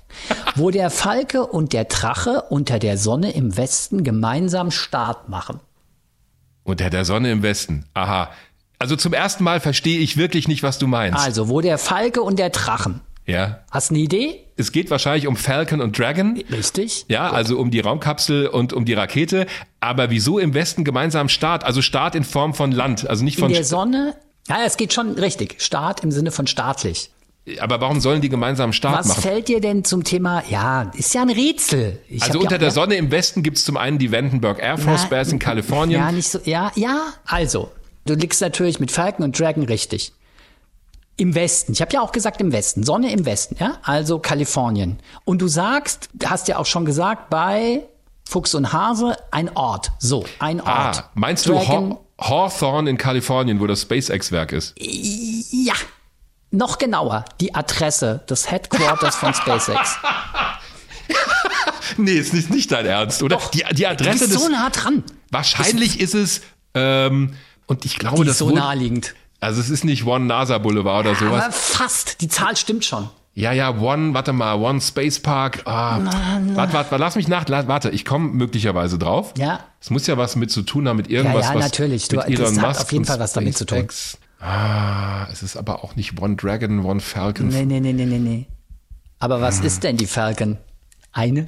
wo 0.56 0.70
der 0.70 0.92
Falke 0.92 1.48
und 1.48 1.74
der 1.74 1.86
Drache 1.86 2.44
unter 2.50 2.78
der 2.78 2.98
Sonne 2.98 3.32
im 3.32 3.58
Westen 3.58 4.04
gemeinsam 4.04 4.70
Start 4.70 5.28
machen. 5.28 5.60
Unter 6.64 6.92
der 6.92 7.04
Sonne 7.04 7.32
im 7.32 7.42
Westen. 7.42 7.86
Aha. 7.96 8.30
Also 8.78 8.96
zum 8.96 9.14
ersten 9.14 9.44
Mal 9.44 9.60
verstehe 9.60 10.00
ich 10.00 10.18
wirklich 10.18 10.48
nicht, 10.48 10.62
was 10.62 10.78
du 10.78 10.86
meinst. 10.86 11.20
Also, 11.20 11.50
wo 11.50 11.62
der 11.62 11.80
Falke 11.80 12.22
und 12.22 12.38
der 12.38 12.52
Drachen. 12.52 13.02
Ja. 13.26 13.60
Hast 13.72 13.90
du 13.90 13.96
eine 13.96 14.04
Idee? 14.04 14.40
Es 14.58 14.72
geht 14.72 14.92
wahrscheinlich 14.92 15.26
um 15.26 15.36
Falcon 15.36 15.82
und 15.82 15.98
Dragon. 15.98 16.40
Richtig? 16.52 17.06
Ja, 17.08 17.32
also 17.32 17.58
um 17.58 17.72
die 17.72 17.80
Raumkapsel 17.80 18.48
und 18.48 18.74
um 18.74 18.86
die 18.86 18.94
Rakete. 18.94 19.48
Aber 19.80 20.10
wieso 20.12 20.38
im 20.38 20.54
Westen 20.54 20.84
gemeinsam 20.84 21.30
Start? 21.30 21.64
Also 21.64 21.82
Start 21.82 22.14
in 22.16 22.24
Form 22.24 22.54
von 22.54 22.72
Land, 22.72 23.08
also 23.10 23.24
nicht 23.24 23.38
In 23.38 23.44
von. 23.46 23.52
der 23.54 23.64
Sonne? 23.64 24.16
Ja, 24.48 24.58
es 24.66 24.78
geht 24.78 24.94
schon 24.94 25.12
richtig. 25.14 25.62
Start 25.62 26.04
im 26.04 26.12
Sinne 26.12 26.32
von 26.32 26.48
staatlich. 26.48 27.12
aber 27.60 27.80
warum 27.82 28.00
sollen 28.00 28.22
die 28.22 28.30
gemeinsam 28.30 28.74
Start 28.74 29.00
Was 29.00 29.08
machen? 29.08 29.22
fällt 29.22 29.48
dir 29.48 29.62
denn 29.62 29.84
zum 29.84 30.04
Thema, 30.04 30.44
ja, 30.50 30.92
ist 30.96 31.14
ja 31.14 31.22
ein 31.22 31.30
Rätsel. 31.30 32.00
Ich 32.08 32.22
Also 32.24 32.40
unter 32.40 32.54
ja, 32.54 32.58
der 32.60 32.68
ja, 32.70 32.74
Sonne 32.74 32.96
im 32.96 33.12
Westen 33.12 33.44
gibt's 33.44 33.64
zum 33.66 33.78
einen 33.78 33.98
die 33.98 34.12
Vandenberg 34.12 34.60
Air 34.62 34.78
Force 34.78 35.02
Na, 35.04 35.10
Base 35.10 35.32
in 35.32 35.40
Kalifornien. 35.40 36.00
Ja, 36.00 36.12
nicht 36.12 36.30
so, 36.30 36.40
ja, 36.44 36.72
ja, 36.76 37.14
also, 37.26 37.72
du 38.06 38.14
liegst 38.16 38.42
natürlich 38.42 38.80
mit 38.80 38.92
Falcon 38.92 39.24
und 39.26 39.40
Dragon 39.40 39.64
richtig. 39.64 40.14
Im 41.18 41.36
Westen. 41.36 41.74
Ich 41.74 41.82
habe 41.82 41.94
ja 41.94 42.02
auch 42.02 42.12
gesagt 42.14 42.42
im 42.42 42.52
Westen. 42.52 42.84
Sonne 42.84 43.12
im 43.12 43.26
Westen, 43.26 43.56
ja? 43.60 43.78
Also 43.84 44.18
Kalifornien. 44.20 44.98
Und 45.24 45.42
du 45.42 45.48
sagst, 45.48 46.10
hast 46.26 46.48
ja 46.48 46.58
auch 46.58 46.66
schon 46.66 46.84
gesagt, 46.86 47.30
bei 47.30 47.84
Fuchs 48.28 48.56
und 48.56 48.72
Hase 48.74 49.18
ein 49.30 49.56
Ort. 49.56 49.92
So, 50.00 50.26
ein 50.40 50.62
Ort. 50.62 50.70
Ah, 51.00 51.10
meinst 51.14 51.46
du 51.46 51.54
Dragon, 51.54 51.92
Haw 51.92 52.00
Hawthorne 52.22 52.90
in 52.90 52.98
Kalifornien, 52.98 53.60
wo 53.60 53.68
das 53.68 53.82
SpaceX-Werk 53.82 54.52
ist? 54.54 54.76
Ja. 54.80 55.74
Noch 56.52 56.78
genauer, 56.78 57.26
die 57.40 57.56
Adresse 57.56 58.24
des 58.30 58.52
Headquarters 58.52 59.16
von 59.16 59.34
SpaceX. 59.34 59.98
Nee, 61.98 62.14
ist 62.14 62.34
nicht, 62.34 62.50
nicht 62.50 62.72
dein 62.72 62.86
Ernst, 62.86 63.22
oder? 63.22 63.38
Die, 63.54 63.64
die 63.74 63.82
Du 63.84 63.90
Adresse 63.90 64.28
des. 64.30 64.42
so 64.42 64.48
nah 64.50 64.70
dran. 64.70 65.04
wahrscheinlich 65.30 66.00
ist 66.00 66.16
es. 66.16 66.42
Ähm, 66.74 67.34
und 67.68 67.84
ich 67.86 67.98
glaube, 67.98 68.18
Die 68.18 68.24
das 68.24 68.36
ist 68.36 68.40
so 68.40 68.50
naheliegend. 68.50 69.14
Also 69.42 69.60
es 69.60 69.70
ist 69.70 69.84
nicht 69.84 70.06
One 70.06 70.26
NASA 70.26 70.58
Boulevard 70.58 71.06
oder 71.06 71.16
sowas. 71.16 71.44
Aber 71.44 71.52
fast. 71.52 72.22
Die 72.22 72.30
Zahl 72.30 72.56
stimmt 72.56 72.86
schon. 72.86 73.10
Ja, 73.34 73.54
ja, 73.54 73.70
One, 73.80 74.14
warte 74.14 74.34
mal, 74.34 74.56
One 74.56 74.82
Space 74.82 75.20
Park. 75.20 75.62
Ah, 75.66 76.00
warte, 76.54 76.74
warte, 76.74 76.98
lass 76.98 77.16
mich 77.16 77.28
nach, 77.30 77.46
warte, 77.50 77.90
ich 77.90 78.04
komme 78.04 78.28
möglicherweise 78.30 78.98
drauf. 79.00 79.34
Ja. 79.38 79.62
Es 79.80 79.90
muss 79.90 80.06
ja 80.08 80.18
was 80.18 80.36
mit 80.36 80.52
zu 80.52 80.64
tun 80.64 80.88
haben 80.88 80.98
mit 80.98 81.10
irgendwas, 81.10 81.48
ja, 81.48 81.56
was 81.56 81.64
natürlich. 81.64 82.08
Du- 82.10 82.18
mit 82.18 82.26
das 82.38 82.52
Elon 82.52 82.62
hat 82.62 82.68
Musk 82.68 82.82
auf 82.82 82.92
jeden 82.92 83.06
Fall 83.06 83.20
was 83.20 83.34
damit 83.34 83.58
zu 83.58 83.66
tun. 83.66 83.88
Ah, 84.42 85.28
es 85.32 85.44
ist 85.44 85.56
aber 85.56 85.84
auch 85.84 85.96
nicht 85.96 86.20
One 86.22 86.36
Dragon, 86.36 86.84
One 86.84 87.00
Falcon. 87.00 87.48
Nee, 87.48 87.64
nee, 87.66 87.80
nee, 87.80 87.94
nee, 87.94 88.06
nee, 88.06 88.18
nee. 88.20 88.48
Aber 89.20 89.40
was 89.40 89.60
ist 89.60 89.84
denn 89.84 89.98
die 89.98 90.08
Falcon? 90.08 90.58
Eine? 91.14 91.48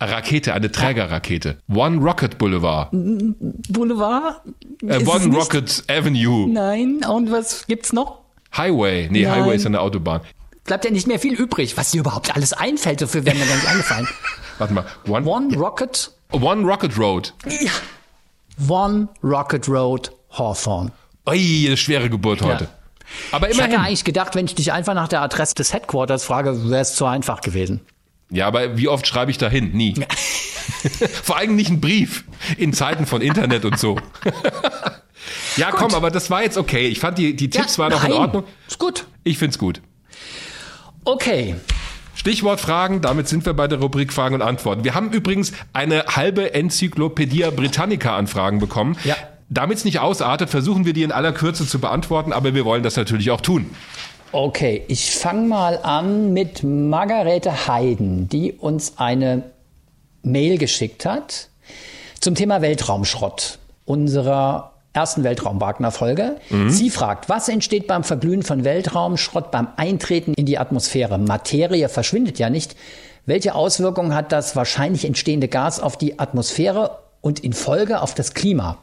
Rakete, 0.00 0.54
eine 0.54 0.72
Trägerrakete. 0.72 1.58
One 1.72 1.98
Rocket 1.98 2.38
Boulevard. 2.38 2.88
Boulevard? 2.90 4.40
Äh, 4.84 5.04
One? 5.06 5.36
Rocket 5.36 5.84
Avenue. 5.88 6.48
Nein. 6.48 7.04
Und 7.08 7.30
was 7.30 7.66
gibt's 7.66 7.92
noch? 7.92 8.18
Highway. 8.56 9.08
Nee, 9.10 9.22
Nein. 9.24 9.42
Highway 9.42 9.54
ist 9.56 9.66
eine 9.66 9.80
Autobahn. 9.80 10.22
Bleibt 10.64 10.84
ja 10.84 10.90
nicht 10.90 11.06
mehr 11.06 11.18
viel 11.18 11.34
übrig. 11.34 11.76
Was 11.76 11.90
dir 11.90 12.00
überhaupt 12.00 12.34
alles 12.34 12.52
einfällt, 12.52 13.00
dafür 13.02 13.24
wäre 13.24 13.36
mir 13.36 13.46
gar 13.46 13.56
nicht 13.56 13.66
eingefallen. 13.68 14.08
Warte 14.58 14.74
mal. 14.74 14.84
One, 15.08 15.26
One 15.28 15.56
Rocket? 15.56 16.12
One 16.30 16.66
Rocket 16.66 16.96
Road. 16.98 17.34
One 18.68 19.08
Rocket 19.22 19.68
Road 19.68 20.12
Hawthorne. 20.30 20.92
Ui, 21.28 21.64
eine 21.66 21.76
schwere 21.76 22.08
Geburt 22.08 22.42
heute. 22.42 22.68
Aber 23.32 23.50
Ich 23.50 23.56
hatte 23.58 23.68
immerhin. 23.70 23.86
eigentlich 23.86 24.04
gedacht, 24.04 24.34
wenn 24.34 24.46
ich 24.46 24.54
dich 24.54 24.72
einfach 24.72 24.94
nach 24.94 25.08
der 25.08 25.20
Adresse 25.20 25.54
des 25.54 25.72
Headquarters 25.72 26.24
frage, 26.24 26.70
wäre 26.70 26.80
es 26.80 26.94
zu 26.94 27.04
einfach 27.06 27.40
gewesen. 27.42 27.80
Ja, 28.30 28.46
aber 28.46 28.78
wie 28.78 28.88
oft 28.88 29.06
schreibe 29.06 29.30
ich 29.30 29.38
da 29.38 29.48
hin? 29.50 29.72
Nie. 29.72 29.94
Vor 31.22 31.36
allem 31.36 31.54
nicht 31.56 31.68
einen 31.68 31.80
Brief 31.80 32.24
in 32.56 32.72
Zeiten 32.72 33.04
von 33.04 33.20
Internet 33.20 33.64
und 33.66 33.78
so. 33.78 33.98
ja, 35.56 35.70
komm, 35.70 35.94
aber 35.94 36.10
das 36.10 36.30
war 36.30 36.42
jetzt 36.42 36.56
okay. 36.56 36.86
Ich 36.88 36.98
fand 37.00 37.18
die, 37.18 37.36
die 37.36 37.50
Tipps 37.50 37.76
Ja, 37.76 37.84
waren 37.84 37.92
auch 37.92 38.04
in. 38.04 38.12
Ordnung. 38.12 38.44
Ist 38.68 38.78
gut. 38.78 39.04
Ich 39.24 39.36
find's 39.38 39.58
gut. 39.58 39.82
Okay. 41.04 41.56
Stichwort 42.14 42.60
Fragen, 42.60 43.00
damit 43.00 43.26
sind 43.28 43.44
wir 43.46 43.54
bei 43.54 43.66
der 43.66 43.80
Rubrik 43.80 44.12
Fragen 44.12 44.34
und 44.34 44.42
Antworten. 44.42 44.84
Wir 44.84 44.94
haben 44.94 45.10
übrigens 45.10 45.52
eine 45.72 46.04
halbe 46.06 46.54
Enzyklopädie 46.54 47.44
Britannica 47.54 48.16
an 48.16 48.26
Fragen 48.26 48.58
bekommen. 48.58 48.96
Ja. 49.04 49.16
Damit 49.48 49.78
es 49.78 49.84
nicht 49.84 49.98
ausartet, 49.98 50.48
versuchen 50.48 50.86
wir 50.86 50.92
die 50.92 51.02
in 51.02 51.12
aller 51.12 51.32
Kürze 51.32 51.66
zu 51.66 51.78
beantworten, 51.78 52.32
aber 52.32 52.54
wir 52.54 52.64
wollen 52.64 52.82
das 52.82 52.96
natürlich 52.96 53.30
auch 53.30 53.40
tun. 53.40 53.70
Okay, 54.30 54.82
ich 54.88 55.10
fange 55.10 55.46
mal 55.46 55.78
an 55.82 56.32
mit 56.32 56.62
Margarete 56.62 57.66
Heiden, 57.68 58.28
die 58.28 58.52
uns 58.52 58.94
eine 58.96 59.42
Mail 60.22 60.56
geschickt 60.56 61.04
hat 61.04 61.48
zum 62.20 62.34
Thema 62.34 62.62
Weltraumschrott 62.62 63.58
unserer 63.84 64.71
ersten 64.92 65.24
Weltraum-Wagner-Folge. 65.24 66.36
Sie 66.68 66.90
fragt, 66.90 67.28
was 67.28 67.48
entsteht 67.48 67.86
beim 67.86 68.04
Verglühen 68.04 68.42
von 68.42 68.64
Weltraumschrott 68.64 69.50
beim 69.50 69.68
Eintreten 69.76 70.34
in 70.34 70.46
die 70.46 70.58
Atmosphäre? 70.58 71.18
Materie 71.18 71.88
verschwindet 71.88 72.38
ja 72.38 72.50
nicht. 72.50 72.76
Welche 73.24 73.54
Auswirkungen 73.54 74.14
hat 74.14 74.32
das 74.32 74.56
wahrscheinlich 74.56 75.04
entstehende 75.04 75.48
Gas 75.48 75.80
auf 75.80 75.96
die 75.96 76.18
Atmosphäre 76.18 76.98
und 77.20 77.40
in 77.40 77.52
Folge 77.52 78.02
auf 78.02 78.14
das 78.14 78.34
Klima? 78.34 78.78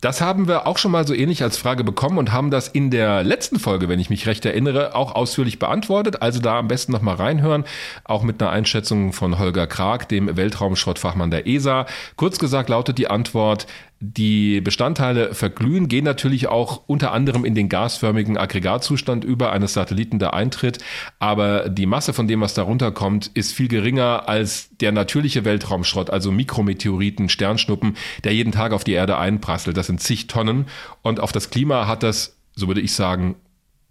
Das 0.00 0.20
haben 0.20 0.46
wir 0.46 0.68
auch 0.68 0.78
schon 0.78 0.92
mal 0.92 1.04
so 1.04 1.12
ähnlich 1.12 1.42
als 1.42 1.56
Frage 1.56 1.82
bekommen 1.82 2.18
und 2.18 2.32
haben 2.32 2.52
das 2.52 2.68
in 2.68 2.92
der 2.92 3.24
letzten 3.24 3.58
Folge, 3.58 3.88
wenn 3.88 3.98
ich 3.98 4.10
mich 4.10 4.28
recht 4.28 4.46
erinnere, 4.46 4.94
auch 4.94 5.16
ausführlich 5.16 5.58
beantwortet. 5.58 6.22
Also 6.22 6.38
da 6.38 6.56
am 6.56 6.68
besten 6.68 6.92
nochmal 6.92 7.16
reinhören, 7.16 7.64
auch 8.04 8.22
mit 8.22 8.40
einer 8.40 8.52
Einschätzung 8.52 9.12
von 9.12 9.40
Holger 9.40 9.66
Krag, 9.66 10.08
dem 10.08 10.36
Weltraumschrottfachmann 10.36 11.32
der 11.32 11.48
ESA. 11.48 11.86
Kurz 12.14 12.38
gesagt 12.38 12.68
lautet 12.68 12.98
die 12.98 13.08
Antwort, 13.08 13.66
die 14.00 14.60
Bestandteile 14.60 15.34
verglühen, 15.34 15.88
gehen 15.88 16.04
natürlich 16.04 16.46
auch 16.46 16.82
unter 16.86 17.12
anderem 17.12 17.44
in 17.44 17.56
den 17.56 17.68
gasförmigen 17.68 18.38
Aggregatzustand 18.38 19.24
über 19.24 19.50
eines 19.50 19.72
Satelliten, 19.72 20.20
der 20.20 20.34
eintritt. 20.34 20.78
Aber 21.18 21.68
die 21.68 21.86
Masse 21.86 22.12
von 22.12 22.28
dem, 22.28 22.40
was 22.40 22.54
darunter 22.54 22.92
kommt, 22.92 23.26
ist 23.34 23.52
viel 23.52 23.66
geringer 23.66 24.28
als 24.28 24.68
der 24.80 24.92
natürliche 24.92 25.44
Weltraumschrott, 25.44 26.10
also 26.10 26.30
Mikrometeoriten, 26.30 27.28
Sternschnuppen, 27.28 27.96
der 28.22 28.34
jeden 28.34 28.52
Tag 28.52 28.72
auf 28.72 28.84
die 28.84 28.92
Erde 28.92 29.18
einprasselt. 29.18 29.76
Das 29.76 29.88
sind 29.88 30.00
zig 30.00 30.28
Tonnen. 30.28 30.66
Und 31.02 31.18
auf 31.18 31.32
das 31.32 31.50
Klima 31.50 31.88
hat 31.88 32.04
das, 32.04 32.36
so 32.54 32.68
würde 32.68 32.80
ich 32.80 32.92
sagen, 32.92 33.34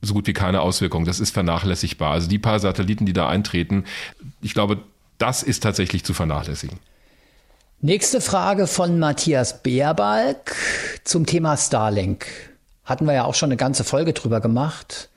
so 0.02 0.14
gut 0.14 0.28
wie 0.28 0.34
keine 0.34 0.62
Auswirkung. 0.62 1.04
Das 1.04 1.20
ist 1.20 1.32
vernachlässigbar. 1.32 2.12
Also 2.14 2.30
die 2.30 2.40
paar 2.40 2.60
Satelliten, 2.60 3.06
die 3.06 3.14
da 3.14 3.28
eintreten, 3.28 3.84
ich 4.42 4.54
glaube, 4.54 4.80
das 5.18 5.44
ist 5.44 5.64
tatsächlich 5.64 6.06
zu 6.06 6.14
vernachlässigen. 6.14 6.80
Nächste 7.80 8.22
Frage 8.22 8.66
von 8.66 8.98
Matthias 8.98 9.62
Beerbalk 9.62 10.56
zum 11.04 11.28
Thema 11.28 11.56
Starlink. 11.58 12.26
Hatten 12.84 13.06
wir 13.06 13.14
ja 13.14 13.26
auch 13.26 13.36
schon 13.36 13.50
eine 13.50 13.58
ganze 13.58 13.84
Folge 13.84 14.14
drüber 14.14 14.42
gemacht. 14.42 15.10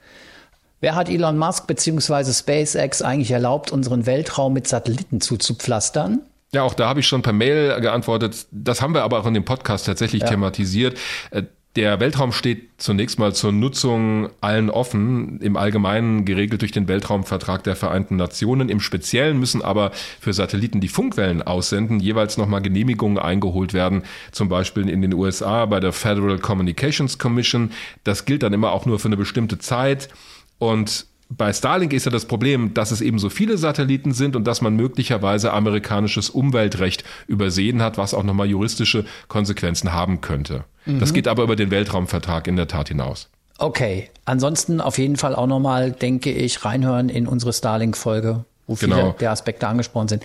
Wer 0.81 0.95
hat 0.95 1.09
Elon 1.09 1.39
Musk 1.39 1.67
bzw. 1.67 2.35
SpaceX 2.35 3.01
eigentlich 3.01 3.31
erlaubt, 3.31 3.73
unseren 3.73 4.05
Weltraum 4.05 4.53
mit 4.53 4.69
Satelliten 4.69 5.23
zuzupflastern? 5.23 6.21
Ja, 6.53 6.63
auch 6.63 6.75
da 6.75 6.87
habe 6.87 7.01
ich 7.01 7.07
schon 7.07 7.23
per 7.23 7.33
Mail 7.33 7.81
geantwortet. 7.81 8.47
Das 8.51 8.83
haben 8.83 8.93
wir 8.93 9.05
aber 9.05 9.21
auch 9.21 9.27
in 9.27 9.33
dem 9.33 9.47
Podcast 9.47 9.87
tatsächlich 9.87 10.23
thematisiert. 10.25 10.99
Der 11.77 12.01
Weltraum 12.01 12.33
steht 12.33 12.69
zunächst 12.79 13.21
mal 13.21 13.33
zur 13.33 13.53
Nutzung 13.53 14.29
allen 14.41 14.71
offen, 14.71 15.41
im 15.41 15.57
Allgemeinen 15.57 16.25
geregelt 16.25 16.63
durch 16.63 16.73
den 16.73 16.89
Weltraumvertrag 16.89 17.63
der 17.63 17.77
Vereinten 17.77 18.17
Nationen. 18.17 18.69
Im 18.69 18.81
Speziellen 18.81 19.39
müssen 19.39 19.63
aber 19.63 19.93
für 20.19 20.33
Satelliten, 20.33 20.81
die 20.81 20.89
Funkwellen 20.89 21.43
aussenden, 21.43 22.01
jeweils 22.01 22.37
nochmal 22.39 22.61
Genehmigungen 22.61 23.19
eingeholt 23.19 23.73
werden, 23.73 24.03
zum 24.33 24.49
Beispiel 24.49 24.89
in 24.89 25.01
den 25.01 25.15
USA 25.15 25.65
bei 25.67 25.79
der 25.79 25.93
Federal 25.93 26.41
Communications 26.41 27.19
Commission. 27.19 27.71
Das 28.03 28.25
gilt 28.25 28.43
dann 28.43 28.53
immer 28.53 28.73
auch 28.73 28.85
nur 28.85 28.99
für 28.99 29.07
eine 29.07 29.17
bestimmte 29.17 29.59
Zeit. 29.59 30.09
Und 30.59 31.07
bei 31.31 31.53
Starlink 31.53 31.93
ist 31.93 32.07
ja 32.07 32.11
das 32.11 32.25
Problem, 32.25 32.75
dass 32.75 32.91
es 32.91 33.01
eben 33.01 33.19
so 33.21 33.31
viele 33.31 33.57
Satelliten 33.57 34.13
sind 34.13 34.35
und 34.35 34.45
dass 34.45 34.61
man 34.61 34.75
möglicherweise 34.75 35.53
amerikanisches 35.53 36.29
Umweltrecht 36.29 37.05
übersehen 37.29 37.83
hat, 37.83 37.99
was 37.99 38.15
auch 38.15 38.25
nochmal 38.25 38.49
juristische 38.49 39.05
Konsequenzen 39.29 39.93
haben 39.93 40.21
könnte. 40.21 40.65
Das 40.87 41.13
geht 41.13 41.29
aber 41.29 41.45
über 41.45 41.57
den 41.57 41.71
Weltraumvertrag 41.71 42.49
in 42.49 42.57
der 42.57 42.67
Tat 42.67 42.89
hinaus. 42.89 43.29
Okay, 43.59 44.09
ansonsten 44.25 44.81
auf 44.81 44.99
jeden 44.99 45.17
Fall 45.17 45.35
auch 45.35 45.47
nochmal, 45.47 45.93
denke 45.93 46.33
ich, 46.33 46.65
reinhören 46.65 47.09
in 47.09 47.29
unsere 47.29 47.53
Starlink-Folge, 47.53 48.45
wo 48.67 48.75
viele 48.75 48.97
Genau. 48.97 49.13
der 49.21 49.31
Aspekte 49.31 49.69
angesprochen 49.69 50.09
sind. 50.09 50.25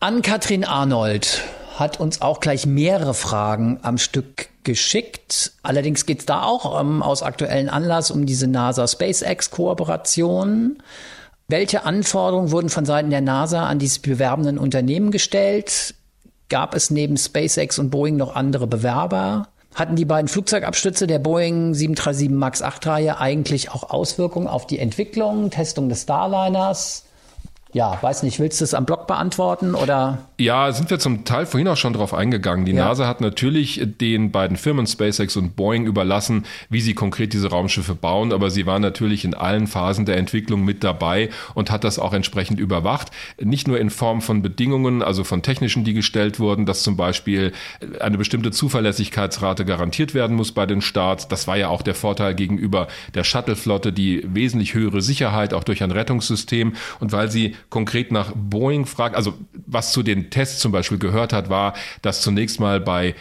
Ann-Kathrin 0.00 0.64
Arnold 0.64 1.42
hat 1.76 1.98
uns 1.98 2.22
auch 2.22 2.40
gleich 2.40 2.66
mehrere 2.66 3.14
Fragen 3.14 3.80
am 3.82 3.98
Stück 3.98 4.48
geschickt. 4.64 5.52
Allerdings 5.62 6.06
geht 6.06 6.20
es 6.20 6.26
da 6.26 6.42
auch 6.42 6.80
ähm, 6.80 7.02
aus 7.02 7.22
aktuellen 7.22 7.68
Anlass 7.68 8.10
um 8.10 8.26
diese 8.26 8.46
NASA-SpaceX-Kooperation. 8.46 10.78
Welche 11.48 11.84
Anforderungen 11.84 12.50
wurden 12.50 12.70
von 12.70 12.86
Seiten 12.86 13.10
der 13.10 13.20
NASA 13.20 13.66
an 13.66 13.78
diese 13.78 14.00
bewerbenden 14.00 14.58
Unternehmen 14.58 15.10
gestellt? 15.10 15.94
Gab 16.48 16.74
es 16.74 16.90
neben 16.90 17.16
SpaceX 17.16 17.78
und 17.78 17.90
Boeing 17.90 18.16
noch 18.16 18.34
andere 18.34 18.66
Bewerber? 18.66 19.48
Hatten 19.74 19.96
die 19.96 20.04
beiden 20.04 20.28
Flugzeugabstürze 20.28 21.06
der 21.06 21.18
Boeing 21.18 21.74
737 21.74 22.30
MAX 22.30 22.62
8 22.62 22.86
Reihe 22.86 23.18
eigentlich 23.18 23.70
auch 23.70 23.90
Auswirkungen 23.90 24.46
auf 24.46 24.66
die 24.66 24.78
Entwicklung, 24.78 25.50
Testung 25.50 25.88
des 25.88 26.02
Starliners? 26.02 27.04
Ja, 27.74 27.98
weiß 28.00 28.22
nicht, 28.22 28.38
willst 28.38 28.60
du 28.60 28.64
es 28.64 28.72
am 28.72 28.86
Blog 28.86 29.08
beantworten 29.08 29.74
oder? 29.74 30.18
Ja, 30.38 30.70
sind 30.70 30.90
wir 30.90 31.00
zum 31.00 31.24
Teil 31.24 31.44
vorhin 31.44 31.66
auch 31.66 31.76
schon 31.76 31.92
drauf 31.92 32.14
eingegangen. 32.14 32.64
Die 32.64 32.72
Ja. 32.72 32.86
NASA 32.86 33.08
hat 33.08 33.20
natürlich 33.20 33.82
den 34.00 34.30
beiden 34.30 34.56
Firmen 34.56 34.86
SpaceX 34.86 35.36
und 35.36 35.56
Boeing 35.56 35.84
überlassen, 35.84 36.44
wie 36.70 36.80
sie 36.80 36.94
konkret 36.94 37.32
diese 37.32 37.50
Raumschiffe 37.50 37.96
bauen, 37.96 38.32
aber 38.32 38.50
sie 38.50 38.64
war 38.64 38.78
natürlich 38.78 39.24
in 39.24 39.34
allen 39.34 39.66
Phasen 39.66 40.06
der 40.06 40.18
Entwicklung 40.18 40.64
mit 40.64 40.84
dabei 40.84 41.30
und 41.54 41.72
hat 41.72 41.82
das 41.82 41.98
auch 41.98 42.12
entsprechend 42.12 42.60
überwacht. 42.60 43.10
Nicht 43.40 43.66
nur 43.66 43.80
in 43.80 43.90
Form 43.90 44.22
von 44.22 44.40
Bedingungen, 44.40 45.02
also 45.02 45.24
von 45.24 45.42
technischen, 45.42 45.82
die 45.82 45.94
gestellt 45.94 46.38
wurden, 46.38 46.66
dass 46.66 46.84
zum 46.84 46.96
Beispiel 46.96 47.52
eine 47.98 48.18
bestimmte 48.18 48.52
Zuverlässigkeitsrate 48.52 49.64
garantiert 49.64 50.14
werden 50.14 50.36
muss 50.36 50.52
bei 50.52 50.66
den 50.66 50.80
Starts. 50.80 51.26
Das 51.26 51.48
war 51.48 51.56
ja 51.56 51.68
auch 51.68 51.82
der 51.82 51.96
Vorteil 51.96 52.36
gegenüber 52.36 52.86
der 53.14 53.24
Shuttle-Flotte, 53.24 53.92
die 53.92 54.22
wesentlich 54.32 54.74
höhere 54.74 55.02
Sicherheit 55.02 55.52
auch 55.54 55.64
durch 55.64 55.82
ein 55.82 55.90
Rettungssystem 55.90 56.74
und 57.00 57.10
weil 57.10 57.30
sie 57.32 57.56
konkret 57.70 58.12
nach 58.12 58.32
Boeing 58.34 58.86
fragt, 58.86 59.16
also 59.16 59.34
was 59.66 59.92
zu 59.92 60.02
den 60.02 60.30
Tests 60.30 60.60
zum 60.60 60.72
Beispiel 60.72 60.98
gehört 60.98 61.32
hat, 61.32 61.48
war, 61.48 61.74
dass 62.02 62.22
zunächst 62.22 62.60
mal 62.60 62.80
bei 62.80 63.14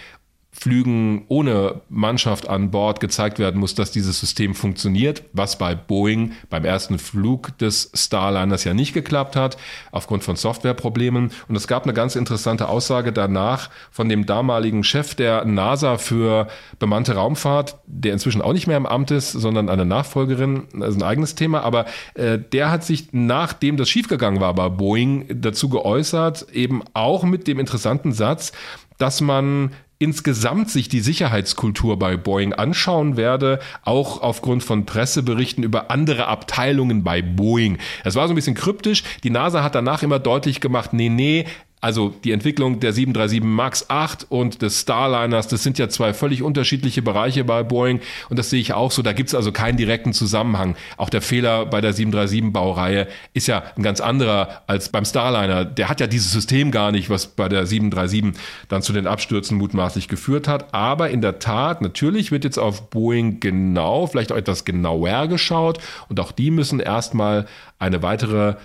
Flügen 0.56 1.26
ohne 1.30 1.82
Mannschaft 1.90 2.48
an 2.48 2.70
Bord 2.70 3.00
gezeigt 3.00 3.40
werden 3.40 3.60
muss, 3.60 3.74
dass 3.74 3.92
dieses 3.92 4.20
System 4.20 4.54
funktioniert, 4.54 5.24
was 5.34 5.58
bei 5.58 5.74
Boeing 5.74 6.34
beim 6.50 6.64
ersten 6.64 7.00
Flug 7.00 7.58
des 7.58 7.92
Starliners 7.96 8.64
ja 8.64 8.76
nicht 8.76 8.94
geklappt 8.94 9.36
hat, 9.36 9.58
aufgrund 9.92 10.24
von 10.24 10.36
Softwareproblemen. 10.36 11.32
Und 11.48 11.56
es 11.56 11.68
gab 11.68 11.84
eine 11.84 11.94
ganz 11.94 12.16
interessante 12.16 12.70
Aussage 12.70 13.12
danach 13.12 13.72
von 13.92 14.08
dem 14.08 14.28
damaligen 14.28 14.84
Chef 14.84 15.16
der 15.16 15.44
NASA 15.44 15.98
für 15.98 16.48
bemannte 16.78 17.16
Raumfahrt, 17.16 17.80
der 17.88 18.14
inzwischen 18.14 18.44
auch 18.44 18.54
nicht 18.54 18.68
mehr 18.68 18.78
im 18.78 18.86
Amt 18.86 19.10
ist, 19.10 19.32
sondern 19.32 19.70
eine 19.70 19.86
Nachfolgerin, 19.86 20.68
das 20.74 20.90
ist 20.90 21.02
ein 21.02 21.04
eigenes 21.04 21.34
Thema, 21.34 21.64
aber 21.64 21.86
äh, 22.14 22.38
der 22.38 22.70
hat 22.70 22.84
sich, 22.84 23.08
nachdem 23.12 23.76
das 23.76 23.90
schiefgegangen 23.90 24.40
war 24.40 24.54
bei 24.54 24.70
Boeing, 24.70 25.26
dazu 25.34 25.68
geäußert, 25.68 26.48
eben 26.54 26.84
auch 26.94 27.24
mit 27.24 27.48
dem 27.48 27.60
interessanten 27.60 28.12
Satz, 28.12 28.52
dass 29.00 29.20
man 29.20 29.72
insgesamt 30.00 30.70
sich 30.70 30.90
die 30.90 31.00
Sicherheitskultur 31.00 31.98
bei 31.98 32.18
Boeing 32.18 32.54
anschauen 32.54 33.18
werde, 33.18 33.60
auch 33.84 34.22
aufgrund 34.22 34.64
von 34.64 34.86
Presseberichten 34.86 35.64
über 35.64 35.92
andere 35.92 36.28
Abteilungen 36.28 37.04
bei 37.04 37.22
Boeing. 37.22 37.78
Es 38.04 38.16
war 38.16 38.28
so 38.28 38.34
ein 38.34 38.36
bisschen 38.36 38.56
kryptisch. 38.56 39.04
Die 39.24 39.30
NASA 39.30 39.64
hat 39.64 39.76
danach 39.76 40.04
immer 40.04 40.20
deutlich 40.20 40.62
gemacht, 40.62 40.94
nee, 40.94 41.10
nee, 41.10 41.46
also 41.84 42.14
die 42.24 42.32
Entwicklung 42.32 42.80
der 42.80 42.94
737 42.94 43.44
MAX 43.44 43.90
8 43.90 44.28
und 44.30 44.62
des 44.62 44.80
Starliners, 44.80 45.50
das 45.50 45.64
sind 45.64 45.78
ja 45.78 45.90
zwei 45.90 46.14
völlig 46.14 46.42
unterschiedliche 46.42 47.02
Bereiche 47.02 47.44
bei 47.44 47.62
Boeing 47.62 48.00
und 48.30 48.40
das 48.40 48.50
sehe 48.50 48.62
ich 48.62 48.72
auch 48.72 48.90
so. 48.90 49.02
Da 49.02 49.12
gibt 49.12 49.28
es 49.28 49.36
also 49.36 49.52
keinen 49.52 49.76
direkten 49.76 50.14
Zusammenhang. 50.14 50.78
Auch 50.96 51.10
der 51.10 51.22
Fehler 51.22 51.66
bei 51.66 51.82
der 51.82 51.94
737-Baureihe 51.94 53.08
ist 53.34 53.48
ja 53.48 53.64
ein 53.76 53.84
ganz 53.84 54.00
anderer 54.00 54.62
als 54.66 54.88
beim 54.88 55.04
Starliner. 55.04 55.66
Der 55.66 55.90
hat 55.90 56.00
ja 56.00 56.08
dieses 56.08 56.32
System 56.32 56.72
gar 56.72 56.94
nicht, 56.94 57.10
was 57.10 57.28
bei 57.28 57.50
der 57.50 57.66
737 57.66 58.42
dann 58.70 58.82
zu 58.82 58.94
den 58.94 59.06
Abstürzen 59.06 59.58
mutmaßlich 59.58 60.08
geführt 60.08 60.48
hat. 60.48 60.74
Aber 60.74 61.10
in 61.10 61.20
der 61.20 61.40
Tat, 61.40 61.82
natürlich 61.82 62.32
wird 62.32 62.46
jetzt 62.46 62.60
auf 62.60 62.92
Boeing 62.92 63.42
genau, 63.42 64.08
vielleicht 64.08 64.32
auch 64.32 64.38
etwas 64.38 64.64
genauer 64.64 65.28
geschaut 65.28 65.80
und 66.08 66.22
auch 66.22 66.32
die 66.32 66.50
müssen 66.50 66.80
erstmal 66.80 67.46
eine 67.78 68.02
weitere 68.02 68.56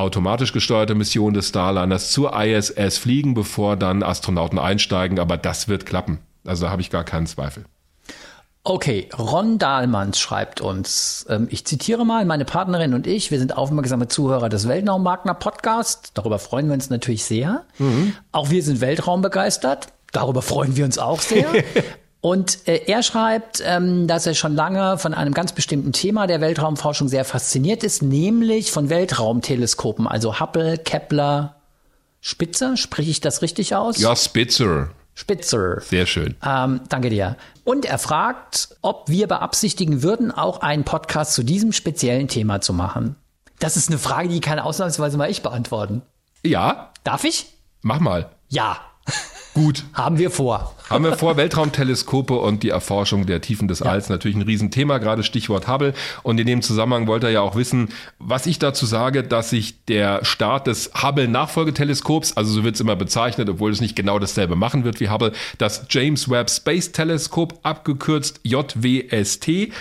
automatisch 0.00 0.52
gesteuerte 0.52 0.94
Mission 0.94 1.34
des 1.34 1.48
Starliners 1.48 2.10
zur 2.10 2.38
ISS 2.38 2.98
fliegen, 2.98 3.34
bevor 3.34 3.76
dann 3.76 4.02
Astronauten 4.02 4.58
einsteigen. 4.58 5.18
Aber 5.18 5.36
das 5.36 5.68
wird 5.68 5.86
klappen. 5.86 6.18
Also 6.44 6.66
da 6.66 6.72
habe 6.72 6.82
ich 6.82 6.90
gar 6.90 7.04
keinen 7.04 7.26
Zweifel. 7.26 7.64
Okay, 8.62 9.08
Ron 9.18 9.58
Dahlmanns 9.58 10.20
schreibt 10.20 10.60
uns, 10.60 11.24
ähm, 11.30 11.48
ich 11.50 11.64
zitiere 11.64 12.04
mal, 12.04 12.26
meine 12.26 12.44
Partnerin 12.44 12.92
und 12.92 13.06
ich, 13.06 13.30
wir 13.30 13.38
sind 13.38 13.56
aufmerksame 13.56 14.06
Zuhörer 14.08 14.50
des 14.50 14.68
Weltraumwagner 14.68 15.32
Podcast. 15.32 16.10
Darüber 16.14 16.38
freuen 16.38 16.66
wir 16.66 16.74
uns 16.74 16.90
natürlich 16.90 17.24
sehr. 17.24 17.64
Auch 18.32 18.50
wir 18.50 18.62
sind 18.62 18.82
Weltraumbegeistert. 18.82 19.88
Darüber 20.12 20.42
freuen 20.42 20.76
wir 20.76 20.84
uns 20.84 20.98
auch 20.98 21.20
sehr. 21.20 21.46
Und 22.20 22.68
äh, 22.68 22.82
er 22.86 23.02
schreibt, 23.02 23.62
ähm, 23.64 24.06
dass 24.06 24.26
er 24.26 24.34
schon 24.34 24.54
lange 24.54 24.98
von 24.98 25.14
einem 25.14 25.32
ganz 25.32 25.52
bestimmten 25.52 25.92
Thema 25.92 26.26
der 26.26 26.40
Weltraumforschung 26.40 27.08
sehr 27.08 27.24
fasziniert 27.24 27.82
ist, 27.82 28.02
nämlich 28.02 28.70
von 28.72 28.90
Weltraumteleskopen, 28.90 30.06
also 30.06 30.38
Hubble, 30.38 30.76
Kepler, 30.76 31.56
Spitzer, 32.20 32.76
spreche 32.76 33.10
ich 33.10 33.20
das 33.20 33.40
richtig 33.40 33.74
aus? 33.74 33.98
Ja, 33.98 34.14
Spitzer. 34.14 34.90
Spitzer. 35.14 35.80
Sehr 35.80 36.06
schön. 36.06 36.36
Ähm, 36.44 36.82
danke 36.88 37.08
dir. 37.10 37.36
Und 37.64 37.84
er 37.86 37.98
fragt, 37.98 38.76
ob 38.82 39.08
wir 39.08 39.26
beabsichtigen 39.26 40.02
würden, 40.02 40.30
auch 40.30 40.60
einen 40.60 40.84
Podcast 40.84 41.34
zu 41.34 41.42
diesem 41.42 41.72
speziellen 41.72 42.28
Thema 42.28 42.60
zu 42.60 42.72
machen. 42.74 43.16
Das 43.58 43.76
ist 43.76 43.88
eine 43.88 43.98
Frage, 43.98 44.28
die 44.28 44.40
kann 44.40 44.58
ausnahmsweise 44.58 45.16
mal 45.16 45.30
ich 45.30 45.42
beantworten. 45.42 46.02
Ja, 46.42 46.92
Darf 47.04 47.24
ich? 47.24 47.46
mach 47.82 48.00
mal. 48.00 48.30
Ja, 48.48 48.78
Gut. 49.62 49.84
haben 49.92 50.16
wir 50.16 50.30
vor. 50.30 50.74
Haben 50.88 51.04
wir 51.04 51.18
vor, 51.18 51.36
Weltraumteleskope 51.36 52.34
und 52.34 52.62
die 52.62 52.70
Erforschung 52.70 53.26
der 53.26 53.42
Tiefen 53.42 53.68
des 53.68 53.82
Alls 53.82 54.08
natürlich 54.08 54.36
ein 54.36 54.42
Riesenthema, 54.42 54.96
gerade 54.96 55.22
Stichwort 55.22 55.68
Hubble. 55.68 55.92
Und 56.22 56.40
in 56.40 56.46
dem 56.46 56.62
Zusammenhang 56.62 57.06
wollte 57.06 57.26
er 57.26 57.32
ja 57.32 57.40
auch 57.42 57.56
wissen, 57.56 57.90
was 58.18 58.46
ich 58.46 58.58
dazu 58.58 58.86
sage, 58.86 59.22
dass 59.22 59.50
sich 59.50 59.84
der 59.84 60.24
Start 60.24 60.66
des 60.66 60.90
Hubble-Nachfolgeteleskops, 60.94 62.38
also 62.38 62.50
so 62.50 62.64
wird 62.64 62.76
es 62.76 62.80
immer 62.80 62.96
bezeichnet, 62.96 63.50
obwohl 63.50 63.70
es 63.70 63.82
nicht 63.82 63.96
genau 63.96 64.18
dasselbe 64.18 64.56
machen 64.56 64.84
wird 64.84 64.98
wie 64.98 65.10
Hubble, 65.10 65.32
das 65.58 65.84
James 65.90 66.30
Webb 66.30 66.48
Space 66.48 66.92
Telescope, 66.92 67.56
abgekürzt 67.62 68.40
JWST, 68.44 69.72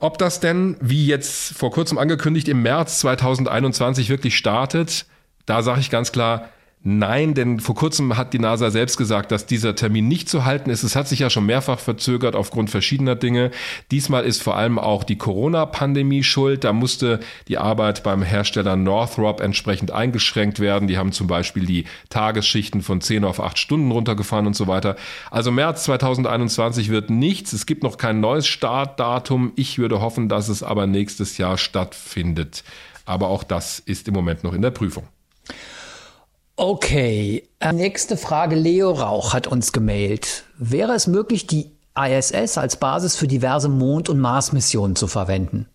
ob 0.00 0.18
das 0.18 0.40
denn, 0.40 0.76
wie 0.80 1.06
jetzt 1.06 1.56
vor 1.56 1.70
kurzem 1.70 1.98
angekündigt, 1.98 2.48
im 2.48 2.62
März 2.62 2.98
2021 2.98 4.08
wirklich 4.08 4.36
startet, 4.36 5.06
da 5.46 5.62
sage 5.62 5.80
ich 5.80 5.90
ganz 5.90 6.10
klar, 6.10 6.48
Nein, 6.86 7.32
denn 7.32 7.60
vor 7.60 7.74
kurzem 7.74 8.18
hat 8.18 8.34
die 8.34 8.38
NASA 8.38 8.70
selbst 8.70 8.98
gesagt, 8.98 9.32
dass 9.32 9.46
dieser 9.46 9.74
Termin 9.74 10.06
nicht 10.06 10.28
zu 10.28 10.44
halten 10.44 10.68
ist. 10.68 10.82
Es 10.82 10.94
hat 10.94 11.08
sich 11.08 11.20
ja 11.20 11.30
schon 11.30 11.46
mehrfach 11.46 11.78
verzögert 11.78 12.36
aufgrund 12.36 12.68
verschiedener 12.68 13.16
Dinge. 13.16 13.52
Diesmal 13.90 14.24
ist 14.24 14.42
vor 14.42 14.58
allem 14.58 14.78
auch 14.78 15.02
die 15.02 15.16
Corona-Pandemie 15.16 16.22
schuld. 16.22 16.62
Da 16.62 16.74
musste 16.74 17.20
die 17.48 17.56
Arbeit 17.56 18.02
beim 18.02 18.20
Hersteller 18.20 18.76
Northrop 18.76 19.40
entsprechend 19.40 19.92
eingeschränkt 19.92 20.60
werden. 20.60 20.86
Die 20.86 20.98
haben 20.98 21.12
zum 21.12 21.26
Beispiel 21.26 21.64
die 21.64 21.86
Tagesschichten 22.10 22.82
von 22.82 23.00
10 23.00 23.24
auf 23.24 23.40
8 23.40 23.58
Stunden 23.58 23.90
runtergefahren 23.90 24.46
und 24.46 24.54
so 24.54 24.66
weiter. 24.66 24.96
Also 25.30 25.50
März 25.50 25.84
2021 25.84 26.90
wird 26.90 27.08
nichts. 27.08 27.54
Es 27.54 27.64
gibt 27.64 27.82
noch 27.82 27.96
kein 27.96 28.20
neues 28.20 28.46
Startdatum. 28.46 29.52
Ich 29.56 29.78
würde 29.78 30.02
hoffen, 30.02 30.28
dass 30.28 30.50
es 30.50 30.62
aber 30.62 30.86
nächstes 30.86 31.38
Jahr 31.38 31.56
stattfindet. 31.56 32.62
Aber 33.06 33.28
auch 33.28 33.42
das 33.42 33.78
ist 33.78 34.06
im 34.06 34.12
Moment 34.12 34.44
noch 34.44 34.52
in 34.52 34.60
der 34.60 34.70
Prüfung. 34.70 35.04
Okay, 36.56 37.48
äh, 37.58 37.72
nächste 37.72 38.16
Frage. 38.16 38.54
Leo 38.54 38.92
Rauch 38.92 39.34
hat 39.34 39.46
uns 39.48 39.72
gemailt. 39.72 40.44
Wäre 40.56 40.92
es 40.92 41.06
möglich, 41.06 41.46
die 41.46 41.72
ISS 41.96 42.58
als 42.58 42.76
Basis 42.76 43.16
für 43.16 43.26
diverse 43.26 43.68
Mond- 43.68 44.08
und 44.08 44.20
Mars-Missionen 44.20 44.94
zu 44.94 45.08
verwenden? 45.08 45.66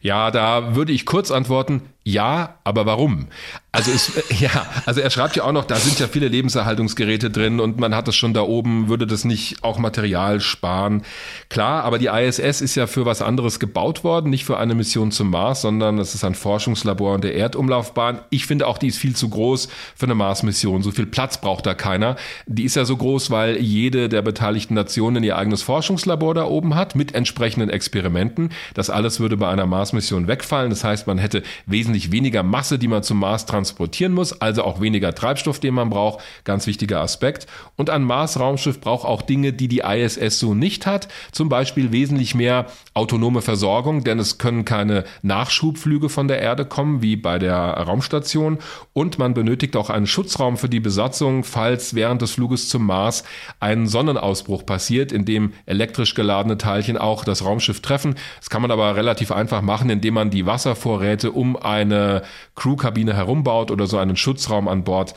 Ja, 0.00 0.30
da 0.30 0.74
würde 0.74 0.92
ich 0.92 1.06
kurz 1.06 1.30
antworten, 1.30 1.82
ja, 2.06 2.60
aber 2.62 2.86
warum? 2.86 3.26
Also 3.72 3.90
es, 3.90 4.12
ja, 4.40 4.64
also 4.86 5.00
er 5.00 5.10
schreibt 5.10 5.34
ja 5.34 5.42
auch 5.42 5.50
noch, 5.50 5.64
da 5.64 5.74
sind 5.74 5.98
ja 5.98 6.06
viele 6.06 6.28
Lebenserhaltungsgeräte 6.28 7.30
drin 7.30 7.58
und 7.58 7.80
man 7.80 7.96
hat 7.96 8.06
das 8.06 8.14
schon 8.14 8.32
da 8.32 8.42
oben, 8.42 8.88
würde 8.88 9.08
das 9.08 9.24
nicht 9.24 9.64
auch 9.64 9.78
Material 9.78 10.40
sparen? 10.40 11.02
Klar, 11.48 11.82
aber 11.82 11.98
die 11.98 12.06
ISS 12.06 12.60
ist 12.60 12.76
ja 12.76 12.86
für 12.86 13.06
was 13.06 13.22
anderes 13.22 13.58
gebaut 13.58 14.04
worden, 14.04 14.30
nicht 14.30 14.44
für 14.44 14.56
eine 14.56 14.76
Mission 14.76 15.10
zum 15.10 15.30
Mars, 15.30 15.62
sondern 15.62 15.98
es 15.98 16.14
ist 16.14 16.22
ein 16.22 16.36
Forschungslabor 16.36 17.16
in 17.16 17.22
der 17.22 17.34
Erdumlaufbahn. 17.34 18.20
Ich 18.30 18.46
finde 18.46 18.68
auch, 18.68 18.78
die 18.78 18.86
ist 18.86 18.98
viel 18.98 19.16
zu 19.16 19.28
groß 19.28 19.68
für 19.96 20.06
eine 20.06 20.14
Mars-Mission. 20.14 20.84
So 20.84 20.92
viel 20.92 21.06
Platz 21.06 21.40
braucht 21.40 21.66
da 21.66 21.74
keiner. 21.74 22.14
Die 22.46 22.62
ist 22.62 22.76
ja 22.76 22.84
so 22.84 22.96
groß, 22.96 23.32
weil 23.32 23.60
jede 23.60 24.08
der 24.08 24.22
beteiligten 24.22 24.74
Nationen 24.74 25.24
ihr 25.24 25.36
eigenes 25.36 25.62
Forschungslabor 25.62 26.34
da 26.34 26.44
oben 26.44 26.76
hat 26.76 26.94
mit 26.94 27.16
entsprechenden 27.16 27.68
Experimenten. 27.68 28.50
Das 28.74 28.90
alles 28.90 29.18
würde 29.18 29.36
bei 29.36 29.48
einer 29.48 29.66
Mars-Mission 29.66 30.28
wegfallen. 30.28 30.70
Das 30.70 30.84
heißt, 30.84 31.08
man 31.08 31.18
hätte 31.18 31.42
wesentlich 31.66 31.95
wesentlich 31.96 32.12
weniger 32.12 32.42
Masse, 32.42 32.78
die 32.78 32.88
man 32.88 33.02
zum 33.02 33.18
Mars 33.18 33.46
transportieren 33.46 34.12
muss, 34.12 34.40
also 34.40 34.64
auch 34.64 34.80
weniger 34.80 35.14
Treibstoff, 35.14 35.60
den 35.60 35.74
man 35.74 35.88
braucht. 35.88 36.22
Ganz 36.44 36.66
wichtiger 36.66 37.00
Aspekt. 37.00 37.46
Und 37.76 37.88
ein 37.88 38.02
Mars-Raumschiff 38.02 38.80
braucht 38.80 39.06
auch 39.06 39.22
Dinge, 39.22 39.52
die 39.52 39.68
die 39.68 39.80
ISS 39.80 40.38
so 40.38 40.54
nicht 40.54 40.86
hat. 40.86 41.08
Zum 41.32 41.48
Beispiel 41.48 41.92
wesentlich 41.92 42.34
mehr 42.34 42.66
autonome 42.96 43.42
Versorgung, 43.42 44.04
denn 44.04 44.18
es 44.18 44.38
können 44.38 44.64
keine 44.64 45.04
Nachschubflüge 45.22 46.08
von 46.08 46.28
der 46.28 46.40
Erde 46.40 46.64
kommen, 46.64 47.02
wie 47.02 47.16
bei 47.16 47.38
der 47.38 47.56
Raumstation. 47.56 48.58
Und 48.94 49.18
man 49.18 49.34
benötigt 49.34 49.76
auch 49.76 49.90
einen 49.90 50.06
Schutzraum 50.06 50.56
für 50.56 50.70
die 50.70 50.80
Besatzung, 50.80 51.44
falls 51.44 51.94
während 51.94 52.22
des 52.22 52.32
Fluges 52.32 52.68
zum 52.68 52.86
Mars 52.86 53.24
ein 53.60 53.86
Sonnenausbruch 53.86 54.64
passiert, 54.64 55.12
in 55.12 55.26
dem 55.26 55.52
elektrisch 55.66 56.14
geladene 56.14 56.56
Teilchen 56.56 56.96
auch 56.96 57.24
das 57.24 57.44
Raumschiff 57.44 57.80
treffen. 57.80 58.14
Das 58.38 58.48
kann 58.48 58.62
man 58.62 58.70
aber 58.70 58.96
relativ 58.96 59.30
einfach 59.30 59.60
machen, 59.60 59.90
indem 59.90 60.14
man 60.14 60.30
die 60.30 60.46
Wasservorräte 60.46 61.32
um 61.32 61.56
eine 61.56 62.22
Crewkabine 62.54 63.14
herumbaut 63.14 63.70
oder 63.70 63.86
so 63.86 63.98
einen 63.98 64.16
Schutzraum 64.16 64.68
an 64.68 64.84
Bord 64.84 65.14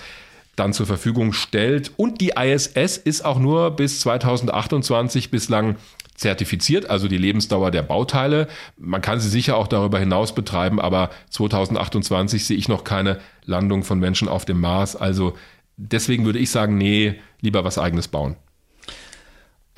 dann 0.59 0.73
zur 0.73 0.85
Verfügung 0.85 1.33
stellt. 1.33 1.93
Und 1.95 2.21
die 2.21 2.33
ISS 2.37 2.97
ist 2.97 3.23
auch 3.23 3.39
nur 3.39 3.71
bis 3.71 4.01
2028 4.01 5.31
bislang 5.31 5.77
zertifiziert, 6.19 6.89
also 6.89 7.07
die 7.07 7.17
Lebensdauer 7.17 7.71
der 7.71 7.81
Bauteile. 7.81 8.47
Man 8.77 9.01
kann 9.01 9.19
sie 9.19 9.29
sicher 9.29 9.55
auch 9.55 9.67
darüber 9.67 9.99
hinaus 9.99 10.35
betreiben, 10.35 10.79
aber 10.79 11.09
2028 11.29 12.45
sehe 12.45 12.57
ich 12.57 12.67
noch 12.67 12.83
keine 12.83 13.19
Landung 13.45 13.83
von 13.83 13.99
Menschen 13.99 14.27
auf 14.27 14.45
dem 14.45 14.59
Mars. 14.59 14.95
Also 14.95 15.33
deswegen 15.77 16.25
würde 16.25 16.39
ich 16.39 16.51
sagen, 16.51 16.77
nee, 16.77 17.15
lieber 17.41 17.63
was 17.63 17.77
eigenes 17.77 18.09
bauen. 18.09 18.35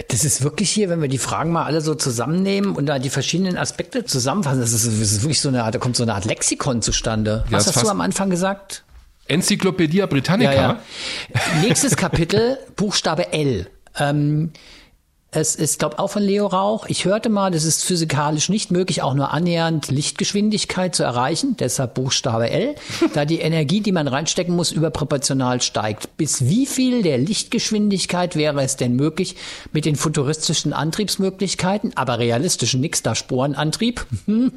Das 0.08 0.26
ist 0.26 0.44
wirklich 0.44 0.72
hier, 0.72 0.90
wenn 0.90 1.00
wir 1.00 1.10
die 1.10 1.20
Fragen 1.20 1.52
mal 1.52 1.66
alle 1.66 1.82
so 1.82 1.94
zusammennehmen 1.94 2.76
und 2.76 2.88
da 2.88 2.98
die 2.98 3.12
verschiedenen 3.12 3.56
Aspekte 3.56 4.04
zusammenfassen, 4.04 4.62
das 4.62 4.74
ist, 4.74 4.88
das 4.88 5.12
ist 5.12 5.22
wirklich 5.22 5.42
so 5.42 5.50
eine 5.50 5.64
Art, 5.64 5.76
da 5.76 5.80
kommt 5.80 5.96
so 5.96 6.02
eine 6.02 6.16
Art 6.16 6.26
Lexikon 6.26 6.82
zustande. 6.82 7.46
Was 7.52 7.68
hast 7.68 7.84
du 7.84 7.88
am 7.88 8.02
Anfang 8.02 8.32
gesagt? 8.32 8.84
Enzyklopädie 9.28 10.02
Britannica. 10.08 10.54
Ja, 10.54 10.62
ja. 10.62 10.82
Nächstes 11.62 11.96
Kapitel, 11.96 12.58
Buchstabe 12.76 13.32
L. 13.32 13.68
Ähm, 14.00 14.52
es 15.34 15.56
ist, 15.56 15.80
glaube 15.80 15.98
auch 15.98 16.10
von 16.10 16.24
Leo 16.24 16.46
Rauch. 16.46 16.88
Ich 16.90 17.06
hörte 17.06 17.30
mal, 17.30 17.52
das 17.52 17.64
ist 17.64 17.86
physikalisch 17.86 18.50
nicht 18.50 18.70
möglich, 18.70 19.02
auch 19.02 19.14
nur 19.14 19.32
annähernd 19.32 19.90
Lichtgeschwindigkeit 19.90 20.94
zu 20.94 21.04
erreichen. 21.04 21.56
Deshalb 21.58 21.94
Buchstabe 21.94 22.50
L, 22.50 22.76
da 23.14 23.24
die 23.24 23.40
Energie, 23.40 23.80
die 23.80 23.94
man 23.94 24.10
reinstecken 24.10 24.54
muss, 24.54 24.74
überproportional 24.74 25.62
steigt. 25.62 26.18
Bis 26.18 26.50
wie 26.50 26.66
viel 26.66 27.02
der 27.02 27.18
Lichtgeschwindigkeit 27.18 28.36
wäre 28.36 28.62
es 28.62 28.76
denn 28.76 28.98
möglich, 28.98 29.38
mit 29.72 29.86
den 29.86 29.96
futuristischen 29.96 30.74
Antriebsmöglichkeiten, 30.74 31.96
aber 31.96 32.20
realistischen 32.20 32.82
nix 32.82 33.02
da 33.02 33.16
Sporenantrieb, 33.16 34.06
in 34.28 34.52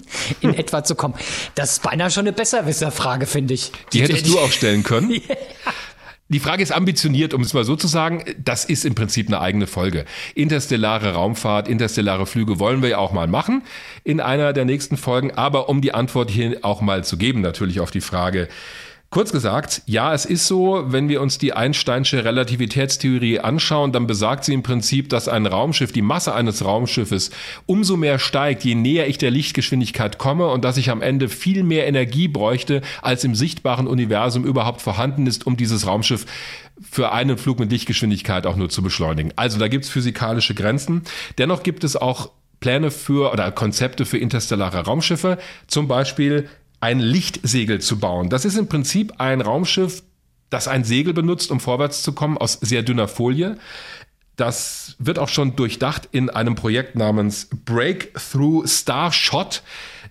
etwa 0.54 0.82
zu 0.82 0.96
kommen? 0.96 1.14
Das 1.54 1.74
ist 1.74 1.82
beinahe 1.84 2.10
schon 2.10 2.22
eine 2.22 2.32
Besserwisserfrage, 2.32 3.26
finde 3.26 3.54
ich. 3.54 3.70
Die 3.92 4.02
hättest 4.02 4.26
du 4.26 4.40
auch 4.40 4.50
stellen 4.50 4.82
können. 4.82 5.20
Die 6.28 6.40
Frage 6.40 6.62
ist 6.62 6.72
ambitioniert, 6.72 7.34
um 7.34 7.42
es 7.42 7.52
mal 7.52 7.64
so 7.64 7.76
zu 7.76 7.86
sagen. 7.86 8.24
Das 8.42 8.64
ist 8.64 8.86
im 8.86 8.94
Prinzip 8.94 9.28
eine 9.28 9.42
eigene 9.42 9.66
Folge. 9.66 10.06
Interstellare 10.34 11.12
Raumfahrt, 11.12 11.68
interstellare 11.68 12.24
Flüge 12.24 12.58
wollen 12.58 12.80
wir 12.80 12.88
ja 12.88 12.98
auch 12.98 13.12
mal 13.12 13.26
machen 13.26 13.62
in 14.04 14.20
einer 14.20 14.54
der 14.54 14.64
nächsten 14.64 14.96
Folgen. 14.96 15.32
Aber 15.32 15.68
um 15.68 15.82
die 15.82 15.92
Antwort 15.92 16.30
hier 16.30 16.58
auch 16.62 16.80
mal 16.80 17.04
zu 17.04 17.18
geben, 17.18 17.42
natürlich 17.42 17.80
auf 17.80 17.90
die 17.90 18.00
Frage, 18.00 18.48
Kurz 19.14 19.30
gesagt, 19.30 19.82
ja, 19.86 20.12
es 20.12 20.24
ist 20.24 20.48
so, 20.48 20.86
wenn 20.88 21.08
wir 21.08 21.20
uns 21.22 21.38
die 21.38 21.52
Einsteinsche 21.52 22.24
Relativitätstheorie 22.24 23.38
anschauen, 23.38 23.92
dann 23.92 24.08
besagt 24.08 24.42
sie 24.44 24.52
im 24.52 24.64
Prinzip, 24.64 25.08
dass 25.08 25.28
ein 25.28 25.46
Raumschiff, 25.46 25.92
die 25.92 26.02
Masse 26.02 26.34
eines 26.34 26.64
Raumschiffes 26.64 27.30
umso 27.64 27.96
mehr 27.96 28.18
steigt, 28.18 28.64
je 28.64 28.74
näher 28.74 29.06
ich 29.06 29.16
der 29.16 29.30
Lichtgeschwindigkeit 29.30 30.18
komme 30.18 30.48
und 30.48 30.64
dass 30.64 30.78
ich 30.78 30.90
am 30.90 31.00
Ende 31.00 31.28
viel 31.28 31.62
mehr 31.62 31.86
Energie 31.86 32.26
bräuchte, 32.26 32.82
als 33.02 33.22
im 33.22 33.36
sichtbaren 33.36 33.86
Universum 33.86 34.44
überhaupt 34.44 34.82
vorhanden 34.82 35.28
ist, 35.28 35.46
um 35.46 35.56
dieses 35.56 35.86
Raumschiff 35.86 36.26
für 36.82 37.12
einen 37.12 37.38
Flug 37.38 37.60
mit 37.60 37.70
Lichtgeschwindigkeit 37.70 38.48
auch 38.48 38.56
nur 38.56 38.68
zu 38.68 38.82
beschleunigen. 38.82 39.30
Also 39.36 39.60
da 39.60 39.68
gibt 39.68 39.84
es 39.84 39.92
physikalische 39.92 40.56
Grenzen. 40.56 41.02
Dennoch 41.38 41.62
gibt 41.62 41.84
es 41.84 41.94
auch 41.94 42.32
Pläne 42.58 42.90
für 42.90 43.32
oder 43.32 43.52
Konzepte 43.52 44.06
für 44.06 44.18
interstellare 44.18 44.86
Raumschiffe, 44.86 45.38
zum 45.68 45.86
Beispiel 45.86 46.48
ein 46.84 47.00
Lichtsegel 47.00 47.80
zu 47.80 47.98
bauen. 47.98 48.28
Das 48.28 48.44
ist 48.44 48.58
im 48.58 48.68
Prinzip 48.68 49.14
ein 49.16 49.40
Raumschiff, 49.40 50.02
das 50.50 50.68
ein 50.68 50.84
Segel 50.84 51.14
benutzt, 51.14 51.50
um 51.50 51.58
vorwärts 51.58 52.02
zu 52.02 52.12
kommen, 52.12 52.36
aus 52.36 52.58
sehr 52.60 52.82
dünner 52.82 53.08
Folie. 53.08 53.56
Das 54.36 54.94
wird 54.98 55.18
auch 55.18 55.30
schon 55.30 55.56
durchdacht 55.56 56.10
in 56.12 56.28
einem 56.28 56.56
Projekt 56.56 56.94
namens 56.94 57.48
Breakthrough 57.64 58.68
Starshot. 58.68 59.62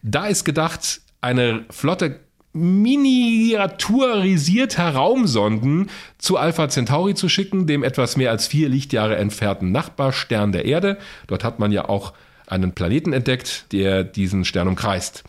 Da 0.01 0.25
ist 0.25 0.45
gedacht, 0.45 1.01
eine 1.21 1.63
Flotte 1.69 2.21
miniaturisierter 2.53 4.95
Raumsonden 4.95 5.91
zu 6.17 6.37
Alpha 6.37 6.69
Centauri 6.69 7.13
zu 7.13 7.29
schicken, 7.29 7.67
dem 7.67 7.83
etwas 7.83 8.17
mehr 8.17 8.31
als 8.31 8.47
vier 8.47 8.67
Lichtjahre 8.67 9.17
entfernten 9.17 9.71
Nachbarstern 9.71 10.51
der 10.51 10.65
Erde. 10.65 10.97
Dort 11.27 11.43
hat 11.43 11.59
man 11.59 11.71
ja 11.71 11.87
auch 11.87 12.13
einen 12.47 12.71
Planeten 12.71 13.13
entdeckt, 13.13 13.71
der 13.71 14.03
diesen 14.03 14.43
Stern 14.43 14.67
umkreist. 14.67 15.23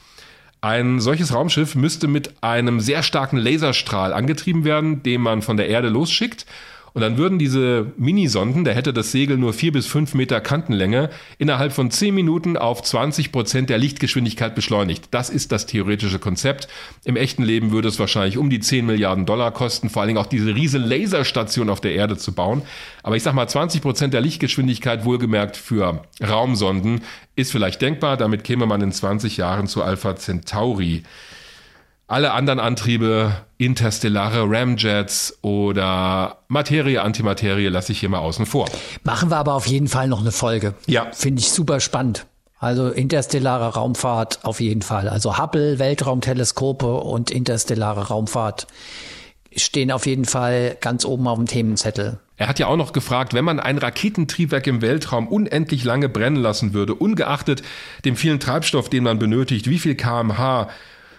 Ein 0.65 0.99
solches 0.99 1.35
Raumschiff 1.35 1.75
müsste 1.75 2.09
mit 2.09 2.43
einem 2.43 2.81
sehr 2.81 3.03
starken 3.03 3.37
Laserstrahl 3.37 4.15
angetrieben 4.15 4.65
werden, 4.65 5.03
den 5.03 5.21
man 5.21 5.43
von 5.43 5.59
der 5.59 5.69
Erde 5.69 5.91
losschickt 5.91 6.47
und 6.95 7.01
dann 7.01 7.19
würden 7.19 7.41
diese 7.41 7.93
Minisonden, 7.97 8.65
da 8.65 8.71
hätte 8.71 8.93
das 8.93 9.11
Segel 9.11 9.37
nur 9.37 9.53
vier 9.53 9.73
bis 9.73 9.85
fünf 9.85 10.15
Meter 10.15 10.41
Kantenlänge, 10.41 11.11
innerhalb 11.39 11.73
von 11.73 11.91
zehn 11.91 12.15
Minuten 12.15 12.57
auf 12.57 12.83
20 12.83 13.33
Prozent 13.33 13.69
der 13.69 13.79
Lichtgeschwindigkeit 13.79 14.55
beschleunigt. 14.55 15.09
Das 15.11 15.29
ist 15.29 15.51
das 15.51 15.67
theoretische 15.67 16.21
Konzept. 16.21 16.69
Im 17.05 17.17
echten 17.17 17.43
Leben 17.43 17.73
würde 17.73 17.89
es 17.89 17.99
wahrscheinlich 17.99 18.39
um 18.39 18.49
die 18.49 18.61
10 18.61 18.87
Milliarden 18.87 19.27
Dollar 19.27 19.51
kosten, 19.51 19.91
vor 19.91 20.03
allen 20.03 20.09
Dingen 20.09 20.21
auch 20.21 20.27
diese 20.27 20.55
riesen 20.55 20.85
Laserstation 20.85 21.69
auf 21.69 21.81
der 21.81 21.95
Erde 21.95 22.17
zu 22.17 22.33
bauen. 22.33 22.63
Aber 23.03 23.17
ich 23.17 23.25
sag 23.25 23.35
mal, 23.35 23.49
20 23.49 23.83
Prozent 23.83 24.15
der 24.15 24.21
Lichtgeschwindigkeit, 24.21 25.05
wohlgemerkt 25.05 25.57
für 25.57 26.05
Raumsonden, 26.23 27.01
ist 27.35 27.51
vielleicht 27.51 27.83
denkbar. 27.83 28.17
Damit 28.17 28.45
käme 28.45 28.67
man 28.67 28.81
in 28.81 28.93
20 28.93 29.37
Jahren 29.37 29.67
zu 29.67 29.83
Alpha 29.83 30.15
Centauri. 30.15 31.03
Alle 32.07 32.33
anderen 32.33 32.61
Antriebe, 32.61 33.33
interstellare 33.57 34.45
Ramjets 34.47 35.39
oder 35.41 36.39
Materie, 36.49 37.01
Antimaterie 37.01 37.69
lasse 37.69 37.93
ich 37.93 38.01
hier 38.01 38.11
mal 38.11 38.19
außen 38.19 38.45
vor. 38.45 38.69
Machen 39.05 39.31
wir 39.31 39.39
aber 39.39 39.55
auf 39.55 39.67
jeden 39.67 39.89
Fall 39.89 40.07
noch 40.09 40.21
eine 40.21 40.31
Folge. 40.31 40.75
Ja. 40.87 41.07
Finde 41.13 41.41
ich 41.41 41.51
super 41.51 41.81
spannend. 41.81 42.27
Also 42.59 42.89
interstellare 42.89 43.75
Raumfahrt 43.75 44.45
auf 44.45 44.61
jeden 44.61 44.83
Fall. 44.83 45.09
Also 45.09 45.39
Hubble, 45.39 45.79
Weltraumteleskope 45.79 46.93
und 46.95 47.31
interstellare 47.31 48.09
Raumfahrt 48.09 48.67
stehen 49.57 49.91
auf 49.91 50.05
jeden 50.05 50.25
Fall 50.27 50.77
ganz 50.81 51.07
oben 51.07 51.27
auf 51.27 51.39
dem 51.39 51.47
Themenzettel. 51.47 52.19
Er 52.37 52.49
hat 52.49 52.59
ja 52.59 52.67
auch 52.67 52.77
noch 52.77 52.93
gefragt, 52.93 53.33
wenn 53.33 53.45
man 53.45 53.61
ein 53.61 53.79
Raketentriebwerk 53.79 54.67
im 54.67 54.83
Weltraum 54.83 55.29
unendlich 55.29 55.85
lange 55.85 56.09
brennen 56.09 56.37
lassen 56.37 56.75
würde, 56.75 56.95
ungeachtet 56.95 57.63
dem 58.05 58.17
vielen 58.17 58.41
Treibstoff, 58.41 58.91
den 58.91 59.05
man 59.05 59.19
benötigt, 59.19 59.71
wie 59.71 59.79
viel 59.79 59.95
kmh 59.95 60.69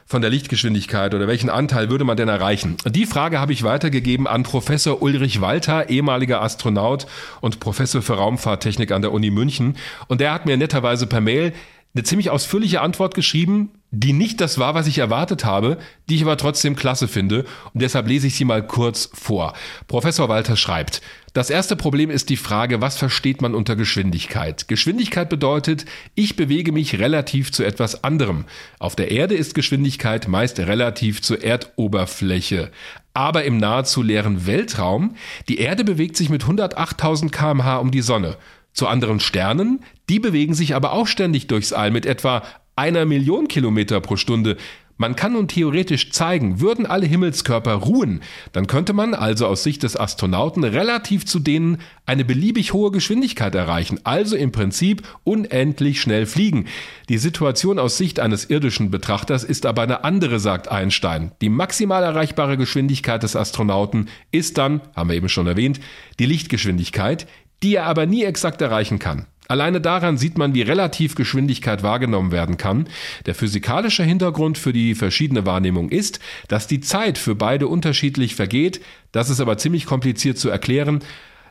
von 0.06 0.22
der 0.22 0.30
Lichtgeschwindigkeit 0.30 1.14
oder 1.16 1.28
welchen 1.28 1.50
Anteil 1.50 1.90
würde 1.90 2.06
man 2.06 2.16
denn 2.16 2.30
erreichen? 2.30 2.78
Die 2.86 3.08
Frage 3.08 3.40
habe 3.40 3.54
ich 3.54 3.64
weitergegeben 3.64 4.28
an 4.28 4.44
Professor 4.44 5.02
Ulrich 5.02 5.42
Walter, 5.42 5.90
ehemaliger 5.90 6.42
Astronaut 6.42 7.08
und 7.42 7.60
Professor 7.60 8.02
für 8.04 8.14
Raumfahrttechnik 8.14 8.92
an 8.92 9.02
der 9.02 9.12
Uni 9.12 9.32
München. 9.32 9.78
Und 10.08 10.22
der 10.22 10.32
hat 10.32 10.46
mir 10.46 10.58
netterweise 10.58 11.08
per 11.08 11.22
Mail 11.22 11.54
eine 11.96 12.04
ziemlich 12.04 12.30
ausführliche 12.30 12.82
Antwort 12.82 13.16
geschrieben, 13.16 13.72
die 13.90 14.14
nicht 14.14 14.42
das 14.42 14.60
war, 14.60 14.76
was 14.76 14.86
ich 14.86 14.98
erwartet 14.98 15.46
habe, 15.46 15.78
die 16.10 16.16
ich 16.16 16.24
aber 16.24 16.38
trotzdem 16.38 16.76
klasse 16.76 17.08
finde. 17.08 17.46
Und 17.74 17.82
deshalb 17.82 18.08
lese 18.08 18.28
ich 18.28 18.36
sie 18.36 18.46
mal 18.46 18.66
kurz 18.66 19.10
vor. 19.14 19.54
Professor 19.88 20.30
Walter 20.30 20.58
schreibt, 20.58 21.02
das 21.36 21.50
erste 21.50 21.76
Problem 21.76 22.10
ist 22.10 22.30
die 22.30 22.38
Frage, 22.38 22.80
was 22.80 22.98
versteht 22.98 23.42
man 23.42 23.56
unter 23.56 23.76
Geschwindigkeit? 23.76 24.70
Geschwindigkeit 24.70 25.28
bedeutet, 25.28 25.84
ich 26.16 26.38
bewege 26.38 26.72
mich 26.72 26.98
relativ 26.98 27.52
zu 27.52 27.66
etwas 27.66 28.06
anderem. 28.06 28.46
Auf 28.80 28.96
der 28.96 29.12
Erde 29.12 29.36
ist 29.36 29.54
Geschwindigkeit 29.54 30.30
meist 30.30 30.60
relativ 30.60 31.22
zur 31.22 31.44
Erdoberfläche. 31.44 32.72
Aber 33.14 33.44
im 33.44 33.58
nahezu 33.58 34.02
leeren 34.02 34.48
Weltraum, 34.48 35.16
die 35.50 35.58
Erde 35.58 35.84
bewegt 35.84 36.16
sich 36.16 36.30
mit 36.30 36.46
108.000 36.46 37.32
kmh 37.32 37.80
um 37.80 37.92
die 37.92 38.02
Sonne 38.02 38.38
zu 38.72 38.88
anderen 38.88 39.20
Sternen. 39.20 39.84
Die 40.08 40.22
bewegen 40.22 40.54
sich 40.54 40.74
aber 40.74 40.94
auch 40.94 41.08
ständig 41.08 41.48
durchs 41.48 41.74
All 41.74 41.92
mit 41.92 42.06
etwa 42.06 42.44
einer 42.78 43.04
Million 43.04 43.50
Kilometer 43.50 44.00
pro 44.00 44.16
Stunde. 44.16 44.56
Man 44.98 45.18
kann 45.18 45.34
nun 45.34 45.50
theoretisch 45.50 46.12
zeigen, 46.12 46.62
würden 46.62 46.86
alle 46.86 47.06
Himmelskörper 47.06 47.74
ruhen, 47.74 48.22
dann 48.54 48.66
könnte 48.66 48.94
man 48.94 49.14
also 49.14 49.46
aus 49.46 49.62
Sicht 49.62 49.84
des 49.84 49.98
Astronauten 49.98 50.64
relativ 50.64 51.26
zu 51.26 51.40
denen 51.40 51.80
eine 52.06 52.24
beliebig 52.24 52.72
hohe 52.72 52.92
Geschwindigkeit 52.92 53.54
erreichen, 53.56 54.00
also 54.06 54.38
im 54.38 54.54
Prinzip 54.54 55.06
unendlich 55.26 56.00
schnell 56.00 56.26
fliegen. 56.26 56.68
Die 57.10 57.18
Situation 57.18 57.78
aus 57.78 57.98
Sicht 57.98 58.22
eines 58.22 58.50
irdischen 58.50 58.90
Betrachters 58.90 59.44
ist 59.44 59.66
aber 59.66 59.82
eine 59.82 60.06
andere, 60.06 60.40
sagt 60.40 60.70
Einstein. 60.70 61.34
Die 61.42 61.50
maximal 61.50 62.02
erreichbare 62.02 62.56
Geschwindigkeit 62.56 63.22
des 63.22 63.36
Astronauten 63.36 64.08
ist 64.32 64.58
dann, 64.58 64.80
haben 64.96 65.10
wir 65.10 65.18
eben 65.18 65.30
schon 65.30 65.48
erwähnt, 65.48 65.82
die 66.20 66.26
Lichtgeschwindigkeit, 66.26 67.28
die 67.64 67.76
er 67.76 67.86
aber 67.86 68.06
nie 68.06 68.24
exakt 68.24 68.62
erreichen 68.62 69.00
kann. 69.00 69.28
Alleine 69.48 69.82
daran 69.82 70.18
sieht 70.18 70.38
man, 70.38 70.54
wie 70.54 70.62
relativ 70.62 71.16
Geschwindigkeit 71.16 71.84
wahrgenommen 71.84 72.32
werden 72.32 72.58
kann. 72.58 72.88
Der 73.26 73.36
physikalische 73.36 74.04
Hintergrund 74.04 74.58
für 74.58 74.74
die 74.74 74.96
verschiedene 74.96 75.46
Wahrnehmung 75.46 75.90
ist, 75.90 76.20
dass 76.48 76.68
die 76.68 76.80
Zeit 76.80 77.18
für 77.18 77.36
beide 77.36 77.68
unterschiedlich 77.68 78.36
vergeht. 78.36 78.82
Das 79.12 79.30
ist 79.30 79.40
aber 79.40 79.58
ziemlich 79.58 79.86
kompliziert 79.86 80.38
zu 80.38 80.50
erklären. 80.50 81.02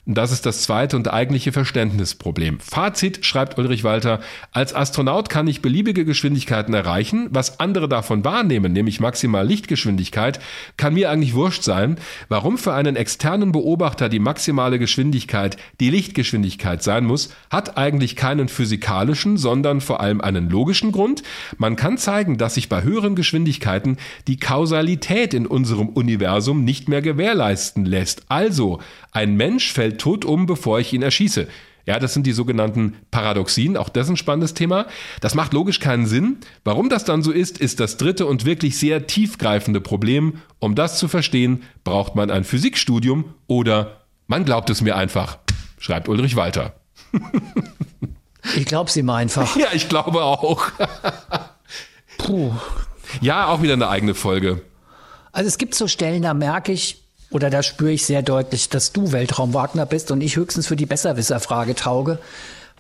Das 0.06 0.32
ist 0.32 0.44
das 0.44 0.60
zweite 0.60 0.96
und 0.96 1.10
eigentliche 1.10 1.50
Verständnisproblem. 1.50 2.60
Fazit, 2.60 3.24
schreibt 3.24 3.56
Ulrich 3.56 3.84
Walter, 3.84 4.20
als 4.52 4.74
Astronaut 4.74 5.30
kann 5.30 5.46
ich 5.46 5.62
beliebige 5.62 6.04
Geschwindigkeiten 6.04 6.74
erreichen. 6.74 7.28
Was 7.30 7.58
andere 7.58 7.88
davon 7.88 8.22
wahrnehmen, 8.22 8.74
nämlich 8.74 9.00
maximal 9.00 9.46
Lichtgeschwindigkeit, 9.46 10.40
kann 10.76 10.92
mir 10.92 11.10
eigentlich 11.10 11.32
wurscht 11.32 11.62
sein. 11.62 11.96
Warum 12.28 12.58
für 12.58 12.74
einen 12.74 12.96
externen 12.96 13.50
Beobachter 13.50 14.10
die 14.10 14.18
maximale 14.18 14.78
Geschwindigkeit 14.78 15.56
die 15.80 15.88
Lichtgeschwindigkeit 15.88 16.82
sein 16.82 17.06
muss, 17.06 17.32
hat 17.48 17.78
eigentlich 17.78 18.14
keinen 18.14 18.48
physikalischen, 18.48 19.38
sondern 19.38 19.80
vor 19.80 20.00
allem 20.00 20.20
einen 20.20 20.50
logischen 20.50 20.92
Grund. 20.92 21.22
Man 21.56 21.76
kann 21.76 21.96
zeigen, 21.96 22.36
dass 22.36 22.56
sich 22.56 22.68
bei 22.68 22.82
höheren 22.82 23.14
Geschwindigkeiten 23.14 23.96
die 24.28 24.36
Kausalität 24.36 25.32
in 25.32 25.46
unserem 25.46 25.88
Universum 25.88 26.62
nicht 26.62 26.90
mehr 26.90 27.00
gewährleisten 27.00 27.86
lässt. 27.86 28.24
Also, 28.28 28.80
ein 29.14 29.36
Mensch 29.36 29.72
fällt 29.72 30.00
tot 30.00 30.26
um, 30.26 30.44
bevor 30.44 30.80
ich 30.80 30.92
ihn 30.92 31.02
erschieße. 31.02 31.48
Ja, 31.86 31.98
das 31.98 32.14
sind 32.14 32.26
die 32.26 32.32
sogenannten 32.32 32.96
Paradoxien, 33.10 33.76
auch 33.76 33.90
das 33.90 34.06
ist 34.06 34.10
ein 34.10 34.16
spannendes 34.16 34.54
Thema. 34.54 34.86
Das 35.20 35.34
macht 35.34 35.52
logisch 35.52 35.80
keinen 35.80 36.06
Sinn. 36.06 36.38
Warum 36.64 36.88
das 36.88 37.04
dann 37.04 37.22
so 37.22 37.30
ist, 37.30 37.58
ist 37.58 37.78
das 37.78 37.98
dritte 37.98 38.26
und 38.26 38.44
wirklich 38.44 38.78
sehr 38.78 39.06
tiefgreifende 39.06 39.80
Problem. 39.80 40.40
Um 40.58 40.74
das 40.74 40.98
zu 40.98 41.08
verstehen, 41.08 41.62
braucht 41.84 42.14
man 42.14 42.30
ein 42.30 42.44
Physikstudium 42.44 43.34
oder 43.46 44.04
man 44.26 44.44
glaubt 44.44 44.70
es 44.70 44.80
mir 44.80 44.96
einfach, 44.96 45.38
schreibt 45.78 46.08
Ulrich 46.08 46.36
Walter. 46.36 46.74
Ich 48.56 48.66
glaube 48.66 48.90
es 48.90 48.96
ihm 48.98 49.08
einfach. 49.08 49.56
Ja, 49.56 49.68
ich 49.72 49.88
glaube 49.88 50.22
auch. 50.22 50.70
Puh. 52.18 52.52
Ja, 53.22 53.46
auch 53.46 53.62
wieder 53.62 53.72
eine 53.72 53.88
eigene 53.88 54.14
Folge. 54.14 54.60
Also 55.32 55.48
es 55.48 55.56
gibt 55.56 55.74
so 55.74 55.88
Stellen, 55.88 56.20
da 56.22 56.34
merke 56.34 56.70
ich, 56.70 57.03
oder 57.34 57.50
da 57.50 57.64
spüre 57.64 57.90
ich 57.90 58.06
sehr 58.06 58.22
deutlich, 58.22 58.68
dass 58.68 58.92
du 58.92 59.10
Weltraum-Wagner 59.10 59.86
bist 59.86 60.12
und 60.12 60.20
ich 60.20 60.36
höchstens 60.36 60.68
für 60.68 60.76
die 60.76 60.86
Besserwisser-Frage 60.86 61.74
tauge. 61.74 62.20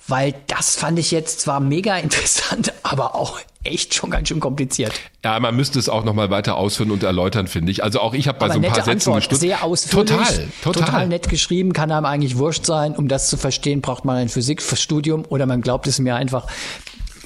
Weil 0.06 0.34
das 0.46 0.76
fand 0.76 0.98
ich 0.98 1.10
jetzt 1.10 1.40
zwar 1.40 1.58
mega 1.58 1.96
interessant, 1.98 2.72
aber 2.84 3.16
auch 3.16 3.40
echt 3.64 3.94
schon 3.94 4.10
ganz 4.10 4.28
schön 4.28 4.38
kompliziert. 4.38 4.92
Ja, 5.24 5.40
man 5.40 5.56
müsste 5.56 5.80
es 5.80 5.88
auch 5.88 6.04
noch 6.04 6.14
mal 6.14 6.30
weiter 6.30 6.54
ausführen 6.54 6.92
und 6.92 7.02
erläutern, 7.02 7.48
finde 7.48 7.72
ich. 7.72 7.82
Also 7.82 7.98
auch 7.98 8.14
ich 8.14 8.28
habe 8.28 8.38
bei 8.38 8.46
aber 8.46 8.54
so 8.54 8.60
ein 8.60 8.66
paar 8.66 8.76
Sätzen 8.76 8.90
Antwort, 9.08 9.16
gestutzt. 9.16 9.40
Sehr 9.40 9.64
ausführlich, 9.64 10.10
total, 10.10 10.48
total, 10.62 10.84
total 10.84 11.08
nett 11.08 11.28
geschrieben, 11.28 11.72
kann 11.72 11.90
einem 11.90 12.06
eigentlich 12.06 12.38
wurscht 12.38 12.64
sein. 12.64 12.94
Um 12.94 13.08
das 13.08 13.28
zu 13.30 13.36
verstehen, 13.36 13.80
braucht 13.80 14.04
man 14.04 14.16
ein 14.18 14.28
Physikstudium 14.28 15.24
oder 15.28 15.46
man 15.46 15.62
glaubt 15.62 15.88
es 15.88 15.98
mir 15.98 16.14
einfach. 16.14 16.46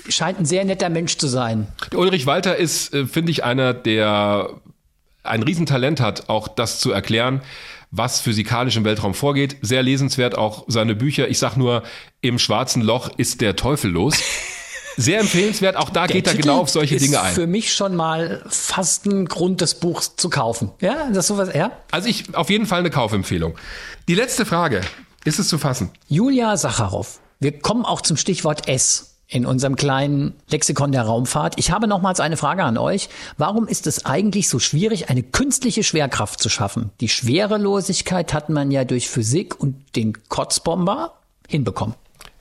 Scheint 0.09 0.38
ein 0.38 0.46
sehr 0.46 0.64
netter 0.64 0.88
Mensch 0.88 1.18
zu 1.18 1.26
sein. 1.26 1.66
Ulrich 1.94 2.24
Walter 2.24 2.56
ist, 2.56 2.94
äh, 2.94 3.05
finde 3.05 3.32
ich, 3.32 3.44
einer 3.44 3.74
der 3.74 4.48
ein 5.28 5.42
Riesentalent 5.42 6.00
hat, 6.00 6.28
auch 6.28 6.48
das 6.48 6.80
zu 6.80 6.90
erklären, 6.90 7.42
was 7.90 8.20
physikalisch 8.20 8.76
im 8.76 8.84
Weltraum 8.84 9.14
vorgeht. 9.14 9.56
Sehr 9.62 9.82
lesenswert 9.82 10.36
auch 10.36 10.64
seine 10.68 10.94
Bücher. 10.94 11.28
Ich 11.28 11.38
sag 11.38 11.56
nur, 11.56 11.82
im 12.20 12.38
schwarzen 12.38 12.82
Loch 12.82 13.10
ist 13.16 13.40
der 13.40 13.56
Teufel 13.56 13.90
los. 13.90 14.14
Sehr 14.96 15.20
empfehlenswert, 15.20 15.76
auch 15.76 15.90
da 15.90 16.09
der 16.09 16.16
geht 16.16 16.24
Titel 16.24 16.38
er 16.38 16.42
genau 16.42 16.59
auf 16.59 16.70
solche 16.70 16.96
Dinge 16.96 17.20
ein. 17.20 17.32
Für 17.32 17.46
mich 17.46 17.72
schon 17.72 17.94
mal 17.94 18.42
fast 18.48 19.06
ein 19.06 19.26
Grund 19.26 19.60
des 19.60 19.76
Buchs 19.76 20.16
zu 20.16 20.28
kaufen. 20.28 20.72
Ja, 20.80 21.06
das 21.10 21.18
ist 21.18 21.26
sowas, 21.28 21.50
ja? 21.55 21.70
Also 21.92 22.09
ich, 22.09 22.34
auf 22.34 22.50
jeden 22.50 22.66
Fall 22.66 22.80
eine 22.80 22.90
Kaufempfehlung. 22.90 23.56
Die 24.09 24.16
letzte 24.16 24.44
Frage. 24.44 24.80
Ist 25.24 25.38
es 25.38 25.46
zu 25.46 25.59
fassen? 25.59 25.90
Julia 26.09 26.56
Sacharow. 26.56 27.20
Wir 27.38 27.60
kommen 27.60 27.84
auch 27.84 28.00
zum 28.00 28.16
Stichwort 28.16 28.66
S 28.66 29.18
in 29.28 29.44
unserem 29.44 29.76
kleinen 29.76 30.34
Lexikon 30.50 30.90
der 30.90 31.02
Raumfahrt. 31.02 31.55
Ich 31.59 31.70
habe 31.70 31.86
nochmals 31.86 32.18
eine 32.18 32.38
Frage 32.38 32.64
an 32.64 32.78
euch. 32.78 33.10
Warum 33.36 33.68
ist 33.68 33.86
es 33.86 34.06
eigentlich 34.06 34.48
so 34.48 34.59
schwierig, 34.59 35.10
eine 35.10 35.22
künstliche 35.22 35.82
Schwerkraft 35.82 36.42
zu 36.42 36.48
schaffen? 36.48 36.90
Die 37.00 37.09
Schwerelosigkeit 37.09 38.32
hat 38.32 38.48
man 38.48 38.70
ja 38.70 38.84
durch 38.84 39.09
Physik 39.09 39.60
und 39.60 39.96
den 39.96 40.14
Kotzbomber 40.28 41.12
hinbekommen. 41.46 41.94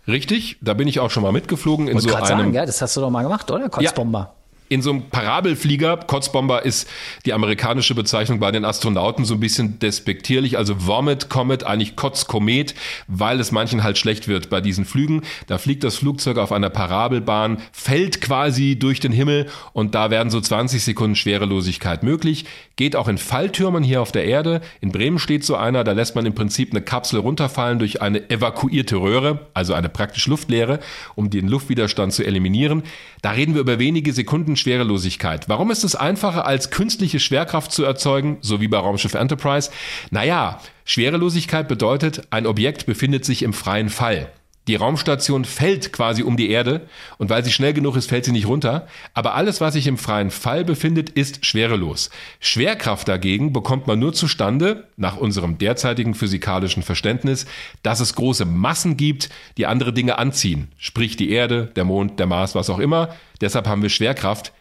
Richtig, 0.08 0.58
da 0.62 0.74
bin 0.74 0.88
ich 0.88 1.02
auch 1.02 1.12
schon 1.12 1.24
mal 1.24 1.34
mitgeflogen 1.34 1.90
in 1.90 2.00
so 2.00 2.16
einem. 2.16 2.26
Sagen, 2.26 2.54
ja, 2.54 2.66
das 2.66 2.82
hast 2.82 2.96
du 2.96 3.02
doch 3.02 3.10
mal 3.10 3.24
gemacht, 3.24 3.52
oder? 3.52 3.68
Kotzbomber. 3.68 4.20
Ja 4.20 4.37
in 4.70 4.82
so 4.82 4.92
einem 4.92 5.10
Parabelflieger, 5.10 5.98
Kotzbomber 5.98 6.66
ist 6.66 6.90
die 7.26 7.34
amerikanische 7.34 7.96
Bezeichnung 7.96 8.40
bei 8.40 8.52
den 8.52 8.66
Astronauten 8.66 9.26
so 9.26 9.36
ein 9.36 9.40
bisschen 9.40 9.80
despektierlich, 9.80 10.58
also 10.58 10.86
Vomit 10.86 11.30
Comet, 11.30 11.64
eigentlich 11.64 11.96
Kotzkomet, 11.96 12.76
weil 13.08 13.40
es 13.40 13.52
manchen 13.52 13.84
halt 13.84 13.98
schlecht 13.98 14.28
wird 14.28 14.50
bei 14.50 14.60
diesen 14.60 14.86
Flügen. 14.86 15.22
Da 15.48 15.58
fliegt 15.58 15.84
das 15.84 15.96
Flugzeug 15.96 16.38
auf 16.38 16.52
einer 16.52 16.70
Parabelbahn, 16.70 17.62
fällt 17.72 18.22
quasi 18.22 18.78
durch 18.78 19.00
den 19.00 19.12
Himmel 19.12 19.48
und 19.74 19.96
da 19.96 20.10
werden 20.10 20.30
so 20.30 20.42
20 20.42 20.84
Sekunden 20.84 21.16
Schwerelosigkeit 21.16 22.04
möglich. 22.04 22.46
Geht 22.76 22.96
auch 22.96 23.08
in 23.08 23.18
Falltürmen 23.18 23.84
hier 23.84 24.02
auf 24.02 24.12
der 24.12 24.26
Erde. 24.26 24.62
In 24.82 24.92
Bremen 24.92 25.18
steht 25.18 25.46
so 25.46 25.56
einer, 25.56 25.84
da 25.84 25.94
lässt 25.94 26.16
man 26.16 26.26
im 26.26 26.36
Prinzip 26.36 26.72
eine 26.72 26.82
Kapsel 26.82 27.20
runterfallen 27.20 27.80
durch 27.80 28.02
eine 28.02 28.30
evakuierte 28.30 28.98
Röhre, 28.98 29.48
also 29.54 29.74
eine 29.74 29.90
praktisch 29.90 30.28
luftleere, 30.28 30.80
um 31.16 31.30
den 31.30 31.48
Luftwiderstand 31.48 32.14
zu 32.14 32.24
eliminieren. 32.24 32.84
Da 33.22 33.32
reden 33.32 33.56
wir 33.56 33.62
über 33.62 33.80
wenige 33.80 34.14
Sekunden 34.14 34.57
Schwerelosigkeit. 34.58 35.48
Warum 35.48 35.72
ist 35.72 35.84
es 35.84 35.96
einfacher 35.96 36.46
als 36.46 36.70
künstliche 36.70 37.20
Schwerkraft 37.20 37.72
zu 37.72 37.84
erzeugen, 37.84 38.38
so 38.42 38.60
wie 38.60 38.68
bei 38.68 38.78
Raumschiff 38.78 39.14
Enterprise? 39.14 39.72
Naja, 40.12 40.60
Schwerelosigkeit 40.86 41.68
bedeutet, 41.68 42.28
ein 42.32 42.46
Objekt 42.46 42.86
befindet 42.86 43.26
sich 43.26 43.44
im 43.44 43.54
freien 43.54 43.90
Fall. 43.90 44.32
Die 44.68 44.76
Raumstation 44.76 45.46
fällt 45.46 45.94
quasi 45.94 46.24
um 46.24 46.36
die 46.36 46.50
Erde 46.50 46.88
und 47.18 47.30
weil 47.30 47.44
sie 47.44 47.52
schnell 47.52 47.74
genug 47.74 47.96
ist, 47.96 48.10
fällt 48.10 48.26
sie 48.26 48.34
nicht 48.34 48.48
runter. 48.48 48.88
Aber 49.14 49.36
alles, 49.36 49.62
was 49.62 49.74
sich 49.74 49.88
im 49.88 49.98
freien 49.98 50.30
Fall 50.30 50.66
befindet, 50.66 51.10
ist 51.10 51.46
schwerelos. 51.46 52.10
Schwerkraft 52.42 53.08
dagegen 53.08 53.54
bekommt 53.54 53.88
man 53.88 54.00
nur 54.00 54.14
zustande, 54.14 54.88
nach 54.98 55.16
unserem 55.16 55.58
derzeitigen 55.58 56.14
physikalischen 56.14 56.84
Verständnis, 56.84 57.46
dass 57.82 58.02
es 58.02 58.16
große 58.16 58.44
Massen 58.44 58.98
gibt, 58.98 59.30
die 59.58 59.66
andere 59.66 59.94
Dinge 59.94 60.18
anziehen. 60.18 60.68
Sprich 60.78 61.16
die 61.16 61.32
Erde, 61.32 61.72
der 61.76 61.86
Mond, 61.86 62.20
der 62.20 62.28
Mars, 62.28 62.54
was 62.54 62.70
auch 62.70 62.80
immer. 62.80 63.16
Deshalb 63.40 63.68
haben 63.68 63.82
wir 63.82 63.90
Schwerkraft. 63.90 64.52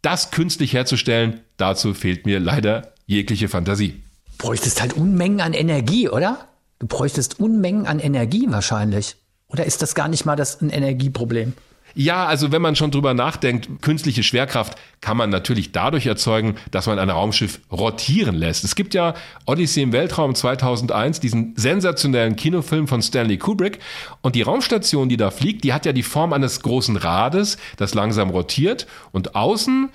Das 0.00 0.30
künstlich 0.30 0.72
herzustellen, 0.72 1.40
dazu 1.58 1.92
fehlt 1.92 2.24
mir 2.24 2.40
leider 2.40 2.94
jegliche 3.06 3.48
Fantasie. 3.48 4.02
Bräuchtest 4.38 4.80
halt 4.80 4.94
Unmengen 4.94 5.42
an 5.42 5.52
Energie, 5.52 6.08
oder? 6.08 6.48
Du 6.78 6.86
bräuchtest 6.86 7.38
Unmengen 7.40 7.86
an 7.86 7.98
Energie 7.98 8.46
wahrscheinlich. 8.48 9.16
Oder 9.50 9.64
ist 9.64 9.82
das 9.82 9.94
gar 9.94 10.08
nicht 10.08 10.24
mal 10.24 10.36
das 10.36 10.60
ein 10.60 10.70
Energieproblem? 10.70 11.54
Ja, 11.94 12.26
also 12.26 12.52
wenn 12.52 12.62
man 12.62 12.76
schon 12.76 12.90
drüber 12.90 13.14
nachdenkt, 13.14 13.82
künstliche 13.82 14.22
Schwerkraft 14.22 14.76
kann 15.00 15.16
man 15.16 15.30
natürlich 15.30 15.72
dadurch 15.72 16.06
erzeugen, 16.06 16.56
dass 16.70 16.86
man 16.86 16.98
ein 16.98 17.10
Raumschiff 17.10 17.60
rotieren 17.72 18.36
lässt. 18.36 18.64
Es 18.64 18.76
gibt 18.76 18.94
ja 18.94 19.14
Odyssey 19.46 19.82
im 19.82 19.92
Weltraum 19.92 20.34
2001, 20.34 21.20
diesen 21.20 21.54
sensationellen 21.56 22.36
Kinofilm 22.36 22.86
von 22.86 23.02
Stanley 23.02 23.38
Kubrick. 23.38 23.80
Und 24.20 24.34
die 24.34 24.42
Raumstation, 24.42 25.08
die 25.08 25.16
da 25.16 25.30
fliegt, 25.30 25.64
die 25.64 25.72
hat 25.72 25.86
ja 25.86 25.92
die 25.92 26.02
Form 26.02 26.32
eines 26.32 26.62
großen 26.62 26.96
Rades, 26.96 27.56
das 27.76 27.94
langsam 27.94 28.30
rotiert. 28.30 28.86
Und 29.10 29.34
außen 29.34 29.90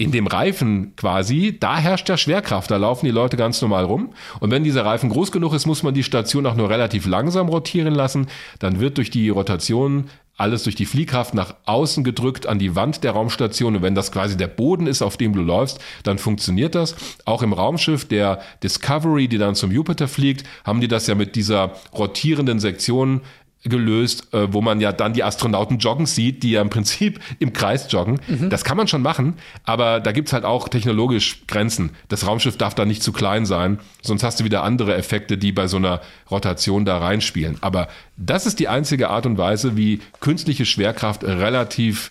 in 0.00 0.12
dem 0.12 0.26
Reifen 0.26 0.96
quasi, 0.96 1.58
da 1.60 1.76
herrscht 1.76 2.08
ja 2.08 2.16
Schwerkraft, 2.16 2.70
da 2.70 2.78
laufen 2.78 3.04
die 3.04 3.12
Leute 3.12 3.36
ganz 3.36 3.60
normal 3.60 3.84
rum. 3.84 4.14
Und 4.40 4.50
wenn 4.50 4.64
dieser 4.64 4.86
Reifen 4.86 5.10
groß 5.10 5.30
genug 5.30 5.52
ist, 5.52 5.66
muss 5.66 5.82
man 5.82 5.92
die 5.92 6.02
Station 6.02 6.46
auch 6.46 6.54
nur 6.54 6.70
relativ 6.70 7.06
langsam 7.06 7.50
rotieren 7.50 7.94
lassen. 7.94 8.28
Dann 8.60 8.80
wird 8.80 8.96
durch 8.96 9.10
die 9.10 9.28
Rotation 9.28 10.06
alles 10.38 10.62
durch 10.62 10.74
die 10.74 10.86
Fliehkraft 10.86 11.34
nach 11.34 11.54
außen 11.66 12.02
gedrückt 12.02 12.46
an 12.46 12.58
die 12.58 12.74
Wand 12.74 13.04
der 13.04 13.12
Raumstation. 13.12 13.76
Und 13.76 13.82
wenn 13.82 13.94
das 13.94 14.10
quasi 14.10 14.38
der 14.38 14.46
Boden 14.46 14.86
ist, 14.86 15.02
auf 15.02 15.18
dem 15.18 15.34
du 15.34 15.42
läufst, 15.42 15.80
dann 16.02 16.16
funktioniert 16.16 16.74
das. 16.74 16.96
Auch 17.26 17.42
im 17.42 17.52
Raumschiff 17.52 18.08
der 18.08 18.40
Discovery, 18.62 19.28
die 19.28 19.36
dann 19.36 19.54
zum 19.54 19.70
Jupiter 19.70 20.08
fliegt, 20.08 20.44
haben 20.64 20.80
die 20.80 20.88
das 20.88 21.06
ja 21.06 21.14
mit 21.14 21.36
dieser 21.36 21.74
rotierenden 21.92 22.58
Sektion 22.58 23.20
gelöst, 23.64 24.32
äh, 24.32 24.52
wo 24.52 24.62
man 24.62 24.80
ja 24.80 24.92
dann 24.92 25.12
die 25.12 25.22
Astronauten 25.22 25.78
joggen 25.78 26.06
sieht, 26.06 26.42
die 26.42 26.52
ja 26.52 26.62
im 26.62 26.70
Prinzip 26.70 27.20
im 27.38 27.52
Kreis 27.52 27.90
joggen. 27.92 28.20
Mhm. 28.26 28.48
Das 28.48 28.64
kann 28.64 28.76
man 28.76 28.88
schon 28.88 29.02
machen, 29.02 29.34
aber 29.64 30.00
da 30.00 30.12
gibt's 30.12 30.32
halt 30.32 30.44
auch 30.44 30.68
technologisch 30.68 31.46
Grenzen. 31.46 31.90
Das 32.08 32.26
Raumschiff 32.26 32.56
darf 32.56 32.74
da 32.74 32.84
nicht 32.84 33.02
zu 33.02 33.12
klein 33.12 33.44
sein, 33.44 33.78
sonst 34.02 34.22
hast 34.22 34.40
du 34.40 34.44
wieder 34.44 34.62
andere 34.62 34.96
Effekte, 34.96 35.36
die 35.36 35.52
bei 35.52 35.66
so 35.66 35.76
einer 35.76 36.00
Rotation 36.30 36.84
da 36.84 36.98
reinspielen. 36.98 37.58
Aber 37.60 37.88
das 38.16 38.46
ist 38.46 38.60
die 38.60 38.68
einzige 38.68 39.10
Art 39.10 39.26
und 39.26 39.36
Weise, 39.36 39.76
wie 39.76 40.00
künstliche 40.20 40.64
Schwerkraft 40.64 41.24
relativ 41.24 42.10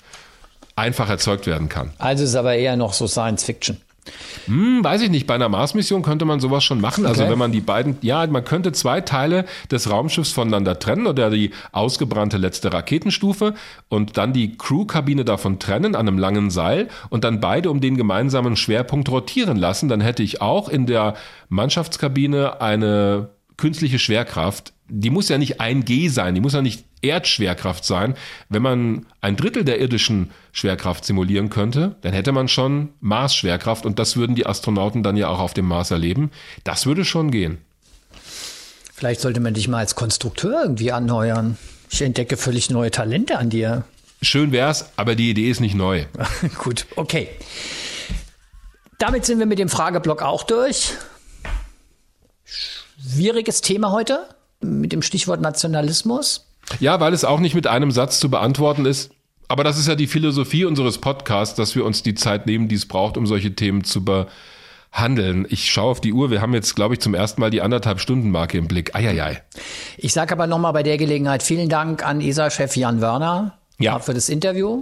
einfach 0.75 1.09
erzeugt 1.09 1.47
werden 1.47 1.67
kann. 1.67 1.91
Also 1.97 2.23
ist 2.23 2.35
aber 2.35 2.55
eher 2.55 2.77
noch 2.77 2.93
so 2.93 3.07
Science 3.07 3.43
Fiction. 3.43 3.77
Hm, 4.45 4.83
weiß 4.83 5.01
ich 5.01 5.09
nicht. 5.09 5.27
Bei 5.27 5.35
einer 5.35 5.49
Mars-Mission 5.49 6.01
könnte 6.01 6.25
man 6.25 6.39
sowas 6.39 6.63
schon 6.63 6.81
machen. 6.81 7.05
Also 7.05 7.15
okay. 7.15 7.21
Also 7.21 7.31
wenn 7.31 7.39
man 7.39 7.51
die 7.51 7.61
beiden, 7.61 7.97
ja, 8.01 8.25
man 8.27 8.43
könnte 8.43 8.71
zwei 8.71 9.01
Teile 9.01 9.45
des 9.71 9.89
Raumschiffs 9.89 10.31
voneinander 10.31 10.79
trennen 10.79 11.07
oder 11.07 11.29
die 11.29 11.51
ausgebrannte 11.71 12.37
letzte 12.37 12.73
Raketenstufe 12.73 13.53
und 13.89 14.17
dann 14.17 14.33
die 14.33 14.57
Crewkabine 14.57 15.25
davon 15.25 15.59
trennen 15.59 15.95
an 15.95 16.07
einem 16.07 16.17
langen 16.17 16.49
Seil 16.49 16.87
und 17.09 17.23
dann 17.23 17.39
beide 17.39 17.69
um 17.69 17.81
den 17.81 17.97
gemeinsamen 17.97 18.55
Schwerpunkt 18.55 19.09
rotieren 19.09 19.57
lassen. 19.57 19.89
Dann 19.89 20.01
hätte 20.01 20.23
ich 20.23 20.41
auch 20.41 20.69
in 20.69 20.85
der 20.85 21.15
Mannschaftskabine 21.49 22.61
eine 22.61 23.29
künstliche 23.59 23.99
Schwerkraft, 23.99 24.73
die 24.87 25.11
muss 25.11 25.29
ja 25.29 25.37
nicht 25.37 25.61
1G 25.61 26.09
sein, 26.09 26.33
die 26.33 26.41
muss 26.41 26.53
ja 26.53 26.61
nicht 26.61 26.85
Erdschwerkraft 27.01 27.85
sein. 27.85 28.15
Wenn 28.49 28.61
man 28.61 29.05
ein 29.21 29.35
Drittel 29.35 29.63
der 29.63 29.79
irdischen 29.79 30.31
Schwerkraft 30.51 31.05
simulieren 31.05 31.49
könnte, 31.49 31.95
dann 32.01 32.13
hätte 32.13 32.31
man 32.31 32.47
schon 32.47 32.89
Mars-Schwerkraft 32.99 33.85
und 33.85 33.99
das 33.99 34.17
würden 34.17 34.35
die 34.35 34.45
Astronauten 34.45 35.03
dann 35.03 35.15
ja 35.15 35.27
auch 35.29 35.39
auf 35.39 35.53
dem 35.53 35.65
Mars 35.65 35.91
erleben. 35.91 36.31
Das 36.63 36.85
würde 36.85 37.05
schon 37.05 37.31
gehen. 37.31 37.59
Vielleicht 38.93 39.21
sollte 39.21 39.39
man 39.39 39.53
dich 39.53 39.67
mal 39.67 39.77
als 39.77 39.95
Konstrukteur 39.95 40.63
irgendwie 40.63 40.91
anheuern. 40.91 41.57
Ich 41.89 42.01
entdecke 42.01 42.35
völlig 42.35 42.69
neue 42.69 42.91
Talente 42.91 43.37
an 43.37 43.49
dir. 43.49 43.83
Schön 44.21 44.51
wär's, 44.51 44.89
aber 44.97 45.15
die 45.15 45.29
Idee 45.29 45.49
ist 45.49 45.61
nicht 45.61 45.75
neu. 45.75 46.05
Gut, 46.57 46.85
okay. 46.95 47.29
Damit 48.97 49.25
sind 49.25 49.39
wir 49.39 49.45
mit 49.45 49.59
dem 49.59 49.69
Frageblock 49.69 50.21
auch 50.21 50.43
durch. 50.43 50.91
Schwieriges 53.01 53.61
Thema 53.61 53.91
heute 53.91 54.27
mit 54.61 54.91
dem 54.91 55.01
Stichwort 55.01 55.41
Nationalismus. 55.41 56.47
Ja, 56.79 56.99
weil 56.99 57.13
es 57.13 57.23
auch 57.23 57.39
nicht 57.39 57.55
mit 57.55 57.67
einem 57.67 57.91
Satz 57.91 58.19
zu 58.19 58.29
beantworten 58.29 58.85
ist. 58.85 59.11
Aber 59.47 59.63
das 59.63 59.79
ist 59.79 59.87
ja 59.87 59.95
die 59.95 60.07
Philosophie 60.07 60.65
unseres 60.65 60.99
Podcasts, 60.99 61.55
dass 61.55 61.75
wir 61.75 61.85
uns 61.85 62.03
die 62.03 62.13
Zeit 62.13 62.45
nehmen, 62.45 62.67
die 62.67 62.75
es 62.75 62.87
braucht, 62.87 63.17
um 63.17 63.25
solche 63.25 63.55
Themen 63.55 63.83
zu 63.83 64.03
behandeln. 64.03 65.47
Ich 65.49 65.71
schaue 65.71 65.91
auf 65.91 66.01
die 66.01 66.13
Uhr. 66.13 66.29
Wir 66.29 66.41
haben 66.41 66.53
jetzt, 66.53 66.75
glaube 66.75 66.93
ich, 66.93 66.99
zum 66.99 67.13
ersten 67.13 67.41
Mal 67.41 67.49
die 67.49 67.61
anderthalb 67.61 67.99
Stunden 67.99 68.31
Marke 68.31 68.57
im 68.57 68.67
Blick. 68.67 68.93
Eieiei. 68.95 69.41
Ich 69.97 70.13
sage 70.13 70.33
aber 70.33 70.45
nochmal 70.45 70.73
bei 70.73 70.83
der 70.83 70.97
Gelegenheit 70.97 71.41
vielen 71.41 71.69
Dank 71.69 72.05
an 72.05 72.21
ESA-Chef 72.21 72.75
Jan 72.75 73.01
Wörner 73.01 73.57
ja. 73.79 73.97
für 73.99 74.13
das 74.13 74.29
Interview, 74.29 74.81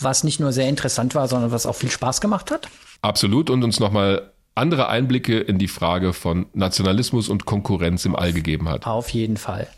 was 0.00 0.22
nicht 0.22 0.38
nur 0.38 0.52
sehr 0.52 0.68
interessant 0.68 1.14
war, 1.14 1.26
sondern 1.26 1.50
was 1.50 1.66
auch 1.66 1.74
viel 1.74 1.90
Spaß 1.90 2.20
gemacht 2.20 2.50
hat. 2.50 2.68
Absolut 3.02 3.50
und 3.50 3.64
uns 3.64 3.80
nochmal 3.80 4.32
andere 4.56 4.88
Einblicke 4.88 5.38
in 5.38 5.58
die 5.58 5.68
Frage 5.68 6.12
von 6.12 6.46
Nationalismus 6.54 7.28
und 7.28 7.44
Konkurrenz 7.44 8.04
im 8.04 8.16
All 8.16 8.32
gegeben 8.32 8.68
hat. 8.68 8.86
Auf 8.86 9.10
jeden 9.10 9.36
Fall. 9.36 9.68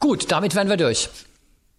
Gut, 0.00 0.30
damit 0.30 0.54
wären 0.54 0.68
wir 0.68 0.76
durch. 0.76 1.08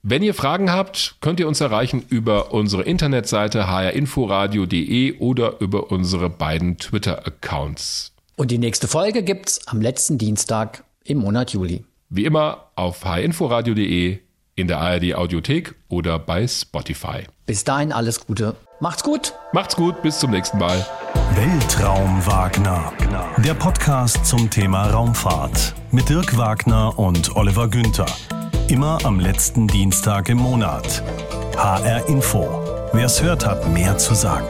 Wenn 0.03 0.23
ihr 0.23 0.34
Fragen 0.34 0.72
habt, 0.72 1.15
könnt 1.19 1.39
ihr 1.39 1.47
uns 1.47 1.59
erreichen 1.59 2.03
über 2.07 2.53
unsere 2.53 2.84
Internetseite 2.84 3.68
hrinforadio.de 3.68 5.18
oder 5.19 5.59
über 5.59 5.91
unsere 5.91 6.30
beiden 6.30 6.77
Twitter-Accounts. 6.77 8.14
Und 8.35 8.51
die 8.51 8.59
nächste 8.59 8.88
Folge 8.88 9.23
gibt's 9.23 9.68
am 9.68 9.81
letzten 9.81 10.18
Dienstag 10.18 10.84
im 11.03 11.18
Monat 11.18 11.51
Juli. 11.51 11.84
Wie 12.09 12.26
immer 12.26 12.72
auf 12.76 13.03
hrinforadio.de, 13.03 14.19
in 14.57 14.67
der 14.67 14.79
ARD 14.79 15.15
Audiothek 15.15 15.75
oder 15.88 16.19
bei 16.19 16.45
Spotify. 16.47 17.23
Bis 17.45 17.63
dahin 17.63 17.93
alles 17.93 18.25
Gute. 18.25 18.55
Macht's 18.79 19.03
gut. 19.03 19.34
Macht's 19.53 19.75
gut, 19.75 20.01
bis 20.01 20.19
zum 20.19 20.31
nächsten 20.31 20.57
Mal. 20.57 20.85
Weltraum 21.35 22.25
Wagner. 22.25 22.91
Der 23.38 23.53
Podcast 23.53 24.25
zum 24.25 24.49
Thema 24.49 24.88
Raumfahrt 24.89 25.75
mit 25.91 26.09
Dirk 26.09 26.38
Wagner 26.38 26.97
und 26.97 27.35
Oliver 27.35 27.67
Günther. 27.69 28.07
Immer 28.67 28.97
am 29.03 29.19
letzten 29.19 29.67
Dienstag 29.67 30.27
im 30.29 30.39
Monat. 30.39 31.03
HR 31.55 32.07
Info. 32.09 32.47
Wer 32.93 33.05
es 33.05 33.21
hört, 33.21 33.45
hat 33.45 33.69
mehr 33.69 33.97
zu 33.97 34.15
sagen. 34.15 34.47